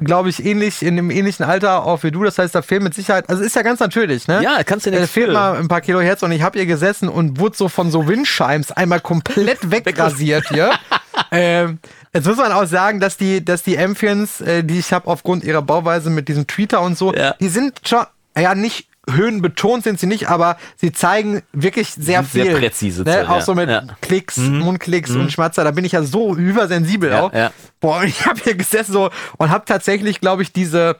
glaube 0.00 0.30
ich, 0.30 0.44
ähnlich 0.44 0.82
in 0.82 0.96
einem 0.98 1.10
ähnlichen 1.10 1.44
Alter 1.44 1.84
auch 1.84 2.02
wie 2.02 2.10
du. 2.10 2.24
Das 2.24 2.38
heißt, 2.38 2.54
da 2.54 2.62
fehlt 2.62 2.82
mit 2.82 2.94
Sicherheit, 2.94 3.28
also 3.28 3.42
ist 3.42 3.54
ja 3.56 3.62
ganz 3.62 3.78
natürlich, 3.80 4.26
ne? 4.26 4.42
Ja, 4.42 4.62
kannst 4.64 4.86
du 4.86 4.90
Da 4.90 4.96
nichts 4.98 5.12
fehlt 5.12 5.26
für. 5.26 5.32
mal 5.34 5.56
ein 5.56 5.68
paar 5.68 5.80
Kilo 5.82 6.00
Herz 6.00 6.22
und 6.22 6.32
ich 6.32 6.42
habe 6.42 6.58
hier 6.58 6.66
gesessen 6.66 7.08
und 7.08 7.38
wurde 7.38 7.56
so 7.56 7.68
von 7.68 7.90
so 7.90 8.08
Windscheims 8.08 8.72
einmal 8.72 9.00
komplett 9.00 9.58
wegrasiert 9.70 10.48
hier. 10.48 10.70
ähm, 11.30 11.78
jetzt 12.14 12.26
muss 12.26 12.36
man 12.38 12.52
auch 12.52 12.66
sagen, 12.66 13.00
dass 13.00 13.16
die, 13.16 13.44
dass 13.44 13.62
die 13.62 13.78
Amphions, 13.78 14.40
äh, 14.40 14.64
die 14.64 14.78
ich 14.78 14.92
habe 14.92 15.08
aufgrund 15.08 15.44
ihrer 15.44 15.62
Bauweise 15.62 16.10
mit 16.10 16.28
diesem 16.28 16.46
Tweeter 16.46 16.80
und 16.80 16.96
so, 16.96 17.12
Ja. 17.14 17.34
die 17.40 17.48
sind 17.48 17.80
schon, 17.86 18.04
ja, 18.36 18.54
nicht 18.54 18.87
höhenbetont 19.10 19.84
sind 19.84 20.00
sie 20.00 20.06
nicht, 20.06 20.28
aber 20.28 20.56
sie 20.76 20.92
zeigen 20.92 21.42
wirklich 21.52 21.90
sehr 21.94 22.22
Sind 22.22 22.32
sehr 22.32 22.44
viel. 22.46 22.58
präzise 22.58 23.02
Ne? 23.04 23.28
Auch 23.28 23.36
ja. 23.36 23.40
so 23.40 23.54
mit 23.54 23.68
Ja. 23.68 23.82
Mhm. 23.82 23.90
Klicks, 24.00 24.36
Mundklicks 24.36 25.10
und 25.10 25.32
Schmatzer. 25.32 25.64
Da 25.64 25.70
bin 25.70 25.84
ich 25.84 25.92
ja 25.92 26.02
so 26.02 26.34
übersensibel 26.34 27.10
Ja, 27.10 27.22
auch. 27.22 27.32
Boah, 27.80 28.02
ich 28.04 28.26
habe 28.26 28.40
hier 28.42 28.54
gesessen 28.54 28.92
so 28.92 29.10
und 29.38 29.50
habe 29.50 29.64
tatsächlich, 29.64 30.20
glaube 30.20 30.42
ich, 30.42 30.52
diese 30.52 30.96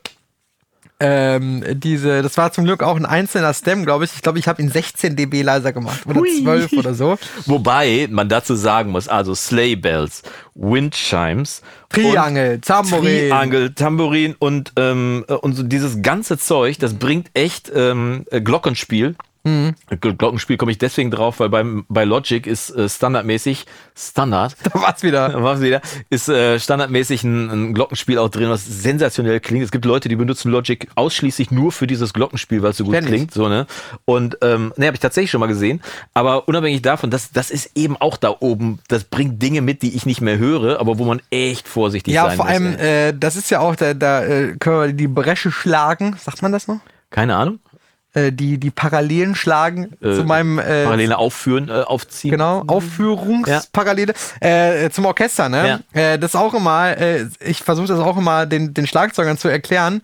ähm, 1.01 1.63
diese, 1.75 2.23
das 2.23 2.37
war 2.37 2.53
zum 2.53 2.65
Glück 2.65 2.83
auch 2.83 2.97
ein 2.97 3.07
einzelner 3.07 3.55
Stem, 3.55 3.85
glaube 3.85 4.05
ich. 4.05 4.15
Ich 4.15 4.23
glaube, 4.23 4.41
ich 4.41 4.49
habe 4.49 4.61
ihn 4.61 4.69
16 4.69 5.15
dB 5.15 5.43
leiser 5.43 5.73
gemacht 5.73 6.01
oder 6.07 6.23
12 6.23 6.73
oder 6.73 6.95
so. 6.95 7.19
Wobei 7.47 8.09
man 8.11 8.29
dazu 8.29 8.57
sagen 8.57 8.91
muss, 8.91 9.07
also 9.07 9.35
Sleigh 9.35 9.77
Bells, 9.77 10.23
Windchimes, 10.55 11.63
Triangel, 11.89 12.61
Tambourin. 12.61 13.29
Triangel, 13.29 13.75
Tambourin 13.75 14.35
und, 14.41 14.73
ähm, 14.77 15.25
äh, 15.29 15.35
und 15.35 15.55
so 15.55 15.63
dieses 15.63 16.03
ganze 16.03 16.37
Zeug, 16.37 16.79
das 16.79 16.95
bringt 16.95 17.31
echt 17.33 17.71
ähm, 17.73 18.25
äh, 18.33 18.41
Glockenspiel. 18.41 19.15
Mhm. 19.45 19.75
Gl- 19.91 20.15
Glockenspiel 20.17 20.57
komme 20.57 20.73
ich 20.73 20.79
deswegen 20.79 21.11
drauf, 21.11 21.41
weil 21.41 21.49
beim, 21.49 21.85
bei 21.89 22.05
Logic 22.05 22.47
ist 22.47 22.71
äh, 22.71 22.89
standardmäßig, 22.89 23.67
Standard, 23.97 24.57
Da 24.73 24.81
war's 24.81 25.03
wieder. 25.03 25.29
da 25.31 25.43
war's 25.43 25.61
wieder, 25.61 25.81
ist 26.11 26.29
äh, 26.29 26.59
standardmäßig 26.59 27.25
ein, 27.25 27.51
ein 27.51 27.75
Glockenspiel 27.75 28.19
auch 28.19 28.29
drin, 28.29 28.51
was 28.51 28.65
sensationell 28.67 29.41
klingt. 29.41 29.65
Es 29.65 29.71
gibt 29.71 29.85
Leute, 29.85 30.09
die 30.09 30.17
benutzen 30.17 30.51
Logic 30.51 30.89
ausschließlich 30.95 31.51
nur 31.51 31.73
für 31.73 31.87
dieses 31.87 32.13
Glockenspiel, 32.13 32.63
weil 32.63 32.71
es 32.73 32.77
so 32.77 32.85
gut 32.85 32.95
ich. 32.97 33.07
klingt. 33.07 33.33
So, 33.33 33.49
ne? 33.49 33.67
Und 34.05 34.39
ähm, 34.43 34.73
ne, 34.77 34.87
habe 34.87 34.97
ich 34.97 35.01
tatsächlich 35.01 35.31
schon 35.31 35.41
mal 35.41 35.47
gesehen. 35.47 35.81
Aber 36.15 36.49
unabhängig 36.49 36.83
davon, 36.83 37.11
das, 37.11 37.31
das 37.33 37.51
ist 37.51 37.71
eben 37.77 37.97
auch 37.97 38.17
da 38.17 38.35
oben, 38.41 38.81
das 38.89 39.05
bringt 39.05 39.41
Dinge 39.43 39.61
mit, 39.63 39.83
die 39.83 39.95
ich 39.97 40.05
nicht 40.07 40.21
mehr 40.21 40.39
höre, 40.39 40.81
aber 40.81 40.99
wo 40.99 41.05
man 41.05 41.21
echt 41.31 41.69
vorsichtig 41.69 42.15
Ja, 42.15 42.27
sein 42.27 42.37
vor 42.37 42.45
muss. 42.47 42.55
allem, 42.55 42.77
ey. 42.79 43.09
äh, 43.09 43.15
das 43.19 43.37
ist 43.37 43.51
ja 43.51 43.61
auch, 43.61 43.77
da, 43.77 43.95
da 43.95 44.25
äh, 44.25 44.57
können 44.59 44.81
wir 44.81 44.93
die 44.93 45.09
Bresche 45.09 45.51
schlagen. 45.51 46.17
Sagt 46.21 46.43
man 46.43 46.53
das 46.53 46.69
noch? 46.69 46.81
Keine 47.11 47.37
Ahnung. 47.37 47.59
Äh, 48.15 48.33
die, 48.33 48.57
die 48.59 48.71
Parallelen 48.71 49.35
schlagen 49.35 49.93
Äh, 50.01 50.15
zu 50.15 50.25
meinem 50.25 50.59
äh, 50.59 50.85
Parallele 50.85 51.19
aufführen, 51.19 51.69
äh, 51.69 51.83
aufziehen. 51.83 52.31
Genau, 52.31 52.65
Aufführungsparallele. 52.67 54.15
Äh, 54.41 54.89
zum 54.91 55.05
Orchester, 55.05 55.49
ne? 55.49 55.81
Äh, 55.93 56.19
das 56.19 56.35
auch 56.35 56.55
immer, 56.55 56.97
äh, 56.97 57.27
ich 57.41 57.63
versuche 57.63 57.87
das 57.89 58.01
auch 58.01 58.17
immer 58.17 58.47
den, 58.47 58.73
den 58.75 58.87
Schlagzeugern 58.87 59.37
zu 59.39 59.49
erklären. 59.49 60.03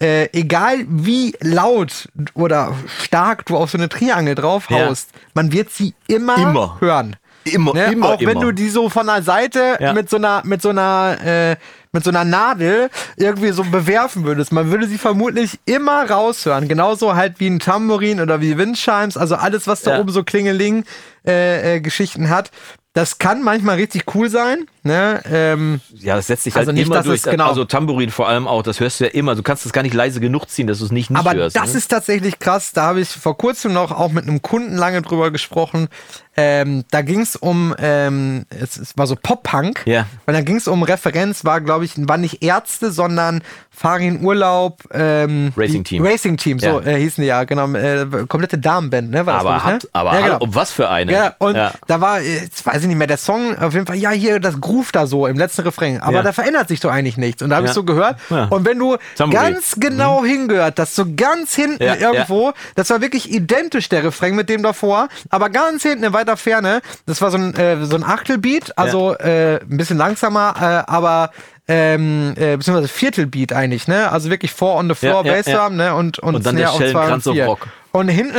Egal 0.00 0.84
wie 0.88 1.34
laut 1.40 2.08
oder 2.34 2.74
stark 3.00 3.46
du 3.46 3.56
auf 3.56 3.70
so 3.70 3.78
eine 3.78 3.88
Triangel 3.88 4.34
draufhaust, 4.34 5.08
man 5.34 5.52
wird 5.52 5.70
sie 5.70 5.94
immer, 6.08 6.36
Immer. 6.36 6.76
hören. 6.80 7.16
Immer, 7.44 7.72
Ne? 7.72 7.84
immer, 7.92 8.08
auch 8.10 8.20
wenn 8.20 8.30
immer. 8.30 8.40
du 8.40 8.52
die 8.52 8.68
so 8.68 8.90
von 8.90 9.06
der 9.06 9.22
Seite 9.22 9.76
Ja. 9.78 9.92
mit 9.94 10.10
so 10.10 10.16
einer 10.16 10.42
mit 10.44 10.60
so 10.60 10.70
einer 10.70 11.56
mit 11.94 12.04
so 12.04 12.10
einer 12.10 12.24
Nadel 12.24 12.90
irgendwie 13.16 13.52
so 13.52 13.64
bewerfen 13.64 14.24
würdest, 14.24 14.52
man 14.52 14.70
würde 14.70 14.86
sie 14.86 14.98
vermutlich 14.98 15.58
immer 15.64 16.10
raushören. 16.10 16.68
Genauso 16.68 17.14
halt 17.14 17.40
wie 17.40 17.46
ein 17.48 17.60
Tambourin 17.60 18.20
oder 18.20 18.40
wie 18.42 18.58
Windchimes, 18.58 19.16
also 19.16 19.36
alles, 19.36 19.66
was 19.66 19.80
da 19.82 19.92
Ja. 19.92 20.00
oben 20.00 20.10
so 20.12 20.22
Klingeling 20.24 20.84
äh, 21.26 21.76
äh, 21.76 21.80
Geschichten 21.80 22.28
hat. 22.28 22.50
Das 22.92 23.18
kann 23.18 23.42
manchmal 23.42 23.76
richtig 23.76 24.14
cool 24.14 24.28
sein. 24.28 24.66
Ne? 24.86 25.22
Ähm, 25.30 25.80
Ja, 25.98 26.14
das 26.16 26.26
setzt 26.26 26.44
sich 26.44 26.54
Also 26.54 26.66
halt 26.68 26.76
nicht, 26.76 26.86
immer 26.86 27.02
durch. 27.02 27.22
genau- 27.22 27.48
Also 27.48 27.64
Tambourin 27.64 28.10
vor 28.10 28.28
allem 28.28 28.46
auch, 28.46 28.62
das 28.62 28.80
hörst 28.80 29.00
du 29.00 29.04
ja 29.04 29.10
immer. 29.10 29.34
Du 29.34 29.42
kannst 29.42 29.64
es 29.64 29.72
gar 29.72 29.82
nicht 29.82 29.94
leise 29.94 30.20
genug 30.20 30.48
ziehen, 30.50 30.66
dass 30.66 30.78
du 30.80 30.84
es 30.84 30.92
nicht 30.92 31.08
nicht 31.10 31.18
aber 31.18 31.34
hörst. 31.34 31.56
das 31.56 31.72
ne? 31.72 31.78
ist 31.78 31.88
tatsächlich 31.88 32.38
krass. 32.38 32.72
Da 32.72 32.82
habe 32.82 33.00
ich 33.00 33.08
vor 33.08 33.36
kurzem 33.38 33.72
noch 33.72 33.90
auch 33.90 34.12
mit 34.12 34.28
einem 34.28 34.42
Kunden 34.42 34.76
lange 34.76 35.00
drüber 35.00 35.30
gesprochen. 35.30 35.88
Ähm, 36.36 36.84
da 36.90 37.02
ging 37.02 37.20
es 37.20 37.36
um, 37.36 37.74
ähm, 37.78 38.44
es, 38.50 38.76
es 38.76 38.98
war 38.98 39.06
so 39.06 39.14
Pop-Punk. 39.16 39.82
Ja. 39.86 40.06
Weil 40.26 40.34
da 40.34 40.40
ging 40.42 40.56
es 40.56 40.66
um 40.68 40.82
Referenz, 40.82 41.44
war 41.44 41.60
glaube 41.60 41.84
ich, 41.84 41.92
war 41.96 42.16
nicht 42.18 42.42
Ärzte, 42.42 42.90
sondern 42.90 43.42
Farin 43.70 44.22
Urlaub. 44.24 44.82
Ähm, 44.92 45.52
Racing 45.56 45.84
Team. 45.84 46.04
Racing 46.04 46.36
Team, 46.36 46.58
so 46.58 46.66
Ja. 46.66 46.86
äh, 46.86 47.00
hießen 47.00 47.22
die 47.22 47.28
ja, 47.28 47.44
genau. 47.44 47.72
Äh, 47.74 48.06
komplette 48.28 48.58
Damenband, 48.58 49.10
ne? 49.10 49.24
War 49.26 49.34
das, 49.34 49.46
aber 49.46 49.60
glaub 49.60 49.76
ich, 49.78 49.82
ne? 49.84 49.88
aber 49.92 50.14
ja, 50.14 50.20
genau. 50.26 50.38
um 50.40 50.54
was 50.54 50.72
für 50.72 50.90
eine? 50.90 51.12
Ja, 51.12 51.34
und 51.38 51.54
ja. 51.56 51.72
da 51.86 52.00
war, 52.00 52.20
äh, 52.20 52.40
jetzt 52.42 52.66
weiß 52.66 52.82
ich 52.82 52.88
nicht 52.88 52.96
mehr, 52.98 53.06
der 53.06 53.16
Song, 53.16 53.56
auf 53.56 53.72
jeden 53.74 53.86
Fall, 53.86 53.96
ja, 53.96 54.10
hier 54.10 54.40
das 54.40 54.60
Groove 54.74 54.92
da 54.92 55.06
so 55.06 55.26
im 55.26 55.36
letzten 55.38 55.62
Refrain. 55.62 56.00
Aber 56.00 56.16
Ja. 56.16 56.22
da 56.22 56.32
verändert 56.32 56.68
sich 56.68 56.80
doch 56.80 56.90
eigentlich 56.90 57.16
nichts. 57.16 57.42
Und 57.42 57.50
da 57.50 57.56
habe 57.56 57.66
Ja. 57.66 57.70
ich 57.70 57.74
so 57.74 57.84
gehört. 57.84 58.16
Ja. 58.30 58.44
Und 58.46 58.64
wenn 58.64 58.78
du 58.78 58.96
Tambourin. 59.16 59.52
ganz 59.54 59.76
genau 59.78 60.24
hingehört, 60.24 60.78
das 60.78 60.94
so 60.96 61.04
ganz 61.16 61.54
hinten 61.54 61.82
irgendwo, 61.82 62.52
das 62.74 62.90
war 62.90 63.00
wirklich 63.00 63.30
identisch 63.32 63.88
der 63.88 64.02
Refrain 64.04 64.34
mit 64.34 64.48
dem 64.48 64.62
davor, 64.62 65.08
aber 65.30 65.48
ganz 65.50 65.82
hinten 65.82 66.04
in 66.04 66.12
weiter 66.12 66.36
Ferne, 66.36 66.80
das 67.06 67.20
war 67.22 67.30
so 67.30 67.36
ein, 67.38 67.54
äh, 67.54 67.84
so 67.84 67.94
ein 67.96 68.04
Achtelbeat, 68.04 68.76
also 68.76 69.14
äh, 69.16 69.60
ein 69.62 69.76
bisschen 69.76 69.96
langsamer, 69.98 70.54
äh, 70.60 70.90
aber 70.90 71.30
ähm, 71.68 72.34
äh, 72.36 72.56
beziehungsweise 72.56 72.88
Viertelbeat 72.88 73.52
eigentlich, 73.52 73.88
ne? 73.88 74.10
Also 74.10 74.28
wirklich 74.30 74.52
Four 74.52 74.74
on 74.74 74.88
the 74.88 74.94
Floor, 74.94 75.24
Ja, 75.24 75.32
Bassdrum, 75.34 75.76
ne? 75.76 75.94
Und, 75.94 76.18
und, 76.18 76.34
Und 76.34 76.46
dann 76.46 76.56
Snare 76.58 76.62
der 76.62 76.70
auf 76.72 76.76
zwei 76.78 76.84
und 77.12 77.22
Schellenkranz 77.22 77.26
auf. 77.28 77.46
Rock. 77.46 77.66
Und 77.92 78.08
hinten 78.08 78.36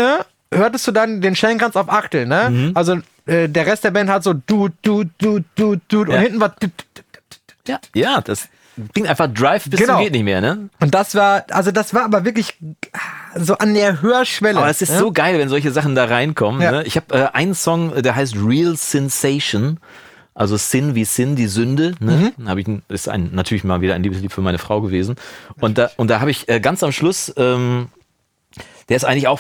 hörtest 0.53 0.86
du 0.88 0.91
dann 0.91 1.21
den 1.21 1.36
Schellenkranz 1.36 1.75
auf 1.75 1.89
Achtel, 1.89 2.25
ne? 2.27 2.49
Mhm. 2.51 2.71
Also 2.75 2.97
äh, 3.26 3.47
der 3.49 3.65
Rest 3.65 3.84
der 3.84 3.91
Band 3.91 4.09
hat 4.09 4.23
so 4.23 4.34
du, 4.34 4.69
du, 4.82 5.05
du, 5.17 5.39
du, 5.55 5.78
du 5.88 6.01
und 6.01 6.09
Ja. 6.09 6.19
hinten 6.19 6.39
war 6.39 6.55
ja, 7.67 7.80
ja, 7.95 8.21
das 8.21 8.47
klingt 8.93 9.07
einfach 9.07 9.28
Drive 9.34 9.69
bis 9.69 9.80
Genau. 9.80 9.93
zum 9.95 10.03
geht 10.03 10.11
nicht 10.11 10.23
mehr, 10.23 10.41
ne? 10.41 10.69
und 10.80 10.93
das 10.93 11.15
war, 11.15 11.45
also 11.49 11.71
das 11.71 11.93
war 11.93 12.03
aber 12.03 12.26
wirklich 12.26 12.57
so 13.36 13.57
an 13.57 13.73
der 13.73 14.01
Hörschwelle. 14.01 14.57
Aber 14.59 14.69
es 14.69 14.82
ist 14.82 14.91
ne? 14.91 14.99
so 14.99 15.11
geil, 15.11 15.39
wenn 15.39 15.49
solche 15.49 15.71
Sachen 15.71 15.95
da 15.95 16.05
reinkommen. 16.05 16.61
Ja. 16.61 16.71
Ne? 16.71 16.84
Ich 16.84 16.95
habe 16.95 17.13
äh, 17.15 17.28
einen 17.34 17.55
Song, 17.55 18.01
der 18.01 18.15
heißt 18.15 18.36
Real 18.36 18.76
Sensation. 18.76 19.80
Also 20.38 20.57
Sin 20.57 20.95
wie 20.95 21.05
Sin, 21.05 21.38
die 21.38 21.47
Sünde. 21.47 21.95
Ne? 22.01 22.34
Mhm. 22.38 22.49
Hab 22.49 22.57
ich, 22.57 22.67
ist 22.89 23.07
ein, 23.07 23.30
natürlich 23.34 23.63
mal 23.63 23.80
wieder 23.80 23.95
ein 23.95 24.03
Liebeslied 24.03 24.34
für 24.34 24.41
meine 24.41 24.57
Frau 24.57 24.82
gewesen. 24.82 25.15
Und 25.61 25.78
da, 25.78 25.89
und 25.95 26.09
da 26.09 26.19
habe 26.19 26.30
ich 26.30 26.49
äh, 26.49 26.59
ganz 26.59 26.84
am 26.84 26.91
Schluss, 26.91 27.34
ähm, 27.38 27.88
der 28.89 28.97
ist 28.97 29.05
eigentlich 29.05 29.30
auch 29.30 29.39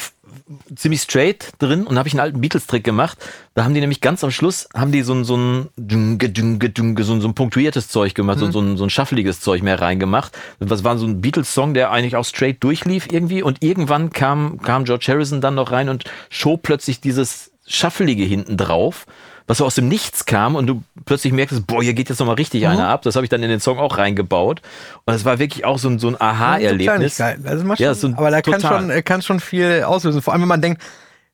ziemlich 0.75 1.01
straight 1.01 1.53
drin 1.59 1.87
und 1.87 1.95
da 1.95 1.99
habe 1.99 2.07
ich 2.07 2.13
einen 2.13 2.19
alten 2.19 2.41
Beatles-Trick 2.41 2.83
gemacht. 2.83 3.17
Da 3.55 3.63
haben 3.63 3.73
die 3.73 3.79
nämlich 3.79 4.01
ganz 4.01 4.23
am 4.23 4.31
Schluss, 4.31 4.67
haben 4.75 4.91
die 4.91 5.01
so 5.01 5.13
ein, 5.13 5.23
so 5.23 5.35
ein, 5.35 5.69
dünge, 5.75 6.29
dünge, 6.29 6.69
dünge, 6.69 7.03
so 7.03 7.13
ein, 7.13 7.21
so 7.21 7.27
ein 7.27 7.33
punktuiertes 7.33 7.87
Zeug 7.87 8.13
gemacht, 8.13 8.39
so, 8.39 8.51
so, 8.51 8.59
ein, 8.59 8.77
so 8.77 8.83
ein 8.83 8.89
shuffeliges 8.89 9.41
Zeug 9.41 9.63
mehr 9.63 9.81
reingemacht. 9.81 10.37
Das 10.59 10.83
war 10.83 10.97
so 10.97 11.07
ein 11.07 11.21
Beatles-Song, 11.21 11.73
der 11.73 11.91
eigentlich 11.91 12.15
auch 12.15 12.25
straight 12.25 12.63
durchlief 12.63 13.07
irgendwie 13.11 13.41
und 13.41 13.63
irgendwann 13.63 14.11
kam, 14.11 14.61
kam 14.61 14.85
George 14.85 15.05
Harrison 15.07 15.41
dann 15.41 15.55
noch 15.55 15.71
rein 15.71 15.89
und 15.89 16.03
schob 16.29 16.61
plötzlich 16.61 17.01
dieses 17.01 17.51
Shufflige 17.65 18.23
hinten 18.23 18.57
drauf. 18.57 19.07
Was 19.47 19.59
so 19.59 19.65
aus 19.65 19.75
dem 19.75 19.87
Nichts 19.87 20.25
kam 20.25 20.55
und 20.55 20.65
du 20.65 20.81
plötzlich 21.05 21.31
merkst, 21.31 21.67
boah, 21.67 21.83
hier 21.83 21.93
geht 21.93 22.09
jetzt 22.09 22.17
nochmal 22.19 22.35
richtig 22.35 22.65
einer 22.67 22.87
ab. 22.87 23.03
Das 23.03 23.15
habe 23.15 23.25
ich 23.25 23.29
dann 23.29 23.43
in 23.43 23.49
den 23.49 23.59
Song 23.59 23.77
auch 23.77 23.97
reingebaut. 23.99 24.61
Und 25.05 25.13
es 25.13 25.23
war 25.23 25.37
wirklich 25.37 25.65
auch 25.65 25.77
so 25.77 25.87
ein, 25.87 25.99
so 25.99 26.07
ein 26.07 26.19
Aha-Erlebnis. 26.19 27.21
Also 27.21 27.73
Ja, 27.77 27.93
so 27.93 28.07
ein- 28.07 28.15
aber 28.15 28.31
da 28.31 28.41
kann 28.41 28.59
schon, 28.59 28.89
äh, 28.89 29.01
kann 29.03 29.21
schon 29.21 29.39
viel 29.39 29.83
auslösen. 29.83 30.21
Vor 30.23 30.33
allem, 30.33 30.41
wenn 30.41 30.49
man 30.49 30.61
denkt, 30.61 30.81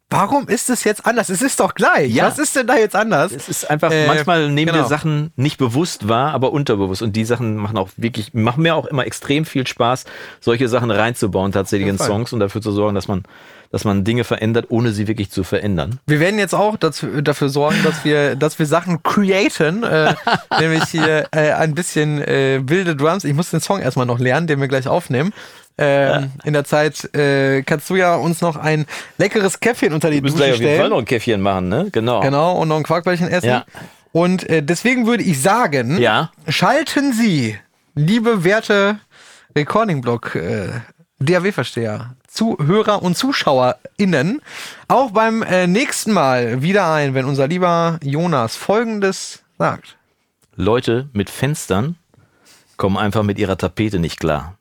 warum 0.10 0.50
ist 0.50 0.70
es 0.70 0.84
jetzt 0.84 1.06
anders? 1.06 1.30
Es 1.30 1.42
ist 1.42 1.58
doch 1.62 1.74
gleich. 1.74 2.12
Ja. 2.14 2.26
Was 2.26 2.38
ist 2.38 2.54
denn 2.54 2.68
da 2.68 2.76
jetzt 2.76 2.98
anders? 2.98 3.32
Es 3.32 3.48
ist 3.48 3.70
einfach, 3.70 3.92
Äh, 3.94 4.08
manchmal 4.08 4.50
nehmen 4.50 4.74
genau. 4.74 4.84
wir 4.84 4.90
Sachen 4.90 5.32
nicht 5.38 5.58
bewusst 5.58 6.10
wahr, 6.10 6.34
aber 6.34 6.52
unterbewusst. 6.52 7.02
Und 7.02 7.16
die 7.16 7.24
Sachen 7.24 7.56
machen 7.56 7.78
auch 7.78 7.88
wirklich, 7.96 8.34
machen 8.34 8.62
mir 8.64 8.76
auch 8.76 8.88
immer 8.88 9.06
extrem 9.06 9.46
viel 9.46 9.66
Spaß, 9.66 10.04
solche 10.42 10.68
Sachen 10.68 10.92
reinzubauen 10.92 11.54
tatsächlich 11.54 11.88
in. 11.88 11.98
Songs 11.98 12.34
und 12.34 12.42
dafür 12.42 12.62
zu 12.62 12.74
sorgen, 12.74 12.94
dass 12.94 13.08
man, 13.08 13.24
dass 13.72 13.86
man 13.86 14.04
Dinge 14.04 14.24
verändert, 14.24 14.66
ohne 14.70 14.92
sie 14.92 15.08
wirklich 15.08 15.32
zu 15.32 15.44
verändern. 15.44 16.00
Wir 16.08 16.20
werden 16.20 16.38
jetzt 16.40 16.54
auch 16.54 16.76
dazu, 16.78 17.22
dafür 17.22 17.50
sorgen, 17.50 17.78
dass 17.84 18.04
wir, 18.04 18.36
dass 18.36 18.60
wir 18.60 18.66
Sachen 18.66 19.02
createn, 19.04 19.84
äh, 19.84 20.14
nämlich 20.60 20.84
hier 20.86 21.28
äh, 21.32 21.52
ein 21.54 21.74
bisschen 21.74 22.22
äh, 22.22 22.62
wilde 22.66 22.96
Drums. 22.96 23.24
Ich 23.24 23.34
muss 23.34 23.50
den 23.52 23.62
Song 23.62 23.80
erstmal 23.80 24.06
noch 24.06 24.20
lernen, 24.20 24.48
den 24.48 24.60
wir 24.60 24.68
gleich 24.68 24.88
aufnehmen. 24.88 25.34
Ähm, 25.78 26.32
In 26.44 26.52
der 26.54 26.66
Zeit 26.66 27.14
äh, 27.16 27.64
kannst 27.64 27.90
du 27.90 27.96
ja 27.96 28.16
uns 28.16 28.42
noch 28.42 28.58
ein 28.58 28.86
leckeres 29.18 29.62
Käffchen 29.62 29.94
unter 29.94 30.10
die 30.10 30.16
Wir 30.18 30.24
müssen 30.24 30.38
Dusche 30.38 30.48
gleich 30.50 30.54
auf 30.56 30.60
jeden 30.60 30.70
Fall 30.72 30.76
stellen. 30.80 30.90
noch 30.92 31.00
ein 31.00 31.06
Käffchen 31.06 31.42
machen, 31.42 31.70
ne? 31.70 31.88
Genau. 31.92 32.20
Genau, 32.22 32.58
und 32.60 32.68
noch 32.68 32.76
ein 32.78 32.84
Quarkbällchen 32.84 33.30
essen. 33.30 33.48
Ja. 33.48 33.66
Und 34.12 34.48
äh, 34.50 34.62
deswegen 34.62 35.08
würde 35.08 35.24
ich 35.24 35.42
sagen, 35.42 35.98
Ja. 36.02 36.32
schalten 36.50 37.14
Sie, 37.14 37.58
liebe 37.96 38.44
werte 38.44 39.00
Recording-Blog 39.56 40.36
äh, 40.36 40.68
DAW-Versteher, 41.20 42.16
Zuhörer 42.32 43.02
und 43.04 43.18
ZuschauerInnen 43.18 44.42
auch 44.88 45.12
beim 45.12 45.44
äh, 45.44 45.68
nächsten 45.68 46.14
Mal 46.14 46.62
wieder 46.62 46.92
ein, 46.92 47.14
wenn 47.14 47.26
unser 47.26 47.48
lieber 47.48 48.00
Jonas 48.04 48.56
Folgendes 48.56 49.44
sagt. 49.58 49.98
Leute 50.56 51.10
mit 51.12 51.30
Fenstern 51.30 51.98
kommen 52.78 52.98
einfach 52.98 53.24
mit 53.24 53.38
ihrer 53.38 53.58
Tapete 53.58 54.00
nicht 54.00 54.20
klar. 54.20 54.58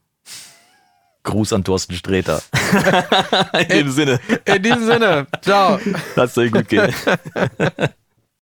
Gruß 1.23 1.53
an 1.53 1.65
Thorsten 1.65 1.95
Sträter. 1.95 2.43
In 3.53 3.69
dem 3.69 3.91
Sinne, 3.91 4.21
In 4.47 4.63
diesem 4.63 4.87
Sinne, 4.87 5.27
ciao. 5.43 5.79
lasst 6.17 6.39
euch 6.39 6.51
gut 6.51 6.69
gehen. 6.69 6.93